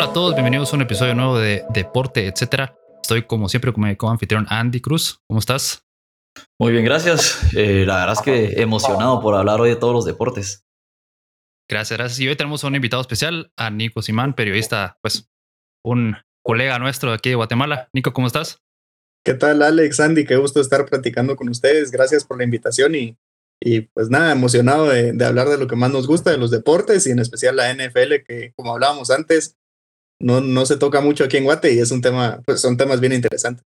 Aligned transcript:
Hola 0.00 0.08
a 0.08 0.14
todos, 0.14 0.34
bienvenidos 0.34 0.72
a 0.72 0.76
un 0.76 0.80
episodio 0.80 1.14
nuevo 1.14 1.38
de 1.38 1.62
Deporte, 1.74 2.26
etcétera. 2.26 2.74
Estoy 3.02 3.26
como 3.26 3.50
siempre 3.50 3.70
con 3.70 3.84
mi 3.84 3.94
anfitrión 4.00 4.46
Andy 4.48 4.80
Cruz. 4.80 5.20
¿Cómo 5.28 5.40
estás? 5.40 5.84
Muy 6.58 6.72
bien, 6.72 6.86
gracias. 6.86 7.38
Eh, 7.54 7.84
la 7.84 7.96
verdad 7.96 8.14
es 8.14 8.22
que 8.22 8.62
emocionado 8.62 9.20
por 9.20 9.34
hablar 9.34 9.60
hoy 9.60 9.68
de 9.68 9.76
todos 9.76 9.92
los 9.92 10.06
deportes. 10.06 10.64
Gracias, 11.68 11.98
gracias. 11.98 12.18
Y 12.18 12.28
hoy 12.28 12.34
tenemos 12.34 12.64
a 12.64 12.68
un 12.68 12.76
invitado 12.76 13.02
especial, 13.02 13.52
a 13.58 13.68
Nico 13.68 14.00
Simán, 14.00 14.32
periodista, 14.32 14.96
pues 15.02 15.28
un 15.84 16.16
colega 16.42 16.78
nuestro 16.78 17.10
de 17.10 17.16
aquí 17.16 17.28
de 17.28 17.34
Guatemala. 17.34 17.90
Nico, 17.92 18.14
¿cómo 18.14 18.26
estás? 18.26 18.62
¿Qué 19.22 19.34
tal, 19.34 19.60
Alex, 19.60 20.00
Andy? 20.00 20.24
Qué 20.24 20.36
gusto 20.36 20.62
estar 20.62 20.86
platicando 20.86 21.36
con 21.36 21.50
ustedes. 21.50 21.90
Gracias 21.90 22.24
por 22.24 22.38
la 22.38 22.44
invitación 22.44 22.94
y, 22.94 23.18
y 23.62 23.82
pues 23.82 24.08
nada, 24.08 24.32
emocionado 24.32 24.88
de, 24.88 25.12
de, 25.12 25.24
hablar 25.26 25.50
de 25.50 25.58
lo 25.58 25.66
que 25.66 25.76
más 25.76 25.90
nos 25.90 26.06
gusta, 26.06 26.30
de 26.30 26.38
los 26.38 26.50
deportes 26.50 27.06
y 27.06 27.10
en 27.10 27.18
especial 27.18 27.56
la 27.56 27.70
NFL, 27.70 28.24
que 28.26 28.54
como 28.56 28.72
hablábamos 28.72 29.10
antes, 29.10 29.58
no, 30.20 30.40
no 30.40 30.66
se 30.66 30.76
toca 30.76 31.00
mucho 31.00 31.24
aquí 31.24 31.36
en 31.36 31.44
Guate 31.44 31.72
y 31.72 31.78
es 31.78 31.90
un 31.90 32.02
tema, 32.02 32.40
pues 32.44 32.60
son 32.60 32.76
temas 32.76 33.00
bien 33.00 33.12
interesantes. 33.12 33.64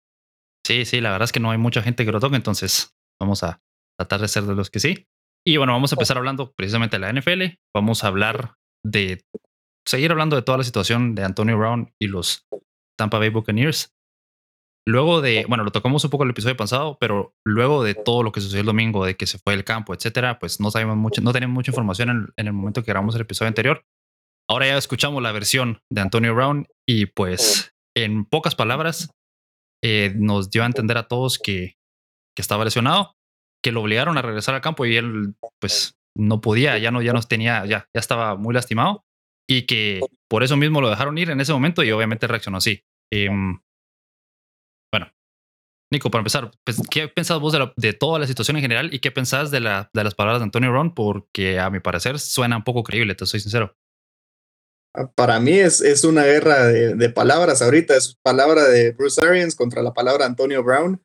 Sí, 0.65 0.85
sí, 0.85 1.01
la 1.01 1.11
verdad 1.11 1.25
es 1.25 1.31
que 1.31 1.39
no 1.39 1.51
hay 1.51 1.57
mucha 1.57 1.81
gente 1.81 2.05
que 2.05 2.11
lo 2.11 2.19
toque, 2.19 2.35
entonces 2.35 2.95
vamos 3.19 3.43
a 3.43 3.61
tratar 3.97 4.21
de 4.21 4.27
ser 4.27 4.43
de 4.43 4.55
los 4.55 4.69
que 4.69 4.79
sí. 4.79 5.07
Y 5.45 5.57
bueno, 5.57 5.73
vamos 5.73 5.91
a 5.91 5.95
empezar 5.95 6.17
hablando 6.17 6.53
precisamente 6.53 6.97
de 6.97 6.99
la 6.99 7.13
NFL. 7.13 7.55
Vamos 7.75 8.03
a 8.03 8.07
hablar 8.07 8.55
de 8.85 9.23
seguir 9.87 10.11
hablando 10.11 10.35
de 10.35 10.41
toda 10.41 10.57
la 10.57 10.63
situación 10.63 11.15
de 11.15 11.23
Antonio 11.23 11.57
Brown 11.57 11.93
y 11.99 12.07
los 12.07 12.45
Tampa 12.97 13.19
Bay 13.19 13.29
Buccaneers. 13.29 13.93
Luego 14.87 15.21
de, 15.21 15.45
bueno, 15.47 15.63
lo 15.63 15.71
tocamos 15.71 16.03
un 16.03 16.09
poco 16.09 16.23
el 16.23 16.31
episodio 16.31 16.57
pasado, 16.57 16.97
pero 16.99 17.33
luego 17.45 17.83
de 17.83 17.95
todo 17.95 18.23
lo 18.23 18.31
que 18.31 18.41
sucedió 18.41 18.61
el 18.61 18.67
domingo, 18.67 19.05
de 19.05 19.15
que 19.15 19.27
se 19.27 19.37
fue 19.37 19.53
el 19.53 19.63
campo, 19.63 19.93
etcétera, 19.93 20.39
pues 20.39 20.59
no 20.59 20.71
sabemos 20.71 20.97
mucho, 20.97 21.21
no 21.21 21.31
tenemos 21.31 21.53
mucha 21.53 21.71
información 21.71 22.09
en, 22.09 22.27
en 22.37 22.47
el 22.47 22.53
momento 22.53 22.83
que 22.83 22.91
grabamos 22.91 23.15
el 23.15 23.21
episodio 23.21 23.49
anterior. 23.49 23.85
Ahora 24.49 24.65
ya 24.65 24.77
escuchamos 24.77 25.21
la 25.21 25.31
versión 25.31 25.79
de 25.91 26.01
Antonio 26.01 26.33
Brown 26.33 26.67
y 26.87 27.05
pues 27.05 27.75
en 27.95 28.25
pocas 28.25 28.55
palabras 28.55 29.11
eh, 29.83 30.11
nos 30.15 30.49
dio 30.49 30.63
a 30.63 30.65
entender 30.65 30.97
a 30.97 31.07
todos 31.07 31.37
que, 31.37 31.77
que, 32.35 32.41
estaba 32.41 32.65
lesionado, 32.65 33.15
que 33.63 33.71
lo 33.71 33.81
obligaron 33.81 34.17
a 34.17 34.23
regresar 34.23 34.55
al 34.55 34.61
campo 34.61 34.87
y 34.87 34.95
él 34.95 35.35
pues 35.61 35.99
no 36.17 36.41
podía, 36.41 36.79
ya 36.79 36.89
no, 36.89 37.03
ya 37.03 37.13
no 37.13 37.21
tenía, 37.21 37.63
ya, 37.67 37.87
ya 37.93 37.99
estaba 37.99 38.35
muy 38.37 38.55
lastimado 38.55 39.05
y 39.47 39.67
que 39.67 40.01
por 40.27 40.41
eso 40.41 40.57
mismo 40.57 40.81
lo 40.81 40.89
dejaron 40.89 41.19
ir 41.19 41.29
en 41.29 41.41
ese 41.41 41.53
momento 41.53 41.83
y 41.83 41.91
obviamente 41.91 42.25
reaccionó 42.25 42.57
así. 42.57 42.81
Eh, 43.13 43.29
bueno, 44.91 45.11
Nico, 45.93 46.09
para 46.09 46.21
empezar, 46.21 46.49
pues, 46.65 46.81
¿qué 46.89 47.07
pensás 47.07 47.39
vos 47.39 47.53
de, 47.53 47.71
de, 47.77 47.93
toda 47.93 48.17
la 48.17 48.25
situación 48.25 48.57
en 48.57 48.63
general 48.63 48.93
y 48.93 48.99
qué 48.99 49.11
pensás 49.11 49.51
de, 49.51 49.59
la, 49.59 49.91
de 49.93 50.03
las 50.03 50.15
palabras 50.15 50.39
de 50.39 50.45
Antonio 50.45 50.71
Brown? 50.71 50.95
Porque 50.95 51.59
a 51.59 51.69
mi 51.69 51.79
parecer 51.79 52.17
suena 52.17 52.57
un 52.57 52.63
poco 52.63 52.81
creíble, 52.81 53.13
te 53.13 53.27
soy 53.27 53.41
sincero. 53.41 53.75
Para 55.15 55.39
mí 55.39 55.59
es, 55.59 55.81
es 55.81 56.03
una 56.03 56.23
guerra 56.23 56.65
de, 56.65 57.09
palabras 57.09 57.61
ahorita, 57.61 57.95
es 57.95 58.17
palabra 58.23 58.67
de 58.67 58.91
Bruce 58.91 59.23
Arians 59.23 59.55
contra 59.55 59.83
la 59.83 59.93
palabra 59.93 60.25
Antonio 60.25 60.63
Brown, 60.63 61.01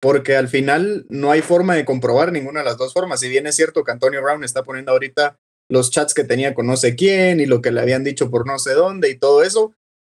porque 0.00 0.36
al 0.36 0.48
final 0.48 1.06
no 1.08 1.30
hay 1.30 1.40
forma 1.40 1.76
de 1.76 1.84
comprobar 1.84 2.32
ninguna 2.32 2.60
de 2.60 2.66
las 2.66 2.76
dos 2.76 2.92
formas. 2.92 3.20
Si 3.20 3.28
bien 3.28 3.46
es 3.46 3.54
cierto 3.54 3.84
que 3.84 3.92
Antonio 3.92 4.22
Brown 4.22 4.42
está 4.42 4.64
poniendo 4.64 4.92
ahorita 4.92 5.38
los 5.70 5.90
chats 5.90 6.14
que 6.14 6.24
tenía 6.24 6.54
con 6.54 6.66
no 6.66 6.76
sé 6.76 6.96
quién 6.96 7.40
y 7.40 7.46
lo 7.46 7.62
que 7.62 7.70
le 7.70 7.80
habían 7.80 8.02
dicho 8.02 8.30
por 8.30 8.46
no 8.46 8.58
sé 8.58 8.72
dónde 8.72 9.08
y 9.08 9.18
todo 9.18 9.42
eso, 9.42 9.72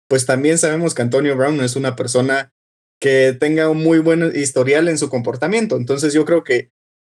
pues 0.09 0.25
también 0.25 0.57
sabemos 0.57 0.93
que 0.93 1.01
Antonio 1.01 1.37
Brown 1.37 1.61
es 1.61 1.75
una 1.75 1.95
persona 1.95 2.51
que 2.99 3.35
tenga 3.39 3.69
un 3.69 3.81
muy 3.81 3.99
buen 3.99 4.33
historial 4.35 4.89
en 4.89 4.97
su 4.97 5.09
comportamiento. 5.09 5.77
Entonces 5.77 6.13
yo 6.13 6.25
creo 6.25 6.43
que 6.43 6.71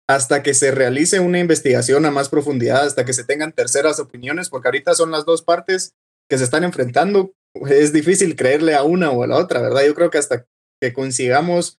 hasta 0.09 0.41
que 0.41 0.55
se 0.55 0.71
realice 0.71 1.19
una 1.19 1.37
investigación 1.37 2.03
a 2.03 2.09
más 2.09 2.29
profundidad, 2.29 2.83
hasta 2.83 3.05
que 3.05 3.13
se 3.13 3.23
tengan 3.23 3.51
terceras 3.51 3.99
opiniones, 3.99 4.49
porque 4.49 4.67
ahorita 4.67 4.95
son 4.95 5.11
las 5.11 5.23
dos 5.23 5.43
partes 5.43 5.93
que 6.27 6.39
se 6.39 6.45
están 6.45 6.63
enfrentando, 6.63 7.33
es 7.69 7.93
difícil 7.93 8.35
creerle 8.35 8.73
a 8.73 8.81
una 8.81 9.11
o 9.11 9.21
a 9.21 9.27
la 9.27 9.37
otra, 9.37 9.61
¿verdad? 9.61 9.85
Yo 9.85 9.93
creo 9.93 10.09
que 10.09 10.17
hasta 10.17 10.47
que 10.81 10.93
consigamos 10.93 11.77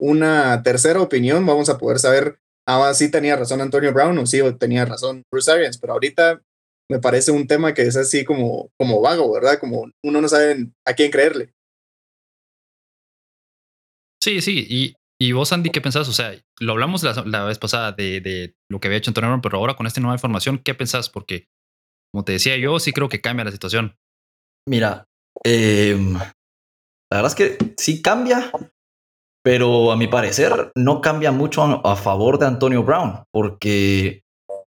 una 0.00 0.62
tercera 0.62 1.00
opinión, 1.00 1.44
vamos 1.46 1.68
a 1.68 1.76
poder 1.78 1.98
saber, 1.98 2.38
ah, 2.64 2.94
sí 2.94 3.10
tenía 3.10 3.34
razón 3.34 3.60
Antonio 3.60 3.92
Brown 3.92 4.16
o 4.18 4.26
sí 4.26 4.40
tenía 4.56 4.84
razón 4.84 5.24
Bruce 5.28 5.50
Arians, 5.50 5.78
pero 5.78 5.94
ahorita 5.94 6.40
me 6.88 7.00
parece 7.00 7.32
un 7.32 7.48
tema 7.48 7.74
que 7.74 7.82
es 7.82 7.96
así 7.96 8.24
como, 8.24 8.70
como 8.78 9.00
vago, 9.00 9.32
¿verdad? 9.32 9.58
Como 9.58 9.90
uno 10.04 10.20
no 10.20 10.28
sabe 10.28 10.68
a 10.86 10.94
quién 10.94 11.10
creerle. 11.10 11.52
Sí, 14.22 14.40
sí, 14.40 14.64
y, 14.70 14.94
y 15.24 15.32
vos, 15.32 15.52
Andy, 15.54 15.70
¿qué 15.70 15.80
pensás? 15.80 16.06
O 16.10 16.12
sea, 16.12 16.34
lo 16.60 16.72
hablamos 16.72 17.02
la, 17.02 17.44
vez 17.44 17.58
pasada 17.58 17.92
de, 17.92 18.54
lo 18.68 18.78
que 18.78 18.88
había 18.88 18.98
hecho 18.98 19.08
Antonio 19.08 19.30
Brown, 19.30 19.40
pero 19.40 19.56
ahora 19.56 19.74
con 19.74 19.86
esta 19.86 19.98
nueva 20.02 20.16
información, 20.16 20.58
¿qué 20.58 20.74
pensás? 20.74 21.08
Porque 21.08 21.48
como 22.12 22.24
te 22.24 22.32
decía 22.32 22.58
yo, 22.58 22.78
sí 22.78 22.92
creo 22.92 23.08
que 23.08 23.22
cambia 23.22 23.46
la 23.46 23.50
situación. 23.50 23.96
Mira, 24.68 25.06
eh, 25.42 25.96
la 27.10 27.22
verdad 27.22 27.32
es 27.32 27.34
que 27.34 27.74
sí 27.78 28.02
cambia, 28.02 28.52
pero 29.42 29.92
a 29.92 29.96
mi 29.96 30.08
parecer 30.08 30.72
no 30.74 31.00
cambia 31.00 31.32
mucho 31.32 31.62
a, 31.62 31.96
favor 31.96 32.38
de 32.38 32.46
Antonio 32.46 32.82
Brown, 32.82 33.24
porque 33.32 34.24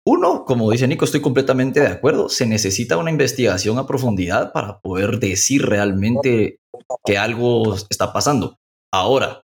uno, 0.08 0.44
como 0.44 0.72
dice 0.72 0.88
Nico, 0.88 1.06
estoy 1.06 1.22
completamente 1.22 1.82
de 1.82 1.88
acuerdo, 1.88 2.30
se 2.30 2.48
necesita 2.48 2.98
una 2.98 3.12
investigación 3.12 3.78
a 3.78 3.86
profundidad 3.86 4.52
para 4.54 4.80
poder 4.80 5.20
decir 5.20 5.68
realmente 5.68 6.58
que 7.06 7.18
algo 7.20 7.76
está 7.76 8.12
pasando. 8.12 8.58
Ahora, 8.92 9.44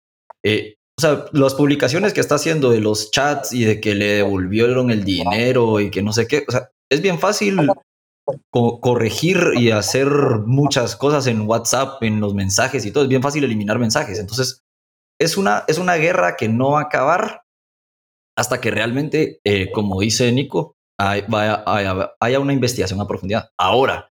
eh, 0.43 0.76
o 0.97 1.01
sea, 1.01 1.25
las 1.31 1.53
publicaciones 1.53 2.13
que 2.13 2.21
está 2.21 2.35
haciendo 2.35 2.71
de 2.71 2.81
los 2.81 3.11
chats 3.11 3.53
y 3.53 3.65
de 3.65 3.79
que 3.79 3.93
le 3.93 4.05
devolvieron 4.15 4.89
el 4.89 5.03
dinero 5.03 5.79
y 5.79 5.91
que 5.91 6.01
no 6.01 6.11
sé 6.11 6.27
qué, 6.27 6.43
o 6.47 6.51
sea, 6.51 6.71
es 6.89 7.01
bien 7.01 7.19
fácil 7.19 7.69
co 8.49 8.81
corregir 8.81 9.37
y 9.55 9.69
hacer 9.69 10.09
muchas 10.45 10.95
cosas 10.95 11.27
en 11.27 11.47
WhatsApp, 11.47 12.01
en 12.01 12.19
los 12.19 12.33
mensajes 12.33 12.85
y 12.85 12.91
todo. 12.91 13.03
Es 13.03 13.09
bien 13.09 13.21
fácil 13.21 13.43
eliminar 13.43 13.77
mensajes. 13.77 14.19
Entonces, 14.19 14.63
es 15.19 15.37
una, 15.37 15.63
es 15.67 15.77
una 15.77 15.95
guerra 15.95 16.35
que 16.35 16.49
no 16.49 16.71
va 16.71 16.79
a 16.79 16.83
acabar 16.83 17.43
hasta 18.35 18.59
que 18.59 18.71
realmente, 18.71 19.39
eh, 19.45 19.71
como 19.71 20.01
dice 20.01 20.31
Nico, 20.31 20.73
hay, 20.99 21.23
vaya, 21.27 21.63
haya, 21.67 22.13
haya 22.19 22.39
una 22.39 22.53
investigación 22.53 22.99
a 22.99 23.07
profundidad. 23.07 23.49
Ahora, 23.59 24.09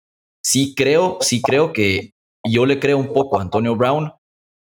sí 0.42 0.74
creo, 0.74 1.18
sí 1.20 1.42
creo 1.42 1.72
que 1.72 2.12
yo 2.46 2.64
le 2.64 2.80
creo 2.80 2.96
un 2.96 3.12
poco 3.12 3.38
a 3.38 3.42
Antonio 3.42 3.76
Brown 3.76 4.12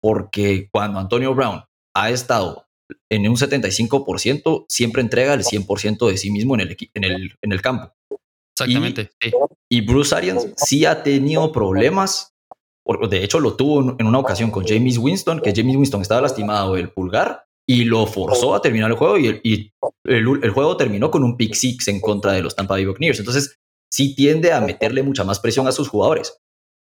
porque 0.02 0.68
cuando 0.70 0.98
Antonio 0.98 1.34
Brown 1.34 1.64
ha 1.94 2.10
estado 2.10 2.66
en 3.10 3.28
un 3.28 3.36
75%, 3.36 4.66
siempre 4.69 5.03
entrega 5.03 5.34
el 5.34 5.44
100% 5.44 6.10
de 6.10 6.16
sí 6.16 6.30
mismo 6.30 6.54
en 6.54 6.60
el, 6.60 6.76
en 6.94 7.04
el, 7.04 7.38
en 7.41 7.53
el 7.53 7.62
campo. 7.62 7.92
Exactamente. 8.54 9.10
Y, 9.20 9.30
sí. 9.30 9.36
y, 9.70 9.80
Bruce 9.80 10.14
Arians 10.14 10.48
sí 10.56 10.84
ha 10.84 11.03
tenido 11.03 11.50
problemas. 11.53 12.34
De 13.08 13.22
hecho, 13.22 13.41
lo 13.41 13.54
tuvo 13.56 13.97
en 13.98 14.06
una 14.06 14.19
ocasión 14.19 14.50
con 14.50 14.66
James 14.66 14.98
Winston, 14.98 15.41
que 15.41 15.53
James 15.54 15.76
Winston 15.76 16.03
estaba 16.03 16.20
lastimado 16.22 16.75
del 16.75 16.91
pulgar 16.91 17.44
y 17.66 17.84
lo 17.84 18.06
forzó 18.06 18.54
a 18.54 18.60
terminar 18.60 18.91
el 18.91 18.97
juego 18.97 19.19
y, 19.19 19.26
el, 19.28 19.41
y 19.44 19.72
el, 20.04 20.26
el, 20.42 20.50
juego 20.50 20.76
terminó 20.76 21.10
con 21.10 21.22
un 21.22 21.36
pick 21.36 21.54
six 21.54 21.86
en 21.88 22.00
contra 22.00 22.32
de 22.32 22.42
los 22.42 22.56
Tampa 22.56 22.74
Bay 22.74 22.84
Buccaneers. 22.84 23.20
Entonces, 23.20 23.60
sí 23.91 24.14
tiende 24.14 24.53
a 24.53 24.60
meterle 24.60 25.03
mucha 25.03 25.22
más 25.22 25.38
presión 25.38 25.69
a 25.69 25.72
sus 25.72 25.88
jugadores. 25.88 26.38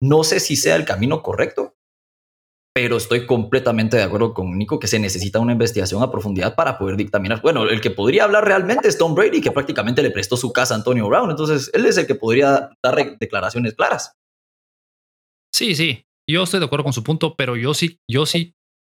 No 0.01 0.23
sé 0.23 0.39
si 0.39 0.55
sea 0.55 0.75
el 0.75 0.85
camino 0.85 1.21
correcto, 1.21 1.72
pero 2.73 2.97
estoy 2.97 3.25
completamente 3.27 3.97
de 3.97 4.03
acuerdo 4.03 4.33
con 4.33 4.57
Nico 4.57 4.79
que 4.79 4.87
se 4.87 4.99
necesita 4.99 5.39
una 5.39 5.51
investigación 5.51 6.01
a 6.01 6.11
profundidad 6.11 6.55
para 6.55 6.77
poder 6.79 6.97
dictaminar. 6.97 7.41
Bueno, 7.41 7.69
el 7.69 7.81
que 7.81 7.91
podría 7.91 8.23
hablar 8.23 8.45
realmente 8.45 8.87
es 8.87 8.97
Tom 8.97 9.13
Brady, 9.13 9.41
que 9.41 9.51
prácticamente 9.51 10.01
le 10.01 10.09
prestó 10.09 10.37
su 10.37 10.51
casa 10.51 10.73
a 10.73 10.77
Antonio 10.77 11.07
Brown, 11.07 11.29
entonces 11.29 11.69
él 11.73 11.85
es 11.85 11.97
el 11.97 12.07
que 12.07 12.15
podría 12.15 12.71
dar 12.83 13.17
declaraciones 13.19 13.75
claras. 13.75 14.17
Sí, 15.53 15.75
sí, 15.75 16.05
yo 16.27 16.43
estoy 16.43 16.59
de 16.59 16.65
acuerdo 16.65 16.83
con 16.83 16.93
su 16.93 17.03
punto, 17.03 17.35
pero 17.35 17.55
yo 17.55 17.75
sí, 17.75 17.99
yo 18.09 18.25
sí 18.25 18.55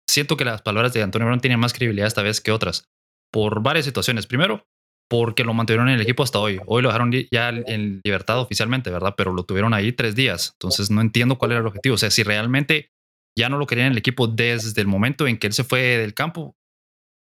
siento 0.08 0.36
que 0.36 0.44
las 0.44 0.62
palabras 0.62 0.92
de 0.92 1.02
Antonio 1.02 1.26
Brown 1.26 1.40
tienen 1.40 1.58
más 1.58 1.72
credibilidad 1.72 2.06
esta 2.06 2.22
vez 2.22 2.40
que 2.40 2.52
otras, 2.52 2.88
por 3.32 3.60
varias 3.60 3.86
situaciones. 3.86 4.28
Primero, 4.28 4.64
porque 5.10 5.42
lo 5.42 5.52
mantuvieron 5.52 5.88
en 5.88 5.96
el 5.96 6.00
equipo 6.00 6.22
hasta 6.22 6.38
hoy. 6.38 6.60
Hoy 6.66 6.82
lo 6.82 6.88
dejaron 6.88 7.10
ya 7.30 7.48
en 7.48 8.00
libertad 8.04 8.40
oficialmente, 8.40 8.90
¿verdad? 8.90 9.14
Pero 9.16 9.32
lo 9.32 9.44
tuvieron 9.44 9.74
ahí 9.74 9.92
tres 9.92 10.14
días. 10.14 10.52
Entonces 10.54 10.90
no 10.90 11.00
entiendo 11.00 11.36
cuál 11.36 11.52
era 11.52 11.60
el 11.60 11.66
objetivo. 11.66 11.96
O 11.96 11.98
sea, 11.98 12.10
si 12.10 12.22
realmente 12.22 12.90
ya 13.36 13.48
no 13.48 13.58
lo 13.58 13.66
querían 13.66 13.88
en 13.88 13.92
el 13.92 13.98
equipo 13.98 14.26
desde 14.26 14.80
el 14.80 14.86
momento 14.86 15.26
en 15.26 15.38
que 15.38 15.46
él 15.46 15.52
se 15.52 15.64
fue 15.64 15.80
del 15.98 16.14
campo. 16.14 16.56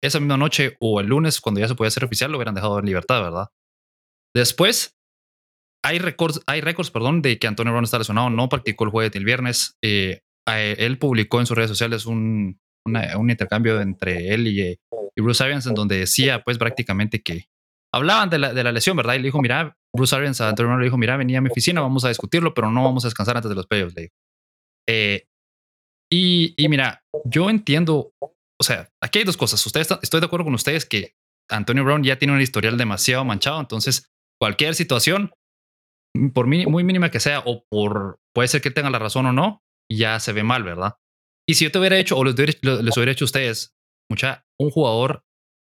Esa 0.03 0.21
misma 0.21 0.37
noche 0.37 0.77
o 0.81 1.01
el 1.01 1.07
lunes, 1.07 1.41
cuando 1.41 1.61
ya 1.61 1.69
se 1.69 1.75
podía 1.75 1.89
hacer 1.89 2.05
oficial, 2.05 2.31
lo 2.31 2.39
hubieran 2.39 2.55
dejado 2.55 2.79
en 2.79 2.87
libertad, 2.87 3.23
¿verdad? 3.23 3.49
Después, 4.35 4.97
hay 5.85 5.99
récords, 5.99 6.41
hay 6.47 6.61
récords, 6.61 6.91
perdón, 6.91 7.23
de 7.23 7.39
que 7.39 7.47
Antonio 7.47 7.73
Brown 7.73 7.85
está 7.85 7.99
lesionado, 7.99 8.31
no 8.31 8.49
practicó 8.49 8.85
el 8.85 8.91
jueves 8.91 9.13
ni 9.15 9.19
el 9.19 9.25
viernes. 9.25 9.77
Eh, 9.83 10.23
él 10.47 10.99
publicó 10.99 11.41
en 11.41 11.47
sus 11.47 11.57
redes 11.57 11.71
sociales 11.71 12.07
un, 12.07 12.61
un 12.85 13.31
intercambio 13.31 13.81
entre 13.81 14.35
él 14.35 14.49
y, 14.49 14.61
y, 15.17 15.23
Bruce 15.23 15.45
Arians, 15.45 15.67
en 15.67 15.75
donde 15.75 15.99
decía, 15.99 16.43
pues, 16.43 16.59
prácticamente 16.59 17.23
que 17.23 17.47
hablaban 17.95 18.29
de 18.31 18.39
la, 18.39 18.53
de 18.53 18.65
la 18.65 18.73
lesión, 18.73 18.97
¿verdad? 18.97 19.15
Y 19.15 19.19
le 19.19 19.25
dijo, 19.25 19.41
mira, 19.41 19.77
Bruce 19.95 20.17
Arians 20.17 20.41
a 20.41 20.49
Antonio 20.49 20.69
Brown 20.69 20.81
le 20.81 20.87
dijo, 20.87 20.99
mira, 20.99 21.17
venía 21.17 21.39
a 21.39 21.41
mi 21.43 21.51
oficina, 21.51 21.81
vamos 21.81 22.05
a 22.05 22.09
discutirlo, 22.09 22.55
pero 22.55 22.71
no 22.71 22.83
vamos 22.83 23.05
a 23.05 23.09
descansar 23.09 23.37
antes 23.37 23.51
de 23.51 23.55
los 23.55 23.67
playoffs, 23.67 23.95
le 23.95 24.03
dijo. 24.03 24.15
Eh, 24.89 25.27
y, 26.15 26.53
y, 26.63 26.69
mira, 26.69 27.03
yo 27.25 27.49
entiendo, 27.49 28.13
o 28.21 28.63
sea, 28.65 28.91
aquí 29.03 29.21
hay 29.21 29.25
dos 29.25 29.39
cosas. 29.39 29.65
Ustedes, 29.65 29.89
estoy 30.03 30.21
de 30.21 30.27
acuerdo 30.27 30.45
con 30.45 30.53
ustedes 30.53 30.85
que 30.85 31.15
Antonio 31.51 31.85
Brown 31.85 32.05
ya 32.05 32.19
tiene 32.19 32.35
un 32.35 32.41
historial 32.43 32.77
demasiado 32.77 33.25
manchado, 33.25 33.59
entonces 33.59 34.11
cualquier 34.39 34.75
situación, 34.75 35.33
por 36.35 36.47
muy 36.47 36.85
mínima 36.85 37.11
que 37.11 37.19
sea 37.19 37.43
o 37.47 37.65
por 37.71 38.19
puede 38.35 38.49
ser 38.49 38.61
que 38.61 38.71
tenga 38.71 38.91
la 38.91 38.99
razón 38.99 39.25
o 39.25 39.33
no, 39.33 39.63
ya 39.91 40.21
se 40.21 40.35
ve 40.35 40.43
mal, 40.43 40.65
¿verdad? 40.65 40.97
Y 41.49 41.55
si 41.55 41.65
yo 41.65 41.73
te 41.73 41.79
hubiera 41.79 41.97
hecho, 41.99 42.19
o 42.19 42.25
les, 42.25 42.35
hubiera 42.35 43.13
hecho 43.13 43.25
a 43.25 43.27
ustedes, 43.27 43.75
mucha, 44.11 44.45
un 44.61 44.71
jugador 44.71 45.25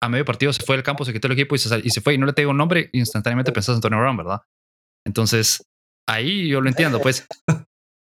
a 0.03 0.09
medio 0.09 0.25
partido 0.25 0.55
se 0.55 0.65
fue 0.65 0.77
del 0.77 0.83
campo, 0.83 1.05
se 1.05 1.13
quitó 1.13 1.27
el 1.27 1.35
equipo 1.35 1.55
y 1.55 1.59
se, 1.59 1.79
y 1.85 1.91
se 1.91 2.01
fue 2.01 2.15
y 2.15 2.19
no 2.19 2.25
le 2.25 2.33
tengo 2.33 2.53
un 2.53 2.57
nombre, 2.57 2.89
instantáneamente 2.95 3.53
pensás 3.53 3.75
en 3.75 3.77
Antonio 3.77 3.99
Brown, 3.99 4.17
¿verdad? 4.17 4.41
Entonces, 5.07 5.69
ahí 6.09 6.49
yo 6.49 6.63
lo 6.63 6.71
entiendo, 6.71 6.99
pues. 6.99 7.27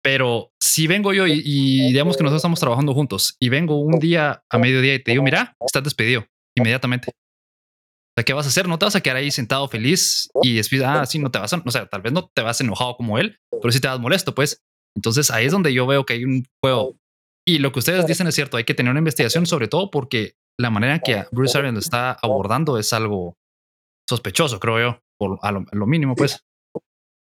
Pero 0.06 0.52
si 0.62 0.86
vengo 0.86 1.14
yo 1.14 1.26
y, 1.26 1.42
y, 1.44 1.88
digamos 1.88 2.16
que 2.16 2.22
nosotros 2.22 2.38
estamos 2.38 2.60
trabajando 2.60 2.94
juntos 2.94 3.38
y 3.40 3.50
vengo 3.50 3.80
un 3.80 3.98
día 3.98 4.44
a 4.52 4.60
mediodía 4.60 4.94
y 4.94 5.04
te 5.04 5.10
digo, 5.10 5.24
mira, 5.24 5.56
estás 5.66 5.84
despedido 5.84 6.28
inmediatamente. 6.56 7.10
O 7.10 8.14
sea, 8.16 8.24
¿qué 8.24 8.34
vas 8.34 8.46
a 8.46 8.50
hacer? 8.50 8.68
No 8.68 8.78
te 8.78 8.86
vas 8.86 8.96
a 8.96 9.02
quedar 9.02 9.18
ahí 9.18 9.32
sentado 9.32 9.68
feliz 9.68 10.30
y 10.44 10.58
después, 10.58 10.84
ah, 10.86 11.08
sí, 11.08 11.18
no 11.18 11.32
te 11.32 11.40
vas 11.40 11.52
a, 11.54 11.64
o 11.66 11.72
sea, 11.72 11.88
tal 11.88 12.04
vez 12.04 12.14
no 12.14 12.30
te 12.36 12.44
vas 12.44 12.62
enojado 12.62 12.98
como 12.98 13.18
él, 13.18 13.40
pero 13.50 13.72
sí 13.72 13.80
te 13.80 13.88
vas 13.88 14.00
molesto, 14.00 14.36
pues. 14.36 14.62
Entonces 14.96 15.32
ahí 15.32 15.48
es 15.48 15.52
donde 15.52 15.74
yo 15.74 15.88
veo 15.88 16.06
que 16.06 16.14
hay 16.14 16.24
un 16.24 16.46
juego. 16.64 17.00
Y 17.44 17.58
lo 17.58 17.72
que 17.72 17.80
ustedes 17.80 18.06
dicen 18.06 18.28
es 18.28 18.36
cierto, 18.36 18.58
hay 18.58 18.64
que 18.64 18.76
tener 18.76 18.92
una 18.92 19.00
investigación, 19.00 19.48
sobre 19.48 19.68
todo 19.68 19.90
porque 19.90 20.36
la 20.60 20.70
manera 20.70 20.94
en 20.94 21.02
que 21.04 21.26
Bruce 21.32 21.58
Arians 21.58 21.80
está 21.80 22.12
abordando 22.22 22.78
es 22.78 22.94
algo 22.94 23.38
sospechoso, 24.08 24.60
creo 24.60 24.80
yo, 24.80 25.00
por 25.18 25.40
a 25.42 25.52
lo, 25.52 25.88
mínimo, 25.88 26.16
pues. 26.16 26.46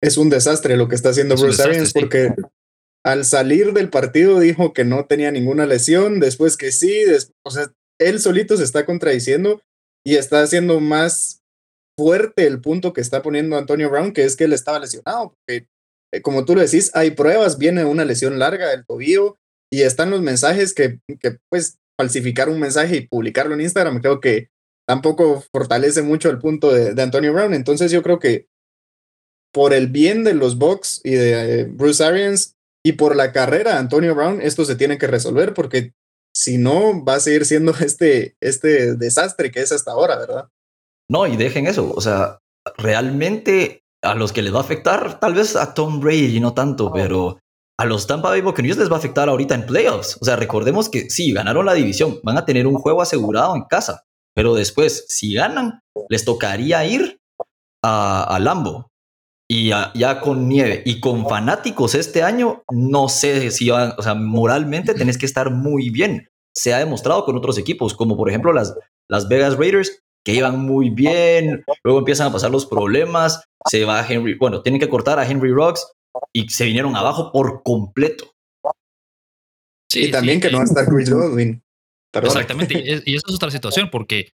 Es 0.03 0.19
un 0.19 0.29
desastre 0.29 0.77
lo 0.77 0.89
que 0.89 0.97
está 0.97 1.11
haciendo 1.11 1.37
Bruce 1.37 1.63
Arians 1.63 1.93
porque 1.93 2.35
al 3.05 3.25
salir 3.25 3.73
del 3.73 3.91
partido 3.91 4.41
dijo 4.41 4.73
que 4.73 4.85
no 4.85 5.07
tenía 5.07 5.31
ninguna 5.31 5.67
lesión, 5.67 6.21
después 6.21 6.57
que 6.57 6.73
sí, 6.73 7.03
o 7.45 7.51
sea, 7.51 7.71
él 8.01 8.19
solito 8.19 8.57
se 8.57 8.65
está 8.65 8.87
contradiciendo 8.87 9.61
y 10.05 10.17
está 10.17 10.43
haciendo 10.43 10.81
más 10.81 11.43
fuerte 11.99 12.47
el 12.47 12.61
punto 12.61 12.93
que 12.93 13.01
está 13.01 13.23
poniendo 13.23 13.57
Antonio 13.57 13.91
Brown, 13.91 14.13
que 14.13 14.25
es 14.25 14.37
que 14.37 14.45
él 14.45 14.53
estaba 14.53 14.79
lesionado, 14.79 15.35
porque 15.35 15.69
eh, 16.13 16.23
como 16.23 16.45
tú 16.45 16.55
lo 16.55 16.63
decís, 16.63 16.91
hay 16.95 17.13
pruebas, 17.13 17.59
viene 17.59 17.85
una 17.85 18.05
lesión 18.05 18.39
larga 18.39 18.71
del 18.71 18.85
tobillo 18.87 19.37
y 19.73 19.83
están 19.83 20.11
los 20.11 20.23
mensajes 20.23 20.75
que, 20.75 20.99
que 21.21 21.39
pues 21.51 21.79
falsificar 21.99 22.49
un 22.49 22.59
mensaje 22.59 22.97
y 22.97 23.07
publicarlo 23.07 23.55
en 23.55 23.61
Instagram, 23.61 24.01
creo 24.01 24.21
que 24.21 24.49
tampoco 24.89 25.45
fortalece 25.53 26.03
mucho 26.03 26.31
el 26.31 26.39
punto 26.39 26.73
de, 26.73 26.95
de 26.95 27.03
Antonio 27.03 27.33
Brown. 27.33 27.55
Entonces 27.55 27.93
yo 27.93 28.03
creo 28.03 28.19
que 28.19 28.49
por 29.53 29.73
el 29.73 29.87
bien 29.87 30.25
de 30.25 30.35
los 30.35 30.59
Bucks 30.59 31.01
y 31.05 31.13
de 31.13 31.61
eh, 31.61 31.65
Bruce 31.65 32.03
Arians, 32.03 32.54
y 32.85 32.93
por 32.93 33.17
la 33.17 33.33
carrera 33.33 33.79
Antonio 33.79 34.15
Brown, 34.15 34.41
esto 34.43 34.65
se 34.65 34.77
tiene 34.77 34.99
que 34.99 35.07
resolver 35.07 35.55
porque 35.55 35.95
si 36.37 36.59
no, 36.59 37.05
va 37.05 37.15
a 37.15 37.21
seguir 37.21 37.47
siendo 37.47 37.73
este, 37.81 38.37
este 38.41 38.97
desastre 38.97 39.51
que 39.51 39.61
es 39.61 39.73
hasta 39.73 39.93
ahora, 39.93 40.19
¿verdad? 40.19 40.49
No, 41.09 41.27
y 41.27 41.37
dejen 41.37 41.67
eso. 41.67 41.93
O 41.95 42.01
sea, 42.01 42.39
realmente 42.77 43.83
a 44.03 44.15
los 44.15 44.33
que 44.33 44.43
les 44.43 44.53
va 44.53 44.59
a 44.59 44.63
afectar, 44.63 45.19
tal 45.19 45.35
vez 45.35 45.57
a 45.57 45.73
Tom 45.73 46.01
Brady 46.01 46.37
y 46.37 46.41
no 46.41 46.53
tanto, 46.53 46.93
pero 46.93 47.39
a 47.79 47.87
los 47.87 48.07
Tampa 48.07 48.29
Bay 48.29 48.43
Buccaneers 48.43 48.77
les 48.77 48.91
va 48.91 48.97
a 48.97 48.99
afectar 48.99 49.29
ahorita 49.29 49.55
en 49.55 49.67
playoffs. 49.67 50.19
O 50.21 50.25
sea, 50.25 50.37
recordemos 50.37 50.89
que 50.91 51.09
sí, 51.09 51.33
ganaron 51.33 51.65
la 51.65 51.75
división, 51.75 52.21
van 52.23 52.37
a 52.37 52.45
tener 52.45 52.67
un 52.67 52.77
juego 52.77 53.01
asegurado 53.01 53.57
en 53.57 53.65
casa, 53.65 54.05
pero 54.35 54.55
después, 54.55 55.07
si 55.09 55.35
ganan, 55.35 55.81
les 56.09 56.25
tocaría 56.25 56.85
ir 56.85 57.19
a, 57.83 58.25
a 58.25 58.39
Lambo 58.41 58.91
y 59.49 59.69
ya, 59.69 60.21
con 60.21 60.49
nieve 60.49 60.83
y 60.87 61.01
con 61.01 61.29
fanáticos 61.29 61.95
este 61.95 62.23
año, 62.23 62.63
no 62.73 63.09
sé 63.09 63.51
si 63.51 63.69
van, 63.69 63.93
o 63.99 64.03
sea, 64.03 64.15
moralmente 64.15 64.95
tenés 64.95 65.19
que 65.19 65.27
estar 65.27 65.51
muy 65.51 65.91
bien. 65.91 66.29
Se 66.57 66.73
ha 66.73 66.79
demostrado 66.79 67.25
con 67.25 67.37
otros 67.37 67.59
equipos, 67.59 67.95
como 67.95 68.17
por 68.17 68.29
ejemplo 68.29 68.53
las, 68.53 68.75
las 69.09 69.29
Vegas 69.29 69.57
Raiders, 69.57 70.03
que 70.25 70.35
iban 70.35 70.61
muy 70.61 70.89
bien, 70.91 71.65
luego 71.83 71.99
empiezan 71.99 72.29
a 72.29 72.33
pasar 72.33 72.51
los 72.51 72.65
problemas, 72.65 73.45
se 73.69 73.85
va 73.85 74.07
Henry, 74.07 74.35
bueno, 74.35 74.63
tienen 74.63 74.81
que 74.81 74.89
cortar 74.89 75.19
a 75.19 75.29
Henry 75.29 75.53
Rocks 75.53 75.87
y 76.33 76.49
se 76.49 76.65
vinieron 76.65 76.97
abajo 76.97 77.31
por 77.31 77.63
completo. 77.63 78.33
Sí, 79.91 80.07
y 80.07 80.11
también 80.11 80.41
que 80.41 80.51
no 80.51 80.59
va 80.59 80.65
a 80.65 80.67
estar 80.67 80.87
Chris 80.87 81.11
Godwin. 81.11 81.63
Exactamente, 82.13 83.03
y, 83.05 83.15
esa 83.17 83.27
es 83.29 83.35
otra 83.35 83.51
situación, 83.51 83.91
porque 83.91 84.33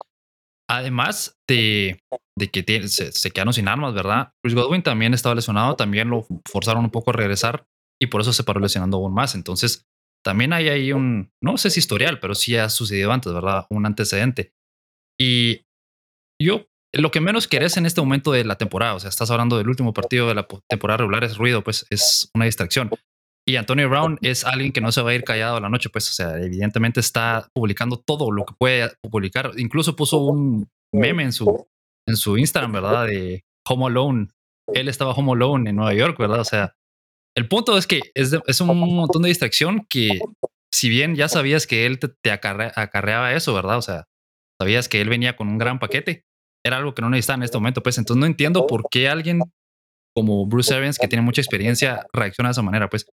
además 0.69 1.37
de, 1.47 1.99
que 2.51 2.87
se, 2.87 3.31
quedaron 3.31 3.53
sin 3.53 3.67
armas, 3.67 3.93
¿verdad? 3.93 4.33
Chris 4.43 4.55
Godwin 4.55 4.83
también 4.83 5.13
estaba 5.13 5.35
lesionado, 5.35 5.75
también 5.75 6.09
lo 6.09 6.25
forzaron 6.49 6.85
un 6.85 6.91
poco 6.91 7.11
a 7.11 7.13
regresar 7.13 7.65
y 8.01 8.07
por 8.07 8.21
eso 8.21 8.33
se 8.33 8.43
paró 8.43 8.59
lesionando 8.59 8.97
aún 8.97 9.13
más. 9.13 9.35
Entonces, 9.35 9.85
también 10.23 10.53
hay 10.53 10.69
ahí 10.69 10.91
un, 10.91 11.31
no 11.41 11.57
sé 11.57 11.69
si 11.69 11.79
historial, 11.79 12.19
pero 12.19 12.35
sí 12.35 12.55
ha 12.55 12.69
sucedido 12.69 13.11
antes, 13.11 13.31
¿verdad? 13.31 13.67
Un 13.69 13.85
antecedente. 13.85 14.53
Y 15.19 15.61
yo, 16.41 16.65
lo 16.93 17.11
que 17.11 17.21
menos 17.21 17.47
querés 17.47 17.77
en 17.77 17.85
este 17.85 18.01
momento 18.01 18.31
de 18.31 18.43
la 18.43 18.57
temporada, 18.57 18.95
o 18.95 18.99
sea, 18.99 19.09
estás 19.09 19.29
hablando 19.31 19.57
del 19.57 19.69
último 19.69 19.93
partido 19.93 20.27
de 20.27 20.35
la 20.35 20.47
temporada 20.69 20.97
regular, 20.97 21.23
es 21.23 21.37
ruido, 21.37 21.63
pues 21.63 21.85
es 21.89 22.29
una 22.33 22.45
distracción. 22.45 22.89
Y 23.47 23.57
Antonio 23.57 23.87
Brown 23.89 24.17
es 24.21 24.43
alguien 24.43 24.71
que 24.71 24.81
no 24.81 24.91
se 24.91 25.01
va 25.01 25.11
a 25.11 25.13
ir 25.13 25.23
callado 25.23 25.57
a 25.57 25.61
la 25.61 25.69
noche, 25.69 25.89
pues, 25.89 26.09
o 26.09 26.13
sea, 26.13 26.37
evidentemente 26.39 26.99
está 26.99 27.47
publicando 27.53 27.97
todo 27.97 28.31
lo 28.31 28.43
que 28.43 28.55
puede 28.57 28.91
publicar. 29.01 29.51
Incluso 29.57 29.95
puso 29.95 30.17
un 30.17 30.67
meme 30.91 31.23
en 31.23 31.31
su, 31.31 31.67
en 32.07 32.17
su 32.17 32.37
Instagram, 32.37 32.71
¿verdad? 32.71 33.05
De 33.05 33.43
Home 33.69 33.85
Alone. 33.85 34.27
Él 34.73 34.87
estaba 34.87 35.11
Home 35.11 35.33
Alone 35.33 35.69
en 35.69 35.75
Nueva 35.75 35.93
York, 35.93 36.17
¿verdad? 36.17 36.39
O 36.39 36.45
sea, 36.45 36.73
el 37.37 37.47
punto 37.47 37.77
es 37.77 37.85
que 37.85 38.01
es, 38.15 38.35
es 38.47 38.61
un 38.61 38.77
montón 38.77 39.21
de 39.21 39.29
distracción 39.29 39.85
que, 39.89 40.19
si 40.73 40.89
bien 40.89 41.15
ya 41.15 41.27
sabías 41.27 41.67
que 41.67 41.85
él 41.85 41.99
te, 41.99 42.31
acarreaba 42.31 43.33
eso, 43.33 43.53
¿verdad? 43.53 43.77
O 43.77 43.81
sea, 43.81 44.05
sabías 44.59 44.89
que 44.89 45.01
él 45.01 45.09
venía 45.09 45.35
con 45.35 45.49
un 45.49 45.57
gran 45.57 45.77
paquete, 45.77 46.25
era 46.65 46.77
algo 46.77 46.95
que 46.95 47.01
no 47.01 47.09
necesitaba 47.09 47.37
en 47.37 47.43
este 47.43 47.57
momento, 47.57 47.83
pues 47.83 47.97
entonces 47.99 48.19
no 48.19 48.25
entiendo 48.25 48.65
por 48.65 48.85
qué 48.89 49.07
alguien 49.07 49.41
como 50.15 50.45
Bruce 50.47 50.73
Arians, 50.73 50.97
que 50.97 51.07
tiene 51.07 51.21
mucha 51.21 51.41
experiencia, 51.41 52.07
reacciona 52.13 52.49
de 52.49 52.53
esa 52.53 52.61
manera, 52.61 52.89
pues. 52.89 53.05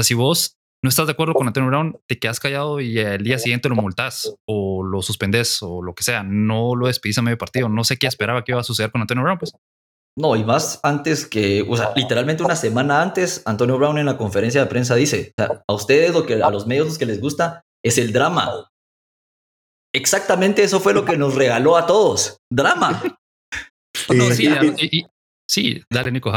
O 0.00 0.02
sea, 0.02 0.04
si 0.04 0.14
vos 0.14 0.56
no 0.82 0.88
estás 0.88 1.06
de 1.06 1.12
acuerdo 1.12 1.34
con 1.34 1.46
Antonio 1.46 1.68
Brown, 1.68 2.00
te 2.06 2.18
quedas 2.18 2.40
callado 2.40 2.80
y 2.80 2.98
el 2.98 3.22
día 3.22 3.38
siguiente 3.38 3.68
lo 3.68 3.74
multas 3.74 4.34
o 4.46 4.82
lo 4.82 5.02
suspendes 5.02 5.62
o 5.62 5.82
lo 5.82 5.94
que 5.94 6.04
sea. 6.04 6.22
No 6.22 6.74
lo 6.74 6.86
despedís 6.86 7.18
a 7.18 7.22
medio 7.22 7.36
partido. 7.36 7.68
No 7.68 7.84
sé 7.84 7.98
qué 7.98 8.06
esperaba 8.06 8.42
que 8.42 8.52
iba 8.52 8.60
a 8.60 8.64
suceder 8.64 8.90
con 8.90 9.02
Antonio 9.02 9.24
Brown, 9.24 9.38
pues. 9.38 9.52
No, 10.16 10.36
y 10.36 10.44
más 10.44 10.80
antes 10.82 11.26
que, 11.26 11.66
o 11.68 11.76
sea, 11.76 11.92
literalmente 11.94 12.42
una 12.42 12.56
semana 12.56 13.02
antes, 13.02 13.42
Antonio 13.44 13.76
Brown 13.78 13.98
en 13.98 14.06
la 14.06 14.16
conferencia 14.16 14.62
de 14.62 14.68
prensa 14.68 14.94
dice, 14.94 15.34
a 15.36 15.72
ustedes 15.74 16.14
lo 16.14 16.24
que 16.24 16.42
a 16.42 16.50
los 16.50 16.66
medios 16.66 16.86
los 16.86 16.98
que 16.98 17.06
les 17.06 17.20
gusta 17.20 17.62
es 17.84 17.98
el 17.98 18.12
drama. 18.12 18.70
Exactamente 19.94 20.62
eso 20.62 20.80
fue 20.80 20.94
lo 20.94 21.04
que 21.04 21.18
nos 21.18 21.34
regaló 21.34 21.76
a 21.76 21.86
todos, 21.86 22.38
drama. 22.50 23.02
sí, 24.32 25.06
sí, 25.48 25.82
dale, 25.90 26.12
Nico. 26.12 26.32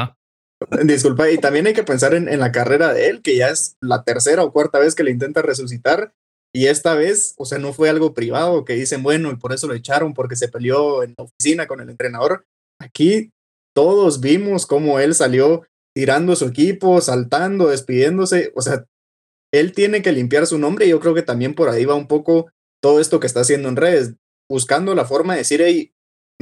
Disculpa, 0.84 1.29
y 1.29 1.38
también 1.38 1.67
hay 1.67 1.74
que 1.74 1.84
pensar 1.84 2.13
en, 2.13 2.39
la 2.39 2.51
carrera 2.51 2.93
de 2.93 3.10
él, 3.10 3.22
que 3.22 3.38
ya 3.38 3.50
es 3.50 3.77
la 3.82 4.03
tercera 4.03 4.43
o 4.43 4.51
cuarta 4.51 4.79
vez 4.79 4.96
que 4.96 5.03
le 5.03 5.12
intenta 5.12 5.41
resucitar. 5.41 6.13
Y 6.55 6.67
esta 6.67 6.93
vez, 6.93 7.34
o 7.38 7.46
sea, 7.46 7.58
no 7.58 7.74
fue 7.74 7.89
algo 7.89 8.13
privado 8.13 8.63
que 8.63 8.74
dicen, 8.74 9.01
bueno, 9.01 9.32
y 9.32 9.38
por 9.38 9.53
eso 9.53 9.67
lo 9.67 9.74
echaron 9.74 10.13
porque 10.13 10.36
se 10.36 10.50
peleó 10.50 11.03
en 11.03 11.15
la 11.17 11.24
oficina 11.24 11.67
con 11.67 11.82
el 11.82 11.89
entrenador. 11.89 12.46
Aquí 12.79 13.32
todos 13.75 14.22
vimos 14.22 14.67
cómo 14.67 15.00
él 15.00 15.15
salió 15.15 15.65
tirando 15.96 16.36
su 16.36 16.46
equipo, 16.46 17.01
saltando, 17.01 17.70
despidiéndose. 17.70 18.51
O 18.55 18.62
sea, 18.62 18.86
él 19.51 19.74
tiene 19.74 20.01
que 20.01 20.12
limpiar 20.12 20.48
su 20.48 20.58
nombre 20.58 20.86
y 20.86 20.89
yo 20.89 21.00
creo 21.00 21.13
que 21.13 21.22
también 21.22 21.55
por 21.55 21.70
ahí 21.70 21.86
va 21.86 21.96
un 21.96 22.08
poco 22.08 22.51
todo 22.82 23.00
esto 23.00 23.20
que 23.20 23.27
está 23.27 23.41
haciendo 23.41 23.70
en 23.70 23.75
redes, 23.75 24.13
buscando 24.50 24.93
la 24.93 25.05
forma 25.05 25.34
de 25.34 25.39
decir, 25.39 25.62
hey, 25.63 25.93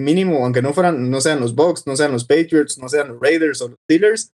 mínimo, 0.04 0.44
aunque 0.44 0.62
no 0.62 0.74
fueran, 0.74 1.10
no 1.10 1.22
sean 1.22 1.40
los 1.40 1.56
Bucks, 1.56 1.88
no 1.88 1.96
sean 1.96 2.12
los 2.12 2.26
Patriots, 2.26 2.78
no 2.78 2.90
sean 2.90 3.10
los 3.10 3.20
Raiders 3.20 3.62
o 3.62 3.70
los 3.70 3.78
Steelers, 3.90 4.34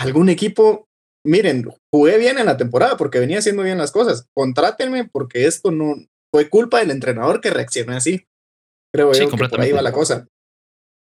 algún 0.00 0.28
equipo, 0.28 0.88
miren, 1.24 1.68
jugué 1.92 2.18
bien 2.18 2.38
en 2.38 2.46
la 2.46 2.56
temporada 2.56 2.96
porque 2.96 3.20
venía 3.20 3.38
haciendo 3.38 3.62
bien 3.62 3.78
las 3.78 3.92
cosas, 3.92 4.26
contrátenme 4.34 5.04
porque 5.04 5.46
esto 5.46 5.70
no 5.70 5.96
fue 6.32 6.48
culpa 6.48 6.80
del 6.80 6.90
entrenador 6.90 7.40
que 7.40 7.50
reaccionó 7.50 7.94
así. 7.94 8.26
Creo 8.94 9.12
yo 9.12 9.30
que 9.30 9.36
por 9.36 9.60
ahí 9.60 9.72
va 9.72 9.82
la 9.82 9.92
cosa. 9.92 10.26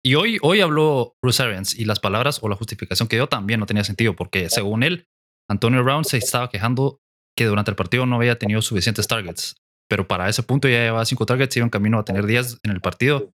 Y 0.05 0.15
hoy, 0.15 0.39
hoy 0.43 0.61
habló 0.61 1.17
Bruce 1.23 1.43
Arians 1.43 1.79
y 1.79 1.85
las 1.85 2.01
palabras 2.01 2.39
o 2.43 2.49
la 2.49 2.57
justificación 2.57 3.09
que 3.09 3.17
dio 3.17 3.29
también 3.29 3.61
no 3.61 3.67
tenía 3.67 3.85
sentido 3.85 4.15
porque 4.15 4.49
según 4.49 4.83
él, 4.83 5.07
Antonio 5.51 5.83
Brown 5.83 6.05
se 6.05 6.19
estaba 6.19 6.51
quejando 6.51 7.01
que 7.37 7.45
durante 7.45 7.71
el 7.71 7.77
partido 7.77 8.07
no 8.07 8.17
había 8.17 8.39
tenido 8.39 8.63
suficientes 8.63 9.07
targets, 9.07 9.57
pero 9.89 10.07
para 10.07 10.29
ese 10.29 10.43
punto 10.43 10.69
ya 10.69 10.79
llevaba 10.79 11.05
cinco 11.05 11.27
targets 11.27 11.57
y 11.57 11.61
iba 11.61 11.67
en 11.67 11.71
camino 11.71 11.99
a 11.99 12.05
tener 12.05 12.27
10 12.27 12.61
en 12.63 12.71
el 12.71 12.81
partido 12.81 13.33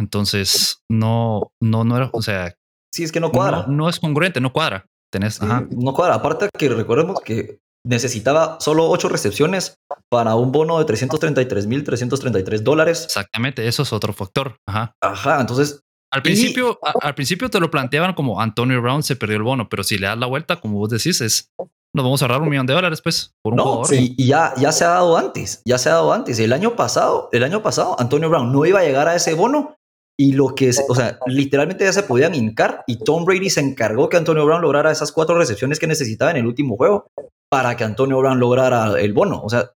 entonces, 0.00 0.82
no, 0.90 1.52
no, 1.60 1.84
no 1.84 1.96
era, 1.96 2.10
o 2.12 2.22
sea. 2.22 2.54
Sí, 2.92 3.04
es 3.04 3.12
que 3.12 3.20
no 3.20 3.30
cuadra. 3.30 3.66
No, 3.68 3.88
es 3.88 4.00
congruente, 4.00 4.40
no 4.40 4.52
cuadra. 4.52 4.86
Tenés, 5.12 5.40
ajá. 5.40 5.66
No 5.70 5.92
cuadra. 5.94 6.14
Aparte 6.14 6.48
que 6.56 6.68
recordemos 6.68 7.20
que 7.20 7.60
necesitaba 7.86 8.58
solo 8.60 8.88
ocho 8.88 9.08
recepciones 9.08 9.74
para 10.08 10.34
un 10.34 10.52
bono 10.52 10.78
de 10.78 10.84
333 10.84 11.66
mil 11.66 11.84
333 11.84 12.64
dólares. 12.64 13.04
Exactamente, 13.04 13.66
eso 13.66 13.82
es 13.82 13.92
otro 13.92 14.12
factor. 14.12 14.56
Ajá. 14.66 14.92
Ajá, 15.00 15.40
entonces. 15.40 15.80
Al 16.12 16.22
principio, 16.22 16.80
al 17.02 17.14
principio 17.14 17.48
te 17.50 17.60
lo 17.60 17.70
planteaban 17.70 18.14
como 18.14 18.40
Antonio 18.40 18.82
Brown 18.82 19.04
se 19.04 19.14
perdió 19.14 19.36
el 19.36 19.44
bono, 19.44 19.68
pero 19.68 19.84
si 19.84 19.96
le 19.96 20.08
das 20.08 20.18
la 20.18 20.26
vuelta, 20.26 20.60
como 20.60 20.78
vos 20.78 20.90
decís, 20.90 21.20
es 21.20 21.52
nos 21.92 22.04
vamos 22.04 22.22
a 22.22 22.24
ahorrar 22.24 22.42
un 22.42 22.48
millón 22.48 22.66
de 22.66 22.74
dólares, 22.74 23.00
pues, 23.02 23.34
por 23.42 23.54
un 23.54 23.56
no, 23.56 23.84
Sí, 23.84 24.14
y 24.16 24.26
ya, 24.26 24.54
ya 24.56 24.70
se 24.72 24.84
ha 24.84 24.90
dado 24.90 25.16
antes, 25.16 25.62
ya 25.64 25.78
se 25.78 25.88
ha 25.88 25.94
dado 25.94 26.12
antes. 26.12 26.38
El 26.38 26.52
año 26.52 26.76
pasado, 26.76 27.28
el 27.32 27.42
año 27.42 27.62
pasado, 27.62 27.96
Antonio 27.98 28.28
Brown 28.28 28.52
no 28.52 28.64
iba 28.64 28.80
a 28.80 28.82
llegar 28.82 29.08
a 29.08 29.14
ese 29.14 29.34
bono 29.34 29.76
y 30.20 30.32
lo 30.32 30.54
que, 30.54 30.70
o 30.86 30.94
sea, 30.94 31.18
literalmente 31.24 31.84
ya 31.84 31.94
se 31.94 32.02
podían 32.02 32.34
hincar 32.34 32.84
y 32.86 32.98
Tom 32.98 33.24
Brady 33.24 33.48
se 33.48 33.60
encargó 33.60 34.10
que 34.10 34.18
Antonio 34.18 34.44
Brown 34.44 34.60
lograra 34.60 34.92
esas 34.92 35.12
cuatro 35.12 35.38
recepciones 35.38 35.78
que 35.78 35.86
necesitaba 35.86 36.30
en 36.30 36.36
el 36.36 36.46
último 36.46 36.76
juego 36.76 37.06
para 37.48 37.74
que 37.74 37.84
Antonio 37.84 38.18
Brown 38.18 38.38
lograra 38.38 39.00
el 39.00 39.14
bono. 39.14 39.40
O 39.42 39.48
sea, 39.48 39.72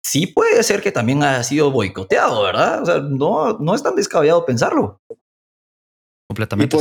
sí 0.00 0.28
puede 0.28 0.62
ser 0.62 0.82
que 0.82 0.92
también 0.92 1.24
haya 1.24 1.42
sido 1.42 1.72
boicoteado, 1.72 2.44
¿verdad? 2.44 2.80
O 2.80 2.86
sea, 2.86 3.00
no, 3.00 3.58
no 3.58 3.74
es 3.74 3.82
tan 3.82 3.96
descabellado 3.96 4.46
pensarlo. 4.46 5.00
Completamente. 6.28 6.76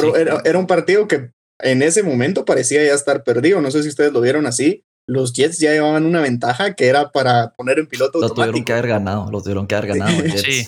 era, 0.45 0.59
un 0.59 0.67
partido 0.67 1.07
que 1.07 1.31
en 1.59 1.81
ese 1.81 2.03
momento 2.03 2.45
parecía 2.45 2.85
ya 2.85 2.93
estar 2.93 3.23
perdido. 3.23 3.61
No 3.61 3.71
sé 3.71 3.81
si 3.81 3.89
ustedes 3.89 4.13
lo 4.13 4.21
vieron 4.21 4.45
así. 4.45 4.83
Los 5.07 5.33
Jets 5.33 5.57
ya 5.57 5.71
llevaban 5.71 6.05
una 6.05 6.21
ventaja 6.21 6.75
que 6.75 6.85
era 6.85 7.11
para 7.11 7.55
poner 7.55 7.79
en 7.79 7.87
piloto 7.87 8.19
automático. 8.19 8.35
Los 8.35 8.45
tuvieron 8.45 8.63
que 8.63 8.73
haber 8.73 8.87
ganado, 8.87 9.31
los 9.31 9.41
tuvieron 9.41 9.65
que 9.65 9.73
haber 9.73 9.97
ganado. 9.97 10.21
sí. 10.37 10.67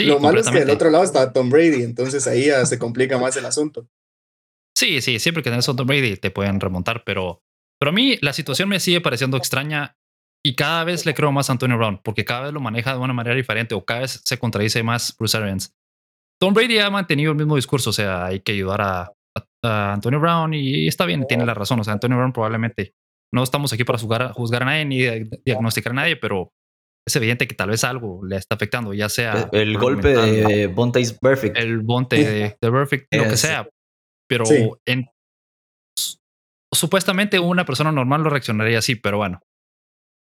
lo 0.00 0.20
malo 0.20 0.40
es 0.40 0.48
que 0.48 0.60
del 0.60 0.70
otro 0.70 0.90
lado 0.90 1.04
está 1.04 1.32
Tom 1.32 1.50
Brady, 1.50 1.82
entonces 1.82 2.26
ahí 2.26 2.46
ya 2.46 2.64
se 2.66 2.78
complica 2.78 3.18
más 3.18 3.36
el 3.36 3.46
asunto. 3.46 3.88
Sí, 4.76 5.00
sí, 5.00 5.18
siempre 5.18 5.42
que 5.42 5.50
tenés 5.50 5.68
a 5.68 5.76
Tom 5.76 5.86
Brady 5.86 6.16
te 6.16 6.30
pueden 6.30 6.60
remontar, 6.60 7.04
pero, 7.04 7.42
pero 7.78 7.90
a 7.90 7.92
mí 7.92 8.18
la 8.20 8.32
situación 8.32 8.68
me 8.68 8.80
sigue 8.80 9.00
pareciendo 9.00 9.36
extraña 9.36 9.96
y 10.44 10.54
cada 10.54 10.84
vez 10.84 11.06
le 11.06 11.14
creo 11.14 11.30
más 11.30 11.50
a 11.50 11.52
Antonio 11.52 11.76
Brown, 11.76 12.00
porque 12.02 12.24
cada 12.24 12.44
vez 12.44 12.52
lo 12.52 12.60
maneja 12.60 12.92
de 12.92 12.98
una 12.98 13.12
manera 13.12 13.36
diferente 13.36 13.74
o 13.74 13.84
cada 13.84 14.00
vez 14.00 14.22
se 14.24 14.38
contradice 14.38 14.82
más 14.82 15.14
Bruce 15.16 15.36
Arians. 15.36 15.74
Tom 16.40 16.54
Brady 16.54 16.78
ha 16.78 16.90
mantenido 16.90 17.30
el 17.30 17.38
mismo 17.38 17.56
discurso, 17.56 17.90
o 17.90 17.92
sea, 17.92 18.26
hay 18.26 18.40
que 18.40 18.52
ayudar 18.52 18.80
a, 18.80 19.12
a, 19.62 19.92
Antonio 19.92 20.18
Brown 20.18 20.54
y 20.54 20.88
está 20.88 21.06
bien, 21.06 21.26
tiene 21.28 21.46
la 21.46 21.54
razón, 21.54 21.78
o 21.78 21.84
sea, 21.84 21.92
Antonio 21.92 22.16
Brown 22.16 22.32
probablemente 22.32 22.94
no 23.32 23.42
estamos 23.42 23.72
aquí 23.72 23.84
para 23.84 23.98
juzgar, 23.98 24.32
juzgar 24.32 24.62
a 24.62 24.66
nadie 24.66 24.84
ni 24.84 24.98
diagnosticar 25.44 25.92
a 25.92 25.96
nadie, 25.96 26.16
pero 26.16 26.52
es 27.06 27.16
evidente 27.16 27.48
que 27.48 27.54
tal 27.54 27.70
vez 27.70 27.84
algo 27.84 28.24
le 28.24 28.36
está 28.36 28.54
afectando, 28.54 28.94
ya 28.94 29.08
sea 29.08 29.48
el, 29.52 29.76
golpe 29.76 30.08
de 30.08 30.66
Bonte 30.68 31.00
is 31.00 31.12
perfect, 31.12 31.56
el 31.56 31.80
Bonte 31.80 32.16
de, 32.60 32.70
perfect, 32.70 33.12
lo 33.14 33.24
que 33.24 33.36
sea. 33.36 33.68
Pero 34.28 34.44
en, 34.86 35.06
supuestamente 36.72 37.38
una 37.38 37.64
persona 37.64 37.92
normal 37.92 38.22
lo 38.22 38.30
reaccionaría 38.30 38.78
así, 38.78 38.94
pero 38.94 39.18
bueno. 39.18 39.40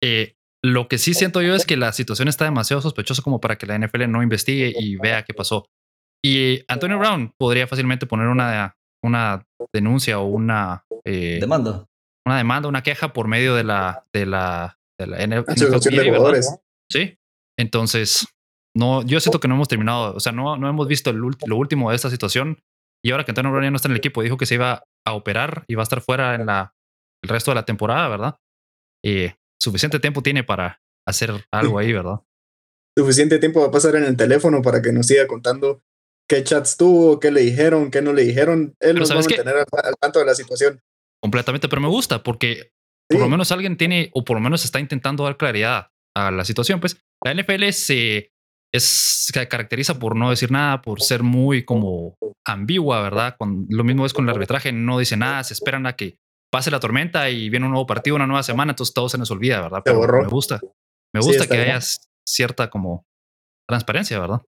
Eh, 0.03 0.35
lo 0.63 0.89
que 0.89 0.99
sí 0.99 1.15
siento 1.15 1.43
yo 1.43 1.55
es 1.55 1.65
que 1.65 1.77
la 1.77 1.93
situación 1.93 2.29
está 2.29 2.45
demasiado 2.45 2.83
sospechosa 2.83 3.23
como 3.23 3.41
para 3.41 3.57
que 3.57 3.67
la 3.67 3.79
NFL 3.79 4.11
no 4.11 4.23
investigue 4.23 4.75
y 4.77 4.97
vea 4.97 5.23
qué 5.23 5.33
pasó. 5.33 5.67
Y 6.25 6.63
Antonio 6.67 6.99
Brown 6.99 7.33
podría 7.39 7.69
fácilmente 7.69 8.07
poner 8.07 8.27
una, 8.27 8.77
una 9.03 9.47
denuncia 9.73 10.19
o 10.19 10.27
una 10.27 10.85
eh, 11.05 11.39
demanda. 11.41 11.87
Una 12.27 12.39
demanda, 12.39 12.69
una 12.69 12.83
queja 12.83 13.13
por 13.13 13.29
medio 13.29 13.55
de 13.55 13.63
la, 13.63 14.05
de 14.13 14.27
la 14.27 14.76
de 14.99 15.07
la 15.07 15.45
Sí. 16.91 17.19
Entonces, 17.59 18.27
no, 18.77 19.03
yo 19.03 19.21
siento 19.21 19.41
que 19.41 19.49
no 19.49 19.55
hemos 19.55 19.69
terminado, 19.69 20.15
o 20.15 20.21
sea, 20.21 20.33
no, 20.33 20.57
no 20.57 20.69
hemos 20.69 20.87
visto 20.87 21.13
lo 21.13 21.57
último 21.57 21.91
de 21.91 21.97
esta 21.97 22.11
situación. 22.11 22.59
Y 23.05 23.11
ahora 23.11 23.25
que 23.25 23.31
Antonio 23.31 23.51
Brown 23.51 23.65
ya 23.65 23.71
no 23.71 23.77
está 23.77 23.89
en 23.89 23.93
el 23.93 23.99
equipo, 23.99 24.23
dijo 24.23 24.37
que 24.37 24.47
se 24.47 24.55
iba 24.55 24.85
a 25.07 25.13
operar 25.13 25.65
y 25.69 25.75
va 25.75 25.83
a 25.83 25.85
estar 25.85 26.01
fuera 26.01 26.35
en 26.35 26.47
la, 26.47 26.75
el 27.23 27.31
resto 27.31 27.51
de 27.51 27.55
la 27.57 27.65
temporada, 27.65 28.09
¿verdad? 28.09 28.37
Y 29.05 29.31
suficiente 29.61 30.01
tiempo 30.01 30.23
tiene 30.23 30.45
para 30.45 30.81
hacer 31.07 31.33
algo 31.53 31.79
ahí, 31.79 31.93
¿verdad? 31.93 32.21
Suficiente 32.99 33.39
tiempo 33.39 33.61
va 33.61 33.67
a 33.67 33.71
pasar 33.71 33.95
en 33.97 34.05
el 34.05 34.17
teléfono 34.17 34.63
para 34.63 34.81
que 34.81 34.91
nos 34.91 35.07
siga 35.07 35.27
contando 35.27 35.83
qué 36.29 36.43
chats 36.43 36.79
tuvo, 36.79 37.21
qué 37.21 37.31
le 37.31 37.43
dijeron, 37.43 37.91
qué 37.91 38.01
no 38.01 38.13
le 38.13 38.25
dijeron. 38.25 38.75
Él 38.81 38.99
nos 38.99 39.11
va 39.11 39.17
a 39.17 39.19
mantener 39.19 39.57
al 39.57 39.97
tanto 40.01 40.19
de 40.19 40.25
la 40.25 40.35
situación. 40.35 40.81
Completamente, 41.23 41.69
pero 41.69 41.83
me 41.83 41.89
gusta 41.89 42.23
porque 42.23 42.73
por 43.09 43.21
lo 43.21 43.29
menos 43.29 43.53
alguien 43.53 43.77
tiene, 43.77 44.11
o 44.15 44.25
por 44.25 44.37
lo 44.37 44.41
menos 44.41 44.65
está 44.65 44.81
intentando 44.81 45.25
dar 45.25 45.37
claridad 45.37 45.89
a 46.17 46.31
la 46.31 46.45
situación. 46.45 46.81
Pues 46.81 47.01
la 47.25 47.35
NFL 47.35 47.71
se, 47.71 48.31
es, 48.73 48.85
se 48.85 49.49
caracteriza 49.49 49.99
por 49.99 50.17
no 50.17 50.31
decir 50.31 50.51
nada, 50.51 50.83
por 50.83 51.03
ser 51.03 51.23
muy 51.23 51.65
como 51.65 52.17
ambigua, 52.47 53.01
¿verdad? 53.03 53.37
Con, 53.39 53.67
lo 53.69 53.85
mismo 53.85 54.07
es 54.07 54.13
con 54.13 54.25
el 54.25 54.35
arbitraje, 54.35 54.73
no 54.73 54.99
dice 54.99 55.17
nada, 55.17 55.45
se 55.45 55.55
esperan 55.55 55.87
a 55.87 55.95
que 55.95 56.19
pase 56.53 56.71
la 56.71 56.81
tormenta 56.81 57.29
y 57.31 57.51
viene 57.51 57.67
un 57.67 57.73
nuevo 57.73 57.87
partido, 57.87 58.17
una 58.17 58.27
nueva 58.27 58.43
semana, 58.43 58.73
entonces 58.73 58.95
todo 58.95 59.09
se 59.09 59.19
nos 59.19 59.31
olvida, 59.31 59.61
¿verdad? 59.61 59.83
Pero 59.85 60.01
me 60.01 60.29
gusta, 60.29 60.61
me 61.15 61.21
gusta 61.21 61.47
que 61.47 61.59
haya 61.59 61.81
cierta 62.27 62.71
como 62.71 63.05
transparencia, 63.69 64.19
¿verdad? 64.19 64.43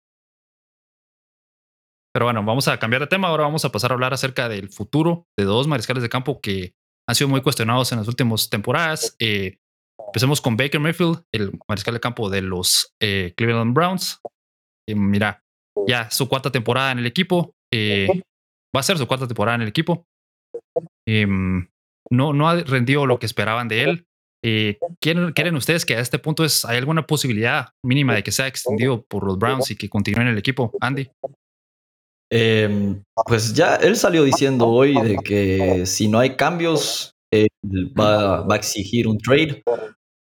Pero 2.13 2.25
bueno, 2.25 2.43
vamos 2.43 2.67
a 2.67 2.79
cambiar 2.79 3.01
de 3.01 3.07
tema. 3.07 3.27
Ahora 3.27 3.43
vamos 3.43 3.63
a 3.63 3.71
pasar 3.71 3.91
a 3.91 3.93
hablar 3.93 4.13
acerca 4.13 4.49
del 4.49 4.69
futuro 4.69 5.27
de 5.37 5.45
dos 5.45 5.67
mariscales 5.67 6.01
de 6.01 6.09
campo 6.09 6.39
que 6.41 6.73
han 7.07 7.15
sido 7.15 7.29
muy 7.29 7.41
cuestionados 7.41 7.91
en 7.91 7.99
las 7.99 8.07
últimas 8.07 8.49
temporadas. 8.49 9.15
Eh, 9.19 9.57
empecemos 10.07 10.41
con 10.41 10.57
Baker 10.57 10.79
Mayfield, 10.79 11.23
el 11.33 11.57
mariscal 11.67 11.93
de 11.93 11.99
campo 11.99 12.29
de 12.29 12.41
los 12.41 12.93
eh, 13.01 13.33
Cleveland 13.37 13.73
Browns. 13.73 14.19
Eh, 14.87 14.95
mira, 14.95 15.41
ya 15.87 16.09
su 16.11 16.27
cuarta 16.27 16.51
temporada 16.51 16.91
en 16.91 16.99
el 16.99 17.05
equipo. 17.05 17.53
va 17.73 18.79
a 18.79 18.83
ser 18.83 18.97
su 18.97 19.07
cuarta 19.07 19.27
temporada 19.27 19.55
en 19.55 19.61
el 19.61 19.69
equipo. 19.69 20.05
Em, 21.07 21.67
no, 22.11 22.33
no 22.33 22.49
ha 22.49 22.55
rendido 22.55 23.05
lo 23.05 23.19
que 23.19 23.25
esperaban 23.25 23.67
de 23.67 23.83
él. 23.83 24.03
¿quieren, 25.01 25.33
¿Quieren 25.33 25.55
ustedes 25.55 25.85
que 25.85 25.95
a 25.95 25.99
este 25.99 26.19
punto 26.19 26.45
es, 26.45 26.63
hay 26.63 26.77
alguna 26.77 27.05
posibilidad 27.05 27.69
mínima 27.83 28.13
de 28.15 28.23
que 28.23 28.31
sea 28.31 28.47
extendido 28.47 29.03
por 29.03 29.25
los 29.25 29.37
Browns 29.37 29.71
y 29.71 29.75
que 29.75 29.89
continúe 29.89 30.21
en 30.21 30.27
el 30.27 30.37
equipo? 30.37 30.71
Andy. 30.79 31.09
Em, 32.29 33.03
pues 33.25 33.53
ya 33.53 33.75
él 33.75 33.95
salió 33.95 34.23
diciendo 34.23 34.67
hoy 34.67 34.93
de 35.01 35.17
que 35.17 35.85
si 35.85 36.07
no 36.07 36.19
hay 36.19 36.35
cambios, 36.35 37.13
él 37.31 37.49
va, 37.97 38.41
va 38.41 38.55
a 38.55 38.57
exigir 38.57 39.07
un 39.07 39.17
trade. 39.17 39.63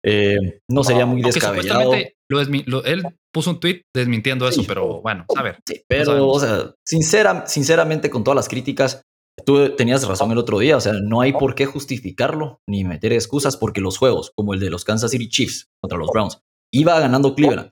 Eh, 0.05 0.61
no 0.71 0.85
sería 0.85 1.05
muy 1.05 1.21
descabellado. 1.21 1.95
él 1.95 3.03
puso 3.33 3.51
un 3.51 3.61
tweet 3.61 3.83
desmintiendo 3.95 4.49
eso, 4.49 4.63
pero 4.67 5.03
bueno, 5.03 5.25
a 5.37 5.43
ver. 5.43 5.59
pero, 5.89 6.29
o 6.29 6.41
sea, 6.41 6.73
sincera, 6.87 7.45
sinceramente, 7.47 8.09
con 8.09 8.23
todas 8.23 8.37
las 8.37 8.49
críticas, 8.49 9.03
tú 9.45 9.75
tenías 9.77 10.07
razón 10.07 10.31
el 10.31 10.39
otro 10.39 10.61
día. 10.61 10.77
O 10.77 10.81
sea, 10.81 10.93
no 10.93 11.21
hay 11.21 11.33
por 11.33 11.57
qué 11.57 11.67
justificarlo 11.67 12.61
ni 12.69 12.85
meter 12.85 13.13
excusas 13.13 13.57
porque 13.57 13.81
los 13.81 13.99
juegos, 13.99 14.31
como 14.37 14.55
el 14.55 14.61
de 14.61 14.71
los 14.71 14.85
Kansas 14.85 15.11
City 15.11 15.29
Chiefs 15.29 15.67
contra 15.83 15.99
los 15.99 16.09
Browns, 16.11 16.41
iba 16.73 16.99
ganando 17.01 17.35
Cleveland 17.35 17.71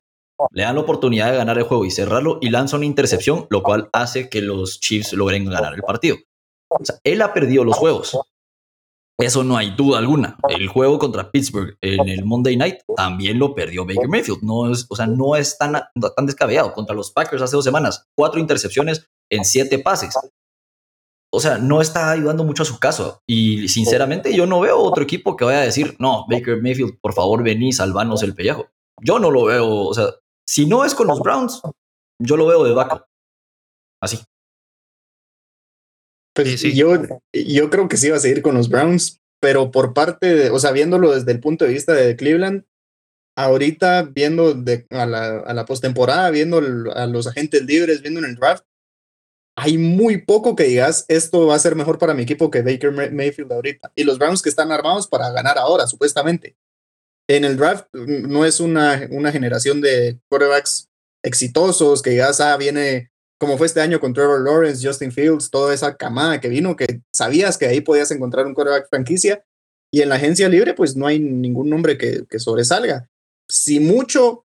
le 0.50 0.62
dan 0.62 0.74
la 0.74 0.82
oportunidad 0.82 1.30
de 1.30 1.36
ganar 1.36 1.58
el 1.58 1.64
juego 1.64 1.84
y 1.84 1.90
cerrarlo 1.90 2.38
y 2.40 2.50
lanza 2.50 2.76
una 2.76 2.86
intercepción, 2.86 3.46
lo 3.50 3.62
cual 3.62 3.88
hace 3.92 4.28
que 4.28 4.42
los 4.42 4.80
Chiefs 4.80 5.12
logren 5.12 5.44
ganar 5.44 5.74
el 5.74 5.82
partido. 5.82 6.16
O 6.68 6.84
sea, 6.84 6.96
él 7.04 7.22
ha 7.22 7.32
perdido 7.32 7.64
los 7.64 7.76
juegos. 7.76 8.18
Eso 9.18 9.44
no 9.44 9.56
hay 9.56 9.70
duda 9.70 9.98
alguna. 9.98 10.36
El 10.48 10.66
juego 10.66 10.98
contra 10.98 11.30
Pittsburgh 11.30 11.76
en 11.80 12.08
el 12.08 12.24
Monday 12.24 12.56
Night 12.56 12.80
también 12.96 13.38
lo 13.38 13.54
perdió 13.54 13.86
Baker 13.86 14.08
Mayfield. 14.08 14.42
No 14.42 14.72
es, 14.72 14.86
o 14.88 14.96
sea, 14.96 15.06
no 15.06 15.36
es 15.36 15.56
tan, 15.56 15.72
tan 15.72 16.26
descabellado. 16.26 16.72
Contra 16.72 16.96
los 16.96 17.12
Packers 17.12 17.42
hace 17.42 17.54
dos 17.54 17.64
semanas, 17.64 18.08
cuatro 18.16 18.40
intercepciones 18.40 19.06
en 19.30 19.44
siete 19.44 19.78
pases. 19.78 20.16
O 21.32 21.40
sea, 21.40 21.58
no 21.58 21.80
está 21.80 22.10
ayudando 22.10 22.42
mucho 22.42 22.64
a 22.64 22.66
su 22.66 22.78
caso. 22.80 23.20
Y 23.26 23.68
sinceramente, 23.68 24.34
yo 24.34 24.46
no 24.46 24.60
veo 24.60 24.78
otro 24.78 25.04
equipo 25.04 25.36
que 25.36 25.44
vaya 25.44 25.60
a 25.60 25.64
decir, 25.64 25.96
no, 25.98 26.26
Baker 26.28 26.60
Mayfield, 26.60 26.98
por 27.00 27.12
favor, 27.12 27.42
vení, 27.44 27.72
salvanos 27.72 28.22
el 28.24 28.34
pellejo. 28.34 28.66
Yo 29.00 29.20
no 29.20 29.30
lo 29.30 29.44
veo. 29.44 29.68
O 29.68 29.94
sea, 29.94 30.06
si 30.46 30.66
no 30.66 30.84
es 30.84 30.94
con 30.94 31.06
los 31.06 31.20
Browns, 31.20 31.62
yo 32.18 32.36
lo 32.36 32.46
veo 32.46 32.64
de 32.64 32.72
vaca. 32.72 33.06
Así. 34.00 34.18
Pues 36.34 36.62
Yo, 36.62 36.96
yo 37.32 37.70
creo 37.70 37.88
que 37.88 37.96
sí 37.96 38.10
va 38.10 38.16
a 38.16 38.20
seguir 38.20 38.42
con 38.42 38.54
los 38.54 38.68
Browns, 38.68 39.20
pero 39.40 39.70
por 39.70 39.94
parte 39.94 40.34
de, 40.34 40.50
o 40.50 40.58
sea, 40.58 40.72
viéndolo 40.72 41.12
desde 41.12 41.32
el 41.32 41.40
punto 41.40 41.64
de 41.64 41.72
vista 41.72 41.92
de 41.92 42.16
Cleveland, 42.16 42.64
ahorita 43.36 44.02
viendo 44.02 44.54
de, 44.54 44.86
a 44.90 45.06
la, 45.06 45.38
a 45.38 45.54
la 45.54 45.64
postemporada, 45.64 46.30
viendo 46.30 46.58
a 46.94 47.06
los 47.06 47.26
agentes 47.26 47.64
libres, 47.64 48.02
viendo 48.02 48.20
en 48.20 48.26
el 48.26 48.34
draft, 48.34 48.64
hay 49.56 49.78
muy 49.78 50.22
poco 50.22 50.56
que 50.56 50.64
digas, 50.64 51.04
esto 51.06 51.46
va 51.46 51.54
a 51.54 51.60
ser 51.60 51.76
mejor 51.76 51.98
para 51.98 52.14
mi 52.14 52.24
equipo 52.24 52.50
que 52.50 52.62
Baker 52.62 52.90
Mayfield 53.12 53.52
ahorita. 53.52 53.92
Y 53.94 54.02
los 54.02 54.18
Browns 54.18 54.42
que 54.42 54.48
están 54.48 54.72
armados 54.72 55.06
para 55.06 55.30
ganar 55.30 55.58
ahora, 55.58 55.86
supuestamente 55.86 56.56
en 57.28 57.44
el 57.44 57.56
draft 57.56 57.86
no 57.92 58.44
es 58.44 58.60
una, 58.60 59.06
una 59.10 59.32
generación 59.32 59.80
de 59.80 60.18
quarterbacks 60.28 60.88
exitosos 61.24 62.02
que 62.02 62.16
ya 62.16 62.30
ah, 62.38 62.56
viene 62.56 63.10
como 63.44 63.58
fue 63.58 63.66
este 63.66 63.80
año 63.80 64.00
con 64.00 64.14
Trevor 64.14 64.42
Lawrence, 64.42 64.86
Justin 64.86 65.12
Fields, 65.12 65.50
toda 65.50 65.74
esa 65.74 65.96
camada 65.96 66.40
que 66.40 66.48
vino, 66.48 66.76
que 66.76 67.00
sabías 67.12 67.58
que 67.58 67.66
ahí 67.66 67.80
podías 67.80 68.10
encontrar 68.10 68.46
un 68.46 68.54
quarterback 68.54 68.88
franquicia. 68.88 69.44
Y 69.92 70.02
en 70.02 70.08
la 70.08 70.16
agencia 70.16 70.48
libre, 70.48 70.74
pues 70.74 70.96
no 70.96 71.06
hay 71.06 71.18
ningún 71.18 71.68
nombre 71.68 71.98
que, 71.98 72.24
que 72.28 72.38
sobresalga. 72.38 73.08
Si 73.48 73.80
mucho, 73.80 74.44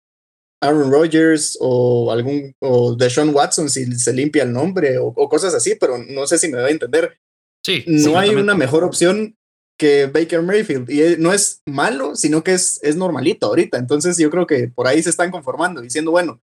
Aaron 0.62 0.92
Rodgers 0.92 1.58
o 1.62 2.12
algún, 2.12 2.54
o 2.60 2.96
Deshaun 2.96 3.34
Watson, 3.34 3.70
si 3.70 3.86
se 3.94 4.14
limpia 4.14 4.44
el 4.44 4.52
nombre 4.52 4.98
o, 4.98 5.08
o 5.08 5.30
cosas 5.30 5.56
así, 5.56 5.76
pero 5.76 5.98
no 5.98 6.28
sé 6.28 6.38
si 6.38 6.50
me 6.50 6.60
va 6.60 6.68
a 6.68 6.72
entender. 6.72 7.18
Sí. 7.66 7.84
No 7.88 8.20
hay 8.20 8.36
una 8.36 8.54
mejor 8.54 8.84
opción 8.84 9.38
que 9.80 10.08
Baker 10.08 10.44
Mayfield. 10.44 10.90
Y 10.92 11.18
no 11.18 11.34
es 11.34 11.64
malo, 11.66 12.16
sino 12.16 12.44
que 12.44 12.54
es, 12.54 12.80
es 12.84 12.96
normalito 12.96 13.48
ahorita. 13.48 13.78
Entonces 13.80 14.18
yo 14.18 14.30
creo 14.30 14.46
que 14.46 14.68
por 14.68 14.86
ahí 14.86 15.02
se 15.02 15.10
están 15.10 15.32
conformando, 15.32 15.82
diciendo, 15.82 16.12
bueno, 16.12 16.42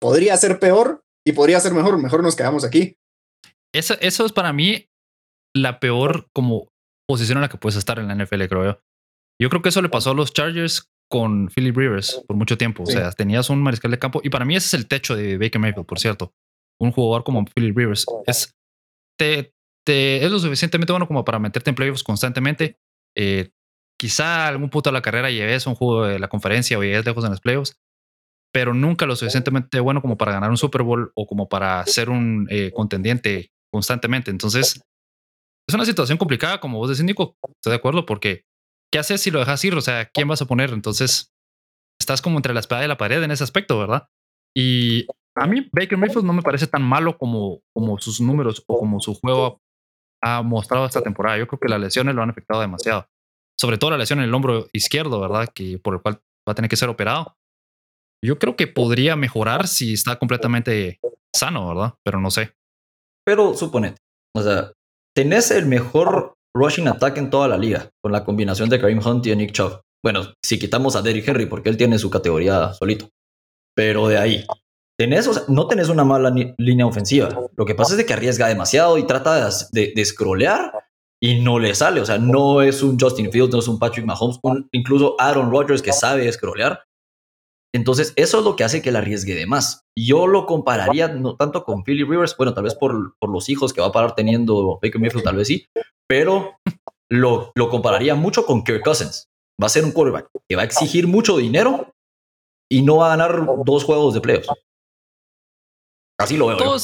podría 0.00 0.36
ser 0.36 0.58
peor 0.58 1.02
y 1.24 1.32
podría 1.32 1.60
ser 1.60 1.72
mejor, 1.72 1.96
mejor 1.96 2.22
nos 2.22 2.36
quedamos 2.36 2.64
aquí. 2.64 2.98
Eso, 3.72 3.94
eso 4.00 4.26
es 4.26 4.32
para 4.32 4.52
mí 4.52 4.88
la 5.56 5.80
peor 5.80 6.28
como 6.34 6.68
posición 7.08 7.38
en 7.38 7.42
la 7.42 7.48
que 7.48 7.58
puedes 7.58 7.76
estar 7.76 7.98
en 7.98 8.08
la 8.08 8.14
NFL, 8.14 8.44
creo 8.44 8.64
yo. 8.64 8.80
Yo 9.40 9.48
creo 9.48 9.62
que 9.62 9.68
eso 9.68 9.82
le 9.82 9.88
pasó 9.88 10.10
a 10.10 10.14
los 10.14 10.32
Chargers 10.32 10.90
con 11.10 11.48
Philip 11.48 11.76
Rivers 11.76 12.22
por 12.26 12.36
mucho 12.36 12.58
tiempo. 12.58 12.82
O 12.82 12.86
sea, 12.86 13.12
tenías 13.12 13.50
un 13.50 13.62
mariscal 13.62 13.90
de 13.90 13.98
campo 13.98 14.20
y 14.22 14.30
para 14.30 14.44
mí 14.44 14.56
ese 14.56 14.66
es 14.66 14.74
el 14.74 14.88
techo 14.88 15.16
de 15.16 15.38
Baker 15.38 15.60
Mayfield, 15.60 15.86
por 15.86 15.98
cierto. 15.98 16.32
Un 16.80 16.92
jugador 16.92 17.24
como 17.24 17.44
Philip 17.44 17.76
Rivers 17.76 18.04
es, 18.26 18.54
te, 19.18 19.53
te, 19.84 20.24
es 20.24 20.30
lo 20.30 20.38
suficientemente 20.38 20.92
bueno 20.92 21.06
como 21.06 21.24
para 21.24 21.38
meterte 21.38 21.70
en 21.70 21.76
playoffs 21.76 22.02
constantemente. 22.02 22.78
Eh, 23.16 23.50
quizá 23.98 24.48
algún 24.48 24.70
punto 24.70 24.90
de 24.90 24.94
la 24.94 25.02
carrera 25.02 25.30
lleves 25.30 25.66
un 25.66 25.74
juego 25.74 26.06
de 26.06 26.18
la 26.18 26.28
conferencia 26.28 26.78
o 26.78 26.82
lleves 26.82 27.04
lejos 27.04 27.24
en 27.24 27.30
los 27.30 27.40
playoffs, 27.40 27.76
pero 28.52 28.74
nunca 28.74 29.06
lo 29.06 29.16
suficientemente 29.16 29.80
bueno 29.80 30.00
como 30.00 30.16
para 30.16 30.32
ganar 30.32 30.50
un 30.50 30.56
Super 30.56 30.82
Bowl 30.82 31.12
o 31.14 31.26
como 31.26 31.48
para 31.48 31.84
ser 31.86 32.10
un 32.10 32.46
eh, 32.50 32.72
contendiente 32.72 33.52
constantemente. 33.72 34.30
Entonces, 34.30 34.80
es 35.68 35.74
una 35.74 35.84
situación 35.84 36.18
complicada, 36.18 36.60
como 36.60 36.78
vos 36.78 36.90
decís, 36.90 37.04
Nico. 37.04 37.36
Estoy 37.56 37.70
de 37.70 37.76
acuerdo, 37.76 38.06
porque 38.06 38.44
¿qué 38.92 38.98
haces 38.98 39.20
si 39.20 39.30
lo 39.30 39.38
dejas 39.38 39.64
ir? 39.64 39.74
O 39.74 39.80
sea, 39.80 40.06
¿quién 40.12 40.28
vas 40.28 40.42
a 40.42 40.46
poner? 40.46 40.70
Entonces, 40.70 41.32
estás 41.98 42.22
como 42.22 42.38
entre 42.38 42.54
la 42.54 42.60
espada 42.60 42.84
y 42.84 42.88
la 42.88 42.96
pared 42.96 43.22
en 43.22 43.30
ese 43.30 43.44
aspecto, 43.44 43.78
¿verdad? 43.78 44.08
Y 44.56 45.06
a 45.36 45.46
mí 45.46 45.68
Baker 45.72 45.98
Mayfield 45.98 46.26
no 46.26 46.32
me 46.32 46.42
parece 46.42 46.66
tan 46.66 46.82
malo 46.82 47.18
como, 47.18 47.60
como 47.74 47.98
sus 47.98 48.20
números 48.20 48.62
o 48.66 48.78
como 48.78 49.00
su 49.00 49.14
juego 49.14 49.60
ha 50.24 50.42
mostrado 50.42 50.86
esta 50.86 51.02
temporada. 51.02 51.38
Yo 51.38 51.46
creo 51.46 51.60
que 51.60 51.68
las 51.68 51.80
lesiones 51.80 52.14
lo 52.14 52.22
han 52.22 52.30
afectado 52.30 52.60
demasiado. 52.60 53.06
Sobre 53.60 53.78
todo 53.78 53.90
la 53.90 53.98
lesión 53.98 54.18
en 54.20 54.24
el 54.24 54.34
hombro 54.34 54.68
izquierdo, 54.72 55.20
¿verdad? 55.20 55.48
Que 55.54 55.78
por 55.78 55.94
el 55.94 56.00
cual 56.00 56.20
va 56.48 56.52
a 56.52 56.54
tener 56.54 56.68
que 56.68 56.76
ser 56.76 56.88
operado. 56.88 57.36
Yo 58.24 58.38
creo 58.38 58.56
que 58.56 58.66
podría 58.66 59.16
mejorar 59.16 59.68
si 59.68 59.92
está 59.92 60.18
completamente 60.18 60.98
sano, 61.34 61.68
¿verdad? 61.68 61.94
Pero 62.02 62.20
no 62.20 62.30
sé. 62.30 62.54
Pero 63.26 63.54
suponete, 63.54 63.98
o 64.34 64.42
sea, 64.42 64.72
tenés 65.14 65.50
el 65.50 65.66
mejor 65.66 66.34
rushing 66.56 66.88
attack 66.88 67.18
en 67.18 67.30
toda 67.30 67.48
la 67.48 67.58
liga, 67.58 67.90
con 68.02 68.12
la 68.12 68.24
combinación 68.24 68.68
de 68.68 68.80
Kareem 68.80 69.00
Hunt 69.04 69.26
y 69.26 69.36
Nick 69.36 69.52
Chubb. 69.52 69.80
Bueno, 70.02 70.34
si 70.44 70.58
quitamos 70.58 70.96
a 70.96 71.02
Derrick 71.02 71.28
Henry, 71.28 71.46
porque 71.46 71.68
él 71.68 71.76
tiene 71.76 71.98
su 71.98 72.10
categoría 72.10 72.72
solito. 72.74 73.08
Pero 73.74 74.08
de 74.08 74.18
ahí, 74.18 74.44
tenés, 74.98 75.26
o 75.26 75.34
sea, 75.34 75.42
no 75.48 75.66
tenés 75.66 75.88
una 75.88 76.04
mala 76.04 76.32
línea 76.58 76.86
ofensiva. 76.86 77.28
Lo 77.56 77.64
que 77.64 77.74
pasa 77.74 77.98
es 77.98 78.04
que 78.04 78.12
arriesga 78.12 78.48
demasiado 78.48 78.98
y 78.98 79.06
trata 79.06 79.50
de, 79.72 79.92
de, 79.94 80.04
scrollear 80.04 80.72
y 81.22 81.40
no 81.40 81.58
le 81.58 81.74
sale. 81.74 82.00
O 82.00 82.06
sea, 82.06 82.18
no 82.18 82.62
es 82.62 82.82
un 82.82 82.98
Justin 82.98 83.30
Fields, 83.30 83.52
no 83.52 83.58
es 83.58 83.68
un 83.68 83.78
Patrick 83.78 84.06
Mahomes, 84.06 84.38
incluso 84.72 85.16
Aaron 85.18 85.50
Rodgers 85.50 85.82
que 85.82 85.92
sabe 85.92 86.30
scrollear. 86.30 86.84
Entonces, 87.74 88.12
eso 88.14 88.38
es 88.38 88.44
lo 88.44 88.54
que 88.54 88.62
hace 88.62 88.82
que 88.82 88.92
la 88.92 89.00
arriesgue 89.00 89.34
de 89.34 89.46
más. 89.46 89.82
Yo 89.98 90.28
lo 90.28 90.46
compararía 90.46 91.08
no 91.08 91.34
tanto 91.34 91.64
con 91.64 91.82
Philly 91.82 92.04
Rivers, 92.04 92.36
bueno, 92.36 92.54
tal 92.54 92.64
vez 92.64 92.76
por, 92.76 93.16
por 93.18 93.30
los 93.30 93.48
hijos 93.48 93.72
que 93.72 93.80
va 93.80 93.88
a 93.88 93.92
parar 93.92 94.14
teniendo 94.14 94.78
Baker 94.80 95.00
Mayfield, 95.00 95.24
tal 95.24 95.36
vez 95.36 95.48
sí, 95.48 95.66
pero 96.08 96.56
lo, 97.10 97.50
lo 97.56 97.68
compararía 97.70 98.14
mucho 98.14 98.46
con 98.46 98.62
Kirk 98.62 98.84
Cousins. 98.84 99.26
Va 99.60 99.66
a 99.66 99.70
ser 99.70 99.84
un 99.84 99.90
quarterback 99.90 100.28
que 100.48 100.54
va 100.54 100.62
a 100.62 100.66
exigir 100.66 101.08
mucho 101.08 101.36
dinero 101.36 101.92
y 102.70 102.82
no 102.82 102.98
va 102.98 103.06
a 103.06 103.16
ganar 103.16 103.44
dos 103.64 103.82
juegos 103.82 104.14
de 104.14 104.20
playoffs. 104.20 104.48
Así 106.18 106.36
lo 106.36 106.46
veo. 106.48 106.56
Todo, 106.56 106.78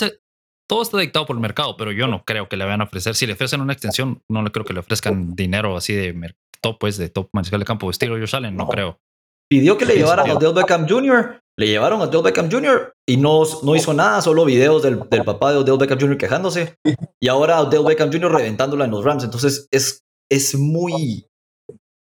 todo 0.69 0.83
está 0.83 0.99
dictado 0.99 1.27
por 1.27 1.37
el 1.37 1.41
mercado, 1.41 1.77
pero 1.77 1.93
yo 1.93 2.07
no 2.07 2.25
creo 2.25 2.49
que 2.49 2.57
le 2.57 2.65
vayan 2.65 2.81
a 2.81 2.85
ofrecer. 2.85 3.15
Si 3.15 3.27
le 3.27 3.35
ofrecen 3.35 3.61
una 3.61 3.73
extensión, 3.73 4.23
no 4.29 4.43
le 4.43 4.51
creo 4.51 4.65
que 4.65 4.73
le 4.73 4.81
ofrezcan 4.81 5.35
dinero 5.35 5.77
así 5.77 5.95
de 5.95 6.35
top, 6.61 6.79
pues 6.79 6.97
de 6.97 7.09
top 7.09 7.29
mariscal 7.33 7.61
de 7.61 7.67
campo 7.67 7.87
de 7.87 7.93
estilo 7.93 8.19
Josh 8.19 8.37
Allen, 8.37 8.57
no 8.57 8.69
creo 8.69 8.99
pidió 9.51 9.77
que 9.77 9.85
le 9.85 9.97
llevaran 9.97 10.31
a 10.31 10.35
Odell 10.35 10.55
Beckham 10.55 10.89
Jr., 10.89 11.41
le 11.59 11.67
llevaron 11.67 12.01
a 12.01 12.05
Odell 12.05 12.23
Beckham 12.23 12.51
Jr. 12.51 12.95
y 13.07 13.17
no, 13.17 13.43
no 13.65 13.77
hizo 13.77 13.93
nada, 13.93 14.23
solo 14.23 14.45
videos 14.45 14.83
del, 14.83 15.01
del 15.11 15.25
papá 15.25 15.53
de 15.53 15.59
Odell 15.59 15.77
Beckham 15.77 16.01
Jr. 16.01 16.17
quejándose. 16.17 16.77
Y 17.21 17.29
ahora 17.29 17.61
Odell 17.61 17.85
Beckham 17.85 18.11
Jr. 18.11 18.33
reventándola 18.33 18.85
en 18.85 18.93
los 18.93 19.05
Rams. 19.05 19.25
Entonces 19.25 19.69
es, 19.71 20.05
es 20.31 20.55
muy... 20.55 21.27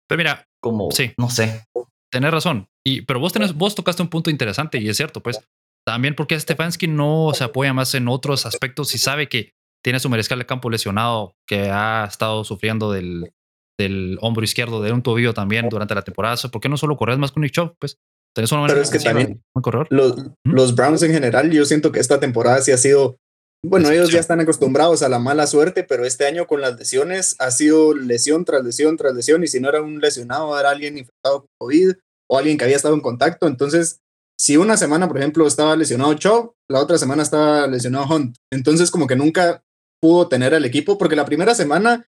Pero 0.07 0.17
mira, 0.17 0.45
como, 0.61 0.91
sí. 0.91 1.13
no 1.17 1.29
sé. 1.29 1.63
Tenés 2.11 2.31
razón. 2.31 2.67
Y, 2.85 3.01
pero 3.01 3.19
vos, 3.19 3.33
tenés, 3.33 3.53
vos 3.53 3.73
tocaste 3.73 4.03
un 4.03 4.09
punto 4.09 4.29
interesante 4.29 4.77
y 4.79 4.89
es 4.89 4.97
cierto, 4.97 5.23
pues. 5.23 5.39
También 5.85 6.15
porque 6.15 6.39
Stefanski 6.39 6.87
no 6.87 7.31
se 7.33 7.43
apoya 7.43 7.73
más 7.73 7.95
en 7.95 8.07
otros 8.07 8.45
aspectos 8.45 8.93
y 8.93 8.97
sabe 8.97 9.27
que 9.27 9.53
tiene 9.83 9.99
su 9.99 10.09
mariscal 10.09 10.39
de 10.39 10.45
campo 10.45 10.69
lesionado, 10.69 11.35
que 11.47 11.69
ha 11.71 12.05
estado 12.05 12.43
sufriendo 12.43 12.91
del, 12.91 13.31
del 13.79 14.17
hombro 14.21 14.43
izquierdo, 14.43 14.81
de 14.81 14.91
un 14.91 15.01
tobillo 15.01 15.33
también 15.33 15.69
durante 15.69 15.95
la 15.95 16.03
temporada. 16.03 16.35
¿Por 16.51 16.61
qué 16.61 16.69
no 16.69 16.77
solo 16.77 16.97
corres 16.97 17.17
más 17.17 17.31
con 17.31 17.41
Nick 17.41 17.53
Chubb? 17.53 17.75
Pues 17.79 17.97
tenés 18.35 18.51
una 18.51 18.67
Pero 18.67 18.81
es 18.81 18.89
que 18.89 18.99
también 18.99 19.41
los, 19.89 20.15
los, 20.43 20.75
Browns 20.75 21.01
en 21.03 21.13
general, 21.13 21.49
yo 21.49 21.65
siento 21.65 21.91
que 21.91 21.99
esta 21.99 22.19
temporada 22.19 22.61
sí 22.61 22.71
ha 22.71 22.77
sido, 22.77 23.17
bueno, 23.65 23.89
ellos 23.89 24.11
ya 24.11 24.19
están 24.19 24.41
acostumbrados 24.41 25.01
a 25.01 25.09
la 25.09 25.19
mala 25.19 25.47
suerte, 25.47 25.83
pero 25.83 26.05
este 26.05 26.25
año 26.25 26.45
con 26.45 26.61
las 26.61 26.77
lesiones 26.77 27.35
ha 27.39 27.51
sido 27.51 27.95
lesión 27.95 28.45
tras 28.45 28.63
lesión 28.63 28.97
tras 28.97 29.15
lesión 29.15 29.43
y 29.43 29.47
si 29.47 29.59
no 29.59 29.69
era 29.69 29.81
un 29.81 29.99
lesionado, 29.99 30.59
era 30.59 30.69
alguien 30.69 30.97
infectado 30.97 31.41
con 31.41 31.47
COVID 31.59 31.93
o 32.29 32.37
alguien 32.37 32.57
que 32.57 32.65
había 32.65 32.75
estado 32.75 32.95
en 32.95 33.01
contacto. 33.01 33.47
Entonces, 33.47 34.01
si 34.39 34.55
una 34.55 34.77
semana, 34.77 35.07
por 35.07 35.17
ejemplo, 35.17 35.45
estaba 35.45 35.75
lesionado 35.75 36.13
Chubb, 36.13 36.53
la 36.69 36.79
otra 36.79 36.97
semana 36.97 37.23
estaba 37.23 37.67
lesionado 37.67 38.05
Hunt. 38.13 38.37
Entonces, 38.51 38.89
como 38.89 39.05
que 39.05 39.17
nunca 39.17 39.63
pudo 40.01 40.29
tener 40.29 40.53
al 40.53 40.63
equipo, 40.63 40.97
porque 40.97 41.17
la 41.17 41.25
primera 41.25 41.53
semana 41.53 42.07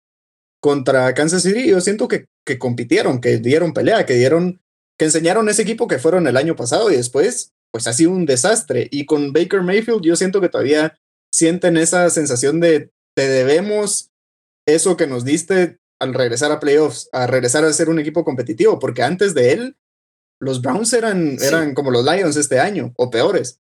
contra 0.62 1.12
Kansas 1.14 1.42
City, 1.42 1.68
yo 1.68 1.80
siento 1.80 2.06
que, 2.06 2.26
que 2.46 2.58
compitieron, 2.58 3.20
que 3.20 3.38
dieron 3.38 3.72
pelea, 3.72 4.06
que 4.06 4.14
dieron, 4.14 4.60
que 4.96 5.06
enseñaron 5.06 5.48
ese 5.48 5.62
equipo 5.62 5.88
que 5.88 5.98
fueron 5.98 6.28
el 6.28 6.36
año 6.36 6.54
pasado 6.54 6.90
y 6.90 6.96
después, 6.96 7.52
pues 7.72 7.88
ha 7.88 7.92
sido 7.92 8.12
un 8.12 8.26
desastre. 8.26 8.86
Y 8.92 9.06
con 9.06 9.32
Baker 9.32 9.62
Mayfield, 9.62 10.02
yo 10.02 10.14
siento 10.14 10.40
que 10.40 10.48
todavía 10.48 10.96
sienten 11.34 11.76
esa 11.76 12.08
sensación 12.10 12.60
de 12.60 12.90
te 13.16 13.28
debemos 13.28 14.10
eso 14.68 14.96
que 14.96 15.08
nos 15.08 15.24
diste 15.24 15.78
al 16.00 16.14
regresar 16.14 16.52
a 16.52 16.60
playoffs, 16.60 17.08
a 17.12 17.26
regresar 17.26 17.64
a 17.64 17.72
ser 17.72 17.88
un 17.88 17.98
equipo 17.98 18.24
competitivo, 18.24 18.78
porque 18.78 19.02
antes 19.02 19.34
de 19.34 19.52
él, 19.52 19.76
los 20.40 20.62
Browns 20.62 20.92
eran, 20.92 21.36
eran 21.40 21.74
como 21.74 21.90
los 21.90 22.04
Lions 22.04 22.36
este 22.36 22.58
año, 22.58 22.92
o 22.96 23.10
peores. 23.10 23.60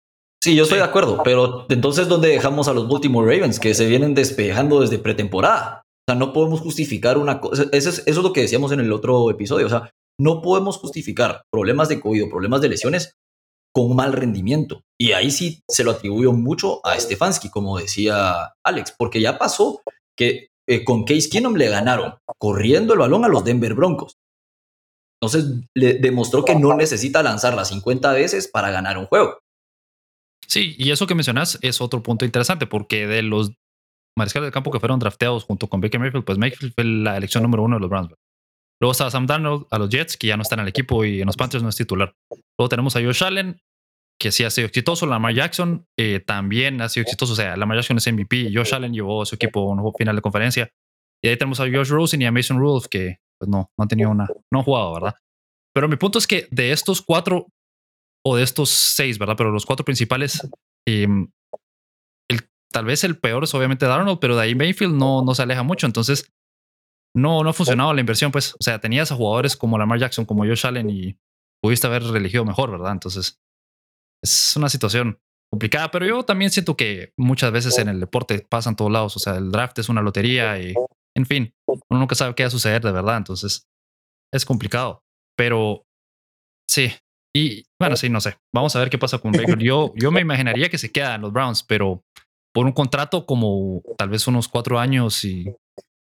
Sí, 0.42 0.56
yo 0.56 0.64
estoy 0.64 0.78
de 0.78 0.85
acuerdo, 0.85 1.22
pero 1.22 1.66
entonces, 1.68 2.08
¿dónde 2.08 2.28
dejamos 2.28 2.66
a 2.66 2.72
los 2.72 2.88
Baltimore 2.88 3.32
Ravens 3.32 3.61
que 3.61 3.74
se 3.74 3.87
vienen 3.87 4.14
despejando 4.14 4.80
desde 4.80 4.98
pretemporada? 4.98 5.82
O 5.85 6.11
sea, 6.11 6.18
no 6.18 6.32
podemos 6.32 6.61
justificar 6.61 7.16
una 7.16 7.40
cosa. 7.40 7.66
Eso 7.70 7.90
es, 7.90 8.02
eso 8.06 8.20
es 8.20 8.24
lo 8.24 8.32
que 8.32 8.40
decíamos 8.40 8.72
en 8.72 8.80
el 8.80 8.92
otro 8.92 9.30
episodio. 9.30 9.66
O 9.66 9.70
sea, 9.70 9.90
no 10.18 10.42
podemos 10.42 10.78
justificar 10.78 11.42
problemas 11.52 11.88
de 11.88 12.00
COVID 12.00 12.24
o 12.24 12.28
problemas 12.28 12.61
de 12.61 12.70
lesiones 12.70 13.14
con 13.72 13.94
mal 13.94 14.12
rendimiento. 14.12 14.82
Y 15.00 15.12
ahí 15.12 15.30
sí 15.30 15.61
se 15.68 15.85
lo 15.85 15.92
atribuyó 15.92 16.32
mucho 16.32 16.85
a 16.85 16.98
Stefanski, 16.98 17.48
como 17.48 17.78
decía 17.78 18.52
Alex, 18.64 18.94
porque 18.98 19.20
ya 19.20 19.38
pasó 19.38 19.80
que 20.16 20.48
eh, 20.68 20.85
con 20.85 21.04
Case 21.04 21.28
Keenum 21.30 21.54
le 21.54 21.68
ganaron 21.68 22.14
corriendo 22.38 22.94
el 22.94 23.00
balón 23.00 23.24
a 23.24 23.28
los 23.28 23.44
Denver 23.44 23.74
Broncos. 23.74 24.16
Entonces 25.22 25.64
le 25.74 25.94
demostró 25.94 26.44
que 26.44 26.56
no 26.56 26.74
necesita 26.74 27.22
lanzarla 27.22 27.64
50 27.64 28.12
veces 28.12 28.48
para 28.48 28.72
ganar 28.72 28.98
un 28.98 29.06
juego. 29.06 29.38
Sí, 30.48 30.74
y 30.76 30.90
eso 30.90 31.06
que 31.06 31.14
mencionas 31.14 31.61
es 31.62 31.80
otro 31.80 32.02
punto 32.02 32.24
interesante, 32.24 32.66
porque 32.66 33.06
de 33.06 33.22
los 33.22 33.52
mariscales 34.18 34.48
de 34.48 34.52
campo 34.52 34.72
que 34.72 34.80
fueron 34.80 34.98
drafteados 34.98 35.44
junto 35.44 35.68
con 35.68 35.80
Baker 35.80 36.00
Mayfield, 36.00 36.24
pues 36.24 36.38
Mayfield 36.38 36.74
fue 36.74 36.85
la 36.85 37.16
elección 37.16 37.44
número 37.44 37.62
uno 37.62 37.76
de 37.76 37.80
los 37.80 37.88
Browns. 37.88 38.12
Luego 38.80 38.90
está 38.90 39.08
Sam 39.12 39.26
Darnold 39.26 39.66
a 39.70 39.78
los 39.78 39.90
Jets, 39.90 40.16
que 40.16 40.26
ya 40.26 40.37
no 40.37 40.42
está 40.42 40.56
en 40.56 40.62
el 40.62 40.68
equipo 40.68 41.04
y 41.04 41.20
en 41.20 41.26
los 41.26 41.37
Panthers 41.37 41.62
no 41.62 41.68
es 41.68 41.76
titular. 41.76 42.16
Luego 42.58 42.68
tenemos 42.68 42.96
a 42.96 43.00
Josh 43.00 43.22
Allen, 43.22 43.61
que 44.18 44.32
sí 44.32 44.42
ha 44.42 44.50
sido 44.50 44.66
exitoso. 44.66 45.06
Lamar 45.06 45.35
Jackson 45.35 45.87
eh, 45.96 46.18
también 46.18 46.82
ha 46.82 46.88
sido 46.88 47.02
exitoso. 47.02 47.35
O 47.35 47.37
sea, 47.37 47.56
Lamar 47.56 47.76
Jackson 47.76 47.98
es 47.98 48.12
MVP. 48.12 48.50
Josh 48.52 48.74
Allen 48.74 48.92
llevó 48.92 49.22
a 49.22 49.26
su 49.26 49.37
equipo 49.37 49.72
a 49.72 49.80
un 49.80 49.94
final 49.96 50.16
de 50.16 50.22
conferencia. 50.22 50.68
Y 51.22 51.28
ahí 51.28 51.37
tenemos 51.37 51.61
a 51.61 51.70
Josh 51.70 51.90
Rosen 51.90 52.20
y 52.22 52.26
a 52.26 52.32
Mason 52.32 52.58
Rudolph, 52.58 52.87
que 52.90 53.18
pues 53.38 53.49
no, 53.49 53.71
no 53.77 53.83
han 53.83 53.88
tenido 53.88 54.11
una, 54.11 54.27
no 54.51 54.59
han 54.59 54.64
jugado, 54.64 54.95
¿verdad? 54.95 55.14
Pero 55.75 55.88
mi 55.88 55.97
punto 55.97 56.18
es 56.18 56.27
que 56.27 56.49
de 56.51 56.73
estos 56.73 57.03
cuatro, 57.03 57.47
o 58.25 58.37
de 58.37 58.42
estos 58.42 58.71
seis, 58.71 59.18
¿verdad? 59.18 59.35
Pero 59.37 59.51
los 59.51 59.66
cuatro 59.66 59.85
principales, 59.85 60.49
eh, 60.87 61.09
tal 62.73 62.85
vez 62.85 63.05
el 63.05 63.18
peor 63.18 63.45
es 63.45 63.55
obviamente 63.55 63.87
Darnold, 63.87 64.18
pero 64.18 64.37
de 64.37 64.42
ahí 64.42 64.55
Mayfield 64.55 64.95
no, 64.95 65.23
no 65.23 65.35
se 65.35 65.42
aleja 65.42 65.62
mucho. 65.62 65.87
Entonces, 65.87 66.33
no, 67.14 67.42
no 67.42 67.51
ha 67.51 67.53
funcionado 67.53 67.92
la 67.92 68.01
inversión, 68.01 68.33
pues. 68.33 68.55
O 68.55 68.62
sea, 68.62 68.81
tenías 68.81 69.12
a 69.12 69.16
jugadores 69.16 69.57
como 69.57 69.79
Lamar 69.79 69.99
Jackson, 69.99 70.25
como 70.25 70.45
Josh 70.45 70.66
Allen 70.66 70.90
y 70.90 71.18
pudiste 71.62 71.87
haber 71.87 72.03
elegido 72.03 72.45
mejor, 72.45 72.71
¿verdad? 72.71 72.92
Entonces, 72.92 73.40
es 74.25 74.57
una 74.57 74.68
situación 74.68 75.18
complicada, 75.51 75.90
pero 75.90 76.07
yo 76.07 76.23
también 76.25 76.51
siento 76.51 76.77
que 76.77 77.12
muchas 77.18 77.53
veces 77.53 77.79
en 77.79 77.88
el 77.88 78.01
deporte 78.01 78.47
pasan 78.49 78.77
todos 78.77 78.90
lados. 78.90 79.16
O 79.16 79.18
sea, 79.18 79.37
el 79.37 79.51
draft 79.51 79.79
es 79.79 79.88
una 79.88 80.01
lotería 80.01 80.59
y, 80.59 80.75
en 81.14 81.27
fin, 81.27 81.55
uno 81.90 82.00
nunca 82.00 82.14
sabe 82.14 82.35
qué 82.35 82.42
va 82.44 82.48
a 82.48 82.50
suceder 82.50 82.82
de 82.82 82.92
verdad. 82.92 83.16
Entonces, 83.16 83.64
es 84.32 84.44
complicado. 84.44 85.00
Pero 85.37 85.85
sí. 86.68 86.92
Y 87.35 87.64
bueno, 87.80 87.96
sí, 87.96 88.08
no 88.08 88.20
sé. 88.20 88.37
Vamos 88.54 88.76
a 88.76 88.80
ver 88.80 88.90
qué 88.90 88.98
pasa 88.98 89.18
con 89.18 89.32
Baker. 89.32 89.58
Yo, 89.58 89.92
yo 89.96 90.11
me 90.11 90.20
imaginaría 90.20 90.68
que 90.68 90.78
se 90.78 90.92
queda 90.92 91.14
en 91.14 91.22
los 91.22 91.32
Browns, 91.32 91.62
pero 91.62 92.02
por 92.54 92.66
un 92.66 92.72
contrato 92.72 93.24
como 93.24 93.82
tal 93.96 94.11
vez 94.11 94.26
unos 94.26 94.48
cuatro 94.48 94.78
años 94.78 95.24
y 95.24 95.54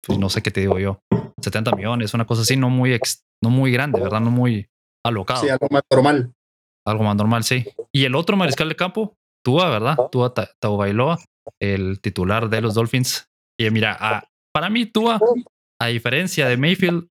pues 0.02 0.18
no 0.18 0.30
sé 0.30 0.42
qué 0.42 0.52
te 0.52 0.62
digo 0.62 0.80
yo, 0.80 1.02
70 1.42 1.76
millones, 1.76 2.14
una 2.14 2.26
cosa 2.26 2.44
así, 2.44 2.56
no 2.56 2.70
muy, 2.70 2.98
no 3.44 3.50
muy 3.50 3.72
grande, 3.72 4.00
¿verdad? 4.00 4.22
No 4.22 4.32
muy 4.32 4.70
alocado. 5.06 5.42
Sí, 5.42 5.50
algo 5.50 5.68
más 5.70 5.84
normal. 5.92 6.34
Algo 6.88 7.04
más 7.04 7.16
normal, 7.16 7.44
sí. 7.44 7.66
Y 7.92 8.06
el 8.06 8.16
otro 8.16 8.38
mariscal 8.38 8.70
de 8.70 8.76
campo, 8.76 9.18
Tua, 9.44 9.70
¿verdad? 9.70 9.98
Tua 10.12 10.34
Tagovailoa, 10.34 11.20
el 11.62 12.00
titular 12.02 12.50
de 12.50 12.62
los 12.62 12.74
Dolphins. 12.74 13.30
Y 13.60 13.70
mira, 13.72 14.24
para 14.54 14.70
mí 14.70 14.86
Tua, 14.86 15.20
a 15.80 15.88
diferencia 15.88 16.48
de 16.48 16.58
Mayfield, 16.58 17.08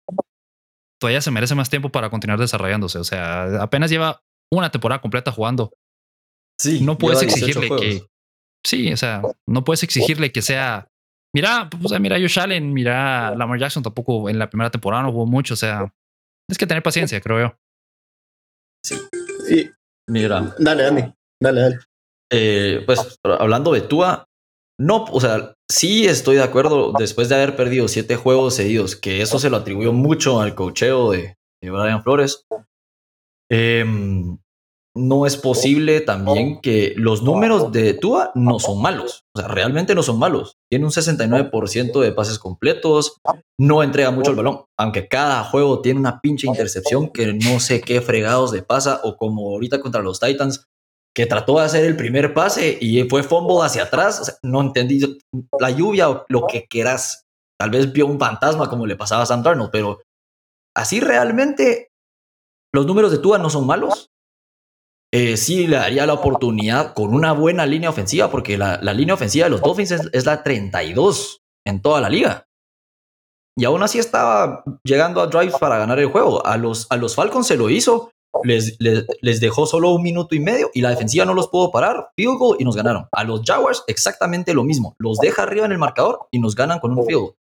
todavía 1.01 1.20
se 1.20 1.31
merece 1.31 1.55
más 1.55 1.70
tiempo 1.70 1.90
para 1.90 2.11
continuar 2.11 2.38
desarrollándose. 2.38 2.99
O 2.99 3.05
sea, 3.05 3.62
apenas 3.62 3.90
lleva 3.90 4.23
una 4.53 4.70
temporada 4.70 5.01
completa 5.01 5.33
jugando. 5.33 5.73
Sí, 6.61 6.81
no 6.83 6.97
puedes 6.97 7.20
lleva 7.20 7.35
18 7.35 7.47
exigirle 7.47 7.81
que. 7.81 8.07
Sí, 8.64 8.92
o 8.92 8.97
sea, 8.97 9.23
no 9.47 9.64
puedes 9.64 9.83
exigirle 9.83 10.33
que 10.33 10.42
sea. 10.42 10.88
Mira, 11.35 11.68
pues, 11.68 11.85
o 11.85 11.88
sea, 11.88 11.99
mira 11.99 12.16
Josh 12.18 12.38
Allen, 12.38 12.73
mira 12.73 13.35
Lamar 13.35 13.59
Jackson 13.59 13.83
tampoco 13.83 14.29
en 14.31 14.38
la 14.38 14.49
primera 14.49 14.70
temporada 14.70 15.03
no 15.03 15.12
jugó 15.12 15.27
mucho. 15.27 15.55
O 15.55 15.57
sea, 15.57 15.92
es 16.49 16.57
que 16.57 16.66
tener 16.66 16.83
paciencia, 16.83 17.20
creo 17.20 17.40
yo. 17.40 17.57
Y, 19.51 19.70
Mira, 20.09 20.55
dale, 20.59 20.87
Andy. 20.87 21.14
Dale, 21.42 21.61
dale. 21.61 21.79
eh, 22.31 22.83
pues 22.85 23.18
hablando 23.23 23.73
de 23.73 23.83
Tua, 23.83 24.27
no, 24.79 25.05
o 25.05 25.21
sea, 25.21 25.55
sí 25.71 26.07
estoy 26.07 26.37
de 26.37 26.43
acuerdo 26.43 26.93
después 26.99 27.29
de 27.29 27.37
haber 27.37 27.57
perdido 27.57 27.89
siete 27.89 28.17
juegos 28.17 28.55
seguidos, 28.55 28.97
que 28.97 29.23
eso 29.23 29.39
se 29.39 29.51
lo 29.51 29.59
atribuyó 29.59 29.93
mucho 29.93 30.41
al 30.41 30.55
cocheo 30.55 31.13
de, 31.13 31.37
de 31.63 31.71
Brian 31.71 32.03
Flores. 32.03 32.45
Em, 33.51 34.39
no 34.97 35.27
es 35.27 35.37
posible 35.37 36.01
también 36.01 36.61
que 36.61 36.95
los 36.97 37.23
números 37.23 37.73
de 37.73 37.95
Tua 37.95 38.31
no 38.35 38.61
son 38.61 38.81
malos. 38.81 39.25
O 39.35 39.41
sea, 39.41 39.49
realmente 39.49 39.95
no 39.95 40.03
son 40.03 40.19
malos. 40.19 40.57
Tiene 40.71 40.85
un 40.85 40.93
69% 40.93 42.01
de 42.01 42.13
pases 42.13 42.39
completos, 42.39 43.19
no 43.59 43.83
entrega 43.83 44.13
mucho 44.13 44.31
el 44.31 44.37
balón, 44.37 44.65
aunque 44.79 45.09
cada 45.09 45.43
juego 45.45 45.81
tiene 45.81 45.99
una 46.01 46.21
pinche 46.21 46.47
intercepción 46.47 47.11
que 47.11 47.33
no 47.33 47.59
sé 47.59 47.81
qué 47.81 48.01
fregados 48.01 48.53
le 48.53 48.63
pasa, 48.63 49.01
o 49.03 49.17
como 49.17 49.51
ahorita 49.51 49.81
contra 49.81 50.03
los 50.03 50.21
Titans, 50.21 50.67
que 51.14 51.27
trató 51.27 51.59
de 51.59 51.64
hacer 51.64 51.85
el 51.85 51.96
primer 51.96 52.35
pase 52.35 52.77
y 52.81 53.09
fue 53.09 53.22
fumble 53.22 53.64
hacia 53.64 53.85
atrás. 53.85 54.38
No 54.42 54.61
entendí 54.61 55.00
la 55.59 55.70
lluvia 55.70 56.11
o 56.11 56.24
lo 56.29 56.46
que 56.46 56.66
quieras. 56.66 57.24
Tal 57.59 57.70
vez 57.70 57.92
vio 57.92 58.07
un 58.07 58.18
fantasma 58.18 58.68
como 58.68 58.85
le 58.85 58.96
pasaba 58.96 59.22
a 59.22 59.27
Sam 59.27 59.42
pero 59.70 60.00
así 60.77 61.00
realmente 61.00 61.92
los 62.72 62.87
números 62.87 63.12
de 63.12 63.18
Tua 63.18 63.38
no 63.38 63.48
son 63.48 63.66
malos. 63.66 64.11
Eh, 65.12 65.37
sí 65.37 65.68
le 65.68 65.77
daría 65.77 66.07
la 66.07 66.14
oportunidad 66.14 66.92
con 66.92 67.14
una 67.14 67.31
buena 67.31 67.64
línea 67.66 67.90
ofensiva, 67.90 68.29
porque 68.29 68.59
la, 68.59 68.81
la 68.83 68.92
línea 68.92 69.14
ofensiva 69.14 69.44
de 69.44 69.50
los 69.50 69.61
Dolphins 69.61 69.92
es, 69.92 70.11
es 70.12 70.27
la 70.27 70.42
32 70.42 71.40
en 71.64 71.81
toda 71.81 72.00
la 72.00 72.09
liga. 72.09 72.46
Y 73.57 73.64
aún 73.64 73.85
así 73.85 74.00
estaba 74.00 74.64
llegando 74.83 75.20
a 75.20 75.29
drives 75.29 75.57
para 75.61 75.79
ganar 75.79 76.00
el 76.00 76.07
juego. 76.07 76.44
A 76.44 76.57
los, 76.57 76.88
a 76.90 76.96
los 76.96 77.14
Falcons 77.14 77.46
se 77.46 77.57
lo 77.57 77.70
hizo, 77.70 78.11
les, 78.42 78.77
les, 78.79 79.40
dejó 79.40 79.66
solo 79.66 79.90
un 79.90 80.03
minuto 80.03 80.35
y 80.35 80.40
medio 80.40 80.70
y 80.75 80.81
la 80.81 80.90
defensiva 80.90 81.25
no 81.25 81.35
los 81.35 81.49
pudo 81.49 81.70
parar, 81.70 82.11
field 82.16 82.38
goal 82.38 82.57
y 82.59 82.64
nos 82.64 82.77
ganaron. 82.77 83.07
A 83.12 83.25
los 83.25 83.42
Jaguars 83.44 83.85
exactamente 83.87 84.55
lo 84.55 84.64
mismo, 84.64 84.94
los 84.99 85.18
deja 85.18 85.42
arriba 85.42 85.66
en 85.66 85.73
el 85.73 85.79
marcador 85.79 86.27
y 86.31 86.38
nos 86.38 86.55
ganan 86.55 86.81
con 86.81 86.97
un 86.99 87.05
field 87.07 87.20
goal 87.20 87.35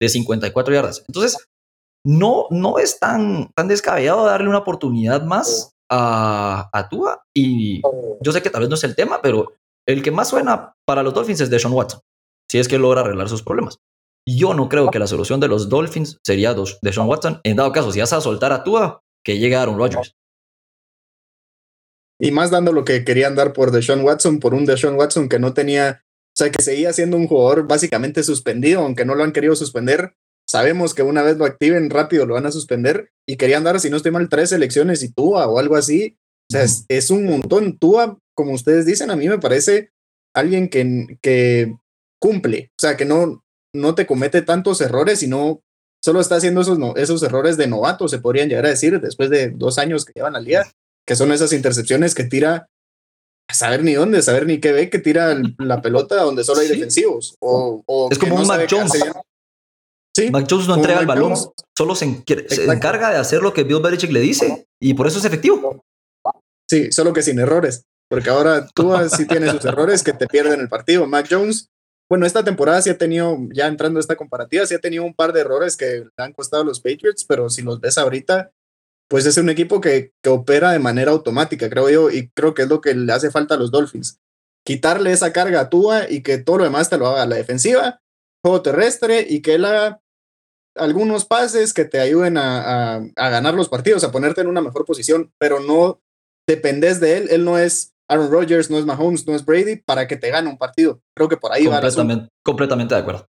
de 0.00 0.08
54 0.08 0.74
yardas. 0.74 1.04
Entonces, 1.06 1.48
no, 2.04 2.46
no 2.50 2.78
es 2.78 2.98
tan, 2.98 3.50
descabellado 3.66 4.24
darle 4.24 4.48
una 4.48 4.58
oportunidad 4.58 5.22
más 5.22 5.72
a, 5.90 6.70
a 6.72 6.88
Tua. 6.88 7.22
Y 7.34 7.82
yo 8.20 8.32
sé 8.32 8.42
que 8.42 8.50
tal 8.50 8.62
vez 8.62 8.70
no 8.70 8.76
es 8.76 8.84
el 8.84 8.96
tema, 8.96 9.20
pero 9.22 9.52
el 9.86 10.02
que 10.02 10.10
más 10.10 10.28
suena 10.28 10.74
para 10.86 11.02
los 11.02 11.14
Dolphins 11.14 11.40
es 11.40 11.50
Deshaun 11.50 11.74
Watson, 11.74 12.00
si 12.50 12.58
es 12.58 12.68
que 12.68 12.78
logra 12.78 13.02
arreglar 13.02 13.28
sus 13.28 13.42
problemas. 13.42 13.78
Yo 14.28 14.54
no 14.54 14.68
creo 14.68 14.90
que 14.90 14.98
la 14.98 15.06
solución 15.06 15.40
de 15.40 15.48
los 15.48 15.68
Dolphins 15.68 16.18
sería 16.24 16.54
dos- 16.54 16.78
Deshaun 16.82 17.08
Watson. 17.08 17.40
En 17.42 17.56
dado 17.56 17.72
caso, 17.72 17.90
si 17.90 18.00
vas 18.00 18.12
a 18.12 18.20
soltar 18.20 18.52
a 18.52 18.62
Tua, 18.64 19.00
que 19.24 19.38
llegue 19.38 19.56
Aaron 19.56 19.78
Rodgers. 19.78 20.12
Y 22.20 22.30
más 22.30 22.50
dando 22.50 22.72
lo 22.72 22.84
que 22.84 23.04
querían 23.04 23.34
dar 23.34 23.52
por 23.52 23.70
Deshaun 23.70 24.02
Watson, 24.02 24.38
por 24.38 24.54
un 24.54 24.66
Deshaun 24.66 24.96
Watson 24.96 25.28
que 25.28 25.38
no 25.38 25.54
tenía, 25.54 26.04
o 26.04 26.36
sea, 26.36 26.50
que 26.50 26.62
seguía 26.62 26.92
siendo 26.92 27.16
un 27.16 27.26
jugador 27.26 27.66
básicamente 27.66 28.22
suspendido, 28.22 28.82
aunque 28.82 29.04
no 29.04 29.14
lo 29.14 29.24
han 29.24 29.32
querido 29.32 29.56
suspender. 29.56 30.14
Sabemos 30.46 30.94
que 30.94 31.02
una 31.02 31.22
vez 31.22 31.38
lo 31.38 31.44
activen 31.44 31.90
rápido 31.90 32.26
lo 32.26 32.34
van 32.34 32.46
a 32.46 32.52
suspender 32.52 33.10
y 33.26 33.36
querían 33.36 33.64
dar, 33.64 33.80
si 33.80 33.88
no 33.88 33.96
estoy 33.96 34.12
mal, 34.12 34.28
tres 34.28 34.52
elecciones 34.52 35.02
y 35.02 35.12
Tua 35.12 35.48
o 35.48 35.58
algo 35.58 35.76
así. 35.76 36.18
O 36.50 36.52
sea, 36.52 36.62
es, 36.62 36.84
es 36.88 37.10
un 37.10 37.24
montón. 37.24 37.78
Tua, 37.78 38.18
como 38.34 38.52
ustedes 38.52 38.84
dicen, 38.84 39.10
a 39.10 39.16
mí 39.16 39.28
me 39.28 39.38
parece 39.38 39.90
alguien 40.34 40.68
que, 40.68 41.18
que 41.22 41.74
cumple, 42.20 42.70
o 42.72 42.80
sea, 42.80 42.96
que 42.96 43.04
no, 43.04 43.42
no 43.74 43.94
te 43.94 44.06
comete 44.06 44.42
tantos 44.42 44.80
errores 44.80 45.22
y 45.22 45.26
no 45.26 45.62
solo 46.02 46.20
está 46.20 46.36
haciendo 46.36 46.60
esos, 46.60 46.78
no, 46.78 46.94
esos 46.96 47.22
errores 47.22 47.56
de 47.56 47.66
novato, 47.66 48.08
se 48.08 48.18
podrían 48.18 48.48
llegar 48.48 48.66
a 48.66 48.70
decir, 48.70 49.00
después 49.00 49.30
de 49.30 49.50
dos 49.50 49.78
años 49.78 50.04
que 50.04 50.12
llevan 50.14 50.36
al 50.36 50.44
liga, 50.44 50.70
que 51.10 51.16
son 51.16 51.32
esas 51.32 51.52
intercepciones 51.52 52.14
que 52.14 52.22
tira 52.22 52.68
a 53.50 53.52
saber 53.52 53.82
ni 53.82 53.94
dónde, 53.94 54.22
saber 54.22 54.46
ni 54.46 54.60
qué 54.60 54.70
ve, 54.70 54.88
que 54.90 55.00
tira 55.00 55.36
la 55.58 55.82
pelota 55.82 56.22
donde 56.22 56.44
solo 56.44 56.60
hay 56.60 56.68
Sí. 56.68 56.74
defensivos. 56.74 57.34
O, 57.40 57.82
o 57.84 58.08
Es 58.12 58.16
como 58.16 58.36
un 58.36 58.46
Mac 58.46 58.68
Jones. 58.70 58.92
Sí, 60.16 60.30
Mac 60.30 60.46
Jones 60.48 60.68
no 60.68 60.76
entrega 60.76 61.00
el 61.00 61.08
balón, 61.08 61.34
Jones. 61.34 61.50
solo 61.76 61.96
se, 61.96 62.04
encarga 62.04 63.10
de 63.10 63.16
hacer 63.16 63.42
lo 63.42 63.52
que 63.52 63.64
Bill 63.64 63.82
Belichick 63.82 64.12
le 64.12 64.20
dice 64.20 64.68
y 64.80 64.94
por 64.94 65.08
eso 65.08 65.18
es 65.18 65.24
efectivo. 65.24 65.82
sí, 66.70 66.92
solo 66.92 67.12
que 67.12 67.22
sin 67.22 67.40
errores. 67.40 67.82
Porque 68.08 68.30
ahora 68.30 68.68
tú 68.72 68.92
sí 69.10 69.26
tienes 69.26 69.50
sus 69.50 69.64
errores 69.64 70.04
que 70.04 70.12
te 70.12 70.28
pierden 70.28 70.60
el 70.60 70.68
partido. 70.68 71.08
Mac 71.08 71.26
Jones, 71.28 71.70
bueno, 72.08 72.24
esta 72.24 72.44
temporada 72.44 72.80
sí 72.82 72.90
ha 72.90 72.96
tenido, 72.96 73.36
ya 73.52 73.66
entrando 73.66 73.98
a 73.98 74.00
esta 74.00 74.14
comparativa, 74.14 74.64
sí 74.64 74.76
ha 74.76 74.80
tenido 74.80 75.02
un 75.02 75.14
par 75.14 75.32
de 75.32 75.40
errores 75.40 75.76
que 75.76 76.04
le 76.16 76.24
han 76.24 76.32
costado 76.34 76.62
a 76.62 76.66
los 76.66 76.78
Patriots, 76.78 77.24
pero 77.24 77.50
si 77.50 77.62
los 77.62 77.80
ves 77.80 77.98
ahorita, 77.98 78.52
pues 79.10 79.26
es 79.26 79.36
un 79.36 79.50
equipo 79.50 79.80
que, 79.80 80.12
que 80.22 80.30
opera 80.30 80.70
de 80.70 80.78
manera 80.78 81.10
automática, 81.10 81.68
creo 81.68 81.90
yo, 81.90 82.10
y 82.10 82.30
creo 82.30 82.54
que 82.54 82.62
es 82.62 82.68
lo 82.68 82.80
que 82.80 82.94
le 82.94 83.12
hace 83.12 83.30
falta 83.30 83.54
a 83.54 83.58
los 83.58 83.70
Dolphins. 83.72 84.20
Quitarle 84.64 85.10
esa 85.10 85.32
carga 85.32 85.60
a 85.62 85.68
Tua 85.70 86.08
y 86.08 86.22
que 86.22 86.38
todo 86.38 86.58
lo 86.58 86.64
demás 86.64 86.88
te 86.88 86.96
lo 86.98 87.08
haga 87.08 87.26
la 87.26 87.36
defensiva, 87.36 88.00
juego 88.44 88.62
terrestre 88.62 89.26
y 89.28 89.42
que 89.42 89.54
él 89.54 89.64
haga 89.64 90.00
algunos 90.76 91.24
pases 91.24 91.74
que 91.74 91.84
te 91.84 91.98
ayuden 91.98 92.36
a, 92.36 92.94
a- 92.96 93.02
a 93.16 93.28
ganar 93.30 93.54
los 93.54 93.68
partidos, 93.68 94.04
a 94.04 94.12
ponerte 94.12 94.40
en 94.42 94.46
una 94.46 94.60
mejor 94.60 94.84
posición, 94.84 95.32
pero 95.38 95.58
no 95.60 96.00
dependes 96.48 97.00
de 97.00 97.16
él. 97.18 97.28
Él 97.30 97.44
no 97.44 97.58
es 97.58 97.92
Aaron 98.08 98.30
Rodgers, 98.30 98.70
no 98.70 98.78
es 98.78 98.84
Mahomes, 98.86 99.26
no 99.26 99.34
es 99.34 99.44
Brady 99.44 99.76
para 99.76 100.06
que 100.06 100.16
te 100.16 100.30
gane 100.30 100.48
un 100.48 100.58
partido. 100.58 101.02
Creo 101.16 101.28
que 101.28 101.36
por 101.36 101.52
ahí 101.52 101.66
va 101.66 101.78
el 101.78 101.86
asunto. 101.86 102.02
Completamente, 102.02 102.32
completamente 102.44 102.94
de 102.94 103.00
acuerdo. 103.00 103.26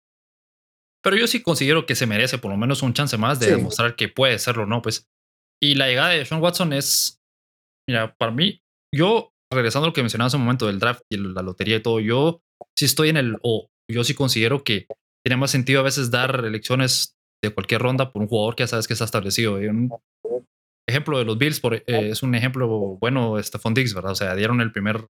Pero 1.03 1.17
yo 1.17 1.27
sí 1.27 1.41
considero 1.43 1.85
que 1.85 1.95
se 1.95 2.07
merece 2.07 2.37
por 2.37 2.49
lo 2.51 2.57
menos 2.57 2.81
un 2.81 2.93
chance 2.93 3.17
más 3.17 3.39
de 3.39 3.47
Sí. 3.47 3.51
demostrar 3.53 3.95
que 3.95 4.07
puede 4.09 4.39
serlo, 4.39 4.65
¿no? 4.65 4.81
Pues. 4.81 5.07
Y 5.65 5.73
la 5.73 5.87
llegada 5.87 6.09
de 6.09 6.23
Sean 6.25 6.43
Watson 6.43 6.73
es. 6.73 7.19
Mira, 7.89 8.15
para 8.19 8.31
mí, 8.31 8.61
yo, 8.93 9.31
regresando 9.51 9.85
a 9.85 9.89
lo 9.89 9.93
que 9.93 10.01
mencionaba 10.01 10.27
hace 10.27 10.37
un 10.37 10.43
momento 10.43 10.67
del 10.67 10.79
draft 10.79 11.01
y 11.09 11.17
la 11.17 11.41
lotería 11.41 11.77
y 11.77 11.81
todo, 11.81 11.99
yo 11.99 12.43
sí 12.77 12.85
estoy 12.85 13.09
en 13.09 13.17
el. 13.17 13.37
O 13.41 13.67
yo 13.91 14.03
sí 14.03 14.13
considero 14.13 14.63
que 14.63 14.85
tiene 15.25 15.37
más 15.37 15.49
sentido 15.49 15.79
a 15.79 15.83
veces 15.83 16.11
dar 16.11 16.45
elecciones 16.45 17.15
de 17.43 17.51
cualquier 17.51 17.81
ronda 17.81 18.11
por 18.11 18.21
un 18.21 18.27
jugador 18.27 18.55
que 18.55 18.61
ya 18.61 18.67
sabes 18.67 18.87
que 18.87 18.93
está 18.93 19.05
establecido. 19.05 19.55
Un 19.55 19.89
ejemplo 20.87 21.17
de 21.17 21.25
los 21.25 21.37
Bills 21.39 21.59
por, 21.59 21.73
eh, 21.73 21.83
es 21.87 22.21
un 22.21 22.35
ejemplo 22.35 22.67
bueno, 23.01 23.41
Stephon 23.41 23.73
Diggs, 23.73 23.95
¿verdad? 23.95 24.11
O 24.11 24.15
sea, 24.15 24.35
dieron 24.35 24.61
el 24.61 24.71
primer 24.71 25.07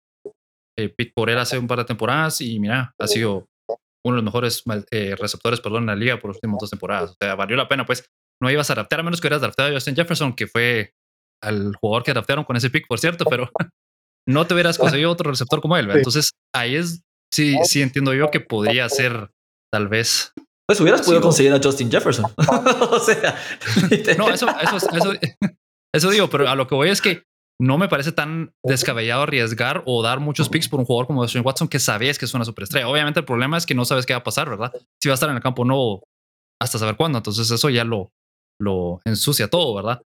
eh, 0.78 0.88
pick 0.88 1.14
por 1.14 1.30
él 1.30 1.38
hace 1.38 1.58
un 1.58 1.68
par 1.68 1.80
de 1.80 1.86
temporadas 1.86 2.40
y 2.40 2.62
mira, 2.62 2.94
ha 2.98 3.08
sido 3.08 3.50
uno 4.06 4.16
de 4.16 4.22
los 4.22 4.24
mejores 4.24 4.64
eh, 4.92 5.16
receptores 5.18 5.60
perdón, 5.60 5.84
en 5.84 5.88
la 5.88 5.96
liga 5.98 6.18
por 6.18 6.30
las 6.30 6.38
últimas 6.38 6.60
dos 6.62 6.70
temporadas. 6.70 7.12
O 7.12 7.16
sea, 7.20 7.36
valió 7.36 7.58
la 7.58 7.68
pena, 7.68 7.86
pues 7.86 8.10
no 8.42 8.50
ibas 8.50 8.70
a 8.70 8.76
draftear 8.76 9.02
a 9.02 9.04
menos 9.04 9.22
que 9.22 9.28
hubieras 9.28 9.42
drafteado 9.42 9.72
a 9.72 9.74
Justin 9.74 9.96
Jefferson, 9.96 10.34
que 10.34 10.48
fue 10.48 10.94
al 11.44 11.76
jugador 11.76 12.04
que 12.04 12.14
draftearon 12.14 12.46
con 12.46 12.56
ese 12.56 12.70
pick, 12.70 12.88
por 12.88 13.00
cierto, 13.00 13.26
pero 13.26 13.50
no 14.28 14.48
te 14.48 14.54
hubieras 14.54 14.78
conseguido 14.78 15.12
otro 15.12 15.30
receptor 15.30 15.62
como 15.62 15.78
él. 15.78 15.90
Entonces, 15.92 16.32
ahí 16.54 16.76
es, 16.76 17.02
sí, 17.34 17.58
sí 17.64 17.82
entiendo 17.82 18.14
yo 18.14 18.32
que 18.32 18.40
podría 18.40 18.90
ser 18.90 19.32
tal 19.72 19.88
vez. 19.88 20.34
Pues 20.68 20.80
hubieras 20.82 21.04
podido 21.04 21.22
conseguir 21.22 21.54
a 21.54 21.60
Justin 21.62 21.92
Jefferson. 21.92 22.26
o 22.38 23.00
sea, 23.00 23.38
No, 24.18 24.30
eso, 24.30 24.48
eso, 24.62 24.78
eso, 24.92 25.14
eso 25.94 26.10
digo, 26.10 26.30
pero 26.30 26.50
a 26.50 26.56
lo 26.56 26.68
que 26.68 26.76
voy 26.76 26.90
es 26.90 27.02
que 27.02 27.24
no 27.60 27.78
me 27.78 27.88
parece 27.88 28.12
tan 28.12 28.54
descabellado 28.64 29.24
arriesgar 29.24 29.84
o 29.86 30.04
dar 30.04 30.20
muchos 30.20 30.50
picks 30.50 30.68
por 30.68 30.80
un 30.80 30.86
jugador 30.86 31.08
como 31.08 31.24
Deshaun 31.24 31.46
Watson 31.46 31.70
que 31.70 31.80
sabes 31.80 32.20
que 32.20 32.26
es 32.26 32.34
una 32.34 32.44
superestrella. 32.44 32.90
Obviamente 32.90 33.22
el 33.22 33.26
problema 33.26 33.58
es 33.58 33.66
que 33.66 33.76
no 33.76 33.86
sabes 33.86 34.06
qué 34.06 34.14
va 34.14 34.20
a 34.20 34.24
pasar, 34.24 34.50
¿verdad? 34.50 34.74
Si 35.02 35.08
va 35.08 35.14
a 35.14 35.16
estar 35.16 35.30
en 35.30 35.38
el 35.38 35.42
campo 35.42 35.62
o 35.62 35.66
no 35.66 36.02
hasta 36.62 36.80
saber 36.80 36.98
cuándo. 36.98 37.20
Entonces 37.20 37.50
eso 37.50 37.70
ya 37.70 37.86
lo, 37.86 38.12
lo 38.60 39.00
ensucia 39.06 39.48
todo, 39.48 39.76
¿verdad? 39.76 40.02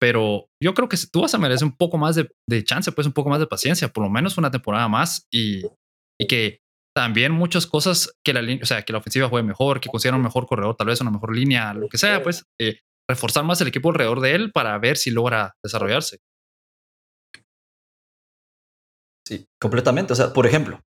Pero 0.00 0.46
yo 0.62 0.72
creo 0.74 0.88
que 0.88 0.96
si 0.96 1.10
tú 1.10 1.20
vas 1.20 1.34
a 1.34 1.38
merecer 1.38 1.66
un 1.66 1.76
poco 1.76 1.98
más 1.98 2.16
de, 2.16 2.30
de 2.48 2.64
chance, 2.64 2.90
pues 2.92 3.06
un 3.06 3.12
poco 3.12 3.28
más 3.28 3.40
de 3.40 3.46
paciencia, 3.46 3.88
por 3.88 4.04
lo 4.04 4.10
menos 4.10 4.38
una 4.38 4.50
temporada 4.50 4.88
más 4.88 5.26
y, 5.30 5.62
y 6.18 6.26
que 6.26 6.60
también 6.96 7.32
muchas 7.32 7.66
cosas 7.66 8.12
que 8.24 8.32
la 8.32 8.42
línea, 8.42 8.62
o 8.62 8.66
sea, 8.66 8.82
que 8.82 8.92
la 8.92 8.98
ofensiva 8.98 9.28
juegue 9.28 9.46
mejor, 9.46 9.80
que 9.80 9.88
considera 9.88 10.16
un 10.16 10.22
mejor 10.22 10.46
corredor, 10.46 10.76
tal 10.76 10.88
vez 10.88 11.00
una 11.00 11.10
mejor 11.10 11.34
línea, 11.34 11.72
lo 11.74 11.88
que 11.88 11.98
sea, 11.98 12.22
pues 12.22 12.44
eh, 12.60 12.80
reforzar 13.08 13.44
más 13.44 13.60
el 13.60 13.68
equipo 13.68 13.90
alrededor 13.90 14.20
de 14.20 14.34
él 14.34 14.52
para 14.52 14.78
ver 14.78 14.96
si 14.96 15.10
logra 15.10 15.54
desarrollarse. 15.62 16.18
Sí, 19.26 19.46
completamente. 19.60 20.12
O 20.12 20.16
sea, 20.16 20.32
por 20.32 20.46
ejemplo, 20.46 20.80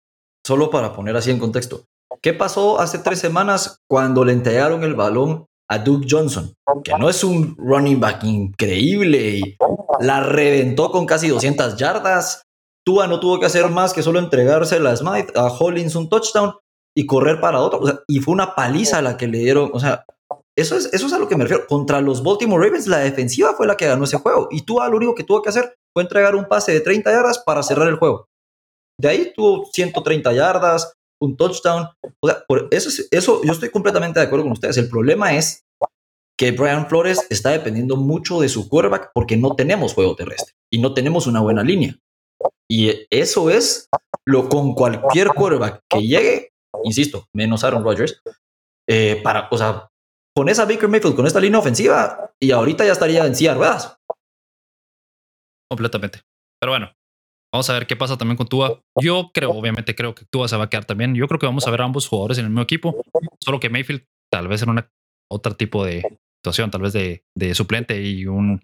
solo 0.46 0.70
para 0.70 0.94
poner 0.94 1.16
así 1.16 1.30
en 1.30 1.38
contexto, 1.38 1.84
¿qué 2.22 2.32
pasó 2.32 2.80
hace 2.80 2.98
tres 2.98 3.18
semanas 3.18 3.78
cuando 3.88 4.24
le 4.24 4.32
entregaron 4.32 4.82
el 4.84 4.94
balón 4.94 5.46
a 5.70 5.78
Duke 5.78 6.06
Johnson? 6.10 6.52
Que 6.84 6.92
no 6.98 7.08
es 7.08 7.22
un 7.22 7.56
running 7.56 8.00
back 8.00 8.24
increíble 8.24 9.38
y 9.38 9.56
la 10.00 10.20
reventó 10.20 10.90
con 10.90 11.06
casi 11.06 11.28
200 11.28 11.76
yardas. 11.76 12.42
Tua 12.84 13.06
no 13.06 13.20
tuvo 13.20 13.38
que 13.38 13.46
hacer 13.46 13.68
más 13.70 13.92
que 13.92 14.02
solo 14.02 14.18
entregársela 14.18 14.90
a 14.90 14.96
Smith, 14.96 15.36
a 15.36 15.46
Hollins 15.46 15.94
un 15.94 16.08
touchdown 16.08 16.54
y 16.96 17.06
correr 17.06 17.40
para 17.40 17.60
otro. 17.60 17.80
O 17.80 17.86
sea, 17.86 18.00
y 18.08 18.18
fue 18.18 18.34
una 18.34 18.54
paliza 18.54 19.00
la 19.00 19.16
que 19.16 19.28
le 19.28 19.38
dieron. 19.38 19.70
O 19.72 19.78
sea, 19.78 20.04
Eso 20.56 20.76
es, 20.76 20.92
eso 20.92 21.06
es 21.06 21.12
a 21.12 21.18
lo 21.18 21.28
que 21.28 21.36
me 21.36 21.44
refiero. 21.44 21.66
Contra 21.68 22.00
los 22.00 22.22
Baltimore 22.22 22.64
Ravens, 22.64 22.86
la 22.88 22.98
defensiva 22.98 23.54
fue 23.54 23.66
la 23.66 23.76
que 23.76 23.86
ganó 23.86 24.04
ese 24.04 24.18
juego. 24.18 24.48
Y 24.50 24.62
tú, 24.62 24.78
lo 24.80 24.96
único 24.96 25.14
que 25.14 25.24
tuvo 25.24 25.40
que 25.40 25.50
hacer 25.50 25.74
fue 25.94 26.02
entregar 26.02 26.34
un 26.34 26.46
pase 26.46 26.72
de 26.72 26.80
30 26.80 27.10
yardas 27.10 27.38
para 27.38 27.62
cerrar 27.62 27.88
el 27.88 27.96
juego. 27.96 28.26
De 28.98 29.08
ahí 29.08 29.32
tuvo 29.34 29.66
130 29.72 30.32
yardas, 30.32 30.92
un 31.20 31.36
touchdown. 31.36 31.88
O 32.20 32.28
sea, 32.28 32.44
por 32.46 32.68
eso, 32.70 32.90
eso 33.10 33.40
yo 33.44 33.52
estoy 33.52 33.70
completamente 33.70 34.20
de 34.20 34.26
acuerdo 34.26 34.44
con 34.44 34.52
ustedes. 34.52 34.76
El 34.76 34.88
problema 34.88 35.36
es 35.36 35.64
que 36.38 36.52
Brian 36.52 36.88
Flores 36.88 37.26
está 37.28 37.50
dependiendo 37.50 37.96
mucho 37.96 38.40
de 38.40 38.48
su 38.48 38.68
quarterback 38.68 39.10
porque 39.12 39.36
no 39.36 39.54
tenemos 39.54 39.92
juego 39.92 40.16
terrestre 40.16 40.54
y 40.72 40.80
no 40.80 40.94
tenemos 40.94 41.26
una 41.26 41.40
buena 41.40 41.62
línea. 41.62 41.98
Y 42.68 43.06
eso 43.10 43.50
es 43.50 43.88
lo 44.26 44.48
con 44.48 44.74
cualquier 44.74 45.28
quarterback 45.28 45.82
que 45.88 46.00
llegue, 46.00 46.52
insisto, 46.84 47.26
menos 47.34 47.64
Aaron 47.64 47.84
Rodgers, 47.84 48.22
eh, 48.88 49.20
para, 49.22 49.48
o 49.50 49.58
sea, 49.58 49.88
con 50.34 50.48
esa 50.48 50.64
Baker 50.64 50.88
Mayfield, 50.88 51.16
con 51.16 51.26
esta 51.26 51.40
línea 51.40 51.58
ofensiva, 51.58 52.32
y 52.40 52.52
ahorita 52.52 52.86
ya 52.86 52.92
estaría 52.92 53.26
en 53.26 53.34
silla 53.34 53.54
ruedas. 53.54 53.98
Completamente. 55.68 56.20
Pero 56.60 56.72
bueno, 56.72 56.90
vamos 57.52 57.70
a 57.70 57.74
ver 57.74 57.86
qué 57.86 57.96
pasa 57.96 58.16
también 58.16 58.36
con 58.36 58.46
Tua. 58.46 58.80
Yo 59.00 59.30
creo, 59.32 59.50
obviamente 59.50 59.94
creo 59.94 60.14
que 60.14 60.24
Tua 60.30 60.48
se 60.48 60.56
va 60.56 60.64
a 60.64 60.70
quedar 60.70 60.84
también. 60.84 61.14
Yo 61.14 61.26
creo 61.28 61.38
que 61.38 61.46
vamos 61.46 61.66
a 61.66 61.70
ver 61.70 61.82
a 61.82 61.84
ambos 61.84 62.08
jugadores 62.08 62.38
en 62.38 62.44
el 62.44 62.50
mismo 62.50 62.62
equipo, 62.62 63.02
solo 63.42 63.60
que 63.60 63.70
Mayfield 63.70 64.04
tal 64.32 64.48
vez 64.48 64.62
en 64.62 64.70
una 64.70 64.90
otro 65.30 65.54
tipo 65.56 65.84
de 65.84 66.02
situación, 66.42 66.70
tal 66.70 66.82
vez 66.82 66.92
de, 66.92 67.24
de 67.36 67.54
suplente 67.54 68.02
y 68.02 68.26
un 68.26 68.60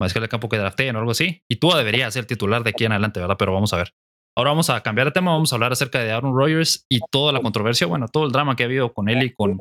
mariscal 0.00 0.22
de 0.22 0.28
campo 0.28 0.48
que 0.48 0.58
drafteen 0.58 0.96
o 0.96 0.98
algo 0.98 1.12
así. 1.12 1.42
Y 1.50 1.56
Tua 1.56 1.78
debería 1.78 2.10
ser 2.10 2.26
titular 2.26 2.64
de 2.64 2.70
aquí 2.70 2.84
en 2.84 2.92
adelante, 2.92 3.20
¿verdad? 3.20 3.36
Pero 3.38 3.52
vamos 3.52 3.72
a 3.72 3.76
ver. 3.76 3.92
Ahora 4.36 4.50
vamos 4.50 4.70
a 4.70 4.80
cambiar 4.82 5.08
de 5.08 5.12
tema, 5.12 5.32
vamos 5.32 5.52
a 5.52 5.56
hablar 5.56 5.72
acerca 5.72 6.02
de 6.02 6.12
Aaron 6.12 6.34
Rodgers 6.34 6.86
y 6.90 7.00
toda 7.10 7.32
la 7.32 7.40
controversia, 7.40 7.86
bueno, 7.86 8.06
todo 8.08 8.24
el 8.24 8.32
drama 8.32 8.56
que 8.56 8.62
ha 8.62 8.66
habido 8.66 8.92
con 8.92 9.08
él 9.08 9.22
y 9.24 9.34
con 9.34 9.58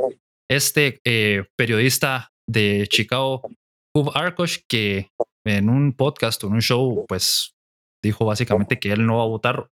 este 0.49 1.01
eh, 1.05 1.45
periodista 1.57 2.31
de 2.47 2.87
Chicago, 2.87 3.41
Hub 3.95 4.11
Arkosh, 4.13 4.59
que 4.69 5.09
en 5.45 5.69
un 5.69 5.93
podcast 5.93 6.43
o 6.43 6.47
en 6.47 6.53
un 6.53 6.61
show, 6.61 7.05
pues 7.07 7.55
dijo 8.03 8.25
básicamente 8.25 8.79
que 8.79 8.91
él 8.91 9.05
no 9.05 9.17
va 9.17 9.23
a 9.23 9.27
votar 9.27 9.69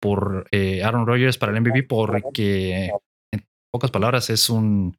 por 0.00 0.46
eh, 0.50 0.82
Aaron 0.82 1.06
Rodgers 1.06 1.38
para 1.38 1.52
el 1.52 1.60
MVP 1.60 1.84
porque, 1.84 2.90
en 3.32 3.46
pocas 3.72 3.90
palabras, 3.90 4.30
es 4.30 4.50
un... 4.50 4.96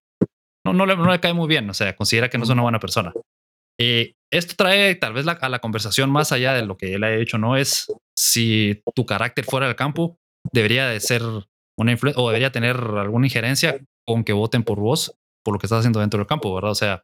No, 0.65 0.73
no, 0.73 0.85
le, 0.85 0.95
no 0.95 1.11
le 1.11 1.19
cae 1.19 1.33
muy 1.33 1.47
bien, 1.47 1.69
o 1.69 1.73
sea, 1.73 1.95
considera 1.95 2.29
que 2.29 2.39
no 2.39 2.43
es 2.43 2.49
una 2.49 2.63
buena 2.63 2.79
persona. 2.79 3.13
Eh, 3.79 4.13
esto 4.31 4.55
trae 4.57 4.95
tal 4.95 5.13
vez 5.13 5.27
a 5.27 5.49
la 5.49 5.59
conversación 5.59 6.09
más 6.09 6.31
allá 6.31 6.53
de 6.53 6.65
lo 6.65 6.77
que 6.77 6.95
él 6.95 7.03
ha 7.03 7.13
hecho, 7.13 7.37
¿no? 7.37 7.55
Es 7.55 7.93
si 8.17 8.81
tu 8.95 9.05
carácter 9.05 9.45
fuera 9.45 9.67
del 9.67 9.75
campo 9.75 10.17
debería 10.51 10.87
de 10.87 10.99
ser 10.99 11.21
una 11.77 11.91
influencia 11.91 12.21
o 12.21 12.29
debería 12.29 12.51
tener 12.51 12.77
alguna 12.77 13.27
injerencia 13.27 13.79
con 14.07 14.23
que 14.23 14.33
voten 14.33 14.63
por 14.63 14.79
vos 14.79 15.15
por 15.43 15.53
lo 15.53 15.59
que 15.59 15.67
estás 15.67 15.79
haciendo 15.79 15.99
dentro 15.99 16.17
del 16.17 16.27
campo, 16.27 16.53
¿verdad? 16.55 16.71
O 16.71 16.75
sea, 16.75 17.03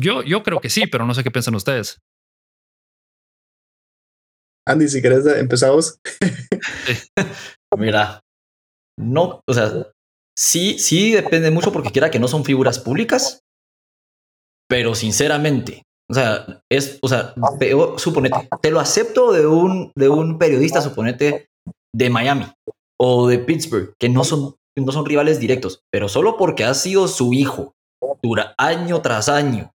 yo, 0.00 0.22
yo 0.22 0.42
creo 0.42 0.60
que 0.60 0.70
sí, 0.70 0.86
pero 0.86 1.06
no 1.06 1.14
sé 1.14 1.22
qué 1.22 1.30
piensan 1.30 1.54
ustedes. 1.54 2.00
Andy, 4.68 4.86
si 4.86 5.00
querés, 5.00 5.26
empezamos. 5.26 5.98
Mira, 7.78 8.20
no, 8.98 9.40
o 9.48 9.54
sea, 9.54 9.88
sí, 10.36 10.78
sí 10.78 11.12
depende 11.12 11.50
mucho 11.50 11.72
porque 11.72 11.90
quiera 11.90 12.10
que 12.10 12.18
no 12.18 12.28
son 12.28 12.44
figuras 12.44 12.78
públicas, 12.78 13.40
pero 14.68 14.94
sinceramente, 14.94 15.84
o 16.10 16.14
sea, 16.14 16.62
es, 16.70 16.98
o 17.00 17.08
sea, 17.08 17.34
suponete, 17.96 18.48
te 18.60 18.70
lo 18.70 18.80
acepto 18.80 19.32
de 19.32 19.46
un, 19.46 19.90
de 19.96 20.10
un 20.10 20.38
periodista, 20.38 20.82
suponete, 20.82 21.46
de 21.94 22.10
Miami 22.10 22.46
o 23.00 23.26
de 23.26 23.38
Pittsburgh, 23.38 23.94
que 23.98 24.10
no 24.10 24.22
son, 24.24 24.54
no 24.76 24.92
son 24.92 25.06
rivales 25.06 25.40
directos, 25.40 25.80
pero 25.90 26.10
solo 26.10 26.36
porque 26.36 26.64
ha 26.64 26.74
sido 26.74 27.08
su 27.08 27.32
hijo, 27.32 27.72
dura 28.22 28.54
año 28.58 29.00
tras 29.00 29.30
año, 29.30 29.72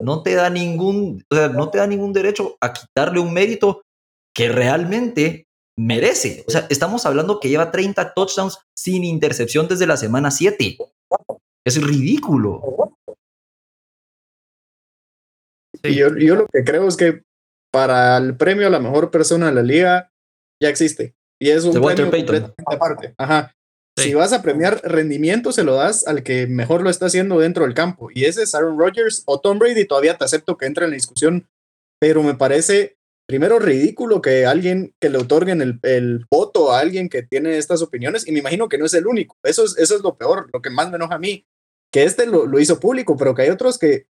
no 0.00 0.22
te 0.22 0.34
da 0.34 0.50
ningún, 0.50 1.24
o 1.32 1.34
sea, 1.34 1.48
no 1.48 1.70
te 1.70 1.78
da 1.78 1.86
ningún 1.88 2.12
derecho 2.12 2.56
a 2.60 2.72
quitarle 2.72 3.18
un 3.18 3.32
mérito 3.32 3.82
que 4.36 4.50
realmente 4.50 5.48
merece. 5.78 6.44
O 6.46 6.50
sea, 6.50 6.66
estamos 6.68 7.06
hablando 7.06 7.40
que 7.40 7.48
lleva 7.48 7.70
30 7.70 8.12
touchdowns 8.12 8.58
sin 8.76 9.02
intercepción 9.02 9.66
desde 9.66 9.86
la 9.86 9.96
semana 9.96 10.30
7. 10.30 10.76
Es 11.64 11.82
ridículo. 11.82 12.94
Y 15.82 15.94
yo, 15.94 16.10
lo 16.10 16.46
que 16.52 16.64
creo 16.64 16.86
es 16.86 16.96
que 16.96 17.22
para 17.72 18.16
el 18.18 18.36
premio 18.36 18.66
a 18.66 18.70
la 18.70 18.78
mejor 18.78 19.10
persona 19.10 19.46
de 19.46 19.52
la 19.52 19.62
liga 19.62 20.12
ya 20.62 20.68
existe. 20.68 21.14
Y 21.40 21.50
es 21.50 21.64
un 21.64 21.72
premio 21.72 22.10
completamente 22.10 22.54
aparte. 22.66 23.14
Ajá. 23.18 23.54
Si 23.98 24.12
vas 24.12 24.34
a 24.34 24.42
premiar 24.42 24.82
rendimiento, 24.84 25.52
se 25.52 25.64
lo 25.64 25.76
das 25.76 26.06
al 26.06 26.22
que 26.22 26.46
mejor 26.46 26.82
lo 26.82 26.90
está 26.90 27.06
haciendo 27.06 27.38
dentro 27.38 27.64
del 27.64 27.72
campo. 27.72 28.10
Y 28.12 28.26
ese 28.26 28.42
es 28.42 28.54
Aaron 28.54 28.78
Rodgers 28.78 29.22
o 29.24 29.40
Tom 29.40 29.58
Brady. 29.58 29.86
Todavía 29.86 30.18
te 30.18 30.24
acepto 30.24 30.58
que 30.58 30.66
entra 30.66 30.84
en 30.84 30.90
la 30.90 30.96
discusión, 30.96 31.48
pero 31.98 32.22
me 32.22 32.34
parece 32.34 32.96
primero 33.26 33.58
ridículo 33.58 34.22
que 34.22 34.46
alguien 34.46 34.94
que 35.00 35.10
le 35.10 35.18
otorguen 35.18 35.60
el, 35.60 35.78
el, 35.82 36.26
voto 36.30 36.72
a 36.72 36.80
alguien 36.80 37.08
que 37.08 37.22
tiene 37.22 37.58
estas 37.58 37.82
opiniones. 37.82 38.26
Y 38.26 38.32
me 38.32 38.38
imagino 38.38 38.68
que 38.68 38.78
no 38.78 38.86
es 38.86 38.94
el 38.94 39.06
único. 39.06 39.36
Eso 39.42 39.64
es, 39.64 39.76
eso 39.78 39.96
es 39.96 40.02
lo 40.02 40.16
peor, 40.16 40.48
lo 40.52 40.62
que 40.62 40.70
más 40.70 40.90
me 40.90 40.96
enoja 40.96 41.16
a 41.16 41.18
mí. 41.18 41.46
Que 41.92 42.04
este 42.04 42.26
lo, 42.26 42.46
lo 42.46 42.60
hizo 42.60 42.80
público, 42.80 43.16
pero 43.16 43.34
que 43.34 43.42
hay 43.42 43.50
otros 43.50 43.78
que 43.78 44.06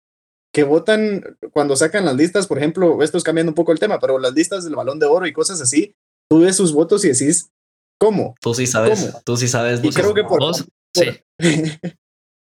que 0.56 0.64
votan 0.64 1.36
cuando 1.52 1.76
sacan 1.76 2.06
las 2.06 2.16
listas, 2.16 2.46
por 2.46 2.56
ejemplo, 2.56 3.02
esto 3.02 3.18
es 3.18 3.24
cambiando 3.24 3.50
un 3.50 3.54
poco 3.54 3.72
el 3.72 3.78
tema, 3.78 3.98
pero 3.98 4.18
las 4.18 4.32
listas 4.32 4.64
del 4.64 4.74
balón 4.74 4.98
de 4.98 5.04
oro 5.04 5.26
y 5.26 5.32
cosas 5.34 5.60
así, 5.60 5.94
tú 6.30 6.40
ves 6.40 6.56
sus 6.56 6.72
votos 6.72 7.04
y 7.04 7.08
decís, 7.08 7.50
¿cómo? 7.98 8.34
Tú 8.40 8.54
sí 8.54 8.66
sabes, 8.66 9.12
tú 9.26 9.36
sí 9.36 9.48
sabes. 9.48 9.84
Y 9.84 9.90
creo 9.90 10.14
que 10.14 10.24
por, 10.24 10.40
sí. 10.54 11.10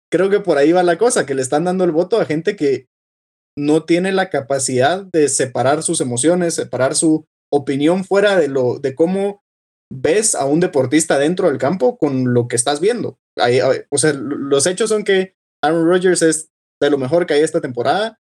creo 0.10 0.30
que 0.30 0.40
por 0.40 0.58
ahí 0.58 0.72
va 0.72 0.84
la 0.84 0.98
cosa, 0.98 1.26
que 1.26 1.36
le 1.36 1.42
están 1.42 1.66
dando 1.66 1.84
el 1.84 1.92
voto 1.92 2.22
a 2.22 2.26
gente 2.26 2.56
que 2.56 2.88
no 3.58 3.84
tiene 3.84 4.12
la 4.12 4.30
capacidad 4.30 5.04
de 5.04 5.28
separar 5.30 5.84
sus 5.84 6.00
emociones, 6.00 6.54
separar 6.54 6.96
su 6.96 7.26
opinión 7.52 8.06
fuera 8.06 8.38
de 8.38 8.48
lo 8.48 8.80
de 8.80 8.94
cómo 8.94 9.42
ves 9.92 10.36
a 10.36 10.46
un 10.46 10.60
deportista 10.60 11.18
dentro 11.18 11.50
del 11.50 11.58
campo 11.58 11.98
con 11.98 12.34
lo 12.34 12.48
que 12.48 12.56
estás 12.56 12.80
viendo. 12.80 13.20
o 13.90 13.98
sea, 13.98 14.14
los 14.14 14.66
hechos 14.68 14.90
son 14.90 15.04
que 15.04 15.36
Aaron 15.64 15.88
Rodgers 15.88 16.22
es 16.22 16.50
de 16.82 16.90
lo 16.90 16.98
mejor 16.98 17.26
que 17.26 17.34
hay 17.34 17.42
esta 17.42 17.62
temporada. 17.62 18.20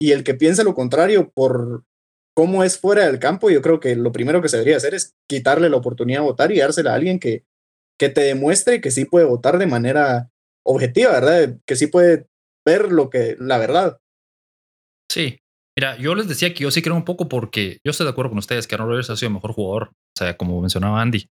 Y 0.00 0.12
el 0.12 0.24
que 0.24 0.34
piense 0.34 0.64
lo 0.64 0.74
contrario 0.74 1.30
por 1.34 1.84
cómo 2.36 2.64
es 2.64 2.78
fuera 2.78 3.06
del 3.06 3.20
campo, 3.20 3.48
yo 3.48 3.62
creo 3.62 3.80
que 3.80 3.94
lo 3.94 4.12
primero 4.12 4.42
que 4.42 4.48
se 4.48 4.56
debería 4.56 4.76
hacer 4.76 4.94
es 4.94 5.14
quitarle 5.28 5.70
la 5.70 5.76
oportunidad 5.76 6.20
de 6.20 6.26
votar 6.26 6.50
y 6.52 6.58
dársela 6.58 6.90
a 6.90 6.96
alguien 6.96 7.20
que, 7.20 7.44
que 7.98 8.08
te 8.08 8.22
demuestre 8.22 8.80
que 8.80 8.90
sí 8.90 9.04
puede 9.04 9.24
votar 9.24 9.58
de 9.58 9.66
manera 9.66 10.30
objetiva, 10.66 11.12
¿verdad? 11.12 11.56
Que 11.64 11.76
sí 11.76 11.86
puede 11.86 12.26
ver 12.66 12.90
lo 12.90 13.08
que, 13.08 13.36
la 13.38 13.58
verdad. 13.58 14.00
Sí. 15.14 15.38
Mira, 15.78 15.96
yo 15.96 16.14
les 16.16 16.26
decía 16.26 16.52
que 16.52 16.64
yo 16.64 16.70
sí 16.72 16.82
creo 16.82 16.96
un 16.96 17.04
poco 17.04 17.28
porque 17.28 17.78
yo 17.84 17.90
estoy 17.90 18.04
de 18.04 18.10
acuerdo 18.10 18.30
con 18.30 18.38
ustedes 18.38 18.66
que 18.66 18.74
Aaron 18.74 18.88
Rodgers 18.88 19.10
ha 19.10 19.16
sido 19.16 19.28
el 19.28 19.34
mejor 19.34 19.52
jugador. 19.52 19.88
O 19.90 20.18
sea, 20.18 20.36
como 20.36 20.60
mencionaba 20.60 21.00
Andy, 21.00 21.28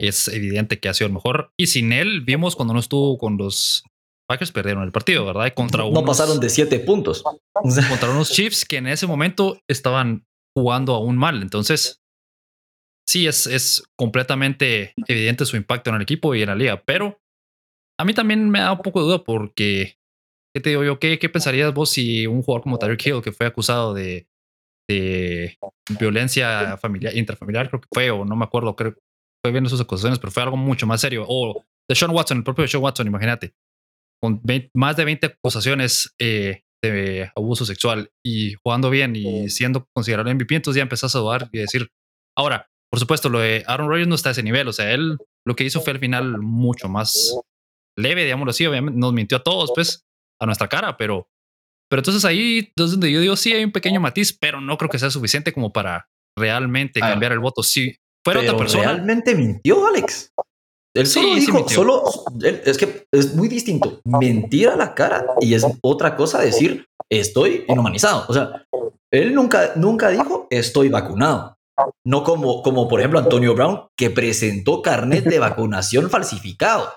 es 0.00 0.28
evidente 0.28 0.78
que 0.78 0.88
ha 0.88 0.94
sido 0.94 1.08
el 1.08 1.14
mejor. 1.14 1.50
Y 1.58 1.66
sin 1.66 1.92
él, 1.92 2.20
vimos 2.20 2.54
cuando 2.54 2.72
no 2.72 2.80
estuvo 2.80 3.18
con 3.18 3.36
los 3.36 3.84
Packers 4.28 4.52
perdieron 4.52 4.82
el 4.82 4.92
partido, 4.92 5.24
¿verdad? 5.24 5.52
Contra 5.54 5.88
no 5.88 6.04
pasaron 6.04 6.40
de 6.40 6.50
siete 6.50 6.80
puntos. 6.80 7.22
Contra 7.22 8.10
unos 8.10 8.30
Chiefs 8.30 8.64
que 8.64 8.76
en 8.76 8.88
ese 8.88 9.06
momento 9.06 9.60
estaban 9.68 10.24
jugando 10.56 10.94
aún 10.94 11.16
mal. 11.16 11.42
Entonces, 11.42 12.00
sí, 13.08 13.26
es, 13.26 13.46
es 13.46 13.84
completamente 13.96 14.94
evidente 15.06 15.46
su 15.46 15.56
impacto 15.56 15.90
en 15.90 15.96
el 15.96 16.02
equipo 16.02 16.34
y 16.34 16.42
en 16.42 16.48
la 16.48 16.56
liga. 16.56 16.82
Pero 16.84 17.18
a 17.98 18.04
mí 18.04 18.14
también 18.14 18.50
me 18.50 18.60
da 18.60 18.72
un 18.72 18.82
poco 18.82 19.00
de 19.00 19.06
duda 19.06 19.24
porque, 19.24 19.96
¿qué 20.56 20.60
te 20.60 20.70
digo 20.70 20.82
yo? 20.82 20.98
¿Qué, 20.98 21.18
qué 21.18 21.28
pensarías 21.28 21.74
vos 21.74 21.90
si 21.90 22.26
un 22.26 22.42
jugador 22.42 22.62
como 22.62 22.78
Tyreek 22.78 23.06
Hill, 23.06 23.20
que 23.22 23.30
fue 23.30 23.46
acusado 23.46 23.92
de, 23.92 24.26
de 24.88 25.58
violencia 26.00 26.78
familiar, 26.78 27.14
intrafamiliar, 27.14 27.68
creo 27.68 27.82
que 27.82 27.88
fue, 27.92 28.10
o 28.10 28.24
no 28.24 28.36
me 28.36 28.44
acuerdo, 28.46 28.74
creo 28.74 28.94
que 28.94 29.00
fue 29.44 29.52
viendo 29.52 29.68
sus 29.68 29.82
acusaciones, 29.82 30.18
pero 30.18 30.30
fue 30.30 30.42
algo 30.42 30.56
mucho 30.56 30.86
más 30.86 31.02
serio. 31.02 31.26
O 31.28 31.62
de 31.86 31.94
Sean 31.94 32.10
Watson, 32.10 32.38
el 32.38 32.44
propio 32.44 32.66
Sean 32.66 32.82
Watson, 32.82 33.06
imagínate 33.06 33.52
con 34.18 34.40
más 34.72 34.96
de 34.96 35.04
20 35.04 35.26
acusaciones 35.26 36.14
eh, 36.18 36.62
de 36.82 37.30
abuso 37.36 37.66
sexual 37.66 38.10
y 38.24 38.54
jugando 38.54 38.88
bien 38.88 39.14
y 39.14 39.50
siendo 39.50 39.86
considerado 39.94 40.34
MVP, 40.34 40.54
entonces 40.54 40.78
ya 40.78 40.84
empezás 40.84 41.14
a 41.14 41.18
dudar 41.18 41.50
y 41.52 41.58
decir, 41.58 41.90
ahora, 42.34 42.70
por 42.90 42.98
supuesto, 42.98 43.28
lo 43.28 43.40
de 43.40 43.62
Aaron 43.66 43.90
Rodgers 43.90 44.08
no 44.08 44.14
está 44.14 44.30
a 44.30 44.32
ese 44.32 44.42
nivel, 44.42 44.68
o 44.68 44.72
sea, 44.72 44.90
él 44.90 45.18
lo 45.46 45.54
que 45.54 45.64
hizo 45.64 45.82
fue 45.82 45.92
al 45.92 45.98
final 45.98 46.38
mucho 46.38 46.88
más 46.88 47.38
leve, 47.98 48.24
digámoslo 48.24 48.52
así, 48.52 48.64
obviamente 48.64 48.98
nos 48.98 49.12
mintió 49.12 49.36
a 49.36 49.42
todos, 49.42 49.70
pues, 49.74 50.06
a 50.40 50.46
nuestra 50.46 50.68
cara, 50.68 50.96
pero, 50.96 51.28
pero 51.88 52.00
entonces 52.00 52.24
ahí 52.24 52.72
es 52.76 52.90
donde 52.90 53.10
yo 53.10 53.20
digo, 53.20 53.36
sí, 53.36 53.52
hay 53.52 53.64
un 53.64 53.72
pequeño 53.72 54.00
matiz, 54.00 54.36
pero 54.38 54.60
no 54.60 54.76
creo 54.76 54.90
que 54.90 54.98
sea 54.98 55.10
suficiente 55.10 55.52
como 55.52 55.72
para 55.72 56.08
realmente 56.38 57.00
ah. 57.02 57.10
cambiar 57.10 57.32
el 57.32 57.40
voto. 57.40 57.62
Si 57.62 57.96
fuera 58.24 58.40
otra 58.40 58.56
persona. 58.56 58.92
Realmente 58.92 59.34
mintió, 59.34 59.86
Alex. 59.86 60.32
Él 60.94 61.06
solo 61.06 61.34
dijo, 61.34 61.68
solo, 61.68 62.04
es 62.42 62.78
que 62.78 63.06
es 63.12 63.34
muy 63.34 63.48
distinto 63.48 64.00
mentir 64.04 64.70
a 64.70 64.76
la 64.76 64.94
cara 64.94 65.26
y 65.40 65.52
es 65.52 65.66
otra 65.82 66.16
cosa 66.16 66.40
decir 66.40 66.86
estoy 67.10 67.64
inhumanizado. 67.68 68.24
O 68.28 68.32
sea, 68.32 68.64
él 69.12 69.34
nunca, 69.34 69.72
nunca 69.76 70.08
dijo 70.08 70.46
estoy 70.50 70.88
vacunado. 70.88 71.56
No 72.04 72.24
como, 72.24 72.62
como 72.62 72.88
por 72.88 73.00
ejemplo 73.00 73.18
Antonio 73.18 73.54
Brown, 73.54 73.88
que 73.94 74.08
presentó 74.08 74.80
carnet 74.80 75.24
de 75.24 75.38
vacunación 75.38 76.08
falsificado. 76.08 76.90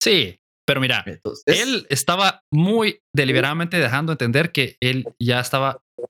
Sí, 0.00 0.39
Pero 0.70 0.80
mira, 0.80 1.02
Entonces, 1.04 1.42
él 1.46 1.84
estaba 1.90 2.42
muy 2.52 3.00
deliberadamente 3.12 3.76
dejando 3.80 4.12
entender 4.12 4.52
que 4.52 4.76
él 4.80 5.04
ya 5.20 5.40
estaba, 5.40 5.82
o 5.98 6.06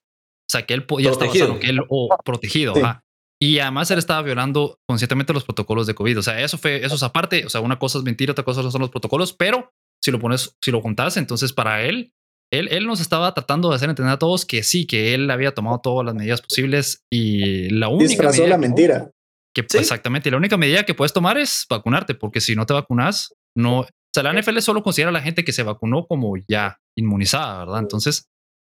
sea, 0.51 0.67
que 0.67 0.75
él 0.75 0.81
ya 0.99 1.11
Protegido. 1.13 1.45
estaba 1.47 1.61
que 1.61 1.67
él 1.71 1.81
o 1.89 2.15
protegido. 2.23 2.75
Sí. 2.75 2.81
ajá. 2.83 3.01
Y 3.43 3.59
además 3.59 3.91
él 3.91 3.99
estaba 3.99 4.21
violando 4.21 4.77
conscientemente 4.87 5.33
los 5.33 5.45
protocolos 5.45 5.87
de 5.87 5.95
COVID. 5.95 6.19
O 6.19 6.23
sea, 6.23 6.43
eso 6.43 6.59
fue, 6.59 6.85
eso 6.85 6.95
es 6.97 7.03
aparte. 7.03 7.47
O 7.47 7.49
sea, 7.49 7.63
una 7.63 7.79
cosa 7.79 7.97
es 7.97 8.05
mentir, 8.05 8.31
otra 8.31 8.45
cosa 8.45 8.63
son 8.71 8.83
los 8.83 8.91
protocolos, 8.91 9.33
pero 9.33 9.71
si 10.05 10.11
lo 10.11 10.19
pones, 10.19 10.55
si 10.63 10.71
lo 10.71 10.83
juntas, 10.83 11.17
entonces 11.17 11.55
para 11.55 11.83
él, 11.85 12.13
él, 12.53 12.69
él 12.71 12.87
nos 12.87 13.01
estaba 13.01 13.33
tratando 13.33 13.71
de 13.71 13.77
hacer 13.77 13.89
entender 13.89 14.13
a 14.13 14.19
todos 14.19 14.45
que 14.45 14.63
sí, 14.63 14.87
que 14.87 15.15
él 15.15 15.31
había 15.31 15.55
tomado 15.55 15.81
todas 15.83 16.05
las 16.05 16.15
medidas 16.15 16.43
posibles 16.43 17.03
y 17.11 17.71
la 17.71 17.89
única 17.89 18.09
Disfrazó 18.09 18.43
medida 18.43 18.57
la 18.57 18.59
mentira. 18.59 19.11
que 19.57 19.65
Sí. 19.71 19.79
exactamente 19.79 20.29
y 20.29 20.33
la 20.33 20.37
única 20.39 20.59
medida 20.59 20.85
que 20.85 20.93
puedes 20.95 21.15
tomar 21.15 21.39
es 21.39 21.65
vacunarte, 21.71 22.15
porque 22.15 22.43
si 22.43 22.55
no 22.55 22.67
te 22.67 22.75
vacunas, 22.75 23.33
no. 23.57 23.87
O 24.11 24.13
sea, 24.15 24.23
la 24.25 24.33
NFL 24.41 24.59
solo 24.59 24.83
considera 24.83 25.11
a 25.11 25.13
la 25.13 25.21
gente 25.23 25.45
que 25.45 25.53
se 25.53 25.63
vacunó 25.63 26.07
como 26.07 26.35
ya 26.49 26.79
inmunizada, 26.99 27.61
¿verdad? 27.65 27.81
Entonces, 27.81 28.25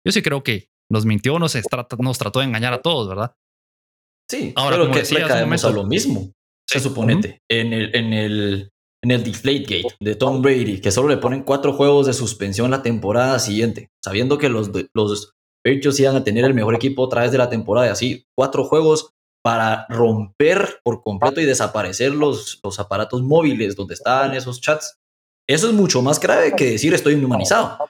yo 0.05 0.11
sí 0.11 0.21
creo 0.21 0.41
que 0.43 0.67
nos 0.91 1.05
mintió, 1.05 1.37
nos, 1.37 1.55
nos 1.99 2.17
trató 2.17 2.39
de 2.39 2.45
engañar 2.45 2.73
a 2.73 2.81
todos, 2.81 3.07
¿verdad? 3.07 3.33
sí, 4.29 4.51
ahora, 4.55 4.77
como 4.77 4.91
que 4.91 4.99
decía 4.99 5.25
caemos 5.27 5.63
a 5.63 5.67
momento- 5.69 5.83
lo 5.83 5.87
mismo. 5.87 6.31
Se 6.69 6.79
Sí. 6.79 6.89
suponete, 6.89 7.39
en 7.49 7.71
el, 7.71 7.95
en 7.95 8.11
el, 8.11 8.69
en 9.01 9.11
el 9.11 9.23
Deflategate 9.23 9.95
de 10.01 10.15
Tom 10.15 10.41
Brady, 10.41 10.81
que 10.81 10.91
solo 10.91 11.07
le 11.07 11.15
ponen 11.15 11.43
cuatro 11.43 11.71
juegos 11.71 12.07
de 12.07 12.13
suspensión 12.13 12.71
la 12.71 12.81
temporada 12.81 13.39
siguiente, 13.39 13.87
sabiendo 14.03 14.37
que 14.37 14.49
los, 14.49 14.69
los 14.93 15.31
Patriots 15.63 15.99
iban 16.01 16.17
a 16.17 16.23
tener 16.25 16.43
el 16.43 16.53
mejor 16.53 16.75
equipo 16.75 17.03
otra 17.03 17.21
vez 17.21 17.31
de 17.31 17.37
la 17.37 17.49
temporada 17.49 17.87
y 17.87 17.89
así, 17.91 18.25
cuatro 18.37 18.65
juegos 18.65 19.11
para 19.45 19.85
romper 19.87 20.79
por 20.83 21.01
completo 21.01 21.39
y 21.39 21.45
desaparecer 21.45 22.11
los, 22.13 22.59
los 22.61 22.79
aparatos 22.81 23.21
móviles 23.23 23.77
donde 23.77 23.93
estaban 23.93 24.33
esos 24.35 24.59
chats. 24.59 24.97
Eso 25.49 25.67
es 25.67 25.73
mucho 25.73 26.01
más 26.01 26.19
grave 26.19 26.53
que 26.55 26.71
decir 26.71 26.93
estoy 26.93 27.13
inhumanizado. 27.13 27.89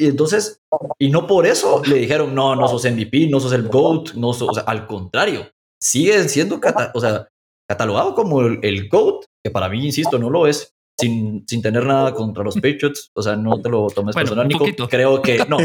Y 0.00 0.06
entonces, 0.08 0.60
y 0.98 1.08
no 1.10 1.26
por 1.26 1.46
eso 1.46 1.80
le 1.86 1.96
dijeron, 1.96 2.34
no, 2.34 2.56
no 2.56 2.66
sos 2.66 2.84
MVP, 2.84 3.28
no 3.30 3.38
sos 3.38 3.52
el 3.52 3.68
GOAT, 3.68 4.14
no 4.14 4.32
sos, 4.32 4.48
o 4.50 4.54
sea, 4.54 4.64
al 4.64 4.86
contrario, 4.88 5.48
sigue 5.80 6.28
siendo 6.28 6.60
cata- 6.60 6.90
o 6.94 7.00
sea, 7.00 7.28
catalogado 7.70 8.14
como 8.14 8.40
el, 8.42 8.58
el 8.62 8.88
GOAT, 8.88 9.24
que 9.44 9.52
para 9.52 9.68
mí, 9.68 9.84
insisto, 9.86 10.18
no 10.18 10.30
lo 10.30 10.48
es, 10.48 10.74
sin, 10.98 11.44
sin 11.46 11.62
tener 11.62 11.86
nada 11.86 12.12
contra 12.12 12.42
los 12.42 12.56
Patriots, 12.56 13.10
o 13.14 13.22
sea, 13.22 13.36
no 13.36 13.60
te 13.62 13.68
lo 13.68 13.86
tomes 13.86 14.14
Bueno, 14.14 14.30
personal, 14.30 14.48
Nico, 14.48 14.64
creo 14.88 15.22
que, 15.22 15.44
no, 15.48 15.58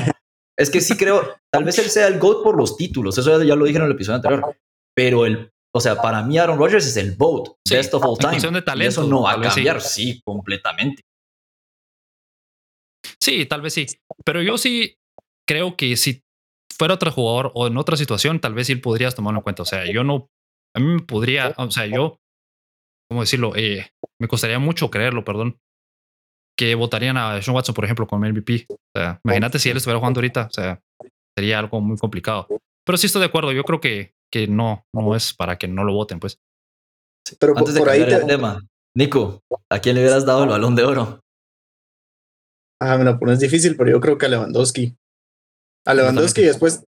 es 0.58 0.70
que 0.70 0.80
sí 0.82 0.96
creo, 0.96 1.24
tal 1.52 1.64
vez 1.64 1.80
él 1.80 1.90
sea 1.90 2.08
el 2.08 2.20
GOAT 2.20 2.44
por 2.44 2.56
los 2.56 2.78
títulos, 2.78 3.18
eso 3.18 3.40
ya, 3.40 3.44
ya 3.44 3.56
lo 3.56 3.66
dije 3.66 3.80
en 3.80 3.86
el 3.86 3.92
episodio 3.94 4.18
anterior, 4.18 4.56
pero 4.96 5.26
el, 5.26 5.52
o 5.76 5.80
sea, 5.80 6.02
para 6.02 6.24
mí 6.24 6.38
Aaron 6.38 6.58
Rodgers 6.58 6.86
es 6.86 6.98
el 6.98 7.16
GOAT, 7.16 7.50
Sí, 7.66 7.76
best 7.76 7.94
of 7.94 8.04
all 8.04 8.18
time, 8.18 8.40
de 8.40 8.60
y 8.60 8.62
talento, 8.64 8.90
eso 8.90 9.04
no 9.08 9.24
va 9.24 9.34
a 9.34 9.36
sí. 9.36 9.42
cambiar, 9.42 9.82
sí, 9.82 10.22
completamente. 10.26 11.04
Sí, 13.22 13.46
tal 13.46 13.62
vez 13.62 13.74
sí. 13.74 13.86
Pero 14.26 14.42
yo 14.42 14.58
sí 14.58 14.96
creo 15.48 15.76
que 15.76 15.96
si 15.98 16.22
fuera 16.76 16.94
otro 16.94 17.12
jugador 17.12 17.52
o 17.54 17.68
en 17.68 17.78
otra 17.78 17.98
situación, 17.98 18.40
tal 18.40 18.54
vez 18.54 18.68
sí 18.68 18.76
podrías 18.76 19.16
tomarlo 19.16 19.40
en 19.40 19.44
cuenta. 19.44 19.64
O 19.64 19.66
sea, 19.66 19.86
yo 19.92 20.04
no, 20.04 20.28
a 20.76 20.80
mí 20.80 20.86
me 20.86 21.02
podría, 21.02 21.54
o 21.58 21.70
sea, 21.70 21.86
yo, 21.86 22.18
¿cómo 23.10 23.22
decirlo? 23.22 23.56
Eh, 23.56 23.92
me 24.20 24.28
costaría 24.28 24.60
mucho 24.60 24.90
creerlo, 24.90 25.24
perdón, 25.24 25.60
que 26.58 26.76
votarían 26.76 27.18
a 27.18 27.42
Sean 27.42 27.56
Watson, 27.56 27.76
por 27.76 27.86
ejemplo, 27.86 28.08
como 28.08 28.26
MVP. 28.28 28.66
O 28.70 28.78
sea, 28.96 29.20
imagínate 29.24 29.60
si 29.60 29.70
él 29.70 29.78
estuviera 29.78 30.00
jugando 30.00 30.20
ahorita, 30.20 30.48
o 30.48 30.54
sea, 30.54 30.82
sería 31.38 31.60
algo 31.60 31.80
muy 31.82 31.98
complicado. 31.98 32.48
Pero 32.86 32.98
sí 32.98 33.08
estoy 33.08 33.22
de 33.22 33.28
acuerdo, 33.28 33.52
yo 33.52 33.64
creo 33.64 33.80
que, 33.80 34.14
que 34.32 34.48
no, 34.48 34.86
no 34.94 35.16
es 35.16 35.34
para 35.34 35.58
que 35.58 35.68
no 35.68 35.84
lo 35.84 35.94
voten, 35.94 36.20
pues. 36.20 36.40
Pero 37.40 37.54
por, 37.54 37.60
Antes 37.60 37.74
de 37.76 37.80
por 37.80 37.90
ahí 37.90 38.00
cambiar 38.00 38.20
te- 38.20 38.26
el 38.26 38.30
tema, 38.32 38.68
Nico, 38.96 39.42
¿a 39.72 39.80
quién 39.80 39.96
le 39.96 40.02
hubieras 40.02 40.26
dado 40.26 40.44
el 40.44 40.50
balón 40.50 40.76
de 40.76 40.84
oro? 40.84 41.20
Ah, 42.82 42.98
me 42.98 43.04
la 43.04 43.20
pones 43.20 43.40
difícil, 43.40 43.76
pero 43.76 43.92
yo 43.92 44.00
creo 44.00 44.18
que 44.18 44.26
a 44.26 44.30
Lewandowski. 44.30 44.96
A 45.86 45.94
Lewandowski 45.94 46.44
después, 46.44 46.84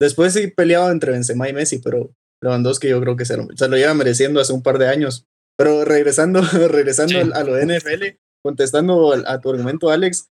después 0.00 0.32
sí 0.32 0.48
peleaba 0.48 0.90
entre 0.90 1.12
Benzema 1.12 1.48
y 1.48 1.52
Messi, 1.52 1.78
pero 1.80 2.10
Lewandowski 2.42 2.88
yo 2.88 3.00
creo 3.00 3.16
que 3.16 3.24
se 3.24 3.36
lo, 3.36 3.46
se 3.54 3.68
lo 3.68 3.76
lleva 3.76 3.94
mereciendo 3.94 4.40
hace 4.40 4.52
un 4.52 4.62
par 4.62 4.78
de 4.78 4.88
años. 4.88 5.26
Pero 5.58 5.84
regresando, 5.84 6.40
regresando 6.68 7.12
Sí. 7.22 7.30
a 7.34 7.44
lo 7.44 7.54
de 7.54 7.66
NFL, 7.66 8.18
contestando 8.44 9.12
a 9.12 9.40
tu 9.40 9.50
argumento, 9.50 9.90
Alex, 9.90 10.28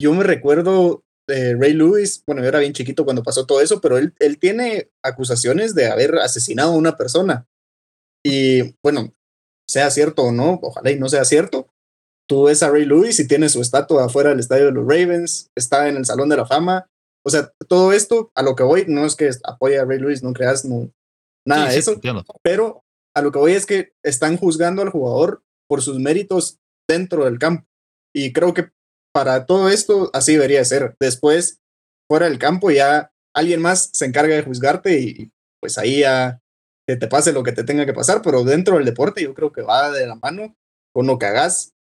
yo 0.00 0.14
me 0.14 0.24
recuerdo 0.24 1.02
de 1.28 1.54
Ray 1.54 1.74
Lewis, 1.74 2.22
bueno, 2.26 2.42
yo 2.42 2.48
era 2.48 2.58
bien 2.58 2.72
chiquito 2.72 3.04
cuando 3.04 3.22
pasó 3.22 3.46
todo 3.46 3.60
eso, 3.60 3.80
pero 3.80 3.98
él, 3.98 4.14
él 4.18 4.38
tiene 4.38 4.90
acusaciones 5.02 5.74
de 5.74 5.86
haber 5.86 6.16
asesinado 6.16 6.72
a 6.72 6.76
una 6.76 6.96
persona. 6.96 7.46
Y 8.24 8.74
bueno, 8.82 9.12
sea 9.68 9.90
cierto 9.90 10.22
o 10.22 10.32
no, 10.32 10.58
ojalá 10.62 10.90
y 10.90 10.98
no 10.98 11.08
sea 11.08 11.24
cierto, 11.24 11.68
tú 12.28 12.44
ves 12.44 12.62
a 12.62 12.70
Ray 12.70 12.86
Lewis 12.86 13.20
y 13.20 13.28
tiene 13.28 13.48
su 13.48 13.60
estatua 13.60 14.06
afuera 14.06 14.30
del 14.30 14.40
estadio 14.40 14.66
de 14.66 14.72
los 14.72 14.86
Ravens, 14.86 15.50
está 15.56 15.88
en 15.88 15.96
el 15.96 16.06
Salón 16.06 16.30
de 16.30 16.36
la 16.38 16.46
Fama. 16.46 16.86
O 17.24 17.30
sea, 17.30 17.52
todo 17.68 17.92
esto, 17.92 18.30
a 18.34 18.42
lo 18.42 18.56
que 18.56 18.62
voy, 18.62 18.86
no 18.88 19.04
es 19.04 19.14
que 19.14 19.30
apoye 19.44 19.78
a 19.78 19.84
Ray 19.84 19.98
Lewis, 19.98 20.22
no 20.22 20.32
creas, 20.32 20.64
no, 20.64 20.90
nada 21.46 21.66
Sí, 21.66 21.74
de 21.74 21.78
eso, 21.78 22.00
pero 22.42 22.82
a 23.14 23.20
lo 23.20 23.32
que 23.32 23.38
voy 23.38 23.52
es 23.52 23.66
que 23.66 23.92
están 24.02 24.38
juzgando 24.38 24.80
al 24.80 24.90
jugador 24.90 25.42
por 25.68 25.82
sus 25.82 25.98
méritos 25.98 26.58
dentro 26.88 27.26
del 27.26 27.38
campo. 27.38 27.66
Y 28.14 28.32
creo 28.32 28.54
que 28.54 28.70
para 29.14 29.46
todo 29.46 29.68
esto 29.68 30.10
así 30.12 30.32
debería 30.32 30.64
ser. 30.64 30.94
Después, 31.00 31.60
fuera 32.10 32.28
del 32.28 32.38
campo, 32.38 32.70
ya 32.70 33.10
alguien 33.34 33.60
más 33.60 33.90
se 33.92 34.06
encarga 34.06 34.34
de 34.34 34.42
juzgarte 34.42 35.00
y 35.00 35.30
pues 35.60 35.78
ahí 35.78 36.00
ya 36.00 36.40
que 36.88 36.96
te 36.96 37.08
pase 37.08 37.32
lo 37.32 37.42
que 37.42 37.52
te 37.52 37.64
tenga 37.64 37.84
que 37.84 37.92
pasar, 37.92 38.22
pero 38.22 38.44
dentro 38.44 38.76
del 38.76 38.84
deporte 38.84 39.22
yo 39.22 39.34
creo 39.34 39.52
que 39.52 39.62
va 39.62 39.90
de 39.90 40.06
la 40.06 40.14
mano 40.14 40.54
con 40.94 41.06
lo 41.06 41.18
que 41.18 41.26
hagas, 41.26 41.72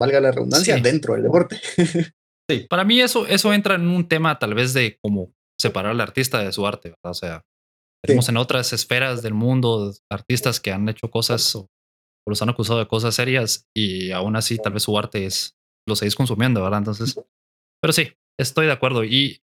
valga 0.00 0.20
la 0.20 0.32
redundancia, 0.32 0.76
Sí. 0.76 0.80
dentro 0.82 1.14
del 1.14 1.24
deporte. 1.24 1.60
Sí, 2.50 2.66
para 2.68 2.84
mí 2.84 3.00
eso, 3.00 3.26
eso 3.26 3.54
entra 3.54 3.76
en 3.76 3.88
un 3.88 4.06
tema 4.06 4.38
tal 4.38 4.52
vez 4.52 4.74
de 4.74 4.98
cómo 5.02 5.32
separar 5.58 5.92
al 5.92 6.00
artista 6.02 6.40
de 6.44 6.52
su 6.52 6.66
arte, 6.66 6.90
¿verdad? 6.90 7.10
O 7.10 7.14
sea, 7.14 7.42
tenemos 8.04 8.28
en 8.28 8.36
otras 8.36 8.74
esferas 8.74 9.22
del 9.22 9.32
mundo 9.32 9.94
artistas 10.12 10.60
que 10.60 10.70
han 10.70 10.86
hecho 10.90 11.10
cosas 11.10 11.56
o, 11.56 11.60
o 11.60 12.30
los 12.30 12.42
han 12.42 12.50
acusado 12.50 12.78
de 12.80 12.86
cosas 12.86 13.14
serias 13.14 13.64
y 13.74 14.10
aún 14.10 14.36
así 14.36 14.58
tal 14.58 14.74
vez 14.74 14.82
su 14.82 14.98
arte 14.98 15.24
es, 15.24 15.56
lo 15.86 15.96
seguís 15.96 16.14
consumiendo, 16.14 16.62
¿verdad? 16.62 16.78
Entonces, 16.78 17.20
pero 17.82 17.92
sí, 17.92 18.12
estoy 18.38 18.66
de 18.66 18.72
acuerdo 18.72 19.04
y 19.04 19.40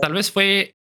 tal 0.00 0.12
vez 0.12 0.30
fue, 0.30 0.76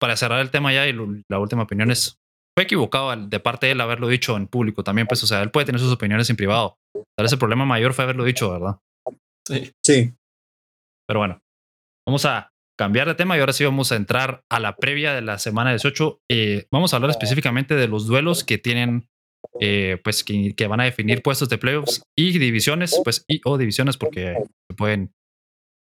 para 0.00 0.16
cerrar 0.16 0.40
el 0.40 0.50
tema 0.50 0.72
ya 0.72 0.86
y 0.86 0.92
lo- 0.92 1.08
la 1.28 1.38
última 1.38 1.62
opinión 1.62 1.90
es, 1.90 2.18
fue 2.56 2.64
equivocado 2.64 3.10
al- 3.10 3.30
de 3.30 3.40
parte 3.40 3.66
de 3.66 3.72
él 3.72 3.80
haberlo 3.80 4.08
dicho 4.08 4.36
en 4.36 4.46
público 4.48 4.82
también, 4.82 5.06
pues, 5.06 5.22
o 5.22 5.26
sea, 5.26 5.42
él 5.42 5.50
puede 5.50 5.66
tener 5.66 5.80
sus 5.80 5.92
opiniones 5.92 6.28
en 6.30 6.36
privado. 6.36 6.76
Tal 7.16 7.24
vez 7.24 7.32
el 7.32 7.38
problema 7.38 7.64
mayor 7.64 7.94
fue 7.94 8.04
haberlo 8.04 8.24
dicho, 8.24 8.50
¿verdad? 8.52 8.78
Sí. 9.46 9.72
Sí, 9.84 10.12
Pero 11.06 11.20
bueno, 11.20 11.40
vamos 12.06 12.24
a 12.26 12.50
cambiar 12.78 13.08
de 13.08 13.14
tema 13.14 13.36
y 13.36 13.40
ahora 13.40 13.52
sí 13.52 13.64
vamos 13.64 13.90
a 13.92 13.96
entrar 13.96 14.42
a 14.50 14.60
la 14.60 14.76
previa 14.76 15.14
de 15.14 15.22
la 15.22 15.38
semana 15.38 15.70
18. 15.70 16.20
Eh, 16.30 16.66
vamos 16.70 16.92
a 16.92 16.96
hablar 16.96 17.10
específicamente 17.10 17.74
de 17.74 17.88
los 17.88 18.06
duelos 18.06 18.44
que 18.44 18.58
tienen, 18.58 19.08
eh, 19.60 20.00
pues 20.02 20.24
que, 20.24 20.66
van 20.68 20.80
a 20.80 20.84
definir 20.84 21.22
puestos 21.22 21.48
de 21.48 21.58
playoffs 21.58 22.02
y 22.16 22.38
divisiones, 22.38 23.00
pues 23.04 23.24
y 23.28 23.40
o 23.44 23.58
divisiones 23.58 23.96
porque 23.96 24.34
se 24.68 24.76
pueden 24.76 25.12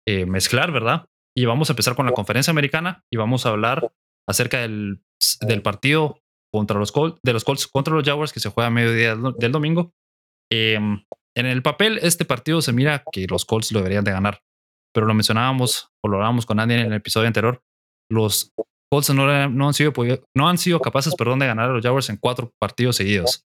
eh, 0.07 0.25
mezclar, 0.25 0.71
¿verdad? 0.71 1.05
Y 1.35 1.45
vamos 1.45 1.69
a 1.69 1.73
empezar 1.73 1.95
con 1.95 2.05
la 2.05 2.13
conferencia 2.13 2.51
americana 2.51 3.03
y 3.11 3.17
vamos 3.17 3.45
a 3.45 3.49
hablar 3.49 3.91
acerca 4.27 4.61
del, 4.61 5.01
partido 5.63 6.19
contra 6.51 6.79
los 6.79 6.91
Colts, 6.91 7.19
de 7.23 7.33
los 7.33 7.43
Colts 7.43 7.67
contra 7.67 7.93
los 7.93 8.03
Jaguars 8.03 8.33
que 8.33 8.39
se 8.39 8.49
juega 8.49 8.67
a 8.67 8.71
mediodía 8.71 9.15
del, 9.15 9.51
domingo. 9.51 9.93
Eh, 10.51 10.75
en 10.75 11.45
el 11.45 11.61
papel, 11.61 11.99
este 12.01 12.25
partido 12.25 12.61
se 12.61 12.73
mira 12.73 13.03
que 13.11 13.27
los 13.27 13.45
Colts 13.45 13.71
lo 13.71 13.79
deberían 13.79 14.03
de 14.03 14.11
ganar 14.11 14.41
pero 14.97 15.05
lo 15.05 15.13
mencionábamos 15.13 15.91
o 16.03 16.07
lo 16.07 16.15
hablábamos 16.15 16.47
con 16.47 16.59
Andy 16.59 16.73
en 16.73 16.87
el 16.87 16.93
episodio 16.93 17.27
anterior, 17.27 17.61
los 18.09 18.51
Colts 18.91 19.09
no, 19.13 19.49
no 19.49 19.67
han, 19.67 19.73
sido, 19.73 19.91
no 20.35 20.47
han 20.47 20.57
sido 20.57 20.79
capaces 20.79 21.13
perdón, 21.15 21.39
de 21.39 21.47
ganar 21.47 21.69
a 21.69 21.73
los 21.73 21.83
Jaguars 21.83 22.09
en 22.09 22.17
cuatro 22.17 22.51
partidos 22.59 22.95
seguidos. 22.95 23.43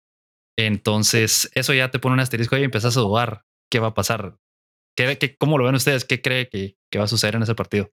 Entonces, 0.57 1.51
eso 1.55 1.75
ya 1.75 1.90
te 1.90 1.99
pone 1.99 2.14
un 2.14 2.20
asterisco 2.20 2.57
y 2.57 2.62
empezás 2.62 2.97
a 2.97 3.01
dudar 3.01 3.42
qué 3.73 3.81
va 3.81 3.88
a 3.88 3.94
pasar. 3.94 4.37
¿Qué, 4.97 5.18
qué, 5.18 5.37
¿Cómo 5.37 5.59
lo 5.59 5.64
ven 5.64 5.75
ustedes? 5.75 6.05
¿Qué 6.05 6.23
cree 6.23 6.49
que, 6.49 6.77
que 6.92 6.99
va 6.99 7.07
a 7.07 7.09
suceder 7.09 7.35
en 7.35 7.42
ese 7.42 7.57
partido? 7.57 7.90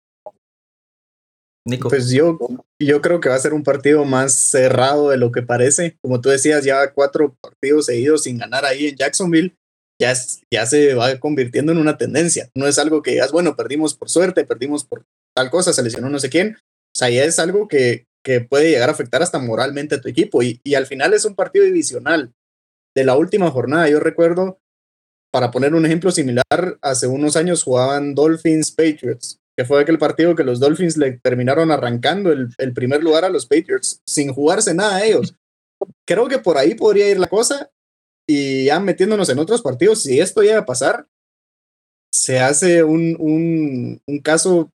Nico. 1.67 1.89
Pues 1.89 2.09
yo, 2.11 2.37
yo 2.81 3.01
creo 3.01 3.19
que 3.19 3.29
va 3.29 3.35
a 3.35 3.39
ser 3.39 3.53
un 3.53 3.63
partido 3.63 4.03
más 4.05 4.33
cerrado 4.33 5.09
de 5.09 5.17
lo 5.17 5.31
que 5.31 5.41
parece. 5.41 5.97
Como 6.01 6.21
tú 6.21 6.29
decías, 6.29 6.63
ya 6.63 6.91
cuatro 6.93 7.35
partidos 7.41 7.85
seguidos 7.87 8.23
sin 8.23 8.37
ganar 8.37 8.65
ahí 8.65 8.87
en 8.87 8.95
Jacksonville, 8.95 9.55
ya, 9.99 10.11
es- 10.11 10.41
ya 10.51 10.65
se 10.65 10.95
va 10.95 11.19
convirtiendo 11.19 11.71
en 11.71 11.77
una 11.77 11.97
tendencia. 11.97 12.49
No 12.55 12.67
es 12.67 12.79
algo 12.79 13.01
que 13.01 13.11
digas, 13.11 13.31
bueno, 13.31 13.55
perdimos 13.55 13.95
por 13.95 14.09
suerte, 14.09 14.43
perdimos 14.45 14.83
por 14.83 15.05
tal 15.35 15.49
cosa, 15.51 15.71
se 15.73 15.83
lesionó 15.83 16.09
no 16.09 16.19
sé 16.19 16.29
quién. 16.29 16.57
O 16.93 16.97
sea, 16.97 17.09
ya 17.09 17.23
es 17.23 17.39
algo 17.39 17.67
que, 17.67 18.07
que 18.23 18.41
puede 18.41 18.69
llegar 18.69 18.89
a 18.89 18.93
afectar 18.93 19.21
hasta 19.21 19.39
moralmente 19.39 19.95
a 19.95 20.01
tu 20.01 20.09
equipo. 20.09 20.43
Y, 20.43 20.59
y 20.63 20.75
al 20.75 20.85
final 20.85 21.13
es 21.13 21.25
un 21.25 21.35
partido 21.35 21.65
divisional. 21.65 22.33
De 22.93 23.05
la 23.05 23.15
última 23.15 23.49
jornada, 23.49 23.89
yo 23.89 23.99
recuerdo, 23.99 24.59
para 25.31 25.51
poner 25.51 25.73
un 25.73 25.85
ejemplo 25.85 26.11
similar, 26.11 26.77
hace 26.81 27.07
unos 27.07 27.37
años 27.37 27.63
jugaban 27.63 28.13
Dolphins 28.13 28.71
Patriots 28.71 29.41
que 29.57 29.65
fue 29.65 29.81
aquel 29.81 29.97
partido 29.97 30.35
que 30.35 30.43
los 30.43 30.59
Dolphins 30.59 30.97
le 30.97 31.19
terminaron 31.19 31.71
arrancando 31.71 32.31
el, 32.31 32.49
el, 32.57 32.73
primer 32.73 33.03
lugar 33.03 33.25
a 33.25 33.29
los 33.29 33.45
Patriots 33.45 34.01
sin 34.05 34.33
jugarse 34.33 34.73
nada 34.73 34.97
a 34.97 35.05
ellos. 35.05 35.35
Creo 36.07 36.27
que 36.27 36.39
por 36.39 36.57
ahí 36.57 36.73
podría 36.73 37.09
ir 37.09 37.19
la 37.19 37.27
cosa 37.27 37.69
y 38.27 38.65
ya 38.65 38.79
metiéndonos 38.79 39.29
en 39.29 39.39
otros 39.39 39.61
partidos, 39.61 40.03
si 40.03 40.19
esto 40.19 40.41
llega 40.41 40.59
a 40.59 40.65
pasar, 40.65 41.07
se 42.13 42.39
hace 42.39 42.83
un, 42.83 43.15
un, 43.19 44.01
un 44.05 44.19
caso 44.19 44.71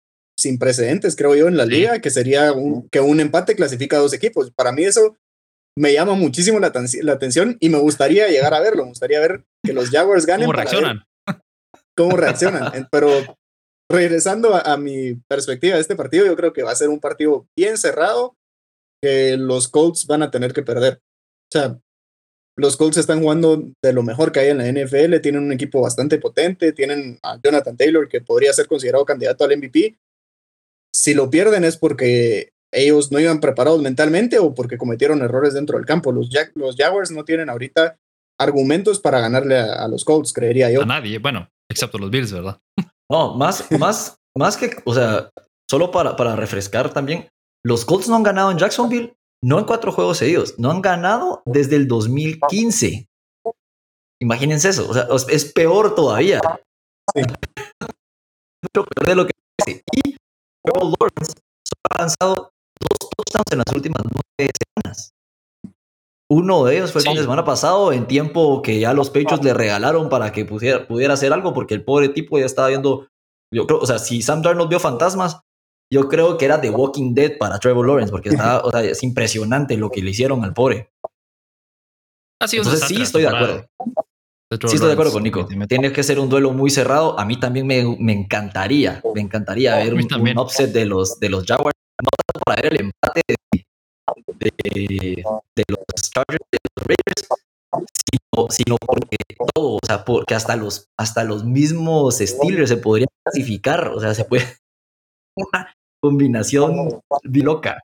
sin 0.44 0.60
precedentes, 0.60 1.16
creo 1.16 1.36
yo, 1.36 1.48
en 1.48 1.58
la 1.58 1.66
liga, 1.66 2.00
que 2.00 2.10
sería 2.10 2.54
un, 2.54 2.88
que 2.90 3.00
un 3.00 3.20
empate 3.20 3.56
clasifica 3.56 3.98
a 3.98 4.02
dos 4.02 4.14
equipos. 4.14 4.52
Para 4.52 4.72
mí 4.72 4.84
eso 4.84 5.18
me 5.76 5.94
llama 5.94 6.14
muchísimo 6.14 6.60
la, 6.60 6.72
la, 7.02 7.14
atención 7.14 7.58
y 7.60 7.70
me 7.70 7.80
gustaría 7.80 8.28
llegar 8.28 8.54
a 8.54 8.60
verlo. 8.60 8.84
Me 8.84 8.90
gustaría 8.90 9.20
ver 9.20 9.44
que 9.66 9.74
los 9.74 9.90
Jaguars 9.90 10.26
ganen. 10.26 10.46
¿Cómo 10.46 10.54
reaccionan? 10.54 11.04
¿Cómo 11.98 12.18
reaccionan? 12.18 12.88
Pero 12.92 13.10
regresando 13.92 14.56
a, 14.56 14.78
mi 14.78 15.16
perspectiva 15.28 15.76
de 15.76 15.82
este 15.82 15.96
partido, 15.96 16.26
yo 16.26 16.36
creo 16.36 16.54
que 16.54 16.64
va 16.64 16.72
a 16.72 16.76
ser 16.76 16.90
un 16.90 17.00
partido 17.00 17.48
bien 17.58 17.78
cerrado 17.78 18.36
que 19.02 19.38
los 19.38 19.68
Colts 19.68 20.08
van 20.08 20.24
a 20.24 20.32
tener 20.32 20.54
que 20.54 20.64
perder. 20.64 20.96
O 20.96 21.52
sea, 21.52 21.80
los 22.56 22.78
Colts 22.78 22.98
están 22.98 23.22
jugando 23.22 23.72
de 23.84 23.94
lo 23.94 24.04
mejor 24.04 24.32
que 24.32 24.40
hay 24.40 24.50
en 24.50 24.60
la 24.60 24.72
NFL, 24.72 25.20
tienen 25.22 25.44
un 25.44 25.52
equipo 25.52 25.82
bastante 25.82 26.20
potente, 26.20 26.72
tienen 26.72 27.20
a 27.24 27.40
Jonathan 27.44 27.76
Taylor 27.76 28.08
que 28.08 28.22
podría 28.22 28.54
ser 28.54 28.68
considerado 28.68 29.06
candidato 29.06 29.44
al 29.44 29.58
MVP. 29.58 29.98
Si 30.94 31.14
lo 31.14 31.30
pierden 31.30 31.64
es 31.64 31.78
porque 31.78 32.54
ellos 32.72 33.12
no 33.12 33.20
iban 33.20 33.40
preparados 33.40 33.82
mentalmente 33.82 34.40
o 34.40 34.54
porque 34.54 34.78
cometieron 34.78 35.22
errores 35.22 35.54
dentro 35.54 35.78
del 35.78 35.86
campo. 35.86 36.12
Los, 36.12 36.30
los 36.56 36.76
Jaguars 36.76 37.12
no 37.12 37.24
tienen 37.24 37.50
ahorita 37.50 37.98
argumentos 38.40 39.00
para 39.00 39.20
ganarle 39.20 39.60
a, 39.60 39.88
los 39.88 40.04
Colts, 40.04 40.34
creería 40.34 40.72
yo. 40.72 40.82
A 40.82 40.86
nadie, 40.86 41.20
bueno, 41.20 41.50
excepto 41.70 41.98
los 41.98 42.10
Bills, 42.10 42.32
¿verdad? 42.32 42.60
No, 43.12 43.36
más, 43.36 43.70
más, 43.78 44.18
más 44.36 44.58
que, 44.58 44.72
o 44.86 44.94
sea, 44.94 45.30
solo 45.70 45.92
para, 45.92 46.16
para 46.16 46.36
refrescar 46.36 46.92
también, 46.92 47.28
los 47.64 47.86
Colts 47.86 48.08
no 48.08 48.16
han 48.16 48.24
ganado 48.24 48.50
en 48.50 48.58
Jacksonville, 48.58 49.14
no 49.44 49.60
en 49.60 49.66
cuatro 49.66 49.92
juegos 49.92 50.18
seguidos, 50.18 50.58
no 50.58 50.72
han 50.72 50.82
ganado 50.82 51.44
desde 51.46 51.76
el 51.76 51.88
2015. 51.88 53.08
Imagínense 54.20 54.70
eso, 54.70 54.90
o 54.90 54.94
sea, 54.94 55.08
es 55.30 55.46
peor 55.46 55.94
todavía. 55.94 56.40
Sí. 57.14 57.22
peor 58.72 58.88
de 59.06 59.16
lo 59.16 59.28
que 59.28 59.34
Y 59.92 60.13
Lawrence 60.66 61.34
ha 61.90 62.02
lanzado 62.02 62.36
dos 62.80 63.10
touchdowns 63.18 63.52
en 63.52 63.58
las 63.60 63.76
últimas 63.76 64.02
nueve 64.04 64.52
semanas. 64.64 65.14
Uno 66.30 66.64
de 66.64 66.78
ellos 66.78 66.92
fue 66.92 67.02
el 67.02 67.08
fin 67.08 67.16
de 67.16 67.22
semana 67.22 67.44
pasado, 67.44 67.92
en 67.92 68.08
tiempo 68.08 68.62
que 68.62 68.80
ya 68.80 68.94
los 68.94 69.10
pechos 69.10 69.44
le 69.44 69.54
regalaron 69.54 70.10
para 70.10 70.32
que 70.32 70.46
pudiera, 70.46 70.88
pudiera 70.88 71.14
hacer 71.14 71.32
algo, 71.34 71.54
porque 71.54 71.74
el 71.74 71.84
pobre 71.84 72.10
tipo 72.10 72.40
ya 72.40 72.46
estaba 72.46 72.70
viendo. 72.70 73.08
Yo 73.54 73.68
creo, 73.68 73.80
o 73.80 73.86
sea, 73.86 74.00
si 74.00 74.22
Sam 74.22 74.42
Darnold 74.42 74.70
vio 74.70 74.80
fantasmas, 74.80 75.42
yo 75.92 76.08
creo 76.08 76.38
que 76.38 76.46
era 76.46 76.60
The 76.60 76.72
Walking 76.72 77.14
Dead 77.14 77.38
para 77.38 77.60
Trevor 77.60 77.86
Lawrence, 77.86 78.12
porque 78.12 78.30
estaba, 78.30 78.64
o 78.64 78.72
sea, 78.72 78.82
es 78.82 79.04
impresionante 79.04 79.78
lo 79.78 79.92
que 79.92 80.02
le 80.02 80.10
hicieron 80.10 80.44
al 80.44 80.54
pobre. 80.54 80.90
Así 82.42 82.58
Entonces, 82.58 82.88
sí, 82.88 83.02
estoy 83.02 83.22
de 83.22 83.28
acuerdo. 83.28 83.66
Sí, 84.68 84.76
estoy 84.76 84.88
de 84.88 84.94
acuerdo 84.94 85.12
con 85.14 85.24
Nico. 85.24 85.48
Me 85.56 85.68
tiene 85.68 85.92
que 85.92 86.04
ser 86.04 86.20
un 86.20 86.30
duelo 86.30 86.52
muy 86.52 86.70
cerrado. 86.70 87.20
A 87.20 87.26
mí 87.26 87.40
también 87.40 87.68
me, 87.68 87.84
me 88.00 88.14
encantaría, 88.14 89.02
me 89.14 89.22
encantaría 89.22 89.78
ver 89.78 89.94
un, 89.94 90.08
un, 90.14 90.38
upset 90.38 90.72
de 90.72 90.86
los, 90.86 91.20
de 91.20 91.30
los 91.30 91.46
Jaguars. 91.46 91.76
No 92.02 92.10
tanto 92.10 92.44
para 92.46 92.62
ver 92.62 92.74
el 92.74 92.82
empate 92.82 93.22
de, 93.28 95.24
de, 95.56 95.64
los 95.68 96.12
Chargers, 96.12 96.46
de 96.52 96.58
los 96.76 96.88
Raiders, 96.88 97.28
sino, 98.12 98.48
sino, 98.50 98.78
porque 98.78 99.18
todo, 99.54 99.76
o 99.76 99.80
sea, 99.86 100.04
porque 100.04 100.36
hasta 100.36 100.56
los, 100.56 100.90
hasta 100.98 101.24
los 101.24 101.44
mismos 101.44 102.18
Steelers 102.18 102.70
se 102.70 102.78
podrían 102.78 103.10
clasificar. 103.24 103.90
O 103.90 104.00
sea, 104.00 104.14
se 104.14 104.26
puede. 104.26 104.46
Una 105.36 105.76
combinación 106.02 107.02
loca. 107.24 107.82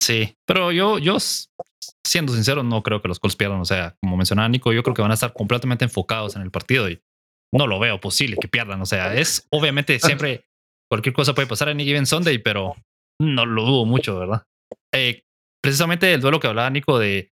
Sí, 0.00 0.36
pero 0.46 0.72
yo, 0.72 0.98
yo 0.98 1.18
siendo 2.08 2.32
sincero, 2.32 2.62
no 2.62 2.82
creo 2.82 3.02
que 3.02 3.08
los 3.08 3.20
Colts 3.20 3.36
pierdan. 3.36 3.60
O 3.60 3.64
sea, 3.64 3.96
como 4.02 4.16
mencionaba 4.16 4.48
Nico, 4.48 4.72
yo 4.72 4.82
creo 4.82 4.94
que 4.94 5.02
van 5.02 5.10
a 5.10 5.14
estar 5.14 5.32
completamente 5.32 5.84
enfocados 5.84 6.36
en 6.36 6.42
el 6.42 6.50
partido 6.50 6.88
y 6.88 7.00
no 7.54 7.66
lo 7.66 7.78
veo 7.78 8.00
posible 8.00 8.36
que 8.40 8.48
pierdan. 8.48 8.80
O 8.80 8.86
sea, 8.86 9.14
es 9.14 9.46
obviamente 9.50 9.98
siempre 10.00 10.46
cualquier 10.90 11.14
cosa 11.14 11.34
puede 11.34 11.48
pasar 11.48 11.68
en 11.68 11.80
Given 11.80 12.06
Sunday, 12.06 12.38
pero 12.38 12.74
no 13.20 13.46
lo 13.46 13.64
dudo 13.64 13.84
mucho, 13.84 14.18
¿verdad? 14.18 14.42
Eh, 14.94 15.22
precisamente 15.62 16.12
el 16.12 16.20
duelo 16.20 16.40
que 16.40 16.46
hablaba 16.46 16.70
Nico 16.70 16.98
de, 16.98 17.30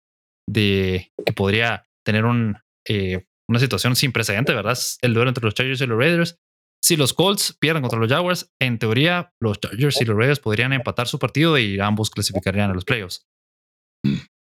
de 0.50 1.12
que 1.26 1.34
podría 1.34 1.86
tener 2.06 2.26
un, 2.26 2.58
eh, 2.88 3.26
una 3.50 3.60
situación 3.60 3.96
sin 3.96 4.12
precedente, 4.12 4.54
¿verdad? 4.54 4.78
el 5.02 5.14
duelo 5.14 5.30
entre 5.30 5.44
los 5.44 5.54
Chargers 5.54 5.82
y 5.82 5.88
los 5.88 5.98
Raiders. 5.98 6.38
Si 6.84 6.98
los 6.98 7.14
Colts 7.14 7.56
pierden 7.60 7.82
contra 7.82 8.00
los 8.00 8.12
Jaguars, 8.12 8.52
en 8.62 8.78
teoría 8.78 9.32
los 9.42 9.60
Chargers 9.60 10.02
y 10.02 10.06
los 10.06 10.18
Raiders 10.18 10.40
podrían 10.40 10.74
empatar 10.74 11.08
su 11.08 11.18
partido 11.18 11.58
y 11.58 11.80
ambos 11.80 12.10
clasificarían 12.10 12.72
a 12.72 12.74
los 12.74 12.84
playoffs. 12.84 13.26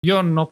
Yo 0.05 0.23
no, 0.23 0.51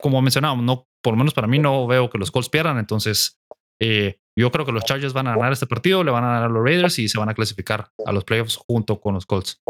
como 0.00 0.20
mencionaba, 0.20 0.60
no, 0.60 0.86
por 1.02 1.14
lo 1.14 1.18
menos 1.18 1.34
para 1.34 1.46
mí 1.46 1.58
no 1.58 1.86
veo 1.86 2.10
que 2.10 2.18
los 2.18 2.30
Colts 2.30 2.48
pierdan, 2.48 2.78
entonces 2.78 3.38
eh, 3.80 4.18
yo 4.38 4.50
creo 4.50 4.66
que 4.66 4.72
los 4.72 4.84
Chargers 4.84 5.12
van 5.12 5.26
a 5.26 5.36
ganar 5.36 5.52
este 5.52 5.66
partido, 5.66 6.04
le 6.04 6.10
van 6.10 6.24
a 6.24 6.28
ganar 6.28 6.44
a 6.44 6.48
los 6.48 6.64
Raiders 6.64 6.98
y 6.98 7.08
se 7.08 7.18
van 7.18 7.28
a 7.28 7.34
clasificar 7.34 7.88
a 8.04 8.12
los 8.12 8.24
playoffs 8.24 8.56
junto 8.56 9.00
con 9.00 9.14
los 9.14 9.26
Colts. 9.26 9.60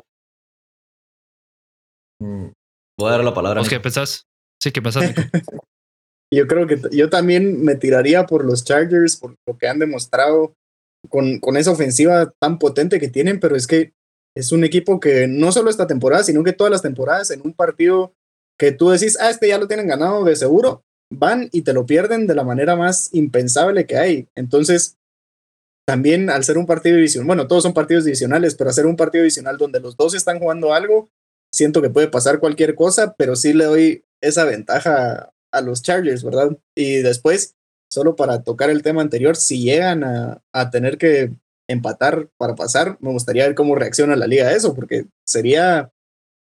Mm, 2.20 2.48
voy 2.98 3.08
a 3.08 3.12
dar 3.12 3.24
la 3.24 3.34
palabra. 3.34 3.62
¿Qué 3.68 3.80
pensás? 3.80 4.26
Sí, 4.62 4.72
¿qué 4.72 4.80
pensás? 4.80 5.04
yo 6.32 6.46
creo 6.46 6.66
que 6.66 6.80
yo 6.92 7.10
también 7.10 7.62
me 7.62 7.74
tiraría 7.74 8.26
por 8.26 8.44
los 8.44 8.64
Chargers, 8.64 9.16
por 9.16 9.36
lo 9.46 9.58
que 9.58 9.68
han 9.68 9.78
demostrado 9.78 10.54
con, 11.08 11.38
con 11.38 11.56
esa 11.56 11.72
ofensiva 11.72 12.32
tan 12.40 12.58
potente 12.58 12.98
que 12.98 13.08
tienen, 13.08 13.40
pero 13.40 13.56
es 13.56 13.66
que 13.66 13.92
es 14.36 14.50
un 14.50 14.64
equipo 14.64 14.98
que 14.98 15.28
no 15.28 15.52
solo 15.52 15.70
esta 15.70 15.86
temporada, 15.86 16.24
sino 16.24 16.42
que 16.42 16.52
todas 16.52 16.70
las 16.70 16.82
temporadas 16.82 17.30
en 17.30 17.42
un 17.44 17.52
partido 17.52 18.14
que 18.59 18.72
tú 18.72 18.90
decís, 18.90 19.18
ah, 19.20 19.30
este 19.30 19.48
ya 19.48 19.59
lo 19.59 19.68
tienen 19.68 19.88
ganado 19.88 20.24
de 20.24 20.36
seguro, 20.36 20.84
van 21.11 21.48
y 21.52 21.62
te 21.62 21.72
lo 21.72 21.86
pierden 21.86 22.26
de 22.26 22.34
la 22.34 22.44
manera 22.44 22.76
más 22.76 23.11
impensable 23.12 23.86
que 23.86 23.96
hay. 23.96 24.28
Entonces, 24.34 24.96
también 25.86 26.30
al 26.30 26.44
ser 26.44 26.59
un 26.59 26.66
partido 26.66 26.96
divisional, 26.96 27.26
bueno, 27.26 27.46
todos 27.46 27.62
son 27.62 27.74
partidos 27.74 28.05
divisionales, 28.05 28.55
pero 28.55 28.70
hacer 28.70 28.86
un 28.86 28.96
partido 28.96 29.22
divisional 29.22 29.59
donde 29.59 29.80
los 29.80 29.96
dos 29.96 30.14
están 30.14 30.38
jugando 30.38 30.72
algo, 30.72 31.11
siento 31.52 31.82
que 31.82 31.90
puede 31.90 32.09
pasar 32.09 32.40
cualquier 32.40 32.74
cosa, 32.74 33.14
pero 33.16 33.36
sí 33.36 33.52
le 33.52 33.64
doy 33.64 34.05
esa 34.20 34.44
ventaja 34.44 35.32
a 35.52 35.61
los 35.61 35.82
Chargers, 35.82 36.24
¿verdad? 36.24 36.57
Y 36.74 36.96
después, 36.96 37.55
solo 37.92 38.16
para 38.16 38.42
tocar 38.42 38.70
el 38.70 38.82
tema 38.82 39.02
anterior, 39.02 39.36
si 39.36 39.62
llegan 39.62 40.05
a, 40.05 40.42
a 40.52 40.70
tener 40.70 40.98
que 40.98 41.30
empatar 41.68 42.28
para 42.36 42.55
pasar, 42.55 42.96
me 43.00 43.11
gustaría 43.11 43.46
ver 43.46 43.55
cómo 43.55 43.74
reacciona 43.74 44.16
la 44.16 44.26
liga 44.26 44.48
a 44.48 44.52
eso, 44.52 44.74
porque 44.74 45.07
sería 45.26 45.92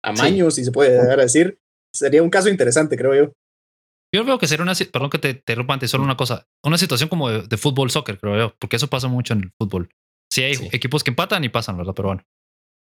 amaño, 0.03 0.51
si 0.51 0.65
se 0.65 0.73
puede 0.73 0.91
llegar 0.99 1.21
a 1.21 1.25
decir, 1.25 1.59
sería 1.95 2.23
un 2.23 2.31
caso 2.31 2.49
interesante, 2.49 2.97
creo 2.97 3.15
yo. 3.15 3.33
Yo 4.15 4.25
veo 4.25 4.39
que 4.39 4.47
sería 4.47 4.63
una, 4.63 4.75
perdón 4.93 5.11
que 5.11 5.19
te 5.19 5.31
interrumpa 5.31 5.75
antes, 5.75 5.91
solo 5.91 6.05
una 6.05 6.17
cosa, 6.17 6.47
una 6.63 6.77
situación 6.77 7.09
como 7.09 7.31
de, 7.31 7.57
fútbol, 7.57 7.91
soccer, 7.91 8.19
creo 8.19 8.37
yo, 8.37 8.55
porque 8.59 8.77
eso 8.77 8.89
pasa 8.89 9.09
mucho 9.09 9.33
en 9.33 9.45
el 9.45 9.53
fútbol. 9.59 9.89
Sí 10.31 10.43
hay 10.43 10.53
equipos 10.73 11.03
que 11.03 11.11
empatan 11.11 11.45
y 11.45 11.49
pasan, 11.49 11.79
¿verdad? 11.79 11.95
Pero 11.95 12.09
bueno. 12.09 12.23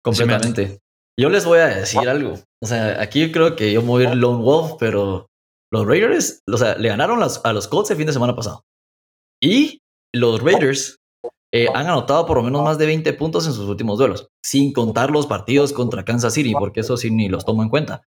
Completamente. 0.03 0.81
Yo 1.19 1.31
les 1.31 1.45
voy 1.45 1.61
a 1.61 1.67
decir 1.67 2.07
algo. 2.09 2.39
O 2.63 2.67
sea, 2.67 3.01
aquí 3.01 3.31
creo 3.33 3.57
que 3.57 3.73
yo 3.73 3.81
me 3.83 3.89
voy 3.89 4.05
a 4.05 4.11
ir 4.11 4.17
Lone 4.17 4.43
Wolf, 4.43 4.73
pero 4.79 5.31
los 5.73 5.87
Raiders, 5.87 6.43
o 6.51 6.57
sea, 6.57 6.77
le 6.77 6.89
ganaron 6.89 7.23
a 7.23 7.53
los 7.53 7.69
Colts 7.69 7.91
el 7.91 7.97
fin 7.97 8.07
de 8.07 8.13
semana 8.13 8.35
pasado. 8.35 8.65
Y 9.43 9.81
los 10.13 10.43
Raiders 10.43 10.99
eh, 11.53 11.69
han 11.73 11.87
anotado 11.87 12.27
por 12.27 12.37
lo 12.37 12.43
menos 12.43 12.63
más 12.63 12.79
de 12.79 12.87
20 12.87 13.13
puntos 13.15 13.47
en 13.47 13.53
sus 13.53 13.69
últimos 13.69 13.99
duelos, 13.99 14.29
sin 14.45 14.73
contar 14.73 15.11
los 15.11 15.27
partidos 15.27 15.73
contra 15.73 16.05
Kansas 16.05 16.35
City, 16.35 16.53
porque 16.53 16.81
eso 16.81 16.97
sí 16.97 17.11
ni 17.11 17.29
los 17.29 17.45
tomo 17.45 17.63
en 17.63 17.69
cuenta. 17.69 18.03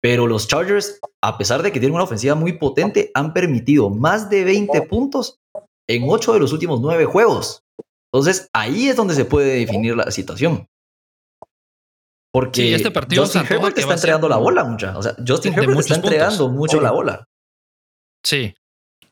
Pero 0.00 0.26
los 0.26 0.46
Chargers, 0.46 1.00
a 1.22 1.38
pesar 1.38 1.62
de 1.62 1.72
que 1.72 1.80
tienen 1.80 1.94
una 1.94 2.04
ofensiva 2.04 2.34
muy 2.34 2.52
potente, 2.52 3.10
han 3.14 3.32
permitido 3.32 3.90
más 3.90 4.30
de 4.30 4.44
20 4.44 4.82
puntos 4.82 5.40
en 5.88 6.04
8 6.06 6.34
de 6.34 6.40
los 6.40 6.52
últimos 6.52 6.80
9 6.80 7.04
juegos. 7.06 7.64
Entonces, 8.12 8.48
ahí 8.52 8.88
es 8.88 8.96
donde 8.96 9.14
se 9.14 9.24
puede 9.24 9.58
definir 9.58 9.96
la 9.96 10.10
situación. 10.10 10.68
Porque 12.32 12.74
este 12.74 12.90
partido 12.90 13.24
Justin 13.24 13.42
Herbert 13.48 13.76
está 13.76 13.94
entregando 13.94 14.28
la 14.28 14.36
bola 14.36 14.62
mucha. 14.64 14.96
O 14.96 15.02
sea, 15.02 15.16
Justin 15.26 15.54
Herbert 15.54 15.80
está 15.80 15.96
entregando 15.96 16.48
mucho 16.48 16.80
la 16.80 16.92
bola. 16.92 17.24
Sí. 18.24 18.54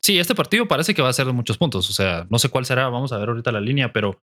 Sí, 0.01 0.19
este 0.19 0.35
partido 0.35 0.67
parece 0.67 0.93
que 0.93 1.01
va 1.01 1.09
a 1.09 1.13
ser 1.13 1.25
de 1.25 1.33
muchos 1.33 1.57
puntos. 1.57 1.89
O 1.89 1.93
sea, 1.93 2.25
no 2.29 2.39
sé 2.39 2.49
cuál 2.49 2.65
será. 2.65 2.87
Vamos 2.89 3.11
a 3.11 3.17
ver 3.17 3.29
ahorita 3.29 3.51
la 3.51 3.59
línea, 3.59 3.91
pero, 3.91 4.21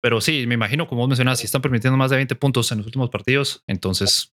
pero 0.00 0.20
sí, 0.20 0.46
me 0.46 0.54
imagino, 0.54 0.86
como 0.86 1.02
vos 1.02 1.08
mencionas, 1.08 1.40
si 1.40 1.46
están 1.46 1.60
permitiendo 1.60 1.98
más 1.98 2.10
de 2.10 2.16
20 2.16 2.34
puntos 2.36 2.70
en 2.72 2.78
los 2.78 2.86
últimos 2.86 3.10
partidos, 3.10 3.62
entonces 3.66 4.32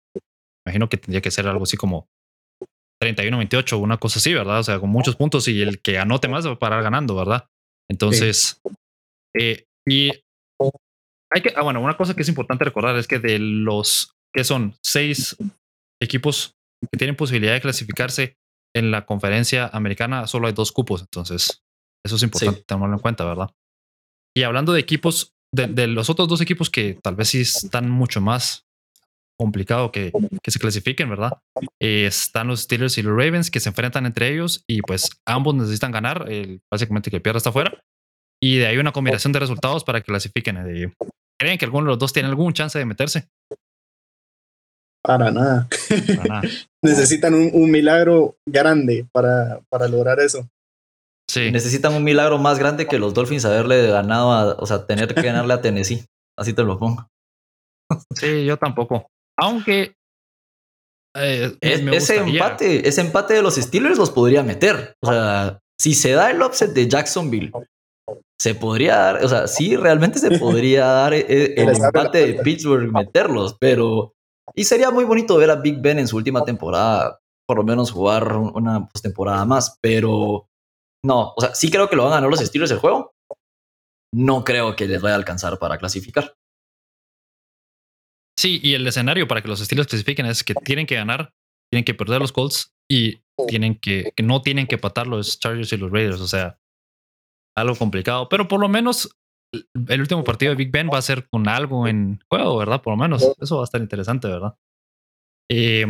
imagino 0.65 0.89
que 0.89 0.97
tendría 0.97 1.21
que 1.21 1.31
ser 1.31 1.47
algo 1.47 1.63
así 1.63 1.77
como 1.77 2.09
31-28, 3.01 3.79
una 3.79 3.97
cosa 3.97 4.19
así, 4.19 4.33
¿verdad? 4.33 4.59
O 4.59 4.63
sea, 4.63 4.79
con 4.79 4.89
muchos 4.89 5.15
puntos 5.15 5.47
y 5.47 5.61
el 5.61 5.81
que 5.81 5.99
anote 5.99 6.27
más 6.27 6.47
va 6.47 6.53
a 6.53 6.59
parar 6.59 6.83
ganando, 6.83 7.15
¿verdad? 7.15 7.47
Entonces, 7.89 8.61
eh, 9.37 9.65
y 9.87 10.11
hay 11.31 11.41
que, 11.41 11.53
ah, 11.55 11.61
bueno, 11.61 11.81
una 11.81 11.97
cosa 11.97 12.15
que 12.15 12.21
es 12.21 12.29
importante 12.29 12.65
recordar 12.65 12.95
es 12.95 13.07
que 13.07 13.19
de 13.19 13.39
los 13.39 14.15
que 14.33 14.43
son 14.43 14.75
seis 14.83 15.35
equipos 16.01 16.55
que 16.91 16.97
tienen 16.97 17.15
posibilidad 17.15 17.53
de 17.53 17.61
clasificarse 17.61 18.37
en 18.75 18.91
la 18.91 19.05
conferencia 19.05 19.67
americana, 19.67 20.27
solo 20.27 20.47
hay 20.47 20.53
dos 20.53 20.71
cupos, 20.71 21.01
entonces 21.01 21.63
eso 22.05 22.15
es 22.15 22.23
importante 22.23 22.63
tenerlo 22.63 22.95
en 22.95 23.01
cuenta, 23.01 23.23
¿verdad? 23.23 23.51
Y 24.35 24.43
hablando 24.43 24.73
de 24.73 24.81
equipos, 24.81 25.33
de, 25.53 25.67
de, 25.67 25.87
los 25.87 26.09
otros 26.09 26.27
dos 26.27 26.41
equipos 26.41 26.69
que 26.69 26.99
tal 27.01 27.15
vez 27.15 27.29
sí 27.29 27.41
están 27.41 27.89
mucho 27.89 28.19
más 28.19 28.64
complicado 29.37 29.91
que, 29.91 30.11
que 30.41 30.51
se 30.51 30.59
clasifiquen, 30.59 31.09
¿verdad? 31.09 31.33
Eh, 31.81 32.05
están 32.05 32.47
los 32.47 32.61
Steelers 32.61 32.97
y 32.97 33.03
los 33.03 33.17
Ravens 33.17 33.51
que 33.51 33.59
se 33.59 33.69
enfrentan 33.69 34.05
entre 34.05 34.33
ellos 34.33 34.63
y 34.67 34.81
pues 34.81 35.09
ambos 35.25 35.55
necesitan 35.55 35.91
ganar. 35.91 36.25
básicamente 36.71 37.11
que 37.11 37.19
pierda 37.19 37.37
está 37.37 37.51
fuera. 37.51 37.81
y 38.41 38.57
de 38.57 38.67
ahí 38.67 38.77
una 38.77 38.91
combinación 38.91 39.33
de 39.33 39.39
resultados 39.39 39.83
para 39.83 40.01
que 40.01 40.05
clasifiquen. 40.05 40.57
Eh, 40.57 40.93
¿Creen 41.39 41.57
que 41.57 41.65
alguno 41.65 41.85
de 41.85 41.91
los 41.91 41.99
dos 41.99 42.13
tiene 42.13 42.29
algún 42.29 42.53
chance 42.53 42.77
de 42.79 42.85
meterse? 42.85 43.27
Para 45.03 45.31
nada. 45.31 45.67
Para 46.17 46.23
nada. 46.23 46.41
Necesitan 46.83 47.33
un, 47.33 47.51
un 47.53 47.69
milagro 47.69 48.37
grande 48.47 49.05
para, 49.11 49.61
para 49.69 49.87
lograr 49.87 50.19
eso. 50.19 50.47
Sí, 51.29 51.51
Necesitan 51.51 51.93
un 51.93 52.03
milagro 52.03 52.37
más 52.37 52.59
grande 52.59 52.87
que 52.87 52.99
los 52.99 53.13
Dolphins 53.13 53.45
haberle 53.45 53.87
ganado 53.87 54.31
a, 54.31 54.53
o 54.53 54.65
sea, 54.65 54.85
tener 54.85 55.13
que 55.13 55.21
ganarle 55.21 55.53
a 55.53 55.61
Tennessee. 55.61 56.05
Así 56.37 56.53
te 56.53 56.63
lo 56.63 56.77
pongo. 56.77 57.07
sí, 58.15 58.45
yo 58.45 58.57
tampoco. 58.57 59.07
Aunque 59.37 59.95
eh, 61.15 61.55
Es- 61.61 61.83
me 61.83 61.95
ese 61.97 62.17
empate, 62.17 62.87
ese 62.87 63.01
empate 63.01 63.33
de 63.35 63.41
los 63.41 63.55
Steelers 63.55 63.97
los 63.97 64.11
podría 64.11 64.43
meter. 64.43 64.95
O 65.01 65.07
sea, 65.11 65.59
si 65.79 65.93
se 65.93 66.11
da 66.11 66.31
el 66.31 66.41
upset 66.41 66.71
de 66.73 66.87
Jacksonville, 66.87 67.51
se 68.39 68.53
podría 68.55 68.95
dar, 68.97 69.23
o 69.23 69.29
sea, 69.29 69.47
sí, 69.47 69.75
realmente 69.77 70.19
se 70.19 70.37
podría 70.37 70.85
dar 70.87 71.13
eh, 71.13 71.53
el 71.55 71.65
la 71.67 71.87
empate 71.87 72.33
de. 72.33 72.43
Pittsburgh 72.43 72.91
meterlos, 72.91 73.55
pero 73.59 74.13
y 74.53 74.63
sería 74.65 74.91
muy 74.91 75.05
bonito 75.05 75.37
ver 75.37 75.49
a 75.51 75.55
Big 75.55 75.79
Ben 75.81 75.99
en 75.99 76.07
su 76.07 76.17
última 76.17 76.43
temporada, 76.43 77.19
por 77.47 77.57
lo 77.57 77.63
menos 77.63 77.91
jugar 77.91 78.35
un- 78.35 78.51
una 78.55 78.85
postemporada 78.87 79.45
más, 79.45 79.77
pero 79.81 80.47
no, 81.03 81.33
o 81.35 81.41
sea, 81.41 81.55
sí 81.55 81.71
creo 81.71 81.89
que 81.89 81.95
lo 81.95 82.03
van 82.03 82.11
a 82.13 82.15
ganar 82.15 82.29
los 82.29 82.39
Steelers 82.39 82.71
el 82.71 82.79
juego. 82.79 83.11
No 84.13 84.43
creo 84.43 84.75
que 84.75 84.87
les 84.87 85.01
vaya 85.01 85.15
a 85.15 85.17
alcanzar 85.17 85.57
para 85.59 85.77
clasificar. 85.77 86.35
Sí, 88.37 88.59
y 88.61 88.73
el 88.73 88.85
escenario 88.85 89.27
para 89.27 89.41
que 89.41 89.47
los 89.47 89.61
estilos 89.61 89.87
clasifiquen 89.87 90.25
es 90.25 90.43
que 90.43 90.53
tienen 90.53 90.85
que 90.85 90.95
ganar, 90.95 91.33
tienen 91.71 91.85
que 91.85 91.93
perder 91.93 92.19
los 92.19 92.31
Colts 92.31 92.73
y 92.89 93.21
tienen 93.47 93.75
que, 93.75 94.11
que 94.15 94.23
no 94.23 94.41
tienen 94.41 94.67
que 94.67 94.77
patar 94.77 95.07
los 95.07 95.39
Chargers 95.39 95.71
y 95.73 95.77
los 95.77 95.91
Raiders. 95.91 96.19
O 96.19 96.27
sea, 96.27 96.59
algo 97.55 97.75
complicado, 97.75 98.27
pero 98.29 98.47
por 98.47 98.59
lo 98.59 98.67
menos 98.67 99.15
el 99.87 100.01
último 100.01 100.23
partido 100.23 100.51
de 100.51 100.57
Big 100.57 100.71
Ben 100.71 100.89
va 100.91 100.97
a 100.97 101.01
ser 101.01 101.27
con 101.29 101.47
algo 101.47 101.87
en 101.87 102.19
juego, 102.29 102.57
¿verdad? 102.57 102.81
Por 102.81 102.93
lo 102.93 102.97
menos 102.97 103.23
eso 103.39 103.57
va 103.57 103.63
a 103.63 103.65
estar 103.65 103.81
interesante, 103.81 104.27
¿verdad? 104.27 104.55
Eh, 105.49 105.85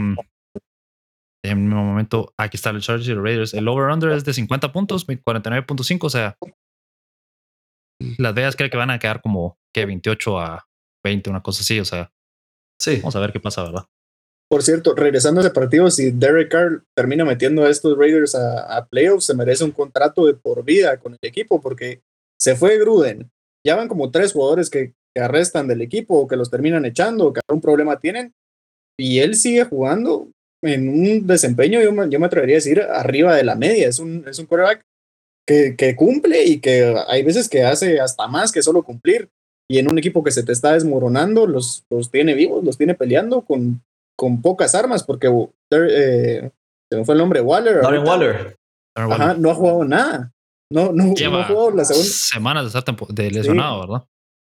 en 1.45 1.73
un 1.73 1.85
momento, 1.85 2.33
aquí 2.37 2.57
está 2.57 2.71
el 2.71 2.81
Chargers 2.81 3.07
y 3.07 3.13
los 3.13 3.23
Raiders. 3.23 3.53
El 3.53 3.67
over-under 3.67 4.11
es 4.11 4.25
de 4.25 4.33
50 4.33 4.71
puntos, 4.71 5.07
49.5, 5.07 6.03
o 6.03 6.09
sea, 6.09 6.37
Las 8.17 8.33
Vegas 8.33 8.55
cree 8.55 8.69
que 8.69 8.77
van 8.77 8.89
a 8.89 8.99
quedar 8.99 9.21
como 9.21 9.57
que 9.73 9.85
28 9.85 10.39
a 10.39 10.67
20, 11.03 11.29
una 11.29 11.41
cosa 11.41 11.61
así, 11.61 11.79
o 11.79 11.85
sea, 11.85 12.11
Sí. 12.79 12.97
vamos 12.97 13.15
a 13.15 13.19
ver 13.19 13.31
qué 13.31 13.39
pasa, 13.39 13.63
¿verdad? 13.63 13.85
Por 14.49 14.61
cierto, 14.61 14.93
regresando 14.93 15.41
a 15.41 15.43
ese 15.43 15.53
partido, 15.53 15.89
si 15.89 16.11
Derek 16.11 16.51
Carr 16.51 16.83
termina 16.95 17.25
metiendo 17.25 17.63
a 17.63 17.69
estos 17.69 17.97
Raiders 17.97 18.35
a, 18.35 18.77
a 18.77 18.85
playoffs, 18.85 19.25
se 19.25 19.33
merece 19.33 19.63
un 19.63 19.71
contrato 19.71 20.25
de 20.27 20.35
por 20.35 20.63
vida 20.63 20.97
con 20.97 21.13
el 21.13 21.19
equipo, 21.21 21.59
porque 21.59 22.01
se 22.39 22.55
fue 22.55 22.77
Gruden. 22.77 23.31
Ya 23.65 23.75
van 23.75 23.87
como 23.87 24.11
tres 24.11 24.33
jugadores 24.33 24.69
que, 24.69 24.93
que 25.15 25.21
arrestan 25.21 25.67
del 25.67 25.81
equipo, 25.81 26.15
o 26.19 26.27
que 26.27 26.35
los 26.35 26.51
terminan 26.51 26.85
echando, 26.85 27.27
o 27.27 27.33
que 27.33 27.41
algún 27.47 27.61
problema 27.61 27.99
tienen, 27.99 28.33
y 28.97 29.19
él 29.19 29.35
sigue 29.35 29.63
jugando 29.65 30.29
en 30.63 30.89
un 30.89 31.27
desempeño, 31.27 31.81
yo 31.81 31.91
me, 31.91 32.09
yo 32.09 32.19
me 32.19 32.25
atrevería 32.25 32.55
a 32.55 32.57
decir, 32.57 32.81
arriba 32.81 33.35
de 33.35 33.43
la 33.43 33.55
media. 33.55 33.87
Es 33.87 33.99
un, 33.99 34.25
es 34.27 34.39
un 34.39 34.45
quarterback 34.45 34.81
que, 35.47 35.75
que 35.75 35.95
cumple 35.95 36.43
y 36.43 36.59
que 36.59 36.95
hay 37.07 37.23
veces 37.23 37.49
que 37.49 37.63
hace 37.63 37.99
hasta 37.99 38.27
más 38.27 38.51
que 38.51 38.63
solo 38.63 38.83
cumplir. 38.83 39.29
Y 39.69 39.79
en 39.79 39.89
un 39.89 39.97
equipo 39.97 40.23
que 40.23 40.31
se 40.31 40.43
te 40.43 40.51
está 40.51 40.73
desmoronando, 40.73 41.47
los, 41.47 41.83
los 41.89 42.11
tiene 42.11 42.33
vivos, 42.35 42.63
los 42.63 42.77
tiene 42.77 42.93
peleando 42.93 43.41
con, 43.41 43.81
con 44.17 44.41
pocas 44.41 44.75
armas, 44.75 45.03
porque 45.03 45.27
eh, 45.71 46.51
se 46.91 46.97
me 46.97 47.03
fue 47.05 47.15
el 47.15 47.19
nombre, 47.19 47.41
Waller. 47.41 47.81
Darren 47.81 48.07
Waller. 48.07 48.55
Ajá, 48.95 49.33
no 49.33 49.49
ha 49.51 49.55
jugado 49.55 49.83
nada. 49.83 50.31
No, 50.71 50.91
no, 50.91 51.05
no 51.05 51.37
ha 51.39 51.43
jugado 51.45 51.71
la 51.71 51.85
segunda. 51.85 52.09
semanas 52.09 52.63
de 52.63 52.67
estar 52.67 52.83
tempo- 52.83 53.07
de 53.09 53.29
lesionado, 53.31 53.81
¿verdad? 53.81 54.03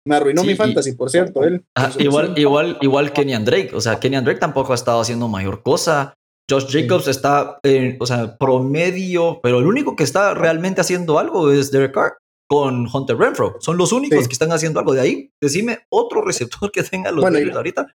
Me 0.08 0.16
arruinó 0.16 0.42
Sí, 0.42 0.48
mi 0.48 0.54
y- 0.54 0.58
fantasy, 0.58 0.94
por 0.94 1.10
cierto, 1.12 1.44
él. 1.44 1.64
Ah, 1.78 1.92
igual, 2.00 2.34
igual, 2.38 2.78
igual 2.82 3.14
Kenyan 3.14 3.46
Drake. 3.46 3.72
O 3.76 3.82
sea, 3.82 4.00
Kenyan 4.00 4.24
Drake 4.26 4.40
tampoco 4.40 4.72
ha 4.72 4.76
estado 4.76 5.00
haciendo 5.02 5.28
mayor 5.28 5.62
cosa. 5.62 6.16
Josh 6.50 6.66
Jacobs 6.72 7.08
está, 7.08 7.60
en, 7.64 7.98
o 8.00 8.06
sea, 8.06 8.36
promedio, 8.38 9.40
pero 9.44 9.60
el 9.60 9.68
único 9.68 9.96
que 9.96 10.04
está 10.04 10.34
realmente 10.34 10.82
haciendo 10.82 11.20
algo 11.20 11.52
es 11.52 11.72
Derek 11.72 11.94
Carr 11.94 12.18
con 12.52 12.86
Hunter 12.94 13.16
Renfro. 13.16 13.56
Son 13.62 13.78
los 13.78 13.94
únicos 13.94 14.24
Sí. 14.24 14.28
que 14.28 14.34
están 14.34 14.52
haciendo 14.52 14.80
algo. 14.82 14.92
De 14.94 15.00
ahí, 15.00 15.32
decime 15.42 15.80
otro 15.90 16.22
receptor 16.22 16.70
que 16.70 16.84
tenga 16.84 17.10
los 17.10 17.22
Bueno, 17.22 17.40
y- 17.40 17.50
ahorita. 17.50 17.96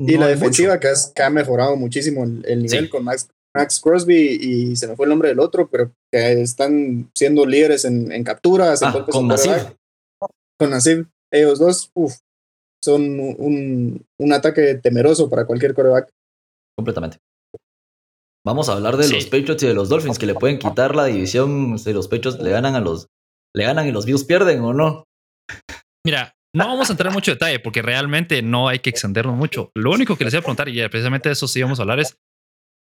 Y 0.00 0.14
No 0.14 0.20
la 0.20 0.28
defensiva 0.28 0.72
mucho. 0.72 0.80
que, 0.80 0.88
has- 0.88 1.12
que 1.14 1.22
ha 1.22 1.28
mejorado 1.28 1.76
muchísimo 1.76 2.24
el, 2.24 2.42
el 2.46 2.62
nivel 2.62 2.84
Sí. 2.84 2.88
con 2.90 3.04
Max, 3.04 3.28
Max 3.54 3.80
Crosby 3.80 4.38
y 4.40 4.74
se 4.76 4.88
me 4.88 4.96
fue 4.96 5.04
el 5.04 5.10
nombre 5.10 5.28
del 5.28 5.38
otro, 5.38 5.68
pero 5.68 5.92
que 6.10 6.40
están 6.40 7.10
siendo 7.14 7.44
líderes 7.44 7.84
en, 7.84 8.10
en 8.10 8.24
capturas, 8.24 8.80
en 8.80 8.88
Ah, 8.88 8.92
golpes 8.92 9.12
con. 9.14 9.28
Nasib. 9.28 9.76
Con 10.58 10.70
Nasib. 10.70 11.06
Ellos 11.30 11.58
dos, 11.58 11.90
uf, 11.94 12.14
son 12.82 13.02
un, 13.20 14.02
un 14.18 14.32
ataque 14.32 14.76
temeroso 14.76 15.28
para 15.28 15.46
cualquier 15.46 15.74
quarterback. 15.74 16.08
Completamente. 16.76 17.18
Vamos 18.46 18.68
a 18.68 18.72
hablar 18.72 18.96
de 18.96 19.04
Sí. 19.04 19.14
los 19.14 19.24
Patriots 19.26 19.62
y 19.62 19.66
de 19.66 19.74
los 19.74 19.88
Dolphins 19.90 20.18
que 20.18 20.26
le 20.26 20.34
pueden 20.34 20.58
quitar 20.78 20.96
la 20.96 21.04
división 21.04 21.78
si 21.78 21.92
los 21.92 22.08
Patriots 22.08 22.40
le 22.40 22.50
ganan 22.50 22.74
a 22.74 22.80
los 22.80 23.08
le 23.56 23.64
ganan 23.64 23.86
y 23.86 23.92
los 23.92 24.06
Bills 24.06 24.24
pierden 24.24 24.60
o 24.60 24.72
no. 24.72 25.04
Mira, 26.04 26.34
no 26.54 26.66
vamos 26.66 26.88
a 26.88 26.92
entrar 26.92 27.08
en 27.08 27.14
mucho 27.14 27.32
detalle 27.32 27.58
porque 27.60 27.82
realmente 27.82 28.42
no 28.42 28.68
hay 28.68 28.78
que 28.78 28.90
extendernos 28.90 29.36
mucho. 29.36 29.70
Lo 29.74 29.90
único 29.90 30.16
que 30.16 30.24
les 30.24 30.34
iba 30.34 30.40
a 30.40 30.42
preguntar, 30.42 30.68
y 30.68 30.76
precisamente 30.88 31.28
de 31.28 31.32
eso 31.32 31.48
sí 31.48 31.62
vamos 31.62 31.78
a 31.78 31.82
hablar, 31.82 32.00
es 32.00 32.16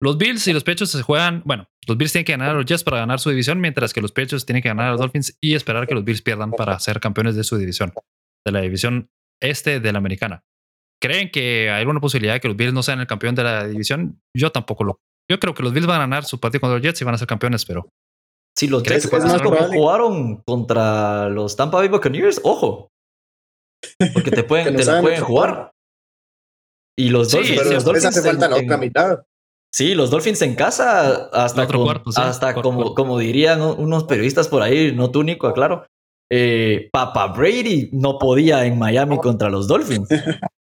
los 0.01 0.17
Bills 0.17 0.45
y 0.47 0.53
los 0.53 0.63
Patriots 0.63 0.91
se 0.91 1.01
juegan. 1.01 1.43
Bueno, 1.45 1.69
los 1.87 1.97
Bills 1.97 2.11
tienen 2.11 2.25
que 2.25 2.33
ganar 2.33 2.49
a 2.49 2.53
los 2.53 2.65
Jets 2.65 2.83
para 2.83 2.97
ganar 2.97 3.19
su 3.19 3.29
división, 3.29 3.61
mientras 3.61 3.93
que 3.93 4.01
los 4.01 4.11
Patriots 4.11 4.45
tienen 4.45 4.61
que 4.61 4.69
ganar 4.69 4.87
a 4.87 4.91
los 4.91 4.99
Dolphins 4.99 5.37
y 5.41 5.55
esperar 5.55 5.87
que 5.87 5.95
los 5.95 6.03
Bills 6.03 6.21
pierdan 6.21 6.51
para 6.51 6.77
ser 6.79 6.99
campeones 6.99 7.35
de 7.35 7.43
su 7.45 7.57
división, 7.57 7.93
de 8.45 8.51
la 8.51 8.59
división 8.59 9.09
este 9.41 9.79
de 9.79 9.91
la 9.91 9.99
americana. 9.99 10.43
¿Creen 11.01 11.31
que 11.31 11.69
hay 11.69 11.81
alguna 11.81 11.99
posibilidad 11.99 12.33
de 12.33 12.39
que 12.39 12.47
los 12.47 12.57
Bills 12.57 12.73
no 12.73 12.83
sean 12.83 12.99
el 12.99 13.07
campeón 13.07 13.35
de 13.35 13.43
la 13.43 13.67
división? 13.67 14.21
Yo 14.35 14.51
tampoco 14.51 14.83
lo. 14.83 14.99
Yo 15.29 15.39
creo 15.39 15.53
que 15.53 15.63
los 15.63 15.73
Bills 15.73 15.87
van 15.87 15.97
a 15.97 15.99
ganar 15.99 16.25
su 16.25 16.39
partido 16.39 16.61
contra 16.61 16.77
los 16.77 16.83
Jets 16.83 17.01
y 17.01 17.05
van 17.05 17.15
a 17.15 17.17
ser 17.17 17.27
campeones, 17.27 17.65
pero 17.65 17.87
Si 18.57 18.67
los 18.67 18.83
¿Crees 18.83 19.09
Jets 19.09 19.41
como 19.41 19.57
jugaron 19.67 20.37
contra 20.45 21.27
los 21.29 21.55
Tampa 21.55 21.77
Bay 21.79 21.87
Buccaneers, 21.87 22.39
ojo. 22.43 22.89
Porque 24.13 24.31
te 24.31 24.43
pueden, 24.43 24.65
te 24.67 24.79
la 24.79 24.83
saben 24.83 25.01
pueden 25.03 25.21
jugar. 25.23 25.71
Y 26.97 27.09
los 27.09 27.29
Sí, 27.31 27.37
Dolphins, 27.37 27.59
Pero 27.59 27.71
los 27.73 27.83
Dolphins 27.83 28.05
hace 28.05 28.21
falta 28.21 28.45
en- 28.45 28.51
la 28.51 28.57
otra 28.57 28.77
mitad. 28.77 29.23
Sí, 29.73 29.95
los 29.95 30.11
Dolphins 30.11 30.41
en 30.43 30.53
casa, 30.55 31.29
hasta, 31.33 31.63
Otro 31.63 31.79
con- 31.79 31.87
cuarto, 31.87 32.11
sí, 32.11 32.21
hasta 32.21 32.53
cuarto, 32.53 32.61
como, 32.69 32.77
cuarto. 32.81 32.95
como 32.95 33.17
dirían 33.17 33.59
unos 33.61 34.03
periodistas 34.03 34.47
por 34.47 34.61
ahí, 34.61 34.91
no 34.95 35.09
tú, 35.09 35.21
único, 35.21 35.51
claro. 35.53 35.87
Eh, 36.31 36.89
Papa 36.93 37.27
Brady 37.27 37.89
no 37.91 38.19
podía 38.19 38.65
en 38.65 38.77
Miami 38.77 39.17
contra 39.17 39.49
los 39.49 39.67
Dolphins. 39.67 40.07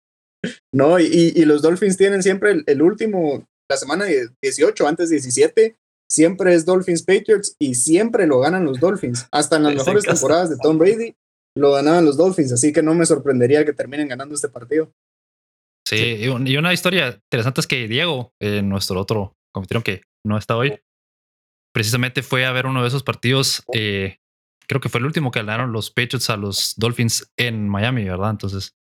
No, 0.74 0.98
y, 0.98 1.32
y 1.36 1.44
los 1.44 1.62
Dolphins 1.62 1.96
tienen 1.96 2.20
siempre 2.20 2.50
el, 2.50 2.64
el 2.66 2.82
último, 2.82 3.44
la 3.70 3.76
semana 3.76 4.06
de 4.06 4.26
18, 4.42 4.88
antes 4.88 5.08
17, 5.10 5.76
siempre 6.12 6.54
es 6.54 6.64
Dolphins 6.64 7.02
Patriots 7.02 7.56
y 7.58 7.74
siempre 7.74 8.26
lo 8.26 8.38
ganan 8.40 8.64
los 8.64 8.78
Dolphins. 8.80 9.26
Hasta 9.30 9.56
en 9.56 9.64
las 9.64 9.72
Es 9.76 9.78
mejores 9.78 10.04
temporadas 10.04 10.50
de 10.50 10.56
Tom 10.62 10.78
Brady 10.78 11.14
lo 11.56 11.72
ganaban 11.72 12.04
los 12.04 12.16
Dolphins, 12.16 12.52
así 12.52 12.72
que 12.72 12.82
no 12.82 12.94
me 12.94 13.04
sorprendería 13.06 13.64
que 13.64 13.72
terminen 13.72 14.08
ganando 14.08 14.34
este 14.34 14.48
partido. 14.48 14.90
Sí, 15.86 16.16
y 16.20 16.28
un- 16.28 16.46
y 16.46 16.56
una 16.56 16.72
historia 16.72 17.20
interesante 17.30 17.60
es 17.60 17.66
que 17.66 17.86
Diego, 17.88 18.32
eh, 18.40 18.62
nuestro 18.62 18.98
otro 19.00 19.34
competidor 19.52 19.82
que 19.82 20.02
no 20.24 20.38
está 20.38 20.56
hoy, 20.56 20.80
precisamente 21.74 22.22
fue 22.22 22.46
a 22.46 22.52
ver 22.52 22.66
uno 22.66 22.82
de 22.82 22.88
esos 22.88 23.02
partidos. 23.02 23.62
eh, 23.74 24.18
creo 24.68 24.80
que 24.80 24.88
fue 24.88 25.00
el 25.00 25.06
último 25.06 25.30
que 25.30 25.40
ganaron 25.40 25.72
los 25.72 25.90
Patriots 25.90 26.30
a 26.30 26.36
los 26.36 26.74
Dolphins 26.76 27.30
en 27.36 27.68
Miami, 27.68 28.04
¿verdad? 28.04 28.30
Entonces, 28.30 28.74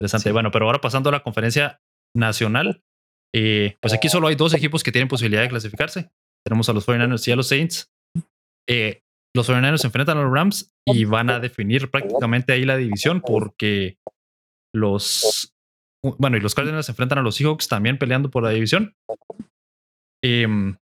interesante. 0.00 0.30
Sí. 0.30 0.32
Bueno, 0.32 0.50
pero 0.50 0.66
ahora 0.66 0.80
pasando 0.80 1.08
a 1.10 1.12
la 1.12 1.22
conferencia 1.22 1.80
nacional, 2.16 2.82
eh, 3.32 3.76
pues 3.80 3.92
aquí 3.94 4.08
solo 4.08 4.26
hay 4.26 4.34
dos 4.34 4.54
equipos 4.54 4.82
que 4.82 4.90
tienen 4.90 5.06
posibilidad 5.08 5.42
de 5.42 5.48
clasificarse. 5.48 6.10
Tenemos 6.46 6.68
a 6.68 6.72
los 6.72 6.86
49ers 6.86 7.26
y 7.28 7.32
a 7.32 7.36
los 7.36 7.48
Saints. 7.48 7.90
Eh, 8.68 9.00
los 9.36 9.48
49ers 9.48 9.78
se 9.78 9.86
enfrentan 9.88 10.18
a 10.18 10.22
los 10.22 10.32
Rams 10.32 10.72
y 10.86 11.04
van 11.06 11.30
a 11.30 11.40
definir 11.40 11.90
prácticamente 11.90 12.52
ahí 12.52 12.64
la 12.64 12.76
división 12.76 13.20
porque 13.20 13.96
los 14.74 15.50
bueno, 16.18 16.36
y 16.36 16.40
los 16.40 16.54
Cardinals 16.54 16.84
se 16.86 16.92
enfrentan 16.92 17.18
a 17.18 17.22
los 17.22 17.36
Seahawks 17.36 17.66
también 17.66 17.96
peleando 17.98 18.30
por 18.30 18.42
la 18.42 18.50
división. 18.50 18.94
Em, 20.22 20.76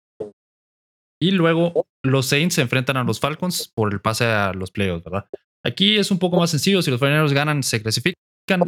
y 1.22 1.32
luego 1.32 1.86
los 2.04 2.26
Saints 2.26 2.56
se 2.56 2.62
enfrentan 2.62 2.98
a 2.98 3.04
los 3.04 3.20
Falcons 3.20 3.72
por 3.76 3.94
el 3.94 4.02
pase 4.02 4.26
a 4.26 4.54
los 4.54 4.72
playoffs, 4.72 5.04
¿verdad? 5.04 5.28
Aquí 5.64 5.98
es 5.98 6.10
un 6.10 6.18
poco 6.18 6.38
más 6.38 6.50
sencillo. 6.50 6.82
Si 6.82 6.90
los 6.90 7.00
49ers 7.00 7.34
ganan, 7.34 7.62
se 7.62 7.82
clasifican 7.84 8.16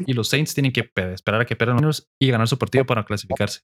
y 0.05 0.13
los 0.13 0.29
Saints 0.29 0.53
tienen 0.53 0.71
que 0.71 0.83
pe- 0.83 1.13
esperar 1.13 1.41
a 1.41 1.45
que 1.45 1.55
pierdan 1.55 1.81
los 1.81 2.03
49ers 2.03 2.07
y 2.21 2.29
ganar 2.29 2.47
su 2.47 2.57
partido 2.59 2.85
para 2.85 3.03
clasificarse. 3.03 3.61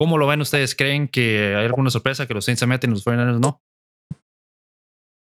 ¿Cómo 0.00 0.16
lo 0.16 0.26
ven 0.26 0.40
ustedes? 0.40 0.76
¿Creen 0.76 1.08
que 1.08 1.54
hay 1.56 1.66
alguna 1.66 1.90
sorpresa 1.90 2.26
que 2.26 2.34
los 2.34 2.44
Saints 2.44 2.60
se 2.60 2.66
meten 2.66 2.90
y 2.90 2.94
los 2.94 3.04
49ers 3.04 3.40
no? 3.40 3.60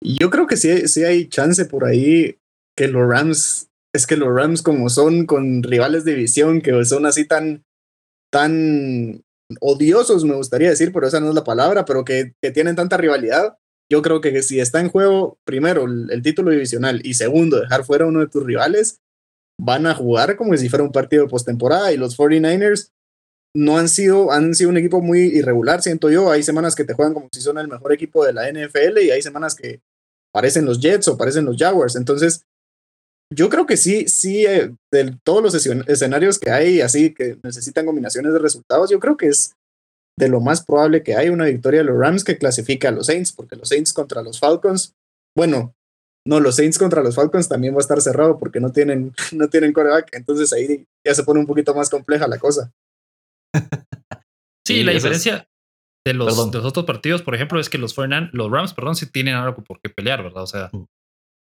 Yo 0.03 0.31
creo 0.31 0.47
que 0.47 0.57
sí, 0.57 0.89
sí 0.89 1.05
hay 1.05 1.29
chance 1.29 1.65
por 1.65 1.85
ahí 1.85 2.39
que 2.77 2.89
los 2.89 3.07
Rams, 3.07 3.69
es 3.93 4.07
que 4.07 4.17
los 4.17 4.33
Rams 4.33 4.63
como 4.63 4.89
son 4.89 5.27
con 5.27 5.63
rivales 5.63 6.05
de 6.05 6.15
división, 6.15 6.63
que 6.63 6.85
son 6.85 7.05
así 7.05 7.27
tan, 7.27 7.65
tan 8.33 9.23
odiosos, 9.61 10.25
me 10.25 10.37
gustaría 10.37 10.71
decir, 10.71 10.93
pero 10.93 11.09
esa 11.09 11.21
no 11.21 11.29
es 11.29 11.35
la 11.35 11.45
palabra, 11.45 11.85
pero 11.85 12.05
que, 12.05 12.35
que 12.41 12.53
tienen 12.53 12.77
tanta 12.77 12.97
rivalidad, 12.97 13.59
yo 13.91 14.03
creo 14.03 14.21
que 14.21 14.43
si 14.43 14.61
está 14.61 14.81
en 14.81 14.89
juego, 14.89 15.39
primero, 15.45 15.85
el, 15.85 16.11
el 16.11 16.23
título 16.23 16.53
divisional 16.53 17.05
y 17.05 17.15
segundo, 17.15 17.61
dejar 17.61 17.85
fuera 17.85 18.07
uno 18.07 18.21
de 18.21 18.29
tus 18.29 18.45
rivales, 18.45 19.01
van 19.61 19.87
a 19.87 19.95
jugar 19.95 20.37
como 20.37 20.57
si 20.57 20.69
fuera 20.69 20.85
un 20.85 20.93
partido 20.93 21.25
de 21.25 21.29
postemporada 21.29 21.93
y 21.93 21.97
los 21.97 22.17
49ers 22.17 22.93
no 23.55 23.79
han 23.79 23.89
sido, 23.89 24.31
han 24.31 24.55
sido 24.55 24.71
un 24.71 24.77
equipo 24.77 25.01
muy 25.01 25.21
irregular, 25.21 25.83
siento 25.83 26.11
yo. 26.11 26.31
Hay 26.31 26.43
semanas 26.43 26.75
que 26.75 26.85
te 26.85 26.95
juegan 26.95 27.15
como 27.15 27.29
si 27.33 27.41
son 27.41 27.59
el 27.59 27.69
mejor 27.69 27.93
equipo 27.93 28.25
de 28.25 28.33
la 28.33 28.51
NFL 28.51 28.99
y 29.03 29.11
hay 29.11 29.23
semanas 29.23 29.55
que 29.55 29.81
parecen 30.33 30.65
los 30.65 30.81
Jets 30.81 31.09
o 31.09 31.17
parecen 31.17 31.45
los 31.45 31.57
Jaguars. 31.57 31.97
Entonces, 31.97 32.45
yo 33.33 33.49
creo 33.49 33.67
que 33.67 33.77
sí, 33.77 34.09
sí, 34.09 34.45
eh, 34.47 34.75
de 34.93 35.17
todos 35.25 35.43
los 35.43 35.55
escenarios 35.89 36.39
que 36.39 36.51
hay, 36.51 36.81
así 36.81 37.15
que 37.15 37.39
necesitan 37.43 37.87
combinaciones 37.87 38.33
de 38.33 38.39
resultados, 38.39 38.91
yo 38.91 38.99
creo 38.99 39.17
que 39.17 39.29
es 39.29 39.55
de 40.19 40.29
lo 40.29 40.41
más 40.41 40.65
probable 40.65 41.03
que 41.03 41.15
hay 41.15 41.29
una 41.29 41.47
victoria 41.47 41.81
de 41.81 41.85
los 41.85 41.99
Rams 41.99 42.25
que 42.25 42.39
clasifica 42.39 42.89
a 42.89 42.93
los 42.93 43.07
Saints, 43.07 43.33
porque 43.33 43.57
los 43.57 43.69
Saints 43.69 43.93
contra 43.93 44.23
los 44.23 44.41
Falcons, 44.41 44.95
bueno, 45.37 45.75
no, 46.27 46.41
los 46.41 46.57
Saints 46.57 46.79
contra 46.79 47.03
los 47.03 47.15
Falcons 47.15 47.49
también 47.49 47.73
va 47.73 47.79
a 47.79 47.81
estar 47.81 48.01
cerrado 48.01 48.39
porque 48.39 48.61
no 48.61 48.73
tienen, 48.73 49.15
no 49.33 49.49
tienen 49.49 49.73
coreback, 49.73 50.15
entonces 50.15 50.53
ahí 50.53 50.85
ya 51.07 51.15
se 51.15 51.23
pone 51.23 51.41
un 51.41 51.47
poquito 51.47 51.75
más 51.75 51.89
compleja 51.89 52.27
la 52.27 52.39
cosa. 52.39 52.71
sí, 54.67 54.83
la 54.83 54.93
diferencia 54.93 55.47
de 56.07 56.15
los, 56.15 56.51
de 56.51 56.59
los, 56.59 56.67
otros 56.67 56.85
partidos, 56.87 57.23
por 57.23 57.35
ejemplo, 57.35 57.61
es 57.61 57.69
que 57.69 57.79
los, 57.79 57.97
los 58.33 58.51
Rams, 58.51 58.75
perdón, 58.75 58.97
sí 58.97 59.11
tienen 59.11 59.35
algo 59.35 59.63
por 59.63 59.81
qué 59.81 59.91
pelear, 59.91 60.23
¿verdad? 60.23 60.43
O 60.43 60.47
sea, 60.47 60.71
mm 60.73 60.87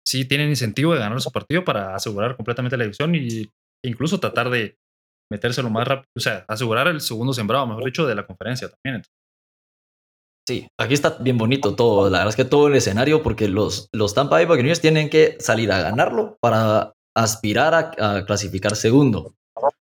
sí 0.04 0.24
tienen 0.24 0.48
incentivo 0.48 0.92
de 0.94 1.00
ganar 1.00 1.20
su 1.20 1.30
partido 1.30 1.64
para 1.64 1.94
asegurar 1.94 2.36
completamente 2.36 2.76
la 2.76 2.84
elección 2.84 3.14
y 3.14 3.50
incluso 3.84 4.20
tratar 4.20 4.50
de 4.50 4.76
meterse 5.30 5.62
lo 5.62 5.70
más 5.70 5.86
rápido, 5.86 6.08
o 6.16 6.20
sea, 6.20 6.44
asegurar 6.48 6.88
el 6.88 7.00
segundo 7.00 7.32
sembrado, 7.32 7.66
mejor 7.66 7.84
dicho, 7.84 8.06
de 8.06 8.14
la 8.14 8.26
conferencia 8.26 8.68
también. 8.68 9.02
Sí, 10.46 10.68
aquí 10.78 10.94
está 10.94 11.16
bien 11.20 11.38
bonito 11.38 11.74
todo, 11.74 12.10
la 12.10 12.18
verdad 12.18 12.30
es 12.30 12.36
que 12.36 12.44
todo 12.44 12.68
el 12.68 12.74
escenario, 12.74 13.22
porque 13.22 13.48
los, 13.48 13.88
los 13.92 14.12
Tampa 14.12 14.36
Bay 14.36 14.44
Buccaneers 14.44 14.80
tienen 14.80 15.08
que 15.08 15.36
salir 15.38 15.70
a 15.72 15.80
ganarlo 15.80 16.36
para 16.40 16.92
aspirar 17.16 17.74
a, 17.74 18.24
clasificar 18.24 18.74
segundo, 18.76 19.34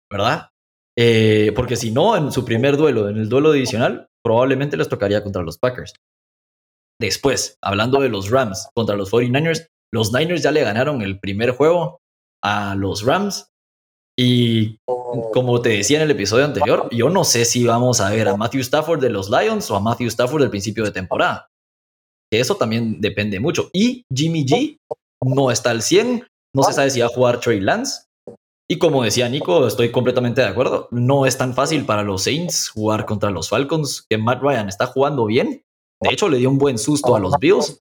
¿verdad? 0.09 0.49
Eh, 0.97 1.51
porque 1.55 1.75
si 1.75 1.91
no, 1.91 2.15
en 2.15 2.31
su 2.31 2.45
primer 2.45 2.77
duelo, 2.77 3.09
en 3.09 3.17
el 3.17 3.29
duelo 3.29 3.51
divisional, 3.51 4.07
probablemente 4.23 4.77
les 4.77 4.89
tocaría 4.89 5.23
contra 5.23 5.43
los 5.43 5.57
Packers. 5.57 5.93
Después, 6.99 7.57
hablando 7.61 7.99
de 7.99 8.09
los 8.09 8.29
Rams 8.29 8.69
contra 8.73 8.95
los 8.95 9.11
49ers, 9.11 9.67
los 9.93 10.13
Niners 10.13 10.41
ya 10.41 10.51
le 10.51 10.63
ganaron 10.63 11.01
el 11.01 11.19
primer 11.19 11.51
juego 11.51 11.99
a 12.43 12.75
los 12.75 13.03
Rams. 13.03 13.51
Y 14.17 14.77
como 15.33 15.61
te 15.61 15.69
decía 15.69 15.97
en 15.97 16.03
el 16.03 16.11
episodio 16.11 16.45
anterior, 16.45 16.87
yo 16.91 17.09
no 17.09 17.25
sé 17.25 17.43
si 17.43 17.65
vamos 17.65 17.99
a 17.99 18.09
ver 18.09 18.29
a 18.29 18.37
Matthew 18.37 18.61
Stafford 18.61 19.01
de 19.01 19.09
los 19.09 19.29
Lions 19.29 19.69
o 19.69 19.75
a 19.75 19.81
Matthew 19.81 20.07
Stafford 20.07 20.41
del 20.41 20.49
principio 20.49 20.85
de 20.85 20.91
temporada. 20.91 21.49
Eso 22.31 22.55
también 22.55 23.01
depende 23.01 23.39
mucho. 23.39 23.69
Y 23.73 24.05
Jimmy 24.13 24.45
G 24.45 24.77
no 25.23 25.51
está 25.51 25.71
al 25.71 25.81
100. 25.81 26.25
No 26.55 26.63
se 26.63 26.73
sabe 26.73 26.89
si 26.89 27.01
va 27.01 27.07
a 27.07 27.09
jugar 27.09 27.39
Trey 27.41 27.59
Lance. 27.59 28.04
Y 28.67 28.79
como 28.79 29.03
decía 29.03 29.29
Nico, 29.29 29.67
estoy 29.67 29.91
completamente 29.91 30.41
de 30.41 30.47
acuerdo. 30.47 30.87
No 30.91 31.25
es 31.25 31.37
tan 31.37 31.53
fácil 31.53 31.85
para 31.85 32.03
los 32.03 32.23
Saints 32.23 32.69
jugar 32.69 33.05
contra 33.05 33.29
los 33.29 33.49
Falcons, 33.49 34.05
que 34.09 34.17
Matt 34.17 34.41
Ryan 34.41 34.69
está 34.69 34.87
jugando 34.87 35.25
bien. 35.25 35.63
De 36.01 36.09
hecho, 36.11 36.29
le 36.29 36.37
dio 36.37 36.49
un 36.49 36.57
buen 36.57 36.77
susto 36.77 37.15
a 37.15 37.19
los 37.19 37.33
Bills. 37.39 37.81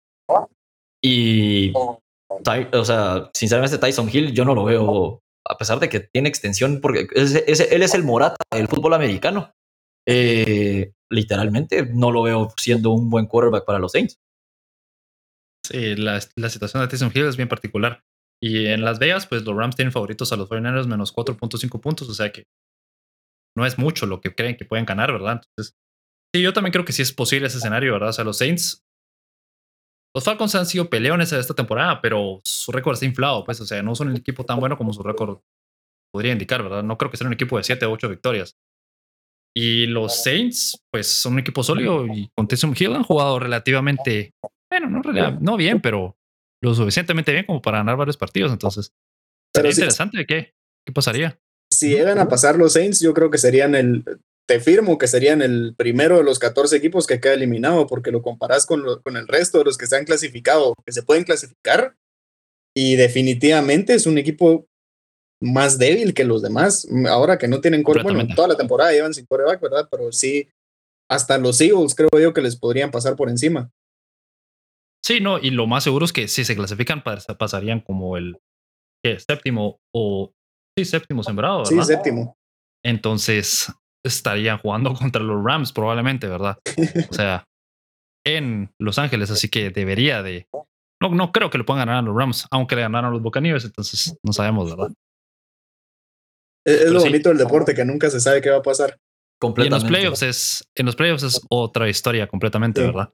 Y, 1.03 1.72
o 1.74 2.85
sea, 2.85 3.31
sinceramente 3.35 3.78
Tyson 3.78 4.09
Hill 4.12 4.33
yo 4.33 4.45
no 4.45 4.55
lo 4.55 4.64
veo, 4.64 5.22
a 5.47 5.59
pesar 5.59 5.81
de 5.81 5.89
que 5.89 6.01
tiene 6.01 6.28
extensión, 6.28 6.81
porque 6.81 7.07
él 7.14 7.83
es 7.83 7.95
el 7.95 8.05
Morata 8.05 8.37
del 8.51 8.68
fútbol 8.68 8.95
americano. 8.95 9.53
Eh, 10.07 10.93
literalmente 11.11 11.87
no 11.87 12.11
lo 12.11 12.22
veo 12.22 12.53
siendo 12.57 12.91
un 12.91 13.11
buen 13.11 13.26
quarterback 13.26 13.64
para 13.64 13.78
los 13.78 13.93
Saints. 13.93 14.18
Sí, 15.66 15.95
la, 15.97 16.20
situación 16.20 16.83
de 16.83 16.89
Tyson 16.89 17.12
Hill 17.14 17.26
es 17.26 17.37
bien 17.37 17.49
particular. 17.49 18.03
Y 18.43 18.66
en 18.66 18.82
Las 18.82 18.99
Vegas, 18.99 19.26
pues 19.26 19.45
los 19.45 19.55
Rams 19.55 19.76
tienen 19.76 19.93
favoritos 19.93 20.32
a 20.32 20.36
los 20.36 20.49
49ers 20.49 20.86
menos 20.86 21.14
4.5 21.14 21.80
puntos, 21.80 22.09
o 22.09 22.14
sea 22.14 22.32
que 22.32 22.45
no 23.57 23.66
es 23.66 23.78
mucho 23.78 24.07
lo 24.07 24.20
que 24.20 24.34
creen 24.34 24.57
que 24.57 24.64
pueden 24.64 24.86
ganar, 24.86 25.12
¿verdad? 25.12 25.43
Entonces, 25.43 25.76
sí, 26.34 26.43
yo 26.43 26.53
también 26.53 26.72
creo 26.72 26.84
que 26.84 26.93
sí 26.93 27.03
es 27.03 27.12
posible 27.12 27.49
ese 27.49 27.59
escenario, 27.59 27.93
¿verdad? 27.93 28.11
O 28.11 28.12
sea, 28.12 28.24
los 28.24 28.38
Saints 28.38 28.82
los 30.14 30.24
Falcons 30.24 30.55
han 30.57 30.66
sido 30.66 30.91
peleones 30.91 31.32
esta 31.32 31.55
temporada, 31.55 32.01
pero 32.01 32.41
su 32.45 32.72
récord 32.72 32.95
está 32.95 33.07
inflado, 33.07 33.45
pues, 33.45 33.61
o 33.61 33.66
sea, 33.66 33.82
no 33.82 33.95
son 33.95 34.09
un 34.09 34.16
equipo 34.16 34.45
tan 34.45 34.59
bueno 34.59 34.76
como 34.76 34.93
su 34.93 35.03
récord 35.03 35.38
podría 36.12 36.32
indicar, 36.32 36.62
¿verdad? 36.62 36.82
No 36.82 36.99
creo 36.99 37.11
que 37.11 37.16
sea 37.16 37.28
un 37.28 37.32
equipo 37.32 37.57
de 37.57 37.62
7 37.64 37.86
o 37.86 37.93
8 37.93 38.09
victorias. 38.09 38.57
Y 39.57 39.86
los 39.86 40.22
Saints, 40.22 40.84
pues, 40.93 41.07
son 41.07 41.34
un 41.34 41.38
equipo 41.41 41.62
sólido 41.62 42.07
y 42.07 42.28
con 42.36 42.49
Taysom 42.49 42.74
Hill 42.76 42.95
han 42.95 43.05
jugado 43.05 43.38
relativamente, 43.38 44.32
bueno, 44.70 44.88
no, 44.88 45.38
no 45.41 45.57
bien, 45.57 45.80
pero 45.80 46.16
lo 46.63 46.75
suficientemente 46.75 47.33
bien 47.33 47.47
como 47.47 47.63
para 47.63 47.79
ganar 47.79 47.97
varios 47.97 48.17
partidos. 48.17 48.53
Entonces, 48.53 48.93
sería 49.55 49.71
interesante. 49.71 50.27
¿Qué? 50.27 50.55
¿Qué 50.85 50.93
pasaría? 50.93 51.39
Si 51.73 51.91
llegan 51.91 52.19
a 52.19 52.29
pasar 52.29 52.57
los 52.57 52.73
Saints, 52.73 53.01
yo 53.01 53.15
creo 53.15 53.31
que 53.31 53.39
serían 53.39 53.75
el, 53.75 54.05
te 54.47 54.61
firmo 54.61 54.99
que 54.99 55.07
serían 55.07 55.43
el 55.43 55.75
primero 55.77 56.19
de 56.19 56.25
los 56.25 56.39
14 56.39 56.77
equipos 56.77 57.07
que 57.07 57.21
queda 57.21 57.35
eliminado, 57.35 57.87
porque 57.87 58.11
lo 58.11 58.23
comparás 58.23 58.67
con, 58.67 58.83
con 59.03 59.17
el 59.17 59.29
resto 59.29 59.59
de 59.59 59.65
los 59.65 59.79
que 59.79 59.87
se 59.87 59.97
han 59.97 60.05
clasificado, 60.05 60.75
que 60.85 60.93
se 60.93 61.03
pueden 61.03 61.25
clasificar, 61.25 61.95
y 62.75 62.97
definitivamente 62.97 63.95
es 63.95 64.07
un 64.07 64.19
equipo 64.19 64.67
más 65.41 65.79
débil 65.79 66.15
que 66.15 66.25
los 66.25 66.43
demás. 66.43 66.87
Ahora 67.09 67.39
que 67.39 67.49
no 67.49 67.61
tienen 67.61 67.83
core, 67.83 68.03
bueno, 68.03 68.27
toda 68.35 68.49
la 68.49 68.57
temporada 68.57 68.93
llevan 68.93 69.15
sin 69.15 69.27
coreback, 69.27 69.61
¿verdad? 69.61 69.89
Pero 69.91 70.13
sí, 70.13 70.49
hasta 71.09 71.39
los 71.39 71.61
Eagles 71.61 71.95
creo 71.95 72.11
yo 72.21 72.33
que 72.33 72.43
les 72.43 72.57
podrían 72.57 72.91
pasar 72.91 73.17
por 73.17 73.29
encima. 73.29 73.71
Sí, 75.05 75.20
no, 75.20 75.38
y 75.38 75.51
lo 75.51 75.66
más 75.66 75.84
seguro 75.84 76.05
es 76.05 76.12
que 76.12 76.28
si 76.28 76.44
se 76.44 76.55
clasifican 76.55 77.03
pasarían 77.03 77.80
como 77.80 78.16
el 78.16 78.38
séptimo 79.05 79.80
o 79.94 80.32
sí, 80.76 80.84
séptimo 80.84 81.22
sembrado. 81.22 81.64
¿verdad? 81.64 81.70
Sí, 81.70 81.82
séptimo. 81.82 82.36
Entonces, 82.84 83.72
estarían 84.05 84.59
jugando 84.59 84.94
contra 84.94 85.22
los 85.22 85.42
Rams 85.42 85.72
probablemente, 85.72 86.26
¿verdad? 86.26 86.59
O 87.09 87.14
sea, 87.14 87.44
en 88.26 88.72
Los 88.78 88.98
Ángeles, 88.98 89.30
así 89.30 89.48
que 89.48 89.70
debería 89.70 90.22
de... 90.22 90.46
No, 91.03 91.09
no 91.11 91.32
creo 91.32 91.48
que 91.48 91.57
le 91.57 91.64
puedan 91.64 91.86
ganar 91.86 91.96
a 91.96 92.03
los 92.03 92.14
Rams, 92.14 92.46
aunque 92.51 92.76
le 92.76 92.82
ganaron 92.82 93.11
a 93.11 93.12
los 93.12 93.22
Buccaneers, 93.22 93.64
entonces 93.64 94.16
no 94.22 94.34
sabemos, 94.34 94.68
¿verdad? 94.68 94.92
Es, 96.66 96.90
lo 96.90 97.01
bonito 97.01 97.30
del 97.30 97.38
deporte, 97.38 97.74
que 97.74 97.86
nunca 97.86 98.11
se 98.11 98.20
sabe 98.20 98.42
qué 98.42 98.51
va 98.51 98.59
a 98.59 98.62
pasar. 98.62 98.98
en 99.40 99.70
los 99.70 99.84
playoffs 99.84 100.22
es, 100.22 100.68
en 100.74 100.84
los 100.84 100.96
playoffs 100.96 101.22
es 101.22 101.40
otra 101.48 101.88
historia 101.88 102.26
completamente, 102.26 102.82
¿verdad? 102.82 103.11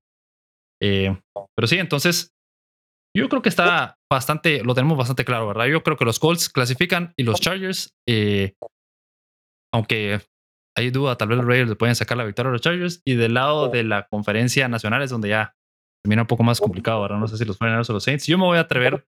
Eh, 0.82 1.18
pero 1.56 1.66
sí, 1.66 1.78
entonces, 1.78 2.32
yo 3.16 3.28
creo 3.28 3.42
que 3.42 3.48
está 3.48 3.96
bastante, 4.10 4.62
lo 4.62 4.74
tenemos 4.74 4.98
bastante 4.98 5.24
claro, 5.24 5.46
¿verdad? 5.46 5.66
Yo 5.66 5.82
creo 5.82 5.96
que 5.96 6.04
los 6.04 6.18
Colts 6.18 6.48
clasifican 6.48 7.12
y 7.16 7.22
los 7.22 7.40
Chargers, 7.40 7.94
eh, 8.08 8.54
aunque 9.72 10.20
hay 10.76 10.90
duda, 10.90 11.16
tal 11.16 11.28
vez 11.28 11.38
los 11.38 11.46
Raiders 11.46 11.70
le 11.70 11.76
pueden 11.76 11.96
sacar 11.96 12.18
la 12.18 12.24
victoria 12.24 12.50
a 12.50 12.52
los 12.52 12.60
Chargers. 12.60 13.00
Y 13.04 13.14
del 13.14 13.34
lado 13.34 13.68
de 13.68 13.82
la 13.82 14.06
conferencia 14.08 14.68
nacional 14.68 15.02
es 15.02 15.10
donde 15.10 15.30
ya 15.30 15.54
termina 16.04 16.22
un 16.22 16.28
poco 16.28 16.42
más 16.42 16.60
complicado. 16.60 16.98
Ahora 16.98 17.18
no 17.18 17.26
sé 17.26 17.38
si 17.38 17.44
los 17.44 17.58
49ers 17.58 17.90
o 17.90 17.94
los 17.94 18.04
Saints. 18.04 18.26
Yo 18.26 18.36
me 18.36 18.44
voy 18.44 18.58
a 18.58 18.62
atrever 18.62 19.06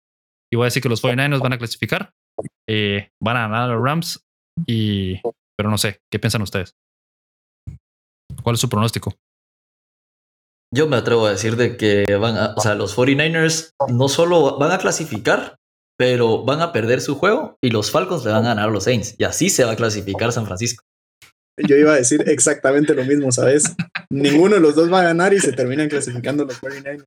y 0.51 0.57
voy 0.57 0.65
a 0.65 0.67
decir 0.67 0.83
que 0.83 0.89
los 0.89 1.03
49ers 1.03 1.41
van 1.41 1.53
a 1.53 1.57
clasificar. 1.57 2.13
Eh, 2.69 3.09
van 3.21 3.37
a 3.37 3.41
ganar 3.41 3.63
a 3.63 3.73
los 3.73 3.83
Rams. 3.83 4.23
Y, 4.67 5.19
pero 5.57 5.71
no 5.71 5.77
sé, 5.77 6.01
¿qué 6.11 6.19
piensan 6.19 6.43
ustedes? 6.43 6.75
¿Cuál 8.43 8.53
es 8.53 8.59
su 8.59 8.69
pronóstico? 8.69 9.15
Yo 10.75 10.87
me 10.87 10.97
atrevo 10.97 11.25
a 11.25 11.31
decir 11.31 11.55
de 11.55 11.77
que 11.77 12.17
van 12.17 12.37
a, 12.37 12.53
o 12.55 12.61
sea, 12.61 12.75
los 12.75 12.97
49ers 12.97 13.71
no 13.87 14.09
solo 14.09 14.57
van 14.57 14.71
a 14.71 14.77
clasificar, 14.77 15.55
pero 15.97 16.43
van 16.43 16.61
a 16.61 16.73
perder 16.73 16.99
su 16.99 17.15
juego 17.15 17.57
y 17.63 17.69
los 17.69 17.91
Falcons 17.91 18.25
le 18.25 18.31
van 18.31 18.45
a 18.45 18.49
ganar 18.49 18.69
a 18.69 18.71
los 18.71 18.83
Saints. 18.83 19.15
Y 19.17 19.23
así 19.23 19.49
se 19.49 19.63
va 19.63 19.71
a 19.71 19.75
clasificar 19.77 20.33
San 20.33 20.45
Francisco. 20.45 20.83
Yo 21.57 21.77
iba 21.77 21.93
a 21.93 21.95
decir 21.95 22.23
exactamente 22.27 22.93
lo 22.93 23.05
mismo, 23.05 23.31
¿sabes? 23.31 23.73
Ninguno 24.09 24.55
de 24.55 24.61
los 24.61 24.75
dos 24.75 24.91
va 24.91 24.99
a 24.99 25.03
ganar 25.03 25.33
y 25.33 25.39
se 25.39 25.53
terminan 25.53 25.87
clasificando 25.87 26.43
los 26.43 26.61
49ers. 26.61 27.05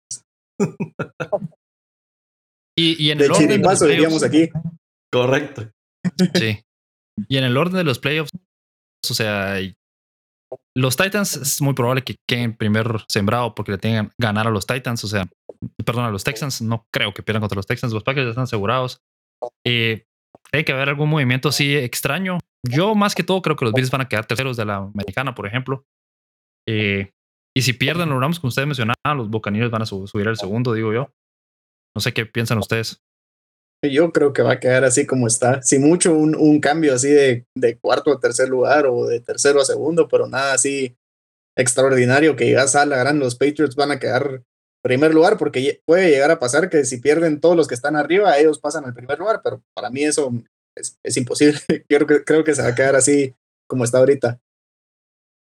Y, 2.79 3.05
y 3.05 3.11
en 3.11 3.21
el 3.21 3.31
orden 3.33 3.49
de 3.49 3.59
los 3.59 3.81
diríamos 3.81 4.23
aquí. 4.23 4.49
Correcto. 5.13 5.71
Sí. 6.35 6.63
Y 7.29 7.37
en 7.37 7.45
el 7.45 7.57
orden 7.57 7.77
de 7.77 7.85
los 7.85 7.99
playoffs, 7.99 8.31
o 9.11 9.15
sea, 9.15 9.57
los 10.77 10.97
Titans 10.97 11.37
es 11.37 11.61
muy 11.61 11.75
probable 11.75 12.03
que 12.03 12.17
queden 12.29 12.57
primer 12.57 13.05
sembrado 13.09 13.55
porque 13.55 13.73
le 13.73 13.79
tengan 13.79 14.13
ganar 14.19 14.47
a 14.47 14.51
los 14.51 14.67
Titans, 14.67 15.03
o 15.05 15.09
sea, 15.09 15.27
perdón, 15.85 16.05
a 16.05 16.11
los 16.11 16.25
Texans. 16.25 16.63
No 16.63 16.87
creo 16.93 17.13
que 17.13 17.23
pierdan 17.23 17.41
contra 17.41 17.57
los 17.57 17.67
Texans. 17.67 17.93
Los 17.93 18.05
Packers 18.05 18.29
están 18.29 18.45
asegurados. 18.45 19.01
Eh, 19.67 20.05
tiene 20.51 20.65
que 20.65 20.73
haber 20.73 20.89
algún 20.89 21.09
movimiento 21.09 21.49
así 21.49 21.77
extraño. 21.77 22.39
Yo 22.67 22.95
más 22.95 23.15
que 23.15 23.23
todo 23.23 23.43
creo 23.43 23.57
que 23.57 23.65
los 23.65 23.75
Bills 23.75 23.91
van 23.91 24.03
a 24.03 24.09
quedar 24.09 24.27
terceros 24.27 24.57
de 24.57 24.65
la 24.65 24.77
americana, 24.77 25.35
por 25.35 25.47
ejemplo. 25.47 25.85
Eh, 26.69 27.11
y 27.57 27.63
si 27.63 27.73
pierden 27.73 28.09
los 28.11 28.21
Rams, 28.21 28.41
como 28.41 28.49
ustedes 28.49 28.67
mencionaban, 28.67 29.17
los 29.17 29.31
Buccaneers 29.31 29.71
van 29.71 29.83
a 29.83 29.87
subir 29.87 30.29
al 30.29 30.37
segundo, 30.37 30.73
digo 30.73 30.93
yo. 30.93 31.11
No 31.95 32.01
sé 32.01 32.13
qué 32.13 32.27
piensan 32.27 32.59
ustedes. 32.59 33.03
Yo 33.83 34.13
creo 34.13 34.33
que 34.33 34.43
va 34.43 34.55
a 34.55 34.61
quedar 34.61 34.85
así 34.85 35.07
como 35.07 35.27
está. 35.27 35.63
Si 35.63 35.79
mucho, 35.79 36.15
un, 36.15 36.35
un 36.35 36.61
cambio 36.61 36.95
así 36.95 37.09
de, 37.09 37.47
de, 37.55 37.79
cuarto 37.79 38.13
a 38.13 38.21
tercer 38.21 38.49
lugar 38.49 38.87
o 38.87 39.07
de 39.07 39.21
tercero 39.21 39.61
a 39.61 39.65
segundo, 39.65 40.09
pero 40.09 40.27
nada 40.27 40.53
así 40.53 40.97
extraordinario 41.57 42.37
que 42.37 42.51
ya 42.51 42.63
a 42.63 42.87
la 42.87 42.97
gran. 42.97 43.19
Los 43.19 43.37
Patriots 43.37 43.77
van 43.77 43.93
a 43.93 43.99
quedar 43.99 44.43
primer 44.83 45.13
lugar, 45.13 45.37
porque 45.39 45.81
puede 45.85 46.11
llegar 46.11 46.31
a 46.31 46.39
pasar 46.39 46.71
que 46.71 46.85
si 46.85 46.99
pierden 46.99 47.41
todos 47.41 47.57
los 47.57 47.69
que 47.69 47.75
están 47.75 47.97
arriba, 47.97 48.39
ellos 48.39 48.59
pasan 48.59 48.85
al 48.85 48.95
primer 48.95 49.19
lugar, 49.19 49.41
pero 49.43 49.63
para 49.75 49.91
mí 49.91 50.03
eso 50.03 50.33
es, 50.75 51.17
imposible. 51.17 51.61
Yo 51.89 51.99
creo 51.99 52.07
que, 52.07 52.25
creo 52.25 52.45
que 52.45 52.55
se 52.55 52.63
va 52.63 52.69
a 52.69 52.75
quedar 52.75 52.97
así 52.97 53.35
como 53.69 53.85
está 53.85 53.99
ahorita. 53.99 54.41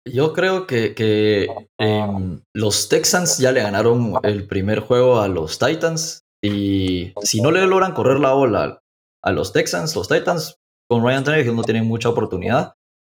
Yo 0.05 0.33
creo 0.33 0.67
que, 0.67 0.95
que 0.95 1.47
em, 1.77 2.41
los 2.53 2.87
Texans 2.87 3.37
ya 3.39 3.51
le 3.51 3.61
ganaron 3.61 4.13
el 4.23 4.47
primer 4.47 4.79
juego 4.79 5.19
a 5.19 5.27
los 5.27 5.59
Titans 5.59 6.23
y 6.41 7.13
si 7.21 7.41
no 7.41 7.51
le 7.51 7.65
logran 7.65 7.93
correr 7.93 8.19
la 8.19 8.33
bola 8.33 8.81
a 9.23 9.31
los 9.31 9.53
Texans, 9.53 9.95
los 9.95 10.07
Titans 10.07 10.57
con 10.89 11.03
Ryan 11.03 11.23
Tannehill 11.23 11.55
no 11.55 11.63
tienen 11.63 11.85
mucha 11.85 12.09
oportunidad, 12.09 12.73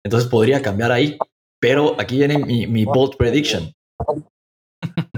entonces 0.06 0.30
podría 0.30 0.62
cambiar 0.62 0.92
ahí. 0.92 1.18
Pero 1.60 2.00
aquí 2.00 2.18
viene 2.18 2.38
mi, 2.38 2.68
mi 2.68 2.86
bold 2.86 3.18
prediction. 3.18 3.74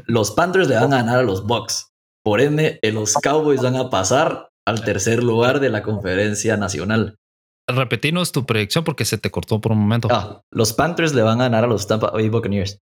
Los 0.05 0.31
Panthers 0.31 0.67
le 0.67 0.75
van 0.75 0.93
a 0.93 0.97
ganar 0.97 1.19
a 1.19 1.23
los 1.23 1.45
Bucks. 1.45 1.91
Por 2.23 2.41
ende, 2.41 2.79
los 2.81 3.13
Cowboys 3.13 3.61
van 3.61 3.75
a 3.75 3.89
pasar 3.89 4.49
al 4.65 4.83
tercer 4.83 5.23
lugar 5.23 5.59
de 5.59 5.69
la 5.69 5.83
conferencia 5.83 6.57
nacional. 6.57 7.17
Repetimos 7.67 8.31
tu 8.31 8.45
predicción 8.45 8.83
porque 8.83 9.05
se 9.05 9.17
te 9.17 9.29
cortó 9.29 9.61
por 9.61 9.73
un 9.73 9.79
momento. 9.79 10.07
Ah, 10.11 10.41
los 10.51 10.73
Panthers 10.73 11.13
le 11.13 11.21
van 11.21 11.39
a 11.41 11.45
ganar 11.45 11.65
a 11.65 11.67
los 11.67 11.87
Tampa 11.87 12.09
Bay 12.11 12.29
Buccaneers. 12.29 12.79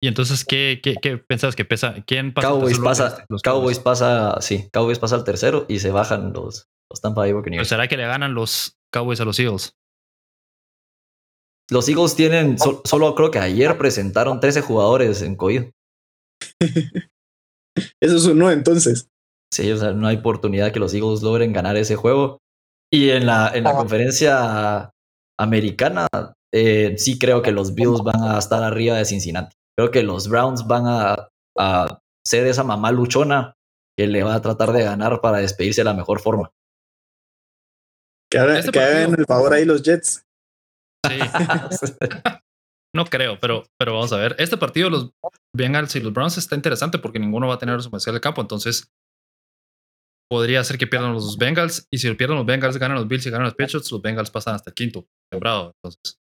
Y 0.00 0.06
entonces, 0.06 0.44
¿qué, 0.44 0.80
qué, 0.82 0.94
qué 1.02 1.18
pensabas 1.18 1.56
que 1.56 1.64
pesa? 1.64 1.96
¿Quién 2.06 2.32
pasa? 2.32 2.48
Cowboys 2.48 2.78
pasa, 2.78 3.24
los 3.28 3.42
Cowboys 3.42 3.80
pasa, 3.80 4.40
sí, 4.40 4.68
Cowboys 4.72 4.98
pasa 4.98 5.16
al 5.16 5.24
tercero 5.24 5.66
y 5.68 5.80
se 5.80 5.90
bajan 5.90 6.32
los, 6.32 6.68
los 6.90 7.00
Tampa 7.00 7.22
Bay 7.22 7.32
Buccaneers. 7.32 7.62
¿Pero 7.62 7.68
será 7.68 7.88
que 7.88 7.96
le 7.96 8.06
ganan 8.06 8.34
los 8.34 8.76
Cowboys 8.92 9.20
a 9.20 9.24
los 9.24 9.38
Eagles? 9.40 9.72
Los 11.70 11.88
Eagles 11.88 12.14
tienen, 12.14 12.56
solo 12.58 13.14
creo 13.14 13.30
que 13.30 13.40
ayer 13.40 13.76
presentaron 13.76 14.40
13 14.40 14.62
jugadores 14.62 15.20
en 15.22 15.36
COVID. 15.36 15.64
Eso 18.00 18.16
es 18.16 18.24
un 18.26 18.38
no 18.38 18.50
entonces. 18.50 19.08
Sí, 19.52 19.70
o 19.72 19.76
sea, 19.76 19.92
no 19.92 20.06
hay 20.06 20.16
oportunidad 20.16 20.72
que 20.72 20.80
los 20.80 20.94
Eagles 20.94 21.22
logren 21.22 21.52
ganar 21.52 21.76
ese 21.76 21.96
juego. 21.96 22.38
Y 22.90 23.10
en 23.10 23.26
la, 23.26 23.50
en 23.54 23.64
la 23.64 23.72
conferencia 23.72 24.90
americana, 25.38 26.06
eh, 26.54 26.94
sí 26.96 27.18
creo 27.18 27.42
que 27.42 27.52
los 27.52 27.74
Bills 27.74 28.00
van 28.02 28.22
a 28.22 28.38
estar 28.38 28.62
arriba 28.62 28.96
de 28.96 29.04
Cincinnati. 29.04 29.57
Creo 29.78 29.92
que 29.92 30.02
los 30.02 30.28
Browns 30.28 30.66
van 30.66 30.86
a, 30.86 31.28
a 31.56 32.00
ser 32.26 32.48
esa 32.48 32.64
mamá 32.64 32.90
luchona 32.90 33.54
que 33.96 34.08
le 34.08 34.24
va 34.24 34.34
a 34.34 34.42
tratar 34.42 34.72
de 34.72 34.82
ganar 34.82 35.20
para 35.20 35.38
despedirse 35.38 35.82
de 35.82 35.84
la 35.84 35.94
mejor 35.94 36.18
forma. 36.18 36.50
Que, 38.30 38.38
este 38.58 38.76
hagan 38.80 39.14
el 39.16 39.24
favor 39.24 39.52
ahí 39.52 39.64
los 39.64 39.82
Jets. 39.82 40.26
Sí. 41.08 41.18
no 42.94 43.04
creo, 43.04 43.38
pero, 43.40 43.64
pero 43.78 43.94
vamos 43.94 44.12
a 44.12 44.16
ver. 44.16 44.34
Este 44.38 44.56
partido, 44.56 44.90
los 44.90 45.12
Bengals 45.56 45.94
y 45.94 46.00
los 46.00 46.12
Browns, 46.12 46.38
está 46.38 46.56
interesante 46.56 46.98
porque 46.98 47.20
ninguno 47.20 47.46
va 47.46 47.54
a 47.54 47.58
tener 47.58 47.80
su 47.80 47.88
especial 47.88 48.14
de 48.14 48.20
campo. 48.20 48.40
Entonces, 48.40 48.90
podría 50.28 50.64
ser 50.64 50.76
que 50.76 50.88
pierdan 50.88 51.12
los 51.12 51.38
Bengals. 51.38 51.86
Y 51.92 51.98
si 51.98 52.12
pierden 52.14 52.36
los 52.36 52.46
Bengals, 52.46 52.78
ganan 52.78 52.96
los 52.96 53.06
Bills 53.06 53.26
y 53.26 53.30
ganan 53.30 53.46
los 53.46 53.54
Patriots, 53.54 53.92
los 53.92 54.02
Bengals 54.02 54.32
pasan 54.32 54.56
hasta 54.56 54.70
el 54.70 54.74
quinto 54.74 55.06
sembrado. 55.32 55.72
Entonces, 55.76 56.18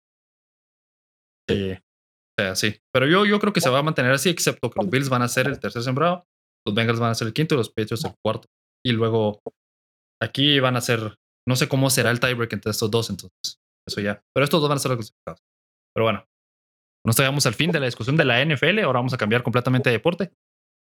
eh, 1.48 1.80
sí. 2.54 2.76
Pero 2.92 3.06
yo, 3.06 3.24
yo 3.24 3.38
creo 3.38 3.52
que 3.52 3.60
se 3.60 3.70
va 3.70 3.78
a 3.78 3.82
mantener 3.82 4.12
así, 4.12 4.28
excepto 4.28 4.70
que 4.70 4.80
los 4.80 4.90
Bills 4.90 5.08
van 5.08 5.22
a 5.22 5.28
ser 5.28 5.46
el 5.46 5.58
tercer 5.58 5.82
sembrado, 5.82 6.24
los 6.66 6.74
Bengals 6.74 7.00
van 7.00 7.10
a 7.10 7.14
ser 7.14 7.28
el 7.28 7.34
quinto 7.34 7.54
y 7.54 7.58
los 7.58 7.70
Patriots 7.70 8.04
el 8.04 8.14
cuarto. 8.24 8.48
Y 8.84 8.92
luego 8.92 9.40
aquí 10.22 10.60
van 10.60 10.76
a 10.76 10.80
ser, 10.80 11.16
no 11.48 11.56
sé 11.56 11.68
cómo 11.68 11.90
será 11.90 12.10
el 12.10 12.20
tiebreak 12.20 12.52
entre 12.52 12.70
estos 12.70 12.90
dos, 12.90 13.10
entonces, 13.10 13.58
eso 13.88 14.00
ya. 14.00 14.22
Pero 14.34 14.44
estos 14.44 14.60
dos 14.60 14.68
van 14.68 14.76
a 14.76 14.80
ser 14.80 14.90
los 14.90 14.98
clasificados. 14.98 15.40
Pero 15.94 16.04
bueno, 16.04 16.24
nos 17.06 17.16
llegamos 17.16 17.46
al 17.46 17.54
fin 17.54 17.70
de 17.70 17.80
la 17.80 17.86
discusión 17.86 18.16
de 18.16 18.24
la 18.24 18.44
NFL. 18.44 18.80
Ahora 18.80 18.98
vamos 18.98 19.14
a 19.14 19.16
cambiar 19.16 19.42
completamente 19.42 19.90
de 19.90 19.96
deporte. 19.96 20.32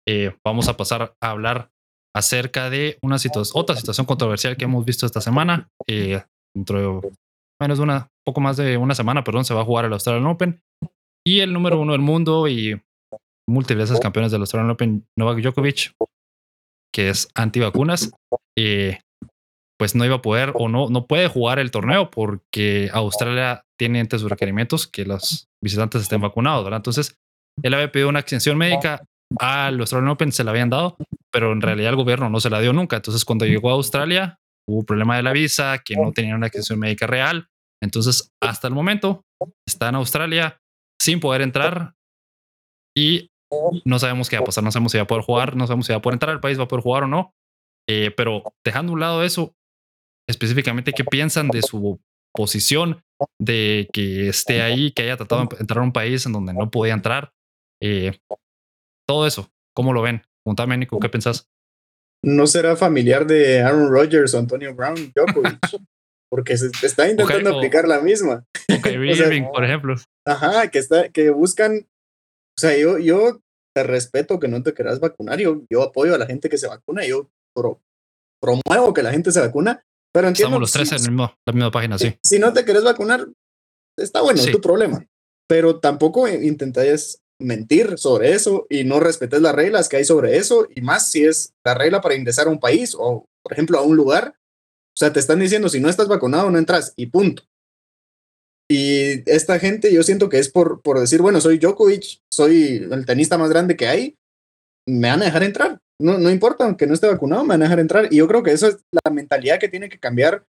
Eh, 0.08 0.34
vamos 0.44 0.68
a 0.68 0.76
pasar 0.76 1.14
a 1.20 1.30
hablar 1.30 1.70
acerca 2.14 2.70
de 2.70 2.98
una 3.02 3.18
situación, 3.18 3.60
otra 3.60 3.76
situación 3.76 4.06
controversial 4.06 4.56
que 4.56 4.64
hemos 4.64 4.84
visto 4.84 5.04
esta 5.04 5.20
semana. 5.20 5.68
Eh, 5.88 6.22
dentro 6.54 7.00
de 7.00 7.10
menos 7.60 7.78
de 7.78 7.84
una, 7.84 8.08
poco 8.24 8.40
más 8.40 8.56
de 8.56 8.76
una 8.76 8.94
semana, 8.94 9.24
perdón, 9.24 9.44
se 9.44 9.54
va 9.54 9.62
a 9.62 9.64
jugar 9.64 9.84
el 9.84 9.92
Australian 9.92 10.26
Open. 10.26 10.60
Y 11.24 11.40
el 11.40 11.52
número 11.52 11.80
uno 11.80 11.92
del 11.92 12.00
mundo 12.00 12.48
y 12.48 12.80
múltiples 13.48 13.90
veces 13.90 14.00
campeones 14.00 14.32
del 14.32 14.40
Australian 14.40 14.70
Open, 14.70 15.06
Novak 15.16 15.38
Djokovic, 15.38 15.94
que 16.92 17.08
es 17.08 17.28
antivacunas, 17.34 18.12
eh, 18.58 18.98
pues 19.78 19.94
no 19.94 20.04
iba 20.04 20.16
a 20.16 20.22
poder 20.22 20.52
o 20.54 20.68
no, 20.68 20.88
no 20.90 21.06
puede 21.06 21.28
jugar 21.28 21.58
el 21.58 21.70
torneo 21.70 22.10
porque 22.10 22.88
Australia 22.92 23.64
tiene 23.78 24.00
entre 24.00 24.18
sus 24.18 24.30
requerimientos 24.30 24.86
que 24.86 25.04
los 25.04 25.48
visitantes 25.62 26.02
estén 26.02 26.20
vacunados, 26.20 26.64
¿verdad? 26.64 26.78
Entonces, 26.78 27.16
él 27.62 27.74
había 27.74 27.90
pedido 27.90 28.08
una 28.08 28.20
extensión 28.20 28.56
médica 28.56 29.02
al 29.38 29.80
Australian 29.80 30.10
Open, 30.10 30.32
se 30.32 30.44
la 30.44 30.50
habían 30.50 30.70
dado, 30.70 30.96
pero 31.32 31.52
en 31.52 31.60
realidad 31.60 31.90
el 31.90 31.96
gobierno 31.96 32.28
no 32.28 32.40
se 32.40 32.50
la 32.50 32.60
dio 32.60 32.72
nunca. 32.72 32.96
Entonces, 32.96 33.24
cuando 33.24 33.44
llegó 33.44 33.70
a 33.70 33.74
Australia, 33.74 34.38
hubo 34.68 34.84
problema 34.84 35.16
de 35.16 35.22
la 35.22 35.32
visa, 35.32 35.78
que 35.78 35.96
no 35.96 36.12
tenía 36.12 36.36
una 36.36 36.46
extensión 36.46 36.78
médica 36.78 37.06
real. 37.06 37.48
Entonces, 37.82 38.30
hasta 38.40 38.68
el 38.68 38.74
momento, 38.74 39.24
está 39.66 39.88
en 39.88 39.96
Australia 39.96 40.61
sin 41.02 41.18
poder 41.18 41.42
entrar 41.42 41.94
y 42.96 43.30
no 43.84 43.98
sabemos 43.98 44.30
qué 44.30 44.36
va 44.36 44.42
a 44.42 44.46
pasar, 44.46 44.62
no 44.62 44.70
sabemos 44.70 44.92
si 44.92 44.98
va 44.98 45.04
a 45.04 45.06
poder 45.08 45.24
jugar, 45.24 45.56
no 45.56 45.66
sabemos 45.66 45.86
si 45.86 45.92
va 45.92 45.98
a 45.98 46.02
poder 46.02 46.14
entrar 46.14 46.30
al 46.30 46.40
país, 46.40 46.58
va 46.58 46.64
a 46.64 46.68
poder 46.68 46.84
jugar 46.84 47.02
o 47.02 47.08
no. 47.08 47.34
Eh, 47.88 48.12
pero 48.16 48.44
dejando 48.64 48.92
a 48.92 48.94
un 48.94 49.00
lado 49.00 49.24
eso, 49.24 49.52
específicamente 50.28 50.92
qué 50.92 51.04
piensan 51.04 51.48
de 51.48 51.62
su 51.62 52.00
posición 52.32 53.02
de 53.40 53.88
que 53.92 54.28
esté 54.28 54.62
ahí, 54.62 54.92
que 54.92 55.02
haya 55.02 55.16
tratado 55.16 55.46
de 55.46 55.56
entrar 55.58 55.80
a 55.80 55.86
un 55.86 55.92
país 55.92 56.24
en 56.24 56.32
donde 56.32 56.54
no 56.54 56.70
podía 56.70 56.94
entrar. 56.94 57.32
Eh, 57.82 58.16
todo 59.06 59.26
eso, 59.26 59.50
¿cómo 59.74 59.92
lo 59.92 60.02
ven? 60.02 60.22
Contame, 60.46 60.78
Nico, 60.78 61.00
¿qué 61.00 61.08
pensás? 61.08 61.48
¿No 62.24 62.46
será 62.46 62.76
familiar 62.76 63.26
de 63.26 63.60
Aaron 63.60 63.90
Rodgers 63.90 64.34
o 64.34 64.38
Antonio 64.38 64.72
Brown 64.72 65.12
Djokovic? 65.12 65.58
Porque 66.32 66.56
se 66.56 66.70
está 66.82 67.10
intentando 67.10 67.58
aplicar 67.58 67.86
la 67.86 68.00
misma. 68.00 68.46
por 69.52 69.64
ejemplo. 69.64 69.96
Ajá, 70.26 70.70
que, 70.70 70.78
está, 70.78 71.10
que 71.10 71.28
buscan. 71.28 71.86
O 72.56 72.60
sea, 72.60 72.74
yo, 72.74 72.96
yo 72.96 73.42
te 73.76 73.82
respeto 73.82 74.40
que 74.40 74.48
no 74.48 74.62
te 74.62 74.72
quieras 74.72 74.98
vacunar. 74.98 75.38
Yo, 75.40 75.60
yo 75.68 75.82
apoyo 75.82 76.14
a 76.14 76.18
la 76.18 76.24
gente 76.24 76.48
que 76.48 76.56
se 76.56 76.68
vacuna. 76.68 77.04
Yo 77.04 77.30
promuevo 78.40 78.94
que 78.94 79.02
la 79.02 79.10
gente 79.10 79.30
se 79.30 79.40
vacuna. 79.40 79.84
Pero 80.10 80.28
entiendo. 80.28 80.56
Estamos 80.56 80.60
los 80.60 80.72
tres 80.72 81.06
en 81.06 81.16
la 81.16 81.52
misma 81.52 81.70
página, 81.70 81.98
sí. 81.98 82.16
Si 82.22 82.38
no 82.38 82.50
te 82.54 82.64
quieres 82.64 82.82
vacunar, 82.82 83.28
está 83.98 84.22
bueno, 84.22 84.40
es 84.40 84.50
tu 84.50 84.60
problema. 84.62 85.06
Pero 85.46 85.80
tampoco 85.80 86.26
intentáis 86.28 87.20
mentir 87.38 87.98
sobre 87.98 88.32
eso 88.32 88.66
y 88.70 88.84
no 88.84 89.00
respetes 89.00 89.42
las 89.42 89.54
reglas 89.54 89.90
que 89.90 89.98
hay 89.98 90.04
sobre 90.06 90.38
eso. 90.38 90.66
Y 90.74 90.80
más 90.80 91.10
si 91.10 91.24
es 91.24 91.52
la 91.62 91.74
regla 91.74 92.00
para 92.00 92.14
ingresar 92.14 92.46
a 92.46 92.50
un 92.50 92.58
país 92.58 92.96
o, 92.98 93.26
por 93.42 93.52
ejemplo, 93.52 93.78
a 93.78 93.82
un 93.82 93.96
lugar. 93.96 94.34
O 94.94 94.98
sea, 94.98 95.12
te 95.12 95.20
están 95.20 95.38
diciendo, 95.38 95.68
si 95.68 95.80
no 95.80 95.88
estás 95.88 96.08
vacunado, 96.08 96.50
no 96.50 96.58
entras 96.58 96.92
y 96.96 97.06
punto. 97.06 97.42
Y 98.70 99.28
esta 99.30 99.58
gente, 99.58 99.92
yo 99.92 100.02
siento 100.02 100.28
que 100.28 100.38
es 100.38 100.48
por, 100.48 100.82
por 100.82 100.98
decir, 100.98 101.20
bueno, 101.20 101.40
soy 101.40 101.58
Djokovic, 101.58 102.20
soy 102.32 102.88
el 102.90 103.06
tenista 103.06 103.38
más 103.38 103.50
grande 103.50 103.76
que 103.76 103.86
hay, 103.86 104.16
me 104.86 105.08
van 105.08 105.22
a 105.22 105.26
dejar 105.26 105.42
entrar. 105.42 105.78
No, 106.00 106.18
no 106.18 106.30
importa, 106.30 106.64
aunque 106.64 106.86
no 106.86 106.94
esté 106.94 107.06
vacunado, 107.06 107.42
me 107.42 107.50
van 107.50 107.62
a 107.62 107.64
dejar 107.66 107.80
entrar. 107.80 108.08
Y 108.10 108.16
yo 108.16 108.28
creo 108.28 108.42
que 108.42 108.52
eso 108.52 108.68
es 108.68 108.78
la 109.04 109.10
mentalidad 109.10 109.58
que 109.58 109.68
tiene 109.68 109.88
que 109.88 109.98
cambiar 109.98 110.44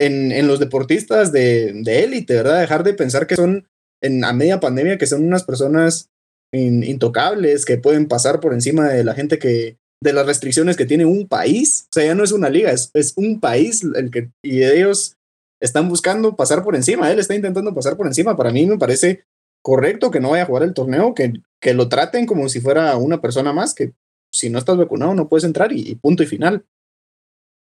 en, 0.00 0.30
en 0.30 0.46
los 0.46 0.60
deportistas 0.60 1.32
de, 1.32 1.72
de 1.72 2.04
élite, 2.04 2.34
¿verdad? 2.34 2.60
Dejar 2.60 2.84
de 2.84 2.94
pensar 2.94 3.26
que 3.26 3.36
son, 3.36 3.66
en 4.02 4.24
a 4.24 4.32
media 4.32 4.60
pandemia, 4.60 4.98
que 4.98 5.06
son 5.06 5.24
unas 5.24 5.44
personas 5.44 6.10
intocables, 6.52 7.64
que 7.64 7.76
pueden 7.76 8.08
pasar 8.08 8.40
por 8.40 8.54
encima 8.54 8.88
de 8.88 9.04
la 9.04 9.14
gente 9.14 9.38
que, 9.38 9.78
de 10.02 10.12
las 10.12 10.26
restricciones 10.26 10.76
que 10.76 10.86
tiene 10.86 11.04
un 11.04 11.26
país. 11.26 11.86
O 11.90 11.92
sea, 11.92 12.04
ya 12.04 12.14
no 12.14 12.24
es 12.24 12.32
una 12.32 12.48
liga, 12.48 12.70
es, 12.70 12.90
es 12.94 13.14
un 13.16 13.40
país 13.40 13.82
el 13.82 14.10
que, 14.10 14.30
y 14.42 14.62
ellos 14.62 15.16
están 15.60 15.88
buscando 15.88 16.36
pasar 16.36 16.62
por 16.62 16.76
encima. 16.76 17.10
Él 17.10 17.18
está 17.18 17.34
intentando 17.34 17.74
pasar 17.74 17.96
por 17.96 18.06
encima. 18.06 18.36
Para 18.36 18.50
mí 18.50 18.66
me 18.66 18.78
parece 18.78 19.24
correcto 19.62 20.10
que 20.10 20.20
no 20.20 20.30
vaya 20.30 20.44
a 20.44 20.46
jugar 20.46 20.62
el 20.62 20.74
torneo, 20.74 21.14
que, 21.14 21.32
que 21.60 21.74
lo 21.74 21.88
traten 21.88 22.26
como 22.26 22.48
si 22.48 22.60
fuera 22.60 22.96
una 22.96 23.20
persona 23.20 23.52
más, 23.52 23.74
que 23.74 23.92
si 24.32 24.50
no 24.50 24.58
estás 24.58 24.76
vacunado 24.76 25.14
no 25.14 25.28
puedes 25.28 25.44
entrar 25.44 25.72
y, 25.72 25.94
punto 25.96 26.22
y 26.22 26.26
final. 26.26 26.64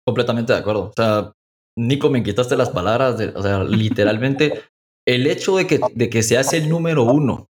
Completamente 0.07 0.53
de 0.53 0.59
acuerdo. 0.59 0.91
O 0.91 0.93
sea, 0.95 1.33
Nico, 1.77 2.11
me 2.11 2.23
quitaste 2.23 2.57
las 2.57 2.71
palabras, 2.71 3.21
o 3.35 3.43
sea, 3.43 3.65
literalmente 3.65 4.63
el 5.07 5.27
hecho 5.27 5.57
de 5.57 5.67
que, 5.67 5.81
de 5.95 6.11
que 6.11 6.23
seas 6.23 6.53
el 6.53 6.69
número 6.69 7.05
uno 7.05 7.49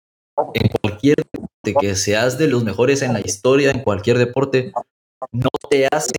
en 0.54 0.68
cualquier 0.80 1.16
de 1.62 1.74
que 1.74 1.94
seas 1.96 2.38
de 2.38 2.48
los 2.48 2.64
mejores 2.64 3.02
en 3.02 3.12
la 3.12 3.20
historia, 3.20 3.70
en 3.70 3.80
cualquier 3.80 4.18
deporte, 4.18 4.72
no 5.32 5.50
te 5.68 5.86
hace 5.90 6.12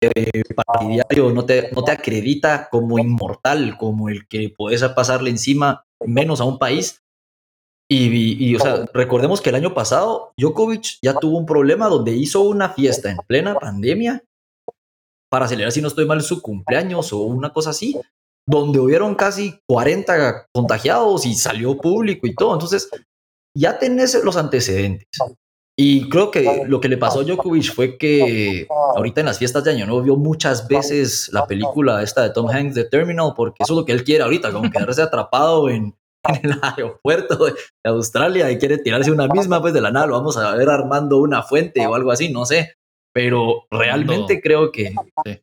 eh, 0.00 0.42
partidario, 0.54 1.30
no 1.32 1.44
te, 1.44 1.70
no 1.72 1.82
te 1.82 1.92
acredita 1.92 2.68
como 2.70 2.98
inmortal, 2.98 3.76
como 3.78 4.08
el 4.08 4.28
que 4.28 4.54
puedes 4.56 4.82
pasarle 4.90 5.30
encima 5.30 5.84
menos 6.04 6.40
a 6.40 6.44
un 6.44 6.58
país. 6.58 7.02
Y, 7.90 8.54
o 8.54 8.60
sea, 8.60 8.84
recordemos 8.92 9.40
que 9.40 9.48
el 9.48 9.54
año 9.54 9.72
pasado 9.72 10.34
Djokovic 10.36 10.98
ya 11.00 11.14
tuvo 11.14 11.38
un 11.38 11.46
problema 11.46 11.88
donde 11.88 12.12
hizo 12.12 12.42
una 12.42 12.68
fiesta 12.68 13.10
en 13.10 13.16
plena 13.26 13.54
pandemia 13.54 14.22
para 15.30 15.48
celebrar, 15.48 15.72
si 15.72 15.80
no 15.80 15.88
estoy 15.88 16.04
mal, 16.04 16.22
su 16.22 16.42
cumpleaños 16.42 17.14
o 17.14 17.22
una 17.22 17.50
cosa 17.50 17.70
así, 17.70 17.98
donde 18.46 18.78
hubieron 18.78 19.14
casi 19.14 19.58
40 19.66 20.48
contagiados 20.54 21.24
y 21.24 21.34
salió 21.34 21.78
público 21.78 22.26
y 22.26 22.34
todo. 22.34 22.52
Entonces, 22.52 22.90
ya 23.58 23.78
tenés 23.78 24.22
los 24.24 24.36
antecedentes. 24.36 25.08
Y 25.80 26.08
creo 26.08 26.30
que 26.32 26.64
lo 26.66 26.80
que 26.80 26.88
le 26.88 26.96
pasó 26.98 27.20
a 27.20 27.24
Djokovic 27.24 27.72
fue 27.72 27.96
que 27.96 28.66
ahorita 28.96 29.20
en 29.20 29.26
las 29.26 29.38
fiestas 29.38 29.62
de 29.62 29.70
Año 29.70 29.86
Nuevo 29.86 30.02
vio 30.02 30.16
muchas 30.16 30.66
veces 30.66 31.30
la 31.32 31.46
película 31.46 32.02
esta 32.02 32.22
de 32.24 32.30
Tom 32.30 32.48
Hanks 32.48 32.74
de 32.74 32.84
Terminal, 32.84 33.32
porque 33.36 33.62
eso 33.62 33.74
es 33.74 33.76
lo 33.78 33.84
que 33.84 33.92
él 33.92 34.02
quiere 34.02 34.24
ahorita, 34.24 34.52
como 34.52 34.68
quedarse 34.70 35.02
atrapado 35.02 35.68
en, 35.70 35.94
en 36.24 36.50
el 36.50 36.58
aeropuerto 36.62 37.46
de 37.46 37.54
Australia 37.84 38.50
y 38.50 38.58
quiere 38.58 38.78
tirarse 38.78 39.12
una 39.12 39.28
misma, 39.28 39.60
pues 39.60 39.72
de 39.72 39.80
la 39.80 39.92
nada 39.92 40.08
lo 40.08 40.14
vamos 40.14 40.36
a 40.36 40.52
ver 40.56 40.68
armando 40.68 41.18
una 41.18 41.44
fuente 41.44 41.86
o 41.86 41.94
algo 41.94 42.10
así, 42.10 42.28
no 42.28 42.44
sé. 42.44 42.74
Pero 43.14 43.66
realmente 43.70 44.40
creo 44.40 44.72
que 44.72 44.92
Sí. 45.24 45.40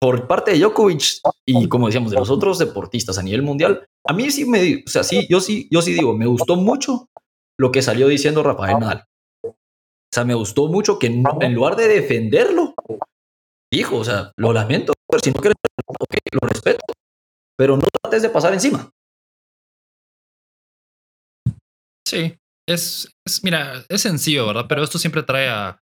por 0.00 0.26
parte 0.26 0.50
de 0.50 0.58
Djokovic 0.58 1.20
y 1.46 1.68
como 1.68 1.86
decíamos 1.86 2.10
de 2.10 2.18
los 2.18 2.30
otros 2.30 2.58
deportistas 2.58 3.18
a 3.18 3.22
nivel 3.22 3.42
mundial, 3.42 3.86
a 4.04 4.12
mí 4.12 4.30
sí 4.32 4.44
me, 4.46 4.82
o 4.84 4.90
sea, 4.90 5.04
sí, 5.04 5.26
yo 5.30 5.40
sí, 5.40 5.68
yo 5.70 5.80
sí 5.80 5.92
digo, 5.92 6.12
me 6.16 6.26
gustó 6.26 6.56
mucho 6.56 7.06
lo 7.60 7.70
que 7.70 7.82
salió 7.82 8.08
diciendo 8.08 8.42
Rafael 8.42 8.78
Nadal. 8.78 9.04
O 9.44 10.12
sea, 10.12 10.24
me 10.24 10.34
gustó 10.34 10.68
mucho 10.68 10.98
que 10.98 11.08
en, 11.08 11.22
en 11.40 11.54
lugar 11.54 11.76
de 11.76 11.88
defenderlo, 11.88 12.74
dijo, 13.72 13.96
o 13.98 14.04
sea, 14.04 14.32
lo 14.36 14.52
lamento, 14.52 14.94
pero 15.06 15.22
si 15.22 15.30
no 15.30 15.40
quieres, 15.40 15.56
ok, 15.86 16.14
lo 16.32 16.48
respeto, 16.48 16.84
pero 17.58 17.76
no 17.76 17.86
trates 18.02 18.22
de 18.22 18.30
pasar 18.30 18.54
encima. 18.54 18.90
Sí, 22.08 22.34
es, 22.68 23.12
es, 23.26 23.44
mira, 23.44 23.84
es 23.88 24.00
sencillo, 24.00 24.46
¿verdad? 24.46 24.64
Pero 24.68 24.82
esto 24.82 24.98
siempre 24.98 25.22
trae 25.22 25.48
a, 25.48 25.80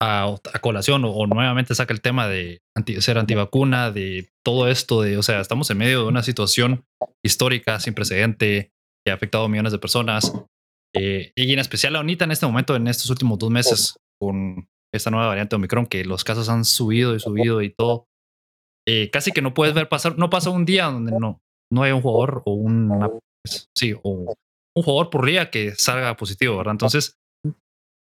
a, 0.00 0.34
a 0.54 0.58
colación 0.60 1.04
o, 1.04 1.10
o 1.10 1.26
nuevamente 1.26 1.74
saca 1.74 1.92
el 1.92 2.00
tema 2.00 2.28
de 2.28 2.60
anti- 2.74 3.00
ser 3.02 3.18
antivacuna, 3.18 3.90
de 3.90 4.30
todo 4.44 4.68
esto, 4.68 5.02
de, 5.02 5.18
o 5.18 5.22
sea, 5.22 5.40
estamos 5.40 5.68
en 5.70 5.78
medio 5.78 6.02
de 6.02 6.08
una 6.08 6.22
situación 6.22 6.84
histórica 7.22 7.80
sin 7.80 7.94
precedente 7.94 8.70
que 9.04 9.10
ha 9.10 9.14
afectado 9.14 9.44
a 9.44 9.48
millones 9.48 9.72
de 9.72 9.78
personas. 9.78 10.32
Eh, 10.98 11.32
y 11.36 11.52
en 11.52 11.58
especial 11.58 11.96
ahorita 11.96 12.24
en 12.24 12.32
este 12.32 12.46
momento, 12.46 12.76
en 12.76 12.88
estos 12.88 13.10
últimos 13.10 13.38
dos 13.38 13.50
meses, 13.50 13.96
con 14.20 14.68
esta 14.94 15.10
nueva 15.10 15.28
variante 15.28 15.56
Omicron, 15.56 15.86
que 15.86 16.04
los 16.04 16.24
casos 16.24 16.48
han 16.48 16.64
subido 16.64 17.14
y 17.14 17.20
subido 17.20 17.62
y 17.62 17.70
todo. 17.74 18.06
eh, 18.88 19.10
casi 19.10 19.32
que 19.32 19.42
no 19.42 19.54
puedes 19.54 19.74
ver 19.74 19.88
pasar, 19.88 20.18
no 20.18 20.30
pasa 20.30 20.50
un 20.50 20.64
día 20.64 20.86
donde 20.86 21.12
no, 21.12 21.40
no 21.72 21.82
hay 21.82 21.92
un 21.92 22.02
jugador 22.02 22.42
o 22.46 22.52
una, 22.54 23.08
pues, 23.08 23.68
sí, 23.76 23.94
o 24.02 24.34
un 24.76 24.82
jugador 24.82 25.10
por 25.10 25.26
día 25.26 25.50
que 25.50 25.74
salga 25.74 26.16
positivo, 26.16 26.56
¿verdad? 26.56 26.72
Entonces, 26.72 27.16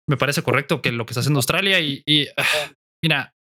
me 0.09 0.17
parece 0.17 0.43
correcto 0.43 0.83
que 0.83 0.93
lo 0.93 1.07
que 1.07 1.13
está 1.13 1.21
haciendo 1.21 1.39
Australia 1.39 1.81
y, 1.81 2.03
y, 2.07 2.27
ah, 2.37 2.73
mira, 3.03 3.33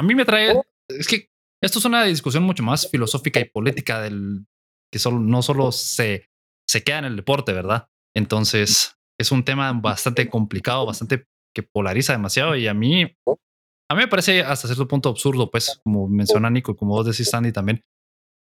a 0.00 0.04
mí 0.04 0.14
me 0.14 0.24
trae, 0.24 0.60
es 0.90 1.06
que 1.06 1.28
esto 1.62 1.78
es 1.78 1.84
una 1.84 2.04
discusión 2.04 2.42
mucho 2.42 2.62
más 2.62 2.90
filosófica 2.90 3.40
y 3.40 3.44
política 3.50 4.00
del 4.00 4.46
que 4.92 4.98
solo, 4.98 5.18
no 5.18 5.42
solo 5.42 5.72
se, 5.72 6.28
se 6.68 6.82
queda 6.82 7.00
en 7.00 7.04
el 7.06 7.16
deporte, 7.16 7.52
¿verdad? 7.52 7.88
Entonces, 8.16 8.96
es 9.20 9.32
un 9.32 9.44
tema 9.44 9.72
bastante 9.72 10.28
complicado, 10.28 10.86
bastante 10.86 11.24
que 11.54 11.62
polariza 11.62 12.12
demasiado 12.12 12.56
y 12.56 12.66
a 12.66 12.74
mí, 12.74 13.02
a 13.02 13.94
mí 13.94 14.00
me 14.00 14.08
parece 14.08 14.42
hasta 14.42 14.66
cierto 14.68 14.88
punto 14.88 15.08
absurdo, 15.08 15.50
pues, 15.50 15.80
como 15.84 16.08
menciona 16.08 16.50
Nico 16.50 16.72
y 16.72 16.76
como 16.76 16.94
vos 16.94 17.06
decís, 17.06 17.28
Sandy, 17.30 17.52
también. 17.52 17.80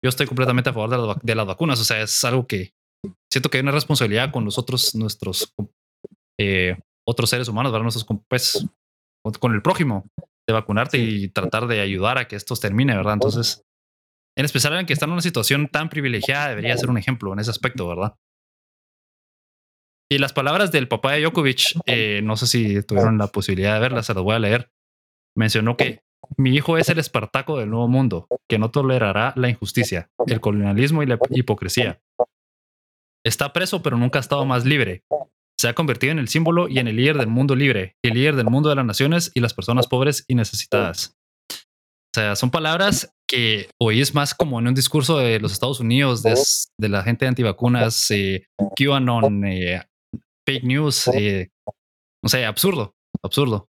Yo 0.03 0.09
estoy 0.09 0.25
completamente 0.27 0.69
a 0.69 0.73
favor 0.73 0.89
de 0.89 0.97
las, 0.97 1.05
vac- 1.07 1.21
de 1.21 1.35
las 1.35 1.45
vacunas, 1.47 1.79
o 1.79 1.83
sea, 1.83 2.01
es 2.01 2.23
algo 2.23 2.47
que 2.47 2.71
siento 3.31 3.49
que 3.49 3.57
hay 3.57 3.61
una 3.63 3.71
responsabilidad 3.71 4.31
con 4.31 4.43
nosotros, 4.45 4.93
nuestros 4.95 5.53
eh, 6.39 6.77
otros 7.07 7.29
seres 7.29 7.47
humanos, 7.47 7.71
¿verdad? 7.71 7.83
Nuestros, 7.83 8.05
pues, 8.29 8.67
con- 9.23 9.33
con 9.33 9.53
el 9.53 9.61
prójimo, 9.61 10.05
de 10.47 10.53
vacunarte 10.53 10.97
y 10.97 11.29
tratar 11.29 11.67
de 11.67 11.81
ayudar 11.81 12.17
a 12.17 12.27
que 12.27 12.35
esto 12.35 12.55
termine, 12.55 12.95
¿verdad? 12.95 13.13
Entonces, 13.13 13.63
en 14.37 14.45
especial 14.45 14.77
en 14.79 14.85
que 14.85 14.93
están 14.93 15.09
en 15.09 15.13
una 15.13 15.21
situación 15.21 15.67
tan 15.67 15.89
privilegiada, 15.89 16.49
debería 16.49 16.73
ser 16.77 16.89
un 16.89 16.97
ejemplo 16.97 17.31
en 17.33 17.39
ese 17.39 17.51
aspecto, 17.51 17.87
¿verdad? 17.87 18.15
Y 20.11 20.17
las 20.17 20.33
palabras 20.33 20.73
del 20.73 20.89
papá 20.89 21.13
de 21.13 21.21
Djokovic, 21.21 21.79
eh, 21.85 22.19
no 22.21 22.35
sé 22.35 22.45
si 22.45 22.83
tuvieron 22.83 23.17
la 23.17 23.27
posibilidad 23.27 23.75
de 23.75 23.79
verlas, 23.79 24.07
se 24.07 24.13
las 24.13 24.21
voy 24.21 24.35
a 24.35 24.39
leer. 24.39 24.69
Mencionó 25.37 25.77
que 25.77 26.01
mi 26.35 26.53
hijo 26.53 26.77
es 26.77 26.89
el 26.89 26.99
Espartaco 26.99 27.57
del 27.57 27.69
nuevo 27.69 27.87
mundo, 27.87 28.27
que 28.49 28.59
no 28.59 28.71
tolerará 28.71 29.31
la 29.37 29.47
injusticia, 29.47 30.09
el 30.27 30.41
colonialismo 30.41 31.01
y 31.01 31.05
la 31.05 31.17
hipocresía. 31.29 32.01
Está 33.25 33.53
preso, 33.53 33.81
pero 33.81 33.95
nunca 33.95 34.19
ha 34.19 34.21
estado 34.21 34.45
más 34.45 34.65
libre. 34.65 35.05
Se 35.57 35.69
ha 35.69 35.75
convertido 35.75 36.11
en 36.11 36.19
el 36.19 36.27
símbolo 36.27 36.67
y 36.67 36.79
en 36.79 36.89
el 36.89 36.97
líder 36.97 37.17
del 37.17 37.27
mundo 37.27 37.55
libre, 37.55 37.95
el 38.03 38.15
líder 38.15 38.35
del 38.35 38.47
mundo 38.47 38.67
de 38.67 38.75
las 38.75 38.85
naciones 38.85 39.31
y 39.33 39.39
las 39.39 39.53
personas 39.53 39.87
pobres 39.87 40.25
y 40.27 40.35
necesitadas. 40.35 41.15
O 41.49 42.19
sea, 42.19 42.35
son 42.35 42.51
palabras 42.51 43.15
que 43.25 43.69
oís 43.79 44.13
más 44.13 44.35
como 44.35 44.59
en 44.59 44.67
un 44.67 44.73
discurso 44.73 45.19
de 45.19 45.39
los 45.39 45.53
Estados 45.53 45.79
Unidos, 45.79 46.21
de, 46.21 46.37
de 46.77 46.89
la 46.89 47.01
gente 47.01 47.25
antivacunas, 47.25 48.11
eh, 48.11 48.47
QAnon, 48.75 49.45
eh, 49.45 49.81
fake 50.51 50.63
news, 50.63 51.07
eh, 51.13 51.49
no 52.23 52.29
sé, 52.29 52.45
absurdo, 52.45 52.93
absurdo. 53.23 53.67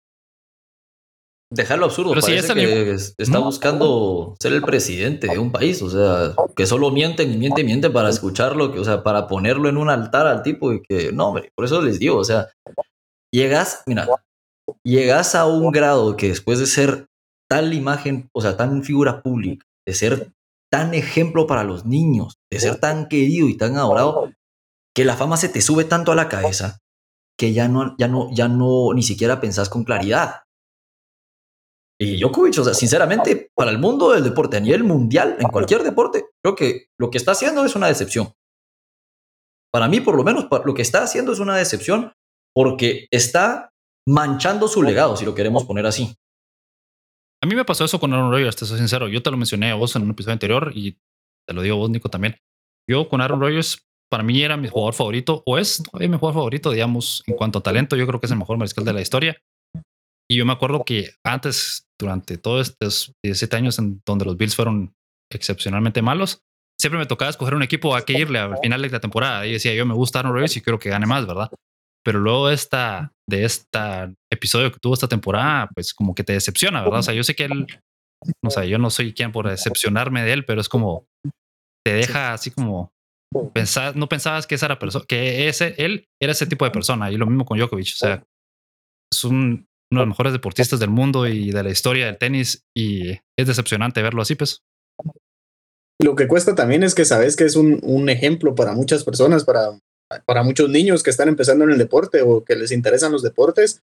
Dejarlo 1.51 1.87
absurdo, 1.87 2.11
Pero 2.11 2.20
parece 2.20 2.53
que 2.55 2.91
es- 2.93 3.14
está 3.16 3.39
¿no? 3.39 3.45
buscando 3.47 4.35
ser 4.39 4.53
el 4.53 4.61
presidente 4.62 5.29
de 5.29 5.39
un 5.39 5.51
país, 5.51 5.81
o 5.81 5.89
sea, 5.89 6.35
que 6.55 6.66
solo 6.66 6.91
mienten 6.91 7.33
y 7.33 7.39
mienten 7.39 7.64
y 7.64 7.68
mienten 7.68 7.93
para 7.93 8.11
escucharlo, 8.11 8.70
que, 8.70 8.79
o 8.79 8.85
sea, 8.85 9.03
para 9.03 9.26
ponerlo 9.26 9.68
en 9.70 9.79
un 9.79 9.89
altar 9.89 10.26
al 10.26 10.43
tipo 10.43 10.74
y 10.74 10.83
que, 10.83 11.11
no, 11.11 11.29
hombre, 11.29 11.51
por 11.57 11.64
eso 11.64 11.81
les 11.81 11.99
digo, 11.99 12.18
o 12.18 12.24
sea, 12.24 12.49
llegas, 13.33 13.83
mira, 13.87 14.07
llegas 14.85 15.35
a 15.35 15.47
un 15.47 15.72
grado 15.72 16.16
que 16.16 16.29
después 16.29 16.59
de 16.59 16.66
ser 16.66 17.07
tal 17.51 17.72
imagen, 17.72 18.29
o 18.35 18.43
sea, 18.43 18.59
tan 18.59 18.85
figura 18.85 19.22
pública, 19.22 19.64
de 19.87 19.95
ser 19.95 20.31
tan 20.70 20.93
ejemplo 20.93 21.47
para 21.47 21.64
los 21.64 21.87
niños, 21.87 22.35
de 22.53 22.61
ser 22.61 22.76
tan 22.79 23.09
querido 23.09 23.49
y 23.49 23.57
tan 23.57 23.76
adorado, 23.79 24.31
que 24.99 25.05
la 25.05 25.16
fama 25.16 25.36
se 25.36 25.49
te 25.49 25.62
sube 25.62 25.84
tanto 25.84 26.11
a 26.11 26.16
la 26.16 26.28
cabeza 26.28 26.80
que 27.38 27.53
ya 27.53 27.68
no, 27.68 27.94
ya 27.99 28.09
no, 28.09 28.34
ya 28.34 28.49
no, 28.49 28.92
ni 28.94 29.05
siquiera 29.05 29.40
pensás 29.40 29.68
con 29.68 29.84
claridad. 29.84 30.42
Y 32.01 32.18
Djokovic, 32.18 32.59
o 32.59 32.64
sea, 32.64 32.74
sinceramente, 32.74 33.49
para 33.55 33.70
el 33.70 33.78
mundo 33.78 34.11
del 34.11 34.24
deporte 34.24 34.57
a 34.57 34.61
nivel 34.61 34.82
mundial, 34.82 35.36
en 35.38 35.46
cualquier 35.51 35.84
deporte, 35.84 36.24
creo 36.42 36.57
que 36.57 36.86
lo 36.99 37.11
que 37.11 37.18
está 37.18 37.30
haciendo 37.30 37.64
es 37.64 37.76
una 37.76 37.86
decepción. 37.86 38.32
Para 39.72 39.86
mí, 39.86 40.01
por 40.01 40.16
lo 40.16 40.24
menos, 40.24 40.49
lo 40.64 40.74
que 40.74 40.82
está 40.82 41.05
haciendo 41.05 41.30
es 41.30 41.38
una 41.38 41.57
decepción 41.57 42.12
porque 42.53 43.07
está 43.12 43.70
manchando 44.05 44.66
su 44.66 44.82
legado, 44.82 45.16
si 45.16 45.24
lo 45.24 45.36
queremos 45.36 45.64
poner 45.64 45.86
así. 45.86 46.12
A 47.40 47.46
mí 47.46 47.55
me 47.55 47.64
pasó 47.64 47.84
eso 47.84 48.01
con 48.01 48.12
Aaron 48.12 48.32
Rodgers, 48.32 48.57
te 48.57 48.66
soy 48.66 48.78
sincero. 48.78 49.07
Yo 49.07 49.22
te 49.22 49.30
lo 49.30 49.36
mencioné 49.36 49.70
a 49.70 49.76
vos 49.76 49.94
en 49.94 50.03
un 50.03 50.11
episodio 50.11 50.32
anterior 50.32 50.72
y 50.74 50.99
te 51.46 51.55
lo 51.55 51.62
digo 51.62 51.76
a 51.76 51.78
vos, 51.78 51.90
Nico, 51.90 52.09
también. 52.09 52.34
Yo 52.90 53.09
con 53.09 53.20
Aaron 53.20 53.40
Rodgers, 53.40 53.88
para 54.11 54.22
mí 54.22 54.42
era 54.42 54.56
mi 54.56 54.68
jugador 54.68 54.94
favorito, 54.94 55.42
o 55.46 55.59
es 55.59 55.82
mi 55.92 56.06
jugador 56.06 56.34
favorito, 56.34 56.70
digamos, 56.70 57.22
en 57.26 57.36
cuanto 57.36 57.59
a 57.59 57.62
talento. 57.62 57.96
Yo 57.96 58.06
creo 58.06 58.20
que 58.20 58.26
es 58.26 58.32
el 58.32 58.38
mejor 58.38 58.56
mariscal 58.56 58.84
de 58.84 58.92
la 58.92 59.00
historia. 59.00 59.36
Y 60.30 60.36
yo 60.36 60.46
me 60.46 60.52
acuerdo 60.52 60.84
que 60.84 61.11
antes, 61.24 61.86
durante 61.98 62.36
todos 62.38 62.68
estos 62.68 63.12
17 63.24 63.56
años 63.56 63.78
en 63.78 64.02
donde 64.06 64.24
los 64.24 64.36
Bills 64.36 64.56
fueron 64.56 64.92
excepcionalmente 65.32 66.02
malos, 66.02 66.42
siempre 66.80 66.98
me 66.98 67.06
tocaba 67.06 67.30
escoger 67.30 67.54
un 67.54 67.62
equipo 67.62 67.96
a 67.96 68.04
que 68.04 68.12
irle 68.12 68.38
al 68.38 68.59
final 68.59 68.82
de 68.82 68.90
la 68.90 69.00
temporada. 69.00 69.46
Y 69.46 69.52
decía, 69.52 69.74
yo 69.74 69.86
me 69.86 69.94
gusta 69.94 70.20
Aaron 70.20 70.32
Rodgers 70.32 70.56
y 70.56 70.61
quiero 70.61 70.78
que 70.78 70.90
gane 70.90 71.06
más, 71.06 71.26
¿verdad? 71.26 71.50
Pero 72.04 72.20
luego 72.20 72.48
de 72.48 72.54
esta, 72.54 73.12
de 73.28 73.44
este 73.44 73.78
episodio 74.32 74.72
que 74.72 74.78
tuvo 74.78 74.94
esta 74.94 75.09
temporada, 75.09 75.68
pues 75.74 75.92
como 75.92 76.14
que 76.14 76.24
te 76.24 76.34
decepciona, 76.34 76.82
¿verdad? 76.82 77.00
O 77.00 77.02
sea, 77.02 77.14
yo 77.14 77.24
sé 77.24 77.34
que 77.34 77.44
él, 77.44 77.66
no 78.42 78.50
sé, 78.50 78.68
yo 78.68 78.78
no 78.78 78.90
soy 78.90 79.12
quien 79.12 79.32
por 79.32 79.48
decepcionarme 79.48 80.22
de 80.22 80.32
él, 80.32 80.44
pero 80.44 80.61
es 80.61 80.68
como, 80.68 81.06
te 81.84 81.94
deja 81.94 82.32
así 82.32 82.50
como, 82.50 82.92
pensar, 83.53 83.97
no 83.97 84.09
pensabas 84.09 84.47
que 84.47 84.55
esa 84.55 84.66
era 84.66 84.79
persona, 84.79 85.05
que 85.07 85.49
ese, 85.49 85.74
él 85.79 86.07
era 86.20 86.33
ese 86.33 86.47
tipo 86.47 86.64
de 86.64 86.70
persona. 86.70 87.11
Y 87.11 87.16
lo 87.16 87.26
mismo 87.26 87.45
con 87.45 87.59
Djokovic, 87.59 87.93
o 87.95 87.97
sea, 87.97 88.24
es 89.12 89.24
un, 89.24 89.66
uno 89.91 90.01
de 90.01 90.07
los 90.07 90.09
mejores 90.09 90.33
deportistas 90.33 90.81
del 90.81 90.91
mundo 90.91 91.26
y 91.26 91.51
de 91.51 91.62
la 91.62 91.70
historia 91.70 92.07
del 92.07 92.18
tenis 92.18 92.64
y 92.76 93.12
es 93.12 93.47
decepcionante 93.47 94.03
verlo 94.03 94.22
así, 94.22 94.35
pues. 94.35 94.62
Lo 96.01 96.14
que 96.14 96.29
cuesta 96.29 96.55
también 96.55 96.85
es 96.85 96.95
que 96.95 97.05
sabes 97.05 97.37
que 97.37 97.45
es 97.45 97.57
un, 97.57 97.81
un 97.83 98.09
ejemplo 98.09 98.55
para 98.55 98.72
muchas 98.72 99.03
personas, 99.03 99.45
para, 99.45 99.79
para 100.26 100.43
muchos 100.43 100.70
niños 100.70 101.03
que 101.03 101.11
están 101.11 101.29
empezando 101.29 101.64
en 101.64 101.72
el 101.72 101.79
deporte 101.79 102.22
o 102.22 102.45
que 102.45 102.55
les 102.55 102.70
interesan 102.70 103.12
los 103.12 103.22
deportes 103.22 103.81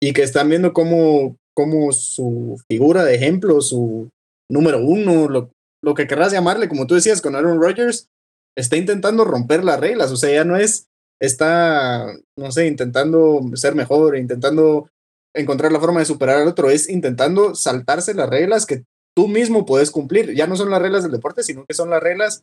y 0.00 0.12
que 0.12 0.22
están 0.22 0.48
viendo 0.48 0.72
cómo, 0.72 1.36
cómo 1.54 1.90
su 1.92 2.60
figura 2.70 3.04
de 3.04 3.16
ejemplo, 3.16 3.60
su 3.60 4.10
número 4.50 4.78
uno, 4.78 5.28
lo, 5.28 5.50
lo 5.82 5.94
que 5.94 6.06
querrás 6.06 6.32
llamarle, 6.32 6.68
como 6.68 6.86
tú 6.86 6.94
decías 6.94 7.20
con 7.20 7.34
Aaron 7.34 7.60
Rodgers, 7.60 8.08
está 8.56 8.76
intentando 8.76 9.24
romper 9.24 9.64
las 9.64 9.78
reglas, 9.80 10.10
o 10.10 10.16
sea, 10.16 10.30
ya 10.32 10.44
no 10.44 10.56
es, 10.56 10.88
está, 11.20 12.06
no 12.38 12.50
sé, 12.52 12.66
intentando 12.66 13.40
ser 13.54 13.74
mejor, 13.74 14.16
intentando 14.16 14.88
encontrar 15.34 15.70
la 15.72 15.80
forma 15.80 16.00
de 16.00 16.06
superar 16.06 16.36
al 16.40 16.48
otro, 16.48 16.70
es 16.70 16.88
intentando 16.88 17.54
saltarse 17.54 18.14
las 18.14 18.28
reglas 18.30 18.64
que 18.66 18.84
tú 19.14 19.28
mismo 19.28 19.66
puedes 19.66 19.90
cumplir. 19.90 20.34
Ya 20.34 20.46
no 20.46 20.56
son 20.56 20.70
las 20.70 20.80
reglas 20.80 21.02
del 21.02 21.12
deporte, 21.12 21.42
sino 21.42 21.64
que 21.66 21.74
son 21.74 21.90
las 21.90 22.02
reglas 22.02 22.42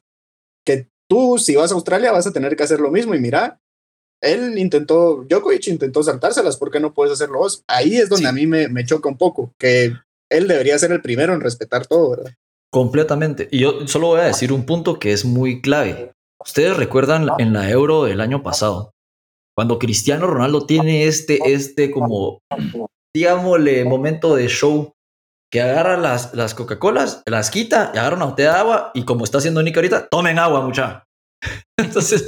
que 0.65 0.87
tú, 1.09 1.37
si 1.39 1.55
vas 1.55 1.71
a 1.71 1.75
Australia, 1.75 2.11
vas 2.11 2.27
a 2.27 2.33
tener 2.33 2.55
que 2.55 2.63
hacer 2.63 2.79
lo 2.79 2.91
mismo. 2.91 3.15
Y 3.15 3.19
mira, 3.19 3.59
él 4.21 4.57
intentó, 4.57 5.25
Djokovic 5.27 5.67
intentó 5.67 6.03
saltárselas, 6.03 6.57
¿por 6.57 6.71
qué 6.71 6.79
no 6.79 6.93
puedes 6.93 7.13
hacerlo 7.13 7.39
vos? 7.39 7.63
Ahí 7.67 7.97
es 7.97 8.09
donde 8.09 8.23
Sí. 8.25 8.29
a 8.29 8.31
mí 8.31 8.47
me, 8.47 8.67
me 8.69 8.85
choca 8.85 9.09
un 9.09 9.17
poco, 9.17 9.53
que 9.59 9.93
él 10.31 10.47
debería 10.47 10.77
ser 10.79 10.91
el 10.91 11.01
primero 11.01 11.33
en 11.33 11.41
respetar 11.41 11.85
todo, 11.87 12.11
¿verdad? 12.11 12.31
Completamente. 12.73 13.47
Y 13.51 13.59
yo 13.59 13.87
solo 13.87 14.07
voy 14.07 14.21
a 14.21 14.23
decir 14.23 14.51
un 14.51 14.65
punto 14.65 14.97
que 14.97 15.11
es 15.11 15.25
muy 15.25 15.61
clave. 15.61 16.11
Ustedes 16.43 16.75
recuerdan 16.75 17.29
en 17.37 17.53
la 17.53 17.69
Euro 17.69 18.05
del 18.05 18.19
año 18.19 18.41
pasado, 18.41 18.95
cuando 19.55 19.77
Cristiano 19.77 20.25
Ronaldo 20.25 20.65
tiene 20.65 21.05
este, 21.05 21.37
este 21.45 21.91
como, 21.91 22.39
digámosle, 23.13 23.85
momento 23.85 24.35
de 24.35 24.47
show, 24.47 24.91
que 25.51 25.61
agarra 25.61 25.97
las, 25.97 26.33
las 26.33 26.55
Coca-Colas, 26.55 27.21
las 27.27 27.51
quita, 27.51 27.91
y 27.93 27.99
agarra 27.99 28.15
una 28.15 28.25
botella 28.25 28.53
de 28.53 28.59
agua 28.59 28.91
y 28.95 29.05
como 29.05 29.23
está 29.23 29.37
haciendo 29.37 29.61
Nick 29.61 29.75
ahorita, 29.75 30.07
tomen 30.07 30.39
agua, 30.39 30.61
mucha. 30.61 31.03
Entonces, 31.77 32.27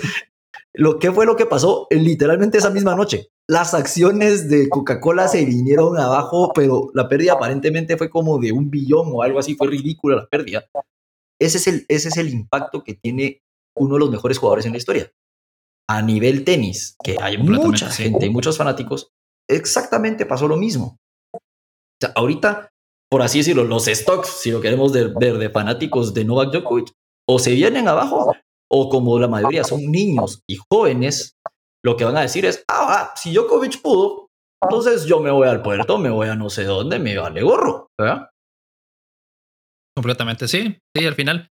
lo 0.73 0.99
que 0.99 1.11
fue 1.11 1.25
lo 1.25 1.35
que 1.35 1.47
pasó 1.47 1.87
literalmente 1.89 2.59
esa 2.59 2.69
misma 2.69 2.93
noche. 2.93 3.29
Las 3.47 3.75
acciones 3.75 4.49
de 4.49 4.69
Coca-Cola 4.69 5.27
se 5.27 5.45
vinieron 5.45 5.97
abajo, 5.99 6.51
pero 6.53 6.89
la 6.93 7.07
pérdida 7.07 7.33
aparentemente 7.33 7.95
fue 7.95 8.09
como 8.09 8.39
de 8.39 8.51
un 8.51 8.71
billón 8.71 9.09
o 9.13 9.21
algo 9.21 9.39
así, 9.39 9.55
fue 9.55 9.67
ridícula 9.67 10.15
la 10.15 10.27
pérdida. 10.27 10.65
Ese 11.39 11.57
es 11.57 11.67
el, 11.67 11.85
ese 11.87 12.09
es 12.09 12.17
el 12.17 12.29
impacto 12.29 12.83
que 12.83 12.95
tiene 12.95 13.43
uno 13.77 13.95
de 13.95 13.99
los 13.99 14.09
mejores 14.09 14.39
jugadores 14.39 14.65
en 14.65 14.71
la 14.71 14.79
historia. 14.79 15.11
A 15.87 16.01
nivel 16.01 16.43
tenis, 16.43 16.95
que 17.03 17.17
hay 17.21 17.37
mucha 17.37 17.91
gente, 17.91 18.29
muchos 18.31 18.57
fanáticos, 18.57 19.11
exactamente 19.47 20.25
pasó 20.25 20.47
lo 20.47 20.57
mismo. 20.57 20.97
O 21.33 21.39
sea, 22.01 22.13
ahorita, 22.15 22.69
por 23.11 23.21
así 23.21 23.39
decirlo, 23.39 23.63
los 23.63 23.85
stocks, 23.85 24.29
si 24.41 24.49
lo 24.49 24.61
queremos 24.61 24.91
ver 24.91 25.37
de 25.37 25.49
fanáticos 25.51 26.15
de 26.15 26.25
Novak 26.25 26.51
Djokovic, 26.51 26.91
o 27.27 27.37
se 27.37 27.51
vienen 27.51 27.87
abajo 27.87 28.33
o 28.71 28.89
como 28.89 29.19
la 29.19 29.27
mayoría 29.27 29.63
son 29.63 29.91
niños 29.91 30.41
y 30.47 30.57
jóvenes, 30.69 31.35
lo 31.85 31.95
que 31.95 32.03
van 32.03 32.17
a 32.17 32.21
decir 32.21 32.45
es, 32.45 32.65
ah, 32.67 33.13
si 33.15 33.31
Djokovic 33.31 33.79
pudo, 33.79 34.31
entonces 34.63 35.05
yo 35.05 35.19
me 35.19 35.29
voy 35.29 35.47
al 35.47 35.61
puerto, 35.61 35.99
me 35.99 36.09
voy 36.09 36.27
a 36.27 36.35
no 36.35 36.49
sé 36.49 36.63
dónde, 36.63 36.97
me 36.97 37.15
vale 37.15 37.43
gorro, 37.43 37.91
¿verdad? 37.95 38.31
Completamente, 39.95 40.47
sí. 40.47 40.75
Sí, 40.97 41.05
al 41.05 41.13
final, 41.13 41.47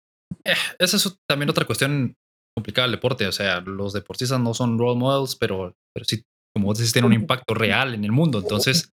eh, 0.44 0.52
esa 0.78 0.98
es 0.98 1.18
también 1.26 1.48
otra 1.48 1.64
cuestión 1.64 2.14
complicada 2.54 2.86
del 2.86 2.96
deporte. 2.96 3.26
O 3.26 3.32
sea, 3.32 3.62
los 3.62 3.94
deportistas 3.94 4.38
no 4.38 4.52
son 4.52 4.78
role 4.78 4.98
models, 4.98 5.34
pero, 5.34 5.74
pero 5.94 6.04
sí, 6.04 6.22
como 6.54 6.66
vos 6.66 6.76
decís, 6.76 6.92
tienen 6.92 7.06
un 7.06 7.20
impacto 7.20 7.54
real 7.54 7.94
en 7.94 8.04
el 8.04 8.12
mundo. 8.12 8.38
Entonces, 8.38 8.90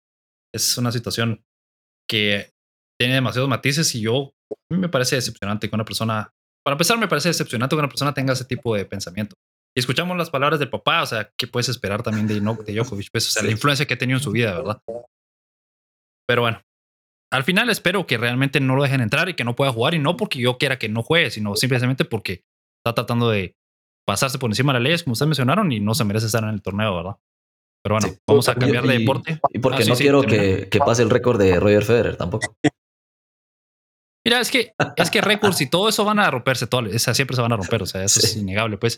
es 0.56 0.78
una 0.78 0.94
situación 0.94 1.44
que 2.10 2.52
tiene 2.98 3.16
demasiados 3.16 3.50
matices 3.50 3.94
y 3.94 4.02
yo, 4.02 4.32
me 4.72 4.88
parece 4.88 5.18
decepcionante 5.18 5.68
que 5.68 5.76
una 5.76 5.84
persona 5.84 6.32
para 6.66 6.76
empezar, 6.76 6.98
me 6.98 7.08
parece 7.08 7.30
decepcionante 7.30 7.76
que 7.76 7.80
una 7.80 7.90
persona 7.90 8.14
tenga 8.14 8.34
ese 8.34 8.46
tipo 8.46 8.76
de 8.76 8.86
pensamiento. 8.86 9.36
Y 9.76 9.80
escuchamos 9.82 10.16
las 10.18 10.30
palabras 10.30 10.60
del 10.60 10.70
papá, 10.70 11.04
o 11.04 11.06
sea, 11.06 11.30
¿qué 11.38 11.48
puedes 11.48 11.68
esperar 11.68 12.02
también 12.02 12.28
de, 12.28 12.36
de 12.36 12.74
Djokovic? 12.74 13.10
Pues, 13.12 13.28
o 13.28 13.32
sea, 13.32 13.44
la 13.44 13.52
influencia 13.52 13.86
que 13.86 13.96
ha 13.96 13.98
tenido 13.98 14.18
en 14.18 14.24
su 14.24 14.32
vida, 14.32 14.56
¿verdad? 14.56 14.82
Pero 16.26 16.42
bueno, 16.42 16.62
al 17.32 17.44
final 17.44 17.70
espero 17.70 18.08
que 18.08 18.18
realmente 18.18 18.62
no 18.62 18.76
lo 18.78 18.84
dejen 18.84 19.02
entrar 19.02 19.28
y 19.28 19.34
que 19.34 19.44
no 19.44 19.56
pueda 19.56 19.74
jugar, 19.74 19.94
y 19.94 20.00
no 20.00 20.16
porque 20.16 20.40
yo 20.40 20.58
quiera 20.58 20.80
que 20.80 20.88
no 20.88 21.04
juegue, 21.04 21.30
sino 21.30 21.56
simplemente 21.58 22.06
porque 22.06 22.46
está 22.80 22.96
tratando 22.96 23.30
de 23.30 23.56
pasarse 24.08 24.40
por 24.40 24.50
encima 24.50 24.72
de 24.72 24.80
las 24.80 24.84
leyes, 24.84 25.04
como 25.04 25.14
ustedes 25.14 25.28
mencionaron, 25.28 25.70
y 25.74 25.82
no 25.82 25.94
se 25.94 26.06
merece 26.06 26.28
estar 26.28 26.44
en 26.44 26.52
el 26.52 26.62
torneo, 26.62 26.96
¿verdad? 26.96 27.16
Pero 27.84 28.00
bueno, 28.00 28.18
vamos 28.26 28.48
a 28.48 28.56
cambiar 28.56 28.88
de 28.88 29.00
deporte. 29.00 29.40
Y 29.54 29.60
porque 29.60 29.84
ah, 29.84 29.88
no 29.88 29.96
quiero 29.96 30.22
que, 30.22 30.70
que, 30.70 30.80
pase 30.80 31.04
el 31.04 31.10
récord 31.10 31.38
de 31.38 31.60
Roger 31.60 31.84
Federer 31.84 32.16
tampoco. 32.16 32.56
Mira, 34.26 34.40
es 34.40 34.50
que, 34.50 34.74
es 34.96 35.12
que 35.12 35.22
récords 35.22 35.62
y 35.62 35.70
todo 35.70 35.88
eso 35.88 36.04
van 36.04 36.18
a 36.18 36.32
romperse, 36.32 36.66
todo, 36.66 36.90
o 36.90 37.00
sea, 37.00 37.14
siempre 37.14 37.36
se 37.36 37.44
van 37.44 37.52
a 37.52 37.58
romper, 37.58 37.84
o 37.84 37.86
sea, 37.86 38.04
eso 38.04 38.20
es 38.22 38.36
innegable, 38.38 38.78
pues. 38.78 38.96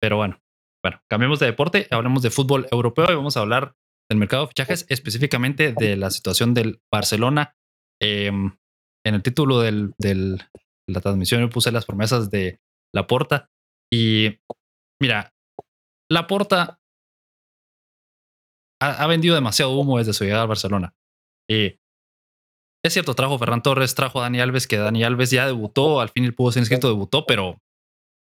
Pero 0.00 0.16
bueno, 0.16 0.40
bueno, 0.84 1.00
cambiemos 1.08 1.40
de 1.40 1.46
deporte, 1.46 1.86
hablemos 1.90 2.22
de 2.22 2.30
fútbol 2.30 2.66
europeo 2.70 3.06
y 3.10 3.14
vamos 3.14 3.36
a 3.36 3.40
hablar 3.40 3.74
del 4.08 4.18
mercado 4.18 4.44
de 4.44 4.48
fichajes, 4.48 4.86
específicamente 4.88 5.72
de 5.72 5.96
la 5.96 6.10
situación 6.10 6.54
del 6.54 6.80
Barcelona. 6.92 7.56
Em, 8.00 8.56
en 9.04 9.14
el 9.14 9.22
título 9.22 9.60
del, 9.60 9.92
del, 9.98 10.38
de 10.38 10.94
la 10.94 11.00
transmisión 11.00 11.40
yo 11.40 11.50
puse 11.50 11.72
las 11.72 11.84
promesas 11.84 12.30
de 12.30 12.60
Laporta 12.94 13.50
y 13.92 14.38
mira, 15.00 15.34
Laporta 16.10 16.78
ha, 18.80 19.06
vendido 19.06 19.34
demasiado 19.34 19.76
humo 19.76 19.98
desde 19.98 20.12
su 20.12 20.24
llegada 20.24 20.42
al 20.42 20.48
Barcelona. 20.48 20.94
Y 21.50 21.78
es 22.84 22.92
cierto, 22.92 23.14
trajo 23.14 23.38
Ferran 23.38 23.62
Torres, 23.62 23.94
trajo 23.94 24.20
a 24.20 24.22
Dani 24.22 24.40
Alves, 24.40 24.66
que 24.66 24.76
Dani 24.76 25.02
Alves 25.02 25.30
ya 25.30 25.46
debutó, 25.46 26.00
al 26.00 26.10
fin 26.10 26.24
él 26.24 26.34
pudo 26.34 26.52
ser 26.52 26.62
inscrito, 26.62 26.88
debutó, 26.88 27.26
pero 27.26 27.60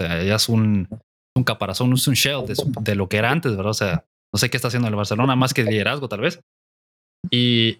ya 0.02 0.36
es 0.36 0.50
un, 0.50 0.90
un 1.38 1.44
caparazón, 1.44 1.94
es 1.94 2.08
un 2.08 2.16
shell 2.16 2.44
de, 2.82 2.96
lo 2.96 3.08
que 3.08 3.18
era 3.18 3.32
antes, 3.32 3.56
¿verdad? 3.56 3.72
O 3.72 3.76
sea, 3.76 4.06
no 4.34 4.40
sé 4.40 4.50
qué 4.50 4.58
está 4.58 4.68
haciendo 4.68 4.88
el 4.88 4.96
Barcelona, 4.96 5.36
más 5.36 5.54
que 5.54 5.64
liderazgo 5.64 6.10
tal 6.10 6.22
vez. 6.22 6.42
Y 7.32 7.80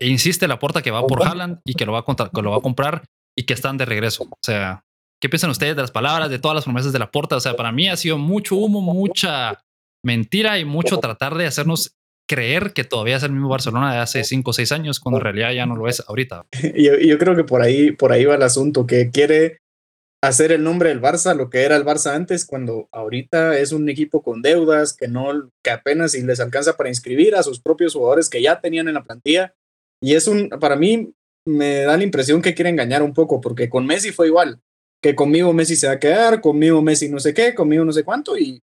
e 0.00 0.06
insiste 0.06 0.46
la 0.46 0.58
puerta 0.58 0.82
que 0.82 0.90
va 0.90 1.06
por 1.06 1.26
Haaland 1.26 1.60
y 1.64 1.74
que 1.74 1.86
lo 1.86 1.92
va 1.92 2.04
a, 2.06 2.30
que 2.30 2.42
lo 2.42 2.50
va 2.50 2.58
a 2.58 2.62
comprar 2.62 3.04
y 3.36 3.44
que 3.44 3.54
están 3.54 3.78
de 3.78 3.84
regreso. 3.84 4.24
O 4.24 4.38
sea, 4.42 4.84
¿qué 5.20 5.28
piensan 5.28 5.50
ustedes 5.50 5.74
de 5.74 5.82
las 5.82 5.90
palabras, 5.90 6.30
de 6.30 6.38
todas 6.38 6.54
las 6.54 6.64
promesas 6.64 6.92
de 6.92 6.98
la 6.98 7.10
puerta? 7.10 7.36
O 7.36 7.40
sea, 7.40 7.56
para 7.56 7.72
mí 7.72 7.88
ha 7.88 7.96
sido 7.96 8.18
mucho 8.18 8.56
humo, 8.56 8.80
mucha 8.80 9.60
mentira 10.04 10.58
y 10.58 10.64
mucho 10.64 10.98
tratar 10.98 11.34
de 11.34 11.46
hacernos 11.46 11.94
creer 12.28 12.72
que 12.72 12.84
todavía 12.84 13.16
es 13.16 13.22
el 13.22 13.32
mismo 13.32 13.48
Barcelona 13.48 13.92
de 13.92 13.98
hace 13.98 14.24
5 14.24 14.50
o 14.50 14.54
6 14.54 14.72
años, 14.72 15.00
cuando 15.00 15.18
en 15.18 15.24
realidad 15.24 15.52
ya 15.52 15.66
no 15.66 15.76
lo 15.76 15.88
es 15.88 16.02
ahorita. 16.06 16.46
Yo, 16.76 16.98
yo, 16.98 17.18
creo 17.18 17.36
que 17.36 17.44
por 17.44 17.62
ahí, 17.62 17.90
por 17.90 18.12
ahí 18.12 18.24
va 18.24 18.36
el 18.36 18.42
asunto, 18.42 18.86
que 18.86 19.10
quiere 19.10 19.58
hacer 20.22 20.52
el 20.52 20.62
nombre 20.62 20.88
del 20.88 21.02
Barça, 21.02 21.34
lo 21.34 21.50
que 21.50 21.62
era 21.62 21.76
el 21.76 21.84
Barça 21.84 22.14
antes, 22.14 22.46
cuando 22.46 22.88
ahorita 22.92 23.58
es 23.58 23.72
un 23.72 23.88
equipo 23.88 24.22
con 24.22 24.40
deudas, 24.40 24.94
que 24.94 25.08
no, 25.08 25.50
que 25.62 25.70
apenas 25.70 26.12
si 26.12 26.22
les 26.22 26.40
alcanza 26.40 26.76
para 26.76 26.88
inscribir 26.88 27.34
a 27.34 27.42
sus 27.42 27.60
propios 27.60 27.94
jugadores 27.94 28.30
que 28.30 28.40
ya 28.40 28.60
tenían 28.60 28.88
en 28.88 28.94
la 28.94 29.02
plantilla. 29.02 29.54
Y 30.00 30.14
es 30.14 30.28
un, 30.28 30.48
para 30.48 30.76
mí, 30.76 31.12
me 31.44 31.80
da 31.80 31.96
la 31.96 32.04
impresión 32.04 32.40
que 32.40 32.54
quiere 32.54 32.70
engañar 32.70 33.02
un 33.02 33.12
poco, 33.12 33.40
porque 33.40 33.68
con 33.68 33.84
Messi 33.84 34.12
fue 34.12 34.28
igual, 34.28 34.60
que 35.02 35.16
conmigo 35.16 35.52
Messi 35.52 35.74
se 35.74 35.88
va 35.88 35.94
a 35.94 35.98
quedar, 35.98 36.40
conmigo 36.40 36.80
Messi 36.82 37.08
no 37.08 37.18
sé 37.18 37.34
qué, 37.34 37.54
conmigo 37.54 37.84
no 37.84 37.92
sé 37.92 38.04
cuánto, 38.04 38.38
y 38.38 38.62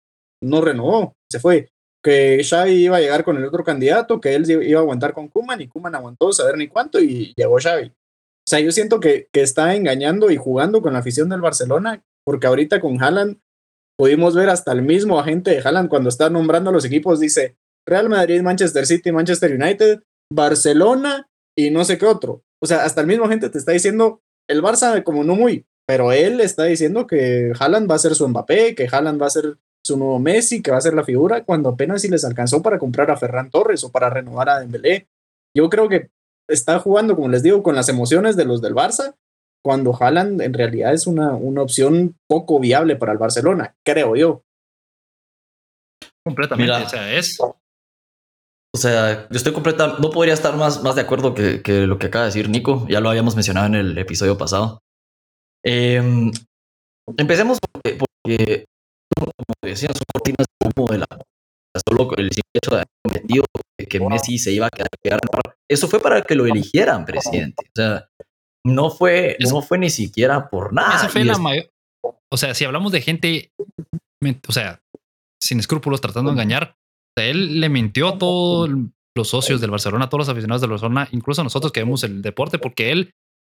no 0.43 0.63
renovó, 0.63 1.15
se 1.31 1.39
fue 1.39 1.69
que 2.03 2.43
Xavi 2.43 2.73
iba 2.73 2.97
a 2.97 3.01
llegar 3.01 3.25
con 3.25 3.37
el 3.37 3.45
otro 3.45 3.63
candidato, 3.63 4.21
que 4.21 4.35
él 4.35 4.51
iba 4.51 4.81
a 4.81 4.83
aguantar 4.83 5.13
con 5.13 5.29
Kuman 5.29 5.61
y 5.61 5.69
Kuman 5.69 5.95
aguantó 5.95 6.33
saber 6.33 6.57
ni 6.57 6.67
cuánto 6.67 6.99
y 6.99 7.33
llegó 7.37 7.59
Xavi. 7.61 7.93
O 8.45 8.51
sea, 8.51 8.61
yo 8.61 8.73
siento 8.73 9.01
que, 9.01 9.29
que 9.33 9.43
está 9.43 9.75
engañando 9.75 10.31
y 10.31 10.37
jugando 10.37 10.83
con 10.83 10.93
la 10.93 10.99
afición 10.99 11.29
del 11.29 11.41
Barcelona, 11.41 12.05
porque 12.25 12.47
ahorita 12.47 12.81
con 12.81 13.03
Haaland 13.03 13.39
pudimos 13.97 14.35
ver 14.35 14.51
hasta 14.51 14.73
el 14.73 14.83
mismo 14.83 15.21
agente 15.21 15.53
de 15.53 15.61
Haaland 15.61 15.89
cuando 15.89 16.09
está 16.09 16.29
nombrando 16.29 16.71
a 16.71 16.73
los 16.73 16.85
equipos, 16.85 17.21
dice 17.21 17.57
Real 17.87 18.09
Madrid, 18.09 18.43
Manchester 18.43 18.87
City, 18.87 19.13
Manchester 19.13 19.53
United, 19.53 20.03
Barcelona 20.33 21.29
y 21.57 21.71
no 21.71 21.85
sé 21.85 21.99
qué 21.99 22.07
otro. 22.07 22.43
O 22.61 22.67
sea, 22.67 22.85
hasta 22.85 23.01
el 23.01 23.07
mismo 23.07 23.25
agente 23.25 23.49
te 23.49 23.59
está 23.59 23.73
diciendo 23.73 24.23
el 24.49 24.63
Barça 24.63 25.03
como 25.03 25.25
no 25.25 25.35
muy, 25.35 25.67
pero 25.87 26.13
él 26.13 26.41
está 26.41 26.65
diciendo 26.65 27.07
que 27.07 27.53
Haaland 27.59 27.91
va 27.91 27.97
a 27.97 28.01
ser 28.01 28.15
su 28.15 28.27
Mbappé, 28.29 28.75
que 28.75 28.89
Haaland 28.91 29.21
va 29.21 29.27
a 29.27 29.31
ser 29.31 29.57
su 29.85 29.97
nuevo 29.97 30.19
Messi, 30.19 30.63
que 30.63 30.71
va 30.71 30.79
a 30.79 30.83
ser 30.83 30.95
la 30.95 31.05
figura, 31.05 31.45
cuando 31.45 31.71
apenas 31.71 32.03
si 32.03 32.09
les 32.09 32.25
alcanzó 32.25 32.63
para 32.63 32.79
comprar 32.79 33.11
a 33.11 33.17
Ferran 33.17 33.51
Torres 33.51 33.83
o 33.85 33.91
para 33.91 34.11
renovar 34.11 34.49
a 34.49 34.61
Dembélé. 34.61 35.09
Yo 35.57 35.69
creo 35.69 35.89
que 35.89 36.11
está 36.53 36.79
jugando, 36.79 37.15
como 37.15 37.29
les 37.29 37.43
digo, 37.43 37.63
con 37.63 37.75
las 37.75 37.89
emociones 37.89 38.37
de 38.37 38.45
los 38.45 38.61
del 38.61 38.75
Barça, 38.75 39.15
cuando 39.65 39.97
Haaland 39.99 40.41
en 40.43 40.55
realidad 40.55 40.93
es 40.93 41.07
una, 41.07 41.31
una 41.35 41.63
opción 41.63 42.17
poco 42.29 42.59
viable 42.59 42.97
para 42.97 43.13
el 43.13 43.19
Barcelona, 43.19 43.77
creo 43.85 44.17
yo. 44.17 44.43
Completamente, 46.25 46.73
o 46.73 46.89
sea, 46.89 47.13
es... 47.13 47.39
O 48.75 48.79
sea, 48.79 49.29
yo 49.29 49.37
estoy 49.37 49.53
completamente, 49.53 50.01
no 50.01 50.11
podría 50.11 50.33
estar 50.33 50.57
más, 50.57 50.83
más 50.83 50.95
de 50.95 51.03
acuerdo 51.03 51.35
que, 51.35 51.61
que, 51.61 51.87
lo 51.87 51.99
que 51.99 52.07
acaba 52.07 52.25
de 52.25 52.29
decir 52.29 52.49
Nico, 52.49 52.87
ya 52.89 53.01
lo 53.01 53.11
habíamos 53.11 53.35
mencionado 53.35 53.67
en 53.67 53.75
el 53.75 53.99
episodio 53.99 54.39
pasado. 54.39 54.81
Em, 55.63 56.33
empecemos 57.19 57.59
porque, 57.61 57.99
porque 57.99 58.65
como 59.15 59.55
decían, 59.63 59.93
son 59.93 60.05
cortinas 60.13 60.47
de 60.59 60.71
humo 60.75 60.91
de 60.91 60.99
la 60.99 61.07
solo 61.81 62.17
el 62.17 62.31
simple 62.31 62.51
hecho 62.55 62.71
de 62.71 62.77
haber 62.77 62.89
cometido 63.05 63.45
que 63.89 64.01
Messi 64.01 64.39
se 64.39 64.53
iba 64.53 64.67
a 64.67 64.71
quedar. 64.71 65.21
Eso 65.69 65.89
fue 65.89 66.01
para 66.01 66.23
que 66.23 66.35
lo 66.35 66.47
eligieran 66.47 67.05
presidente. 67.05 67.65
O 67.67 67.73
sea, 67.75 68.09
no 68.65 68.91
fue, 68.91 69.37
no 69.41 69.63
fue 69.63 69.79
ni 69.79 69.91
siquiera 69.91 70.49
por 70.49 70.73
nada. 70.73 71.09
fue 71.09 71.25
la 71.25 71.39
mayor. 71.39 71.71
O 72.31 72.37
sea, 72.37 72.55
si 72.55 72.65
hablamos 72.65 72.93
de 72.93 73.01
gente, 73.01 73.53
o 74.49 74.53
sea, 74.53 74.81
sin 75.41 75.59
escrúpulos 75.59 76.01
tratando 76.01 76.31
de 76.31 76.35
engañar, 76.35 76.77
o 76.77 77.21
sea, 77.21 77.29
él 77.29 77.61
le 77.61 77.69
mintió 77.69 78.09
a 78.09 78.19
todos 78.19 78.71
los 79.17 79.29
socios 79.29 79.61
del 79.61 79.71
Barcelona, 79.71 80.07
a 80.07 80.09
todos 80.09 80.21
los 80.21 80.29
aficionados 80.29 80.63
del 80.63 80.71
Barcelona, 80.71 81.09
incluso 81.13 81.41
a 81.43 81.45
nosotros 81.45 81.73
que 81.73 81.81
vemos 81.81 82.03
el 82.05 82.23
deporte, 82.23 82.59
porque 82.59 82.91
él, 82.93 83.13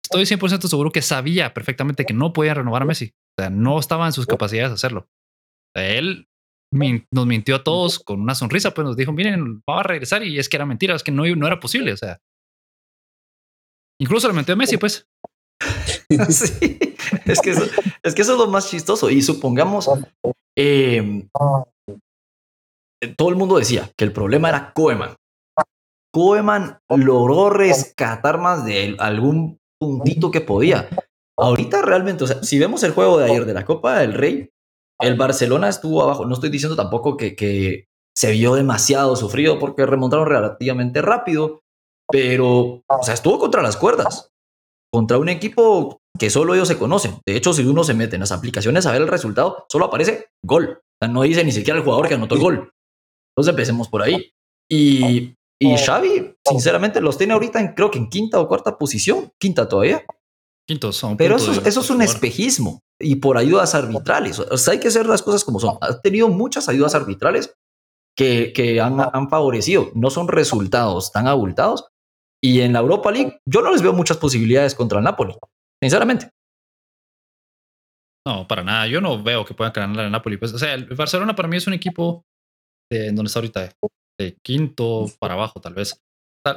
estoy 0.03 0.24
100% 0.24 0.68
seguro 0.68 0.91
que 0.91 1.01
sabía 1.01 1.53
perfectamente 1.53 2.05
que 2.05 2.14
no 2.14 2.34
podía 2.34 2.55
renovar 2.55 2.82
a 2.82 2.86
Messi. 2.86 3.14
O 3.38 3.41
sea, 3.41 3.49
no 3.49 3.80
estaba 3.80 4.05
en 4.05 4.14
sus 4.14 4.26
capacidades 4.26 4.72
de 4.72 4.76
hacerlo. 4.76 5.07
Él 5.76 6.28
nos 6.74 7.26
mintió 7.26 7.55
a 7.55 7.63
todos 7.63 7.99
con 7.99 8.21
una 8.21 8.36
sonrisa, 8.36 8.74
pues 8.74 8.86
nos 8.86 8.97
dijo, 8.97 9.11
miren, 9.11 9.63
va 9.69 9.82
a 9.82 9.84
regresar 9.84 10.24
y 10.24 10.39
es 10.39 10.49
que 10.49 10.57
era 10.57 10.65
mentira, 10.65 10.95
es 10.95 11.03
que 11.03 11.11
no, 11.11 11.24
no 11.24 11.47
era 11.47 11.59
posible, 11.59 11.93
o 11.93 11.97
sea. 11.97 12.19
Incluso 13.99 14.28
le 14.28 14.34
mintió 14.34 14.53
a 14.53 14.57
Messi, 14.57 14.78
pues. 14.78 15.07
sí, 16.30 16.95
es 17.26 17.41
que, 17.41 17.51
eso, 17.51 17.63
es 18.03 18.15
que 18.15 18.21
eso 18.21 18.34
es 18.34 18.39
lo 18.39 18.47
más 18.47 18.69
chistoso. 18.69 19.09
Y 19.09 19.21
supongamos, 19.21 19.89
em, 20.57 21.30
todo 23.17 23.30
el 23.30 23.36
mundo 23.36 23.57
decía 23.57 23.89
que 23.97 24.03
el 24.03 24.13
problema 24.13 24.49
era 24.49 24.74
Koeman. 24.74 25.15
Koeman 26.13 26.80
logró 26.89 27.49
rescatar 27.49 28.39
más 28.39 28.65
de 28.65 28.95
algún 28.99 29.59
puntito 29.80 30.32
que 30.32 30.41
podía. 30.41 30.89
Ahorita 31.38 31.82
realmente, 31.82 32.24
o 32.24 32.28
sea, 32.28 32.43
si 32.43 32.59
vemos 32.59 32.84
el 32.84 32.91
juego 32.91 33.17
de 33.17 33.26
ayer 33.26 33.45
de 33.45 33.53
la 33.53 33.65
Copa 33.65 33.99
del 33.99 34.13
Rey, 34.13 34.49
el 34.99 35.15
Barcelona 35.15 35.69
estuvo 35.69 36.01
abajo. 36.01 36.25
No 36.25 36.33
estoy 36.33 36.49
diciendo 36.49 36.75
tampoco 36.75 37.17
que, 37.17 37.35
que 37.35 37.85
se 38.15 38.31
vio 38.31 38.55
demasiado 38.55 39.15
sufrido 39.15 39.59
porque 39.59 39.85
remontaron 39.85 40.27
relativamente 40.27 41.01
rápido, 41.01 41.61
pero, 42.09 42.83
o 42.87 43.03
sea, 43.03 43.13
estuvo 43.13 43.39
contra 43.39 43.61
las 43.61 43.77
cuerdas, 43.77 44.29
contra 44.91 45.17
un 45.17 45.29
equipo 45.29 45.97
que 46.17 46.29
solo 46.29 46.53
ellos 46.53 46.67
se 46.67 46.77
conocen. 46.77 47.19
De 47.25 47.35
hecho, 47.35 47.53
si 47.53 47.65
uno 47.65 47.83
se 47.83 47.93
mete 47.93 48.15
en 48.15 48.21
las 48.21 48.31
aplicaciones 48.31 48.85
a 48.85 48.91
ver 48.91 49.01
el 49.01 49.07
resultado, 49.07 49.65
solo 49.69 49.85
aparece 49.85 50.27
gol. 50.45 50.79
O 50.79 51.05
sea, 51.05 51.11
no 51.11 51.23
dice 51.23 51.43
ni 51.43 51.51
siquiera 51.51 51.77
el 51.79 51.83
jugador 51.83 52.07
que 52.07 52.13
anotó 52.13 52.35
el 52.35 52.41
gol. 52.41 52.71
Entonces 53.35 53.51
empecemos 53.51 53.89
por 53.89 54.03
ahí. 54.03 54.31
Y, 54.69 55.33
y 55.59 55.77
Xavi, 55.77 56.35
sinceramente, 56.47 57.01
los 57.01 57.17
tiene 57.17 57.33
ahorita 57.33 57.59
en, 57.59 57.73
creo 57.73 57.89
que 57.89 57.97
en 57.97 58.09
quinta 58.09 58.39
o 58.39 58.47
cuarta 58.47 58.77
posición, 58.77 59.31
quinta 59.39 59.67
todavía. 59.67 60.05
Quintos 60.68 60.95
son. 60.95 61.18
Pero 61.18 61.36
eso, 61.36 61.51
eso 61.66 61.82
es 61.82 61.89
un 61.89 62.01
espejismo 62.01 62.80
y 62.99 63.18
por 63.18 63.38
ayudas 63.38 63.76
arbitrales. 63.76 64.39
O 64.39 64.57
sea, 64.57 64.74
hay 64.74 64.80
que 64.80 64.88
hacer 64.88 65.05
las 65.05 65.22
cosas 65.22 65.43
como 65.43 65.59
son. 65.59 65.78
Ha 65.82 65.99
tenido 65.99 66.30
muchas 66.30 66.70
ayudas 66.70 66.95
arbitrales 66.95 67.53
que, 68.18 68.53
que 68.53 68.80
han, 68.80 68.99
han, 68.99 69.30
favorecido. 69.30 69.91
No 69.93 70.09
son 70.09 70.28
resultados 70.28 71.11
tan 71.11 71.28
abultados. 71.28 71.88
Y 72.41 72.61
en 72.61 72.74
la 72.74 72.80
Europa 72.80 73.11
League, 73.11 73.39
yo 73.45 73.61
no 73.61 73.72
les 73.72 73.82
veo 73.82 73.93
muchas 73.93 74.18
posibilidades 74.18 74.76
contra 74.76 74.99
el 74.99 75.03
Napoli, 75.05 75.34
sinceramente. 75.82 76.30
No, 78.26 78.47
para 78.47 78.64
nada. 78.64 78.88
Yo 78.88 79.01
no 79.01 79.22
veo 79.22 79.45
que 79.45 79.53
puedan 79.53 79.74
ganar 79.74 80.05
el 80.05 80.11
Napoli. 80.11 80.38
Pues, 80.38 80.53
o 80.53 80.57
sea, 80.57 80.74
el 80.74 80.86
Barcelona 80.86 81.36
para 81.36 81.47
mí 81.47 81.57
es 81.57 81.68
un 81.68 81.74
equipo 81.74 82.24
de 82.91 83.07
donde 83.07 83.28
está 83.28 83.39
ahorita, 83.39 83.74
de 84.20 84.38
quinto 84.43 85.05
para 85.20 85.34
abajo, 85.34 85.59
tal 85.59 85.74
vez. 85.74 86.01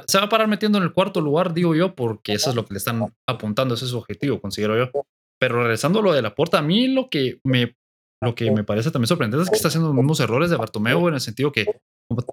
Se 0.07 0.17
va 0.17 0.25
a 0.25 0.29
parar 0.29 0.47
metiendo 0.47 0.77
en 0.77 0.83
el 0.83 0.91
cuarto 0.91 1.21
lugar, 1.21 1.53
digo 1.53 1.73
yo, 1.73 1.95
porque 1.95 2.33
eso 2.33 2.49
es 2.49 2.55
lo 2.55 2.65
que 2.65 2.73
le 2.73 2.77
están 2.77 3.13
apuntando, 3.27 3.75
ese 3.75 3.85
es 3.85 3.91
su 3.91 3.97
objetivo, 3.97 4.41
considero 4.41 4.77
yo. 4.77 4.91
Pero 5.39 5.61
regresando 5.61 5.99
a 5.99 6.01
lo 6.01 6.13
de 6.13 6.21
la 6.21 6.35
puerta, 6.35 6.59
a 6.59 6.61
mí 6.61 6.87
lo 6.87 7.09
que 7.09 7.39
me, 7.45 7.77
lo 8.21 8.35
que 8.35 8.51
me 8.51 8.65
parece 8.65 8.91
también 8.91 9.07
sorprendente 9.07 9.43
es 9.43 9.49
que 9.49 9.55
está 9.55 9.69
haciendo 9.69 9.87
los 9.87 9.95
mismos 9.95 10.19
errores 10.19 10.49
de 10.49 10.57
Bartomeu 10.57 11.07
en 11.07 11.13
el 11.13 11.21
sentido 11.21 11.51
que 11.51 11.65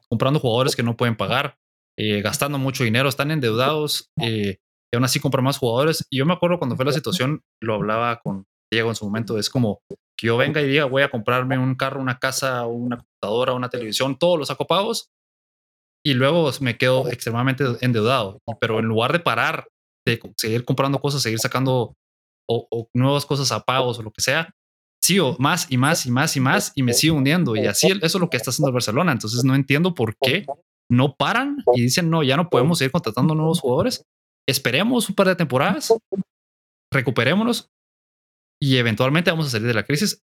comprando 0.08 0.40
jugadores 0.40 0.74
que 0.74 0.82
no 0.82 0.96
pueden 0.96 1.16
pagar, 1.16 1.56
eh, 1.96 2.22
gastando 2.22 2.58
mucho 2.58 2.82
dinero, 2.82 3.08
están 3.08 3.30
endeudados 3.30 4.10
eh, 4.20 4.58
y 4.92 4.96
aún 4.96 5.04
así 5.04 5.20
compran 5.20 5.44
más 5.44 5.58
jugadores. 5.58 6.06
Y 6.10 6.18
yo 6.18 6.26
me 6.26 6.32
acuerdo 6.32 6.58
cuando 6.58 6.74
fue 6.74 6.84
la 6.84 6.92
situación, 6.92 7.42
lo 7.62 7.74
hablaba 7.74 8.20
con 8.20 8.46
Diego 8.72 8.88
en 8.88 8.96
su 8.96 9.04
momento, 9.04 9.38
es 9.38 9.48
como 9.48 9.80
que 10.18 10.26
yo 10.26 10.36
venga 10.36 10.60
y 10.60 10.66
diga 10.66 10.86
voy 10.86 11.02
a 11.02 11.10
comprarme 11.10 11.58
un 11.58 11.76
carro, 11.76 12.00
una 12.00 12.18
casa, 12.18 12.66
una 12.66 12.96
computadora, 12.96 13.52
una 13.52 13.68
televisión, 13.68 14.18
todos 14.18 14.38
los 14.38 14.48
saco 14.48 14.66
pagos 14.66 15.10
y 16.04 16.14
luego 16.14 16.50
me 16.60 16.76
quedo 16.76 17.08
extremadamente 17.08 17.64
endeudado. 17.80 18.40
Pero 18.60 18.78
en 18.78 18.84
lugar 18.84 19.12
de 19.12 19.20
parar, 19.20 19.68
de 20.06 20.20
seguir 20.36 20.64
comprando 20.64 21.00
cosas, 21.00 21.22
seguir 21.22 21.38
sacando 21.38 21.94
o, 22.48 22.88
nuevas 22.94 23.24
cosas 23.24 23.50
a 23.52 23.64
pagos 23.64 23.98
o 23.98 24.02
lo 24.02 24.10
que 24.10 24.20
sea, 24.20 24.50
sigo 25.02 25.36
más 25.38 25.66
y 25.70 25.78
más 25.78 26.04
y 26.04 26.10
más 26.10 26.36
y 26.36 26.40
más 26.40 26.72
y 26.74 26.82
me 26.82 26.92
sigo 26.92 27.16
hundiendo. 27.16 27.56
Y 27.56 27.66
así 27.66 27.88
eso 27.88 28.04
es 28.04 28.14
lo 28.14 28.28
que 28.28 28.36
está 28.36 28.50
haciendo 28.50 28.68
el 28.68 28.74
Barcelona. 28.74 29.12
Entonces 29.12 29.44
no 29.44 29.54
entiendo 29.54 29.94
por 29.94 30.14
qué 30.20 30.46
no 30.90 31.14
paran 31.16 31.56
y 31.74 31.82
dicen, 31.82 32.10
no, 32.10 32.22
ya 32.22 32.36
no 32.36 32.50
podemos 32.50 32.78
seguir 32.78 32.92
contratando 32.92 33.34
nuevos 33.34 33.60
jugadores. 33.60 34.04
Esperemos 34.46 35.08
un 35.08 35.14
par 35.14 35.28
de 35.28 35.36
temporadas, 35.36 35.90
recuperémonos 36.92 37.70
y 38.62 38.76
eventualmente 38.76 39.30
vamos 39.30 39.46
a 39.46 39.50
salir 39.50 39.68
de 39.68 39.74
la 39.74 39.84
crisis. 39.84 40.22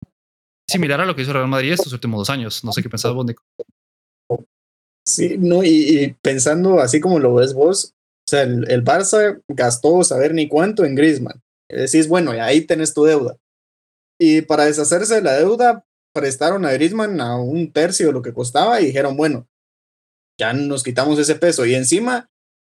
Similar 0.68 1.02
a 1.02 1.06
lo 1.06 1.16
que 1.16 1.22
hizo 1.22 1.32
Real 1.32 1.48
Madrid 1.48 1.72
estos 1.72 1.94
últimos 1.94 2.20
dos 2.20 2.30
años. 2.32 2.64
No 2.64 2.72
sé 2.72 2.82
qué 2.82 2.90
pensás 2.90 3.14
vos, 3.14 3.26
Nico. 3.26 3.44
Sí, 5.08 5.38
no, 5.40 5.64
y, 5.64 6.18
pensando 6.22 6.82
así 6.82 7.00
como 7.00 7.18
lo 7.20 7.36
ves 7.36 7.54
vos, 7.54 7.94
o 7.96 8.30
sea, 8.30 8.42
el, 8.42 8.70
el, 8.70 8.84
Barça 8.84 9.42
gastó 9.48 10.04
saber 10.04 10.34
ni 10.34 10.50
cuánto 10.50 10.84
en 10.84 10.96
Griezmann. 10.96 11.42
Decís, 11.70 12.10
bueno, 12.10 12.36
y 12.36 12.40
ahí 12.40 12.62
tenés 12.62 12.94
tu 12.94 13.06
deuda. 13.06 13.38
Y 14.20 14.42
para 14.42 14.66
deshacerse 14.66 15.16
de 15.16 15.22
la 15.22 15.38
deuda, 15.38 15.86
prestaron 16.14 16.66
a 16.66 16.74
Griezmann 16.74 17.22
a 17.22 17.38
un 17.38 17.72
tercio 17.72 18.08
de 18.08 18.12
lo 18.12 18.22
que 18.22 18.34
costaba 18.34 18.82
y 18.82 18.88
dijeron, 18.88 19.16
bueno, 19.16 19.48
ya 20.38 20.52
nos 20.52 20.84
quitamos 20.84 21.18
ese 21.20 21.36
peso. 21.36 21.66
Y 21.66 21.74
encima 21.74 22.30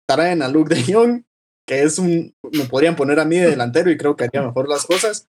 traen 0.08 0.40
a 0.42 0.48
Luke 0.48 0.72
de 0.72 0.84
Jong, 0.84 1.24
que 1.66 1.82
es 1.82 1.98
un, 1.98 2.32
me 2.52 2.64
podrían 2.66 2.94
poner 2.94 3.18
a 3.18 3.24
mí 3.24 3.38
de 3.38 3.50
delantero 3.50 3.90
y 3.90 3.96
creo 3.96 4.14
que 4.14 4.24
haría 4.24 4.42
mejor 4.42 4.68
las 4.68 4.86
cosas. 4.86 5.28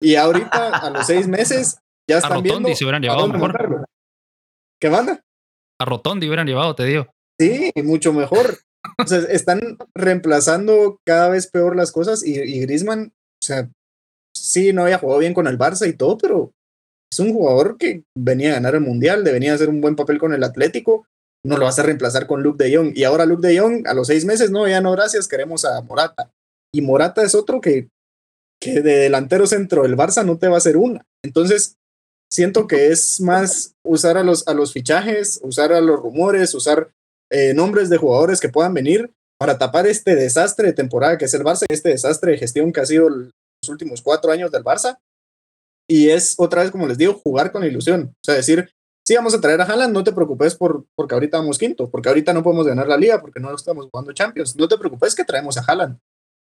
Y 0.00 0.14
ahorita, 0.14 0.68
a 0.68 0.90
los 0.90 1.06
seis 1.08 1.26
meses, 1.26 1.80
ya 2.08 2.18
están 2.18 2.40
viendo. 2.40 2.72
se 2.72 2.84
hubieran 2.84 3.02
llevado 3.02 3.26
mejor. 3.26 3.84
¿Qué 4.80 4.88
banda? 4.88 5.25
A 5.80 5.84
Rotondi 5.84 6.26
hubieran 6.26 6.46
llevado, 6.46 6.74
te 6.74 6.84
digo. 6.84 7.06
Sí, 7.40 7.70
mucho 7.82 8.12
mejor. 8.12 8.58
o 8.98 9.06
sea, 9.06 9.18
están 9.18 9.78
reemplazando 9.94 10.98
cada 11.06 11.28
vez 11.28 11.48
peor 11.48 11.76
las 11.76 11.92
cosas 11.92 12.24
y, 12.24 12.38
y 12.38 12.60
Griezmann, 12.60 13.12
o 13.12 13.44
sea, 13.44 13.68
sí, 14.34 14.72
no 14.72 14.82
había 14.82 14.98
jugado 14.98 15.20
bien 15.20 15.34
con 15.34 15.46
el 15.46 15.58
Barça 15.58 15.88
y 15.88 15.92
todo, 15.92 16.18
pero 16.18 16.52
es 17.10 17.18
un 17.18 17.32
jugador 17.32 17.76
que 17.78 18.04
venía 18.16 18.50
a 18.50 18.54
ganar 18.54 18.74
el 18.74 18.80
Mundial, 18.80 19.22
venía 19.22 19.52
a 19.52 19.54
hacer 19.54 19.68
un 19.68 19.80
buen 19.80 19.96
papel 19.96 20.18
con 20.18 20.32
el 20.32 20.44
Atlético, 20.44 21.06
no 21.44 21.56
lo 21.56 21.64
vas 21.64 21.78
a 21.78 21.82
reemplazar 21.82 22.26
con 22.26 22.42
Luke 22.42 22.62
de 22.62 22.76
Jong. 22.76 22.92
Y 22.94 23.04
ahora 23.04 23.26
Luke 23.26 23.46
de 23.46 23.58
Jong, 23.58 23.86
a 23.86 23.94
los 23.94 24.08
seis 24.08 24.24
meses, 24.24 24.50
no, 24.50 24.66
ya 24.66 24.80
no, 24.80 24.92
gracias, 24.92 25.28
queremos 25.28 25.64
a 25.64 25.80
Morata. 25.82 26.30
Y 26.74 26.82
Morata 26.82 27.22
es 27.22 27.34
otro 27.34 27.60
que, 27.60 27.88
que 28.60 28.82
de 28.82 28.96
delantero 28.96 29.46
centro 29.46 29.82
del 29.82 29.96
Barça 29.96 30.24
no 30.24 30.38
te 30.38 30.48
va 30.48 30.56
a 30.56 30.58
hacer 30.58 30.76
una. 30.76 31.02
Entonces, 31.24 31.76
siento 32.30 32.66
que 32.66 32.88
es 32.88 33.20
más 33.20 33.74
usar 33.84 34.16
a 34.16 34.22
los, 34.22 34.46
a 34.48 34.54
los 34.54 34.72
fichajes, 34.72 35.40
usar 35.42 35.72
a 35.72 35.80
los 35.80 36.00
rumores, 36.00 36.54
usar 36.54 36.90
eh, 37.30 37.54
nombres 37.54 37.88
de 37.88 37.96
jugadores 37.96 38.40
que 38.40 38.48
puedan 38.48 38.74
venir 38.74 39.12
para 39.38 39.58
tapar 39.58 39.86
este 39.86 40.14
desastre 40.14 40.68
de 40.68 40.72
temporada 40.72 41.18
que 41.18 41.26
es 41.26 41.34
el 41.34 41.42
Barça, 41.42 41.66
este 41.68 41.90
desastre 41.90 42.32
de 42.32 42.38
gestión 42.38 42.72
que 42.72 42.80
ha 42.80 42.86
sido 42.86 43.08
los 43.08 43.32
últimos 43.68 44.00
cuatro 44.02 44.32
años 44.32 44.50
del 44.50 44.64
Barça. 44.64 44.98
Y 45.88 46.10
es 46.10 46.34
otra 46.38 46.62
vez, 46.62 46.70
como 46.70 46.86
les 46.86 46.98
digo, 46.98 47.14
jugar 47.14 47.52
con 47.52 47.64
ilusión. 47.64 48.12
O 48.12 48.24
sea, 48.24 48.34
decir, 48.34 48.68
sí, 49.06 49.14
vamos 49.14 49.34
a 49.34 49.40
traer 49.40 49.60
a 49.60 49.64
Haaland, 49.64 49.92
no 49.92 50.02
te 50.02 50.12
preocupes 50.12 50.56
por, 50.56 50.84
porque 50.96 51.14
ahorita 51.14 51.38
vamos 51.38 51.58
quinto, 51.58 51.88
porque 51.88 52.08
ahorita 52.08 52.32
no 52.32 52.42
podemos 52.42 52.66
ganar 52.66 52.88
la 52.88 52.96
liga, 52.96 53.20
porque 53.20 53.38
no 53.38 53.54
estamos 53.54 53.88
jugando 53.90 54.12
Champions. 54.12 54.56
No 54.56 54.66
te 54.66 54.78
preocupes 54.78 55.14
que 55.14 55.24
traemos 55.24 55.56
a 55.58 55.64
Haaland. 55.64 55.98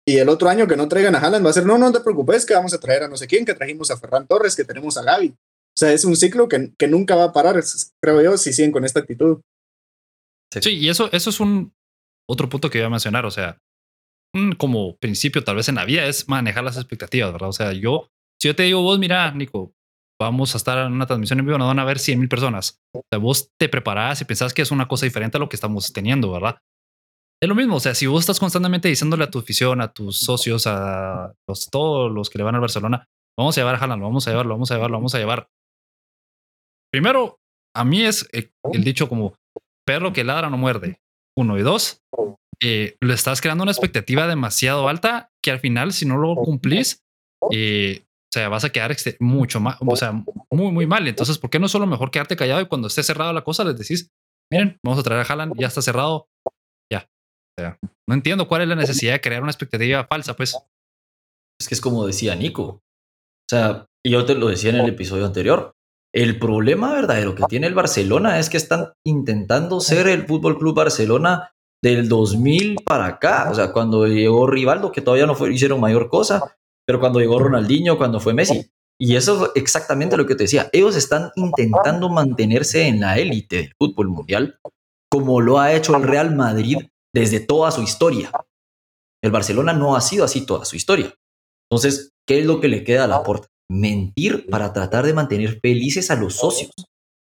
Y 0.04 0.16
el 0.18 0.28
otro 0.28 0.48
año 0.48 0.66
que 0.66 0.76
no 0.76 0.88
traigan 0.88 1.14
a 1.14 1.18
Haaland 1.18 1.46
va 1.46 1.50
a 1.50 1.52
ser, 1.52 1.64
no, 1.64 1.78
no 1.78 1.92
te 1.92 2.00
preocupes 2.00 2.44
que 2.44 2.54
vamos 2.54 2.74
a 2.74 2.80
traer 2.80 3.04
a 3.04 3.08
no 3.08 3.16
sé 3.16 3.28
quién, 3.28 3.44
que 3.44 3.54
trajimos 3.54 3.90
a 3.90 3.96
Ferran 3.96 4.26
Torres, 4.26 4.56
que 4.56 4.64
tenemos 4.64 4.96
a 4.96 5.02
Gaby. 5.02 5.36
O 5.76 5.78
sea, 5.80 5.92
es 5.92 6.04
un 6.04 6.16
ciclo 6.16 6.48
que, 6.48 6.72
que 6.76 6.88
nunca 6.88 7.14
va 7.14 7.24
a 7.24 7.32
parar, 7.32 7.60
creo 8.02 8.22
yo, 8.22 8.36
si 8.36 8.52
siguen 8.52 8.72
con 8.72 8.84
esta 8.84 9.00
actitud. 9.00 9.40
Sí, 10.52 10.76
y 10.76 10.88
eso, 10.88 11.10
eso 11.12 11.30
es 11.30 11.40
un 11.40 11.72
otro 12.28 12.48
punto 12.48 12.70
que 12.70 12.78
iba 12.78 12.86
a 12.88 12.90
mencionar. 12.90 13.24
O 13.24 13.30
sea, 13.30 13.58
un 14.34 14.52
como 14.52 14.96
principio 14.96 15.44
tal 15.44 15.56
vez 15.56 15.68
en 15.68 15.76
la 15.76 15.84
vida 15.84 16.06
es 16.06 16.28
manejar 16.28 16.64
las 16.64 16.76
expectativas, 16.76 17.32
¿verdad? 17.32 17.48
O 17.48 17.52
sea, 17.52 17.72
yo, 17.72 18.08
si 18.40 18.48
yo 18.48 18.56
te 18.56 18.64
digo, 18.64 18.82
vos, 18.82 18.98
mira, 18.98 19.30
Nico, 19.32 19.72
vamos 20.20 20.54
a 20.54 20.58
estar 20.58 20.86
en 20.86 20.92
una 20.92 21.06
transmisión 21.06 21.38
en 21.38 21.46
vivo, 21.46 21.58
nos 21.58 21.68
van 21.68 21.78
a 21.78 21.84
ver 21.84 21.98
100 21.98 22.18
mil 22.18 22.28
personas. 22.28 22.78
O 22.94 23.02
sea, 23.10 23.18
vos 23.18 23.50
te 23.58 23.68
preparás 23.68 24.20
y 24.20 24.24
pensás 24.24 24.52
que 24.52 24.62
es 24.62 24.70
una 24.70 24.86
cosa 24.86 25.06
diferente 25.06 25.38
a 25.38 25.40
lo 25.40 25.48
que 25.48 25.56
estamos 25.56 25.92
teniendo, 25.92 26.30
¿verdad? 26.30 26.58
Es 27.42 27.48
lo 27.48 27.54
mismo, 27.54 27.76
o 27.76 27.80
sea, 27.80 27.94
si 27.94 28.06
vos 28.06 28.20
estás 28.20 28.38
constantemente 28.38 28.88
diciéndole 28.88 29.24
a 29.24 29.30
tu 29.30 29.38
afición, 29.38 29.80
a 29.80 29.90
tus 29.90 30.20
socios, 30.20 30.66
a 30.66 31.32
los, 31.48 31.70
todos 31.70 32.12
los 32.12 32.28
que 32.28 32.36
le 32.36 32.44
van 32.44 32.54
al 32.54 32.60
Barcelona, 32.60 33.06
vamos 33.38 33.56
a 33.56 33.62
llevar 33.62 33.76
a 33.76 33.78
Haaland, 33.78 34.02
lo 34.02 34.08
vamos 34.08 34.28
a 34.28 34.30
llevar, 34.30 34.44
lo 34.44 34.54
vamos 34.54 34.70
a 34.70 34.74
llevar, 34.74 34.90
lo 34.90 34.98
vamos 34.98 35.14
a 35.14 35.18
llevar. 35.18 35.48
Primero, 36.92 37.38
a 37.74 37.84
mí 37.84 38.02
es 38.02 38.28
eh, 38.32 38.50
el 38.72 38.84
dicho 38.84 39.08
como 39.08 39.34
perro 39.86 40.12
que 40.12 40.24
ladra 40.24 40.50
no 40.50 40.56
muerde. 40.56 41.00
Uno 41.36 41.58
y 41.58 41.62
dos, 41.62 42.02
eh, 42.62 42.96
le 43.00 43.14
estás 43.14 43.40
creando 43.40 43.62
una 43.62 43.72
expectativa 43.72 44.26
demasiado 44.26 44.88
alta 44.88 45.30
que 45.42 45.50
al 45.50 45.60
final, 45.60 45.92
si 45.92 46.04
no 46.04 46.16
lo 46.16 46.34
cumplís, 46.36 47.02
eh, 47.50 48.02
o 48.04 48.32
sea, 48.32 48.48
vas 48.48 48.64
a 48.64 48.70
quedar 48.70 48.94
mucho 49.18 49.60
más, 49.60 49.76
o 49.80 49.96
sea, 49.96 50.12
muy, 50.50 50.70
muy 50.70 50.86
mal. 50.86 51.06
Entonces, 51.08 51.38
¿por 51.38 51.50
qué 51.50 51.58
no 51.58 51.66
es 51.66 51.72
solo 51.72 51.86
mejor 51.86 52.10
quedarte 52.10 52.36
callado 52.36 52.60
y 52.60 52.66
cuando 52.66 52.88
esté 52.88 53.02
cerrada 53.02 53.32
la 53.32 53.42
cosa 53.42 53.64
les 53.64 53.76
decís, 53.76 54.10
miren, 54.52 54.78
vamos 54.84 55.00
a 55.00 55.02
traer 55.02 55.22
a 55.22 55.24
Haaland, 55.24 55.58
ya 55.58 55.68
está 55.68 55.82
cerrado, 55.82 56.28
ya. 56.92 57.08
O 57.58 57.62
sea, 57.62 57.78
no 58.08 58.14
entiendo 58.14 58.46
cuál 58.46 58.62
es 58.62 58.68
la 58.68 58.76
necesidad 58.76 59.14
de 59.14 59.20
crear 59.20 59.42
una 59.42 59.50
expectativa 59.50 60.06
falsa, 60.06 60.36
pues. 60.36 60.56
Es 61.60 61.68
que 61.68 61.74
es 61.74 61.80
como 61.80 62.06
decía 62.06 62.34
Nico. 62.36 62.62
O 62.62 63.50
sea, 63.50 63.86
yo 64.06 64.24
te 64.24 64.34
lo 64.34 64.48
decía 64.48 64.70
en 64.70 64.76
el 64.76 64.88
episodio 64.88 65.26
anterior. 65.26 65.72
El 66.12 66.38
problema 66.38 66.92
verdadero 66.92 67.34
que 67.34 67.44
tiene 67.44 67.68
el 67.68 67.74
Barcelona 67.74 68.38
es 68.40 68.50
que 68.50 68.56
están 68.56 68.92
intentando 69.06 69.80
ser 69.80 70.08
el 70.08 70.26
Fútbol 70.26 70.58
Club 70.58 70.74
Barcelona 70.74 71.52
del 71.82 72.08
2000 72.08 72.78
para 72.84 73.06
acá. 73.06 73.48
O 73.50 73.54
sea, 73.54 73.72
cuando 73.72 74.06
llegó 74.06 74.46
Rivaldo, 74.46 74.90
que 74.90 75.02
todavía 75.02 75.26
no 75.26 75.36
hicieron 75.48 75.80
mayor 75.80 76.08
cosa, 76.08 76.56
pero 76.86 76.98
cuando 76.98 77.20
llegó 77.20 77.38
Ronaldinho, 77.38 77.96
cuando 77.96 78.18
fue 78.18 78.34
Messi. 78.34 78.70
Y 79.00 79.16
eso 79.16 79.46
es 79.46 79.52
exactamente 79.54 80.16
lo 80.16 80.26
que 80.26 80.34
te 80.34 80.44
decía. 80.44 80.68
Ellos 80.72 80.96
están 80.96 81.30
intentando 81.36 82.10
mantenerse 82.10 82.86
en 82.86 83.00
la 83.00 83.18
élite 83.18 83.56
del 83.56 83.74
fútbol 83.78 84.08
mundial, 84.08 84.58
como 85.10 85.40
lo 85.40 85.58
ha 85.58 85.72
hecho 85.72 85.96
el 85.96 86.02
Real 86.02 86.34
Madrid 86.34 86.78
desde 87.14 87.40
toda 87.40 87.70
su 87.70 87.82
historia. 87.82 88.30
El 89.22 89.30
Barcelona 89.30 89.72
no 89.72 89.96
ha 89.96 90.00
sido 90.00 90.24
así 90.24 90.44
toda 90.44 90.64
su 90.64 90.76
historia. 90.76 91.14
Entonces, 91.70 92.12
¿qué 92.26 92.40
es 92.40 92.46
lo 92.46 92.60
que 92.60 92.68
le 92.68 92.84
queda 92.84 93.04
a 93.04 93.08
la 93.08 93.22
puerta? 93.22 93.49
Mentir 93.70 94.50
para 94.50 94.72
tratar 94.72 95.06
de 95.06 95.14
mantener 95.14 95.60
felices 95.60 96.10
a 96.10 96.16
los 96.16 96.34
socios. 96.34 96.72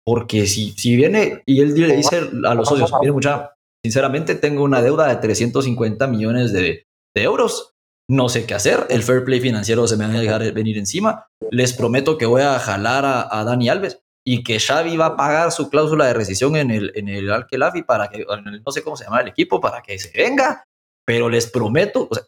Porque 0.06 0.46
si, 0.46 0.72
si 0.72 0.96
viene 0.98 1.42
y 1.46 1.62
él 1.62 1.74
le 1.74 1.96
dice 1.96 2.30
a 2.46 2.54
los 2.54 2.68
socios, 2.68 2.92
mire 3.00 3.14
mucha, 3.14 3.54
sinceramente 3.84 4.36
tengo 4.36 4.64
una 4.64 4.82
deuda 4.82 5.08
de 5.08 5.16
350 5.16 6.06
millones 6.08 6.52
de, 6.52 6.86
euros, 7.16 7.74
no 8.10 8.28
sé 8.28 8.46
qué 8.46 8.54
hacer, 8.56 8.86
el 8.90 9.04
fair 9.04 9.24
play 9.24 9.40
financiero 9.40 9.88
se 9.88 9.96
me 9.96 10.06
va 10.06 10.14
a 10.14 10.20
dejar 10.20 10.52
venir 10.52 10.78
encima, 10.78 11.28
les 11.52 11.74
prometo 11.74 12.18
que 12.18 12.26
voy 12.26 12.42
a 12.42 12.60
jalar 12.60 13.06
a, 13.06 13.44
Dani 13.46 13.70
Alves 13.70 14.00
y 14.26 14.44
que 14.44 14.60
Xavi 14.60 14.98
va 14.98 15.06
a 15.06 15.16
pagar 15.16 15.52
su 15.52 15.70
cláusula 15.70 16.08
de 16.08 16.14
rescisión 16.14 16.56
en 16.56 16.72
el, 16.72 16.92
en 16.96 17.08
el 17.08 17.32
Alkelafi 17.32 17.84
para 17.84 18.10
que, 18.10 18.26
no 18.26 18.72
sé 18.72 18.84
cómo 18.84 18.98
se 18.98 19.06
llama 19.06 19.22
el 19.22 19.28
equipo, 19.30 19.62
para 19.62 19.82
que 19.82 19.98
se 20.00 20.12
venga, 20.18 20.66
pero 21.06 21.30
les 21.30 21.50
prometo, 21.50 22.08
o 22.10 22.16
sea, 22.16 22.24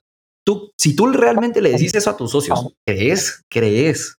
tú, 0.45 0.71
si 0.77 0.95
tú 0.95 1.07
realmente 1.07 1.61
le 1.61 1.71
decís 1.71 1.93
eso 1.95 2.09
a 2.09 2.17
tus 2.17 2.31
socios, 2.31 2.73
crees, 2.85 3.43
crees 3.49 4.17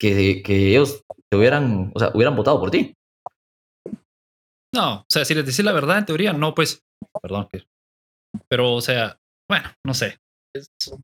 que, 0.00 0.42
que 0.42 0.70
ellos 0.70 1.02
te 1.30 1.36
hubieran, 1.36 1.92
o 1.94 1.98
sea, 1.98 2.10
hubieran 2.14 2.36
votado 2.36 2.58
por 2.58 2.70
ti. 2.70 2.94
No, 4.74 5.00
o 5.00 5.06
sea, 5.08 5.24
si 5.24 5.34
les 5.34 5.46
decís 5.46 5.64
la 5.64 5.72
verdad, 5.72 5.98
en 5.98 6.06
teoría, 6.06 6.32
no, 6.32 6.54
pues, 6.54 6.82
perdón, 7.22 7.48
pero, 8.48 8.74
o 8.74 8.80
sea, 8.80 9.18
bueno, 9.48 9.68
no 9.84 9.94
sé. 9.94 10.18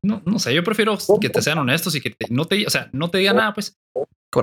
No, 0.01 0.21
no 0.25 0.39
sé, 0.39 0.53
yo 0.53 0.63
prefiero 0.63 0.97
que 1.19 1.29
te 1.29 1.41
sean 1.41 1.57
honestos 1.57 1.95
y 1.95 2.01
que 2.01 2.15
no 2.29 2.45
te, 2.45 2.65
o 2.65 2.69
sea, 2.69 2.89
no 2.93 3.09
te 3.09 3.17
digan 3.17 3.37
nada, 3.37 3.53
pues. 3.53 3.77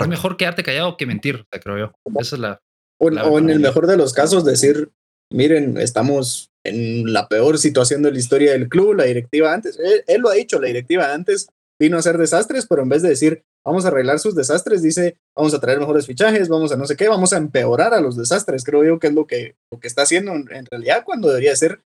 Es 0.00 0.08
mejor 0.08 0.36
quedarte 0.36 0.62
callado 0.62 0.98
que 0.98 1.06
mentir, 1.06 1.46
creo 1.50 1.78
yo. 1.78 1.92
Esa 2.20 2.36
es 2.36 2.40
la. 2.40 2.60
O, 3.00 3.38
en 3.38 3.48
el 3.48 3.60
mejor 3.60 3.86
de 3.86 3.96
los 3.96 4.12
casos, 4.12 4.44
decir, 4.44 4.90
miren, 5.32 5.78
estamos 5.78 6.50
en 6.64 7.12
la 7.12 7.28
peor 7.28 7.58
situación 7.58 8.02
de 8.02 8.12
la 8.12 8.18
historia 8.18 8.52
del 8.52 8.68
club, 8.68 8.94
la 8.94 9.04
directiva 9.04 9.52
antes, 9.52 9.78
él, 9.78 10.20
lo 10.20 10.28
ha 10.28 10.34
dicho, 10.34 10.60
la 10.60 10.66
directiva 10.66 11.12
antes 11.12 11.48
vino 11.80 11.96
a 11.96 12.00
hacer 12.00 12.18
desastres, 12.18 12.66
pero 12.66 12.82
en 12.82 12.88
vez 12.88 13.02
de 13.02 13.10
decir, 13.10 13.44
vamos 13.64 13.84
a 13.84 13.88
arreglar 13.88 14.18
sus 14.18 14.34
desastres, 14.34 14.82
dice, 14.82 15.16
vamos 15.36 15.54
a 15.54 15.60
traer 15.60 15.78
mejores 15.78 16.06
fichajes, 16.06 16.48
vamos 16.48 16.72
a 16.72 16.76
no 16.76 16.86
sé 16.86 16.96
qué, 16.96 17.08
vamos 17.08 17.32
a 17.32 17.36
empeorar 17.36 17.94
a 17.94 18.00
los 18.00 18.16
desastres. 18.16 18.64
Creo 18.64 18.84
yo 18.84 18.98
que 18.98 19.06
es 19.08 19.14
lo 19.14 19.26
que, 19.26 19.54
lo 19.70 19.78
que 19.78 19.86
está 19.86 20.02
haciendo 20.02 20.32
en 20.32 20.66
realidad 20.66 21.04
cuando 21.04 21.28
debería 21.28 21.54
ser 21.54 21.80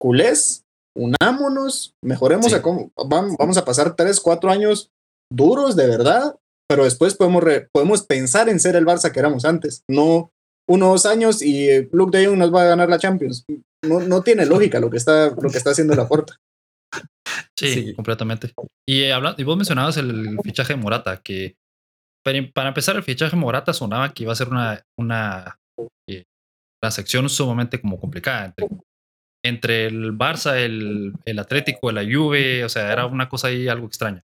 culés, 0.00 0.64
unámonos, 0.96 1.94
mejoremos 2.02 2.52
a 2.52 2.62
cómo, 2.62 2.90
vamos 2.96 3.56
a 3.56 3.64
pasar 3.64 3.96
tres, 3.96 4.20
cuatro 4.20 4.50
años 4.50 4.90
duros 5.32 5.76
de 5.76 5.86
verdad, 5.86 6.36
pero 6.68 6.84
después 6.84 7.14
podemos, 7.14 7.44
podemos 7.72 8.02
pensar 8.04 8.48
en 8.48 8.60
ser 8.60 8.76
el 8.76 8.86
Barça 8.86 9.12
que 9.12 9.20
éramos 9.20 9.44
antes, 9.44 9.84
no 9.88 10.32
uno 10.70 10.88
dos 10.88 11.04
años 11.04 11.42
y 11.42 11.88
Luke 11.92 12.16
de 12.16 12.26
Jong 12.26 12.38
nos 12.38 12.54
va 12.54 12.62
a 12.62 12.66
ganar 12.66 12.88
la 12.88 12.98
Champions. 12.98 13.44
No, 13.84 14.00
no 14.00 14.22
tiene 14.22 14.46
lógica 14.46 14.78
lo 14.78 14.88
que 14.88 14.98
está, 14.98 15.30
lo 15.30 15.50
que 15.50 15.58
está 15.58 15.70
haciendo 15.70 15.96
la 15.96 16.06
puerta. 16.06 16.36
Sí, 17.58 17.92
completamente. 17.94 18.52
Y, 18.88 19.02
eh, 19.02 19.14
y 19.36 19.42
vos 19.42 19.56
mencionabas 19.56 19.96
el, 19.96 20.38
fichaje 20.42 20.74
de 20.74 20.80
Morata, 20.80 21.20
que 21.22 21.56
para, 22.24 22.68
empezar 22.68 22.96
el 22.96 23.02
fichaje 23.02 23.36
de 23.36 23.40
Morata 23.40 23.72
sonaba 23.72 24.14
que 24.14 24.22
iba 24.22 24.32
a 24.32 24.36
ser 24.36 24.48
una, 24.48 24.84
una 24.96 25.58
eh, 26.08 26.24
transacción 26.80 27.28
sumamente 27.28 27.80
como 27.80 27.98
complicada 27.98 28.46
entre 28.46 28.68
entre 29.42 29.86
el 29.86 30.12
Barça, 30.12 30.56
el, 30.56 31.14
el 31.24 31.38
Atlético, 31.38 31.90
la 31.92 32.04
Juve, 32.04 32.62
o 32.62 32.68
sea, 32.68 32.92
era 32.92 33.06
una 33.06 33.28
cosa 33.28 33.48
ahí 33.48 33.68
algo 33.68 33.86
extraña. 33.86 34.22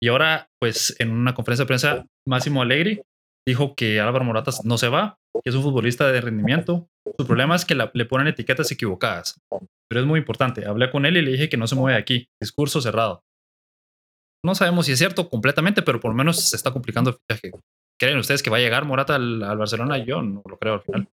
Y 0.00 0.08
ahora, 0.08 0.48
pues, 0.60 0.94
en 1.00 1.10
una 1.10 1.34
conferencia 1.34 1.64
de 1.64 1.66
prensa, 1.66 2.06
Máximo 2.26 2.62
Allegri 2.62 3.02
dijo 3.46 3.74
que 3.74 4.00
Álvaro 4.00 4.24
Moratas 4.24 4.64
no 4.64 4.78
se 4.78 4.88
va, 4.88 5.18
que 5.42 5.50
es 5.50 5.54
un 5.54 5.62
futbolista 5.62 6.10
de 6.10 6.20
rendimiento. 6.20 6.88
Su 7.18 7.26
problema 7.26 7.56
es 7.56 7.64
que 7.64 7.74
le 7.74 8.04
ponen 8.06 8.28
etiquetas 8.28 8.70
equivocadas. 8.70 9.40
Pero 9.88 10.00
es 10.00 10.06
muy 10.06 10.18
importante. 10.18 10.66
Hablé 10.66 10.90
con 10.90 11.06
él 11.06 11.16
y 11.16 11.22
le 11.22 11.32
dije 11.32 11.48
que 11.48 11.56
no 11.56 11.66
se 11.66 11.76
mueve 11.76 11.94
de 11.94 12.02
aquí. 12.02 12.28
Discurso 12.40 12.80
cerrado. 12.80 13.22
No 14.44 14.54
sabemos 14.54 14.86
si 14.86 14.92
es 14.92 14.98
cierto 14.98 15.28
completamente, 15.28 15.82
pero 15.82 16.00
por 16.00 16.10
lo 16.10 16.16
menos 16.16 16.50
se 16.50 16.56
está 16.56 16.72
complicando 16.72 17.10
el 17.10 17.16
fichaje. 17.16 17.52
¿Creen 17.98 18.18
ustedes 18.18 18.42
que 18.42 18.50
va 18.50 18.58
a 18.58 18.60
llegar 18.60 18.84
Morata 18.84 19.14
al, 19.14 19.40
Barcelona? 19.56 19.98
Yo 19.98 20.22
no 20.22 20.42
lo 20.48 20.58
creo 20.58 20.74
al 20.74 20.82
final. 20.82 21.08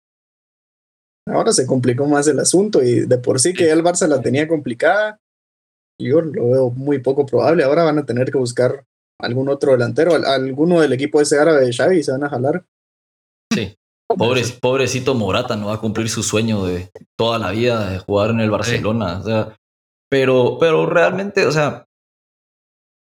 Ahora 1.27 1.51
se 1.53 1.67
complicó 1.67 2.07
más 2.07 2.27
el 2.27 2.39
asunto 2.39 2.81
y 2.81 3.05
de 3.05 3.17
por 3.19 3.39
sí 3.39 3.53
que 3.53 3.67
ya 3.67 3.73
el 3.73 3.83
Barça 3.83 4.07
la 4.07 4.21
tenía 4.21 4.47
complicada, 4.47 5.19
yo 5.99 6.21
lo 6.21 6.49
veo 6.49 6.69
muy 6.71 6.99
poco 6.99 7.25
probable. 7.25 7.63
Ahora 7.63 7.83
van 7.83 7.99
a 7.99 8.05
tener 8.05 8.31
que 8.31 8.39
buscar 8.39 8.85
algún 9.19 9.47
otro 9.49 9.73
delantero, 9.73 10.15
alguno 10.15 10.81
del 10.81 10.93
equipo 10.93 11.21
ese 11.21 11.39
árabe 11.39 11.65
de 11.65 11.73
Xavi 11.73 12.01
se 12.01 12.11
van 12.11 12.23
a 12.23 12.29
jalar. 12.29 12.65
Sí. 14.17 14.57
pobrecito 14.61 15.15
Morata 15.15 15.55
no 15.55 15.67
va 15.67 15.75
a 15.75 15.79
cumplir 15.79 16.09
su 16.09 16.23
sueño 16.23 16.65
de 16.65 16.89
toda 17.17 17.39
la 17.39 17.51
vida 17.51 17.89
de 17.89 17.99
jugar 17.99 18.31
en 18.31 18.39
el 18.39 18.51
Barcelona. 18.51 19.19
O 19.19 19.23
sea, 19.23 19.57
pero, 20.09 20.57
pero 20.59 20.85
realmente, 20.85 21.45
o 21.45 21.51
sea, 21.51 21.85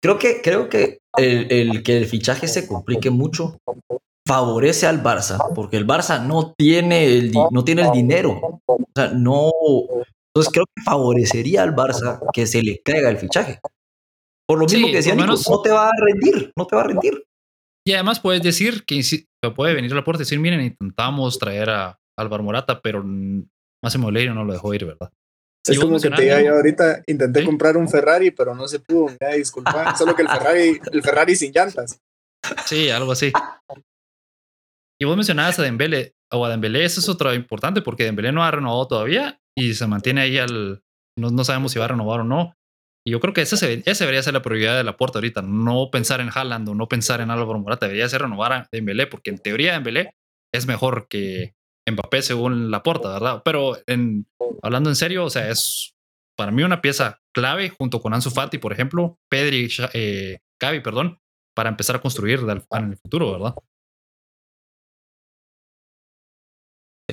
creo 0.02 0.20
que, 0.20 0.42
creo 0.42 0.70
que 0.70 1.00
el, 1.18 1.52
el, 1.52 1.84
que 1.84 1.98
el 1.98 2.06
fichaje 2.06 2.48
se 2.48 2.68
complique 2.68 3.10
mucho 3.10 3.58
favorece 4.30 4.86
al 4.86 5.02
Barça, 5.02 5.40
porque 5.56 5.78
el 5.78 5.88
Barça 5.88 6.24
no 6.24 6.54
tiene 6.54 7.06
el, 7.06 7.32
no 7.32 7.64
tiene 7.64 7.82
el 7.82 7.92
dinero. 7.92 8.62
O 8.68 8.78
sea, 8.96 9.08
no. 9.08 9.50
Entonces 10.32 10.54
creo 10.54 10.66
que 10.66 10.84
favorecería 10.84 11.64
al 11.64 11.76
Barça 11.76 12.20
que 12.32 12.46
se 12.46 12.62
le 12.62 12.80
caiga 12.84 13.10
el 13.10 13.18
fichaje. 13.18 13.60
Por 14.48 14.60
lo 14.60 14.66
mismo 14.66 14.88
que 14.88 14.98
decía 14.98 15.16
Nico, 15.16 15.34
no 15.50 15.62
te 15.62 15.72
va 15.72 15.88
a 15.88 15.92
rendir, 16.00 16.54
no 16.56 16.68
te 16.68 16.76
va 16.76 16.84
a 16.84 16.86
rendir. 16.86 17.24
Y 17.88 17.94
además 17.94 18.20
puedes 18.20 18.44
decir 18.44 18.84
que 18.86 19.02
puede 19.56 19.74
venir 19.74 19.92
a 19.92 19.96
la 19.96 20.04
puerta 20.04 20.22
y 20.22 20.26
decir, 20.26 20.40
miren, 20.40 20.62
intentamos 20.62 21.40
traer 21.40 21.70
a 21.70 22.00
Álvaro 22.18 22.44
Morata, 22.44 22.82
pero 22.82 23.04
Máximo 23.84 24.12
Leiro 24.12 24.34
no 24.34 24.44
lo 24.44 24.54
dejó 24.54 24.74
ir, 24.74 24.86
¿verdad? 24.86 25.10
Es 25.66 25.80
como 25.80 26.00
que 26.00 26.10
te 26.10 26.22
diga 26.22 26.42
yo 26.42 26.56
ahorita, 26.56 27.04
intenté 27.08 27.44
comprar 27.46 27.78
un 27.78 27.88
Ferrari, 27.88 28.32
pero 28.32 28.56
no 28.56 28.68
se 28.68 28.80
pudo, 28.80 29.16
me 29.20 29.38
disculpa. 29.38 29.96
Solo 29.96 30.16
que 30.16 30.24
el 30.24 30.30
Ferrari, 30.30 30.80
el 30.92 31.04
Ferrari 31.04 31.36
sin 31.36 31.52
llantas. 31.52 32.00
Sí, 32.66 32.90
algo 32.90 33.12
así. 33.12 33.32
Y 35.00 35.06
vos 35.06 35.16
mencionabas 35.16 35.60
a 35.60 35.64
Dembele 35.64 36.16
o 36.32 36.46
a 36.46 36.50
Dembele, 36.50 36.84
eso 36.84 37.00
es 37.00 37.10
otro 37.10 37.34
importante 37.34 37.82
porque 37.82 38.04
Dembele 38.04 38.32
no 38.32 38.44
ha 38.44 38.52
renovado 38.52 38.88
todavía 38.88 39.40
y 39.56 39.74
se 39.74 39.88
mantiene 39.88 40.22
ahí 40.22 40.38
al 40.38 40.82
no, 41.20 41.30
no 41.30 41.44
sabemos 41.44 41.72
si 41.72 41.80
va 41.80 41.86
a 41.86 41.90
renovar 41.90 42.22
o 42.22 42.24
no. 42.24 42.56
Y 43.06 43.12
yo 43.12 43.20
creo 43.20 43.34
que 43.34 43.42
esa, 43.42 43.56
esa 43.56 44.04
debería 44.04 44.24
ser 44.24 44.34
la 44.34 44.42
prioridad 44.42 44.78
de 44.78 44.84
la 44.84 44.98
puerta 44.98 45.20
ahorita, 45.20 45.42
no 45.42 45.90
pensar 45.92 46.22
en 46.22 46.30
Haaland 46.34 46.70
o 46.70 46.76
no 46.76 46.88
pensar 46.88 47.22
en 47.22 47.32
Álvaro 47.32 47.60
Morata, 47.60 47.86
debería 47.86 48.10
ser 48.10 48.22
renovar 48.22 48.54
a 48.54 48.68
Dembélé 48.72 49.08
porque 49.08 49.30
en 49.30 49.38
teoría 49.38 49.74
Dembélé 49.74 50.16
es 50.54 50.68
mejor 50.68 51.08
que 51.08 51.56
Mbappé 51.90 52.22
según 52.22 52.72
la 52.72 52.84
puerta, 52.84 53.14
¿verdad? 53.14 53.42
Pero 53.44 53.78
hablando 54.62 54.90
en 54.90 54.96
serio, 54.96 55.26
o 55.26 55.30
sea, 55.30 55.50
es 55.50 55.96
para 56.38 56.52
mí 56.52 56.64
una 56.64 56.82
pieza 56.82 57.20
clave 57.34 57.70
junto 57.70 58.02
con 58.02 58.14
Ansu 58.14 58.32
Fati, 58.32 58.58
por 58.58 58.74
ejemplo, 58.74 59.18
Pedri, 59.30 59.70
eh, 59.94 60.40
perdón, 60.60 61.20
para 61.56 61.70
empezar 61.70 61.96
a 61.96 62.02
construir 62.02 62.40
en 62.40 62.92
el 62.92 62.98
futuro, 62.98 63.34
¿verdad? 63.34 63.56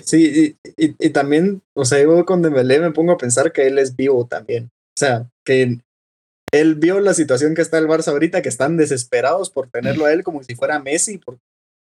Sí, 0.02 0.56
y, 0.76 0.94
y, 0.98 1.10
también, 1.10 1.62
o 1.74 1.84
sea, 1.84 2.02
yo 2.02 2.24
con 2.24 2.42
Dembélé 2.42 2.78
me 2.80 2.92
pongo 2.92 3.12
a 3.12 3.16
pensar 3.16 3.50
que 3.50 3.66
él 3.66 3.78
es 3.78 3.96
vivo 3.96 4.26
también. 4.26 4.70
O 4.96 4.98
sea, 4.98 5.30
que 5.44 5.78
él 6.52 6.74
vio 6.76 7.00
la 7.00 7.12
situación 7.12 7.54
que 7.54 7.62
está 7.62 7.78
el 7.78 7.86
Barça 7.86 8.08
ahorita, 8.08 8.40
que 8.40 8.48
están 8.48 8.76
desesperados 8.76 9.50
por 9.50 9.68
tenerlo 9.68 10.06
a 10.06 10.12
él 10.12 10.24
como 10.24 10.42
si 10.42 10.54
fuera 10.54 10.78
Messi, 10.78 11.20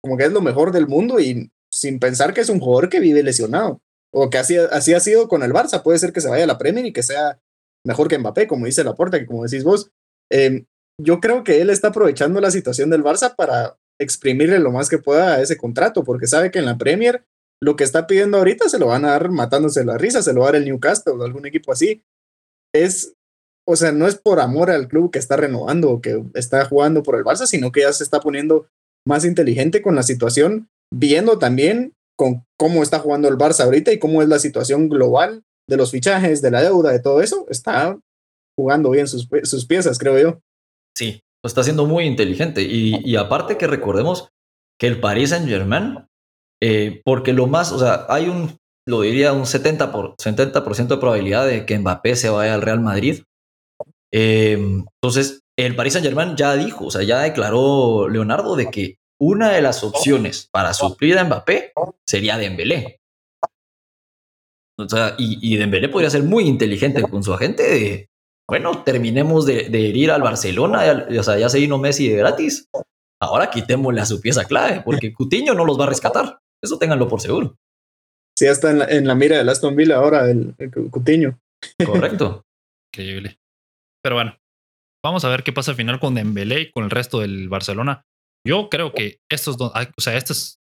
como 0.02 0.18
que 0.18 0.24
es 0.24 0.32
lo 0.32 0.42
mejor 0.42 0.72
del 0.72 0.88
mundo 0.88 1.20
y 1.20 1.52
sin 1.72 2.00
pensar 2.00 2.34
que 2.34 2.42
es 2.42 2.50
un 2.50 2.60
jugador 2.60 2.90
que 2.90 3.00
vive 3.00 3.22
lesionado. 3.24 3.82
O 4.12 4.30
que 4.30 4.38
así, 4.38 4.58
así 4.58 4.94
ha 4.94 5.00
sido 5.00 5.28
con 5.28 5.44
el 5.44 5.54
Barça. 5.54 5.84
Puede 5.84 6.00
ser 6.00 6.12
que 6.14 6.22
se 6.22 6.30
vaya 6.30 6.46
a 6.46 6.48
la 6.48 6.58
Premier 6.58 6.86
y 6.86 6.94
que 6.94 7.04
sea 7.04 7.40
mejor 7.86 8.08
que 8.08 8.18
Mbappé, 8.18 8.48
como 8.48 8.66
dice 8.66 8.84
Laporta, 8.84 9.20
que 9.20 9.26
como 9.26 9.44
decís 9.44 9.64
vos. 9.64 9.92
Em, 10.32 10.66
yo 11.00 11.20
creo 11.20 11.44
que 11.44 11.62
él 11.62 11.70
está 11.70 11.90
aprovechando 11.90 12.42
la 12.42 12.52
situación 12.52 12.90
del 12.90 13.04
Barça 13.04 13.36
para 13.36 13.78
exprimirle 14.00 14.60
lo 14.60 14.72
más 14.72 14.90
que 14.90 14.98
pueda 14.98 15.36
a 15.36 15.42
ese 15.42 15.58
contrato, 15.58 16.04
porque 16.04 16.28
sabe 16.28 16.52
que 16.52 16.60
en 16.60 16.66
la 16.66 16.78
Premier 16.78 17.24
lo 17.62 17.76
que 17.76 17.84
está 17.84 18.08
pidiendo 18.08 18.38
ahorita 18.38 18.70
se 18.70 18.80
lo 18.80 18.88
van 18.88 19.06
a 19.06 19.12
dar 19.12 19.30
matándose 19.30 19.84
la 19.84 19.98
risa, 19.98 20.22
se 20.22 20.34
lo 20.34 20.42
va 20.42 20.50
a 20.50 20.52
dar 20.52 20.62
el 20.62 20.66
Newcastle 20.66 21.14
o 21.14 21.24
algún 21.24 21.46
equipo 21.46 21.72
así. 21.72 22.04
Es, 22.84 23.14
o 23.68 23.76
sea, 23.76 23.92
no 23.92 24.08
es 24.08 24.16
por 24.16 24.40
amor 24.40 24.70
al 24.70 24.88
club 24.88 25.12
que 25.12 25.20
está 25.20 25.36
renovando 25.36 25.92
o 25.92 26.02
que 26.02 26.24
está 26.34 26.66
jugando 26.66 27.04
por 27.04 27.16
el 27.16 27.24
Barça, 27.24 27.46
sino 27.46 27.72
que 27.72 27.82
ya 27.82 27.94
se 27.94 28.04
está 28.04 28.20
poniendo 28.20 28.68
más 29.06 29.26
inteligente 29.26 29.82
con 29.82 29.96
la 29.96 30.04
situación, 30.04 30.68
viendo 30.94 31.40
también 31.40 31.94
con 32.18 32.44
cómo 32.58 32.84
está 32.84 33.00
jugando 33.00 33.28
el 33.28 33.38
Barça 33.38 33.64
ahorita 33.64 33.92
y 33.92 34.00
cómo 34.00 34.22
es 34.22 34.28
la 34.28 34.40
situación 34.40 34.90
global 34.90 35.44
de 35.70 35.78
los 35.78 35.92
fichajes, 35.92 36.42
de 36.42 36.52
la 36.52 36.62
deuda, 36.64 36.92
de 36.92 37.00
todo 37.00 37.22
eso, 37.22 37.46
está 37.50 37.98
jugando 38.58 38.90
bien 38.92 39.08
sus, 39.08 39.28
sus 39.44 39.66
piezas, 39.66 39.98
creo 39.98 40.18
yo. 40.18 40.40
Sí, 40.98 41.22
está 41.44 41.62
haciendo 41.62 41.86
muy 41.86 42.06
inteligente. 42.06 42.64
Y, 42.64 43.00
y 43.04 43.16
aparte 43.18 43.58
que 43.58 43.68
recordemos 43.68 44.30
que 44.80 44.88
el 44.88 45.00
Paris 45.00 45.30
Saint 45.30 45.48
Germain 45.48 46.08
eh, 46.62 47.02
porque 47.06 47.34
lo 47.34 47.48
más, 47.48 47.72
o 47.72 47.80
sea, 47.80 48.06
hay 48.10 48.30
un, 48.30 48.58
lo 48.88 49.02
diría, 49.02 49.34
un 49.34 49.44
70%, 49.44 49.92
por, 49.92 50.16
70 50.18 50.62
de 50.62 50.98
probabilidad 50.98 51.46
de 51.46 51.66
que 51.66 51.78
Mbappé 51.78 52.16
se 52.16 52.30
vaya 52.30 52.54
al 52.54 52.62
Real 52.62 52.80
Madrid. 52.80 53.24
Eh, 54.14 54.54
entonces, 54.54 55.42
el 55.58 55.76
Paris 55.76 55.94
Saint 55.94 56.08
Germain 56.08 56.38
ya 56.38 56.56
dijo, 56.56 56.86
o 56.86 56.92
sea, 56.92 57.04
ya 57.04 57.20
declaró 57.20 58.08
Leonardo 58.08 58.56
de 58.56 58.72
que 58.72 58.96
una 59.20 59.52
de 59.52 59.62
las 59.62 59.84
opciones 59.84 60.48
para 60.52 60.74
suplir 60.74 61.20
a 61.20 61.26
Mbappé 61.26 61.74
sería 62.08 62.38
Dembélé. 62.38 63.02
O 64.80 64.88
sea, 64.88 65.16
y, 65.18 65.38
y 65.42 65.58
Dembélé 65.58 65.90
podría 65.90 66.10
ser 66.10 66.24
muy 66.24 66.46
inteligente 66.46 67.02
con 67.02 67.24
su 67.24 67.34
agente 67.34 67.64
de, 67.64 68.10
bueno, 68.50 68.84
terminemos 68.84 69.46
de, 69.46 69.70
de 69.70 69.90
herir 69.90 70.12
al 70.12 70.22
Barcelona, 70.22 71.08
o 71.20 71.24
sea, 71.24 71.38
ya 71.38 71.50
se 71.50 71.60
vino 71.60 71.78
Messi 71.78 72.08
de 72.08 72.16
gratis, 72.16 72.70
ahora 73.22 73.50
quitémosle 73.50 74.00
a 74.00 74.06
su 74.06 74.22
pieza 74.22 74.46
clave, 74.46 74.82
porque 74.86 75.14
Cutiño 75.14 75.54
no 75.54 75.66
los 75.66 75.78
va 75.78 75.84
a 75.84 75.90
rescatar. 75.90 76.40
Eso 76.64 76.78
ténganlo 76.78 77.08
por 77.08 77.20
seguro. 77.20 77.58
Sí, 78.38 78.46
está 78.46 78.70
en 78.70 79.08
la, 79.08 79.16
mira 79.16 79.38
del 79.38 79.50
Aston 79.50 79.76
Villa 79.76 79.96
ahora, 79.96 80.30
el, 80.30 80.56
Cutiño. 80.92 81.40
Correcto. 81.84 82.46
Increíble. 82.94 83.40
Pero 84.04 84.16
bueno, 84.16 84.38
vamos 85.04 85.26
a 85.26 85.30
ver 85.30 85.44
qué 85.44 85.52
pasa 85.52 85.72
al 85.72 85.78
final 85.78 86.00
con 86.00 86.14
Dembélé 86.14 86.62
y 86.62 86.72
con 86.72 86.84
el 86.84 86.92
resto 86.92 87.20
del 87.20 87.50
Barcelona. 87.50 88.06
Yo 88.48 88.70
creo 88.70 88.94
que 88.94 89.20
estos 89.30 89.58
dos, 89.58 89.74
o 89.74 90.02
sea, 90.02 90.16
este 90.16 90.34
es 90.34 90.60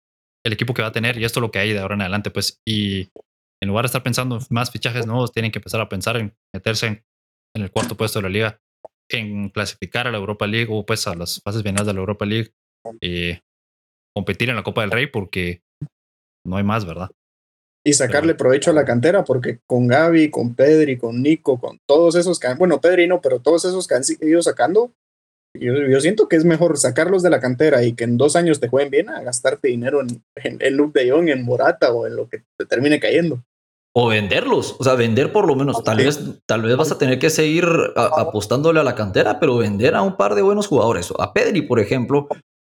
el 0.47 0.55
equipo 0.55 0.73
que 0.73 0.81
va 0.81 0.89
a 0.89 0.93
tener 0.93 1.19
y 1.19 1.25
esto 1.25 1.41
es 1.41 1.43
lo 1.43 1.51
que 1.51 1.59
hay 1.59 1.75
de 1.75 1.81
ahora 1.81 1.95
en 1.95 2.01
adelante, 2.01 2.31
pues. 2.31 2.59
Y 2.67 3.11
en 3.63 3.69
lugar 3.69 3.85
de 3.85 3.89
estar 3.89 4.03
pensando 4.03 4.37
en 4.37 4.43
más 4.49 4.71
fichajes 4.71 5.07
nuevos, 5.07 5.33
tienen 5.33 5.53
que 5.53 5.59
empezar 5.59 5.81
a 5.83 5.91
pensar 5.91 6.17
en 6.17 6.35
meterse 6.55 6.87
en, 6.87 7.05
el 7.55 7.71
cuarto 7.71 7.97
puesto 7.97 8.19
de 8.19 8.23
la 8.23 8.29
liga, 8.31 8.61
en 9.11 9.51
clasificar 9.51 10.07
a 10.07 10.11
la 10.11 10.19
Europa 10.19 10.47
League 10.47 10.69
o 10.71 10.87
pues 10.87 11.07
a 11.07 11.15
las 11.15 11.43
fases 11.43 11.63
finales 11.63 11.87
de 11.87 11.93
la 11.93 12.01
Europa 12.01 12.25
League 12.25 12.53
y 13.03 13.39
competir 14.17 14.49
en 14.49 14.57
la 14.57 14.63
Copa 14.63 14.81
del 14.81 14.91
Rey 14.91 15.09
porque 15.09 15.63
no 16.47 16.57
hay 16.57 16.65
más, 16.65 16.87
¿verdad? 16.87 17.11
Y 17.89 17.95
sacarle 17.95 18.35
provecho 18.35 18.71
a 18.71 18.75
la 18.75 18.85
cantera, 18.85 19.25
porque 19.25 19.61
con 19.67 19.87
Gaby, 19.87 20.31
con 20.31 20.55
Pedri, 20.55 20.99
con 20.99 21.23
Nico, 21.23 21.59
con 21.59 21.81
todos 21.87 22.17
esos 22.17 22.39
que 22.39 22.53
bueno, 22.53 22.83
Pedri 22.83 23.07
no, 23.07 23.23
pero 23.23 23.41
todos 23.41 23.65
esos 23.65 23.87
que 23.87 23.95
han 23.95 24.03
ido 24.21 24.43
sacando, 24.43 24.93
yo, 25.55 26.01
siento 26.03 26.29
que 26.29 26.37
es 26.37 26.45
mejor 26.45 26.77
sacarlos 26.77 27.23
de 27.23 27.31
la 27.31 27.41
cantera 27.41 27.83
y 27.83 27.95
que 27.95 28.05
en 28.05 28.19
dos 28.19 28.37
años 28.37 28.61
te 28.61 28.69
jueguen 28.69 28.91
bien 28.91 29.09
a 29.09 29.23
gastarte 29.23 29.69
dinero 29.69 30.03
en, 30.03 30.23
el 30.61 30.75
look 30.75 30.93
de 30.93 31.07
Young, 31.07 31.31
en 31.31 31.47
Morata 31.47 31.91
o 31.95 32.07
en 32.07 32.15
lo 32.15 32.29
que 32.29 32.43
te 32.59 32.67
termine 32.67 33.01
cayendo. 33.01 33.43
O 33.95 34.09
venderlos, 34.09 34.77
o 34.79 34.85
sea, 34.85 34.95
vender 34.95 35.33
por 35.33 35.47
lo 35.47 35.57
menos. 35.57 35.83
Tal, 35.83 35.97
vez, 35.97 36.21
tal 36.45 36.61
vez 36.61 36.77
vas 36.77 36.93
a 36.93 36.99
tener 36.99 37.19
que 37.19 37.31
seguir 37.31 37.67
apostándole 37.97 38.81
a 38.81 38.85
la 38.85 38.95
cantera, 38.95 39.41
pero 39.41 39.57
vender 39.57 39.95
a 39.95 40.03
un 40.03 40.19
par 40.19 40.35
de 40.35 40.43
buenos 40.43 40.67
jugadores. 40.67 41.11
A 41.19 41.33
Pedri, 41.33 41.63
por 41.63 41.81
ejemplo, 41.81 42.29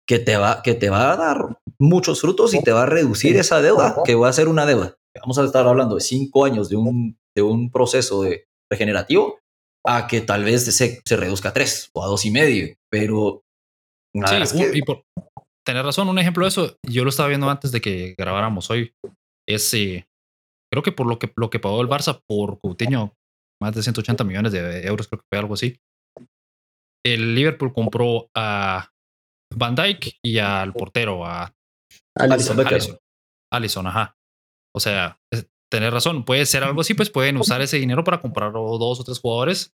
que 0.06 0.20
te 0.20 0.38
va, 0.38 0.62
que 0.62 0.76
te 0.76 0.90
va 0.90 1.14
a 1.14 1.18
dar 1.18 1.58
muchos 1.80 2.22
frutos 2.22 2.54
y 2.54 2.62
te 2.62 2.72
va 2.72 2.84
a 2.84 2.88
reducir 2.88 3.38
esa 3.38 3.62
deuda, 3.62 4.04
que 4.06 4.16
va 4.16 4.30
a 4.30 4.34
ser 4.34 4.48
una 4.48 4.66
deuda. 4.66 4.98
Vamos 5.22 5.38
a 5.38 5.46
estar 5.46 5.66
hablando 5.68 5.96
de 5.96 6.02
cinco 6.02 6.46
años 6.46 6.70
de 6.70 6.76
un, 6.76 7.18
de 7.36 7.42
un 7.42 7.72
proceso 7.72 8.24
de 8.24 8.48
regenerativo 8.72 9.40
a 9.86 10.08
que 10.08 10.22
tal 10.22 10.44
vez 10.44 10.66
se, 10.66 11.02
se 11.06 11.18
reduzca 11.18 11.50
a 11.50 11.54
tres 11.54 11.90
o 11.94 12.04
a 12.04 12.08
dos 12.08 12.26
y 12.26 12.32
medio, 12.32 12.76
pero... 12.92 13.44
Sí, 14.46 14.64
y 14.74 14.82
por 14.82 15.04
tener 15.66 15.84
razón, 15.84 16.08
un 16.08 16.20
ejemplo 16.20 16.46
de 16.46 16.50
eso, 16.50 16.78
yo 16.88 17.04
lo 17.04 17.10
estaba 17.10 17.30
viendo 17.30 17.50
antes 17.50 17.72
de 17.72 17.82
que 17.82 18.16
grabáramos 18.18 18.70
hoy, 18.70 18.94
es, 19.48 19.74
eh, 19.74 20.08
creo 20.72 20.84
que 20.84 20.92
por 20.92 21.08
lo 21.08 21.20
que, 21.20 21.32
lo 21.36 21.50
que 21.50 21.60
pagó 21.60 21.82
el 21.82 21.90
Barça 21.90 22.22
por 22.28 22.60
Coutinho, 22.60 23.14
más 23.62 23.76
de 23.76 23.84
180 23.84 24.24
millones 24.24 24.52
de 24.54 24.86
euros, 24.88 25.08
creo 25.08 25.20
que 25.20 25.28
fue 25.30 25.40
algo 25.40 25.54
así. 25.54 25.78
El 27.06 27.36
Liverpool 27.36 27.74
compró 27.74 28.30
a 28.36 28.90
Van 29.54 29.76
Dyke 29.76 30.18
y 30.24 30.40
al 30.40 30.74
portero, 30.74 31.26
a 31.26 31.54
Alison. 32.18 32.98
Alison, 33.52 33.88
ajá. 33.88 34.16
O 34.76 34.80
sea, 34.82 35.18
tener 35.72 35.94
razón, 35.94 36.26
puede 36.26 36.46
ser 36.46 36.64
algo 36.64 36.82
así, 36.82 36.94
pues 36.94 37.10
pueden 37.10 37.38
usar 37.38 37.62
ese 37.62 37.78
dinero 37.78 38.04
para 38.04 38.20
comprar 38.20 38.52
dos 38.52 39.00
o 39.00 39.04
tres 39.06 39.20
jugadores 39.20 39.74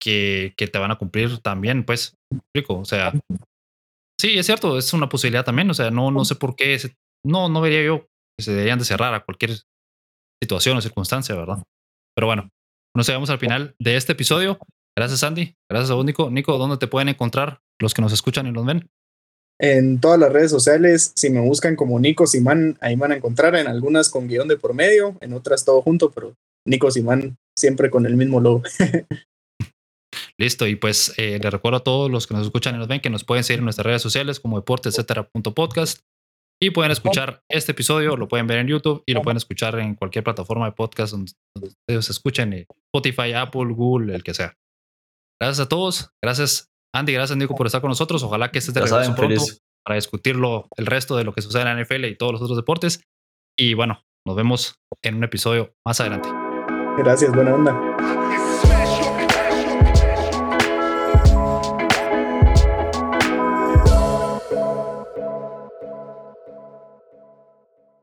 que, 0.00 0.54
que 0.56 0.66
te 0.66 0.78
van 0.78 0.90
a 0.90 0.96
cumplir 0.96 1.38
también, 1.40 1.84
pues, 1.84 2.16
rico. 2.56 2.78
O 2.78 2.86
sea, 2.86 3.12
sí, 4.18 4.38
es 4.38 4.46
cierto, 4.46 4.78
es 4.78 4.94
una 4.94 5.10
posibilidad 5.10 5.44
también. 5.44 5.68
O 5.70 5.74
sea, 5.74 5.90
no, 5.90 6.10
no 6.10 6.24
sé 6.24 6.36
por 6.36 6.56
qué, 6.56 6.78
no, 7.22 7.50
no 7.50 7.60
vería 7.60 7.84
yo 7.84 8.06
que 8.38 8.44
se 8.44 8.52
deberían 8.52 8.78
de 8.78 8.86
cerrar 8.86 9.12
a 9.12 9.24
cualquier 9.24 9.58
situación 10.42 10.78
o 10.78 10.80
circunstancia, 10.80 11.34
¿verdad? 11.34 11.62
Pero 12.16 12.26
bueno, 12.26 12.48
nos 12.96 13.06
llegamos 13.06 13.28
al 13.28 13.38
final 13.38 13.74
de 13.78 13.96
este 13.96 14.12
episodio. 14.12 14.58
Gracias, 14.96 15.22
Andy. 15.22 15.54
Gracias 15.70 15.90
a 15.90 15.94
vos, 15.94 16.04
Nico. 16.04 16.30
Nico, 16.30 16.56
¿dónde 16.56 16.78
te 16.78 16.86
pueden 16.86 17.08
encontrar 17.08 17.60
los 17.78 17.92
que 17.92 18.00
nos 18.00 18.12
escuchan 18.12 18.46
y 18.46 18.52
nos 18.52 18.64
ven? 18.64 18.88
En 19.60 20.00
todas 20.00 20.18
las 20.18 20.32
redes 20.32 20.50
sociales, 20.50 21.12
si 21.14 21.30
me 21.30 21.40
buscan 21.40 21.76
como 21.76 22.00
Nico 22.00 22.26
Simán, 22.26 22.76
ahí 22.80 22.96
van 22.96 23.12
a 23.12 23.16
encontrar 23.16 23.54
en 23.54 23.68
algunas 23.68 24.10
con 24.10 24.26
guion 24.26 24.48
de 24.48 24.56
por 24.56 24.74
medio, 24.74 25.16
en 25.20 25.32
otras 25.32 25.64
todo 25.64 25.80
junto, 25.80 26.10
pero 26.10 26.34
Nico 26.66 26.90
Simán 26.90 27.36
siempre 27.56 27.90
con 27.90 28.06
el 28.06 28.16
mismo 28.16 28.40
logo. 28.40 28.62
Listo, 30.38 30.66
y 30.66 30.74
pues 30.74 31.14
eh, 31.16 31.38
les 31.40 31.52
recuerdo 31.52 31.78
a 31.78 31.84
todos 31.84 32.10
los 32.10 32.26
que 32.26 32.34
nos 32.34 32.46
escuchan 32.46 32.74
y 32.74 32.78
nos 32.78 32.88
ven 32.88 33.00
que 33.00 33.10
nos 33.10 33.24
pueden 33.24 33.44
seguir 33.44 33.58
en 33.58 33.64
nuestras 33.64 33.86
redes 33.86 34.02
sociales 34.02 34.40
como 34.40 34.56
deporte. 34.58 34.90
Y 36.62 36.70
pueden 36.70 36.92
escuchar 36.92 37.42
este 37.50 37.72
episodio, 37.72 38.16
lo 38.16 38.28
pueden 38.28 38.46
ver 38.46 38.58
en 38.58 38.68
YouTube 38.68 39.02
y 39.06 39.12
lo 39.12 39.22
pueden 39.22 39.36
escuchar 39.36 39.78
en 39.78 39.94
cualquier 39.94 40.24
plataforma 40.24 40.66
de 40.66 40.72
podcast 40.72 41.12
donde, 41.12 41.32
ustedes 41.60 42.10
escuchen, 42.10 42.52
eh, 42.52 42.66
Spotify, 42.92 43.32
Apple, 43.32 43.72
Google, 43.74 44.14
el 44.14 44.22
que 44.22 44.34
sea. 44.34 44.54
Gracias 45.40 45.66
a 45.66 45.68
todos. 45.68 46.10
Gracias, 46.22 46.70
Andy. 46.94 47.12
Gracias, 47.12 47.36
Nico, 47.36 47.54
por 47.54 47.66
estar 47.66 47.80
con 47.80 47.88
nosotros. 47.90 48.22
Ojalá 48.22 48.50
que 48.50 48.60
estés 48.60 48.72
de 48.72 48.80
regreso 48.80 49.14
pronto 49.14 49.42
para 49.84 49.96
discutirlo 49.96 50.68
el 50.76 50.86
resto 50.86 51.16
de 51.16 51.24
lo 51.24 51.34
que 51.34 51.42
sucede 51.42 51.62
en 51.62 51.76
la 51.76 51.84
NFL 51.84 52.04
y 52.06 52.16
todos 52.16 52.32
los 52.32 52.42
otros 52.42 52.56
deportes. 52.56 53.02
Y 53.56 53.74
bueno, 53.74 54.02
nos 54.26 54.36
vemos 54.36 54.80
en 55.02 55.16
un 55.16 55.24
episodio 55.24 55.74
más 55.84 56.00
adelante. 56.00 56.28
Gracias, 56.96 57.32
buena 57.34 57.54
onda. 57.54 58.23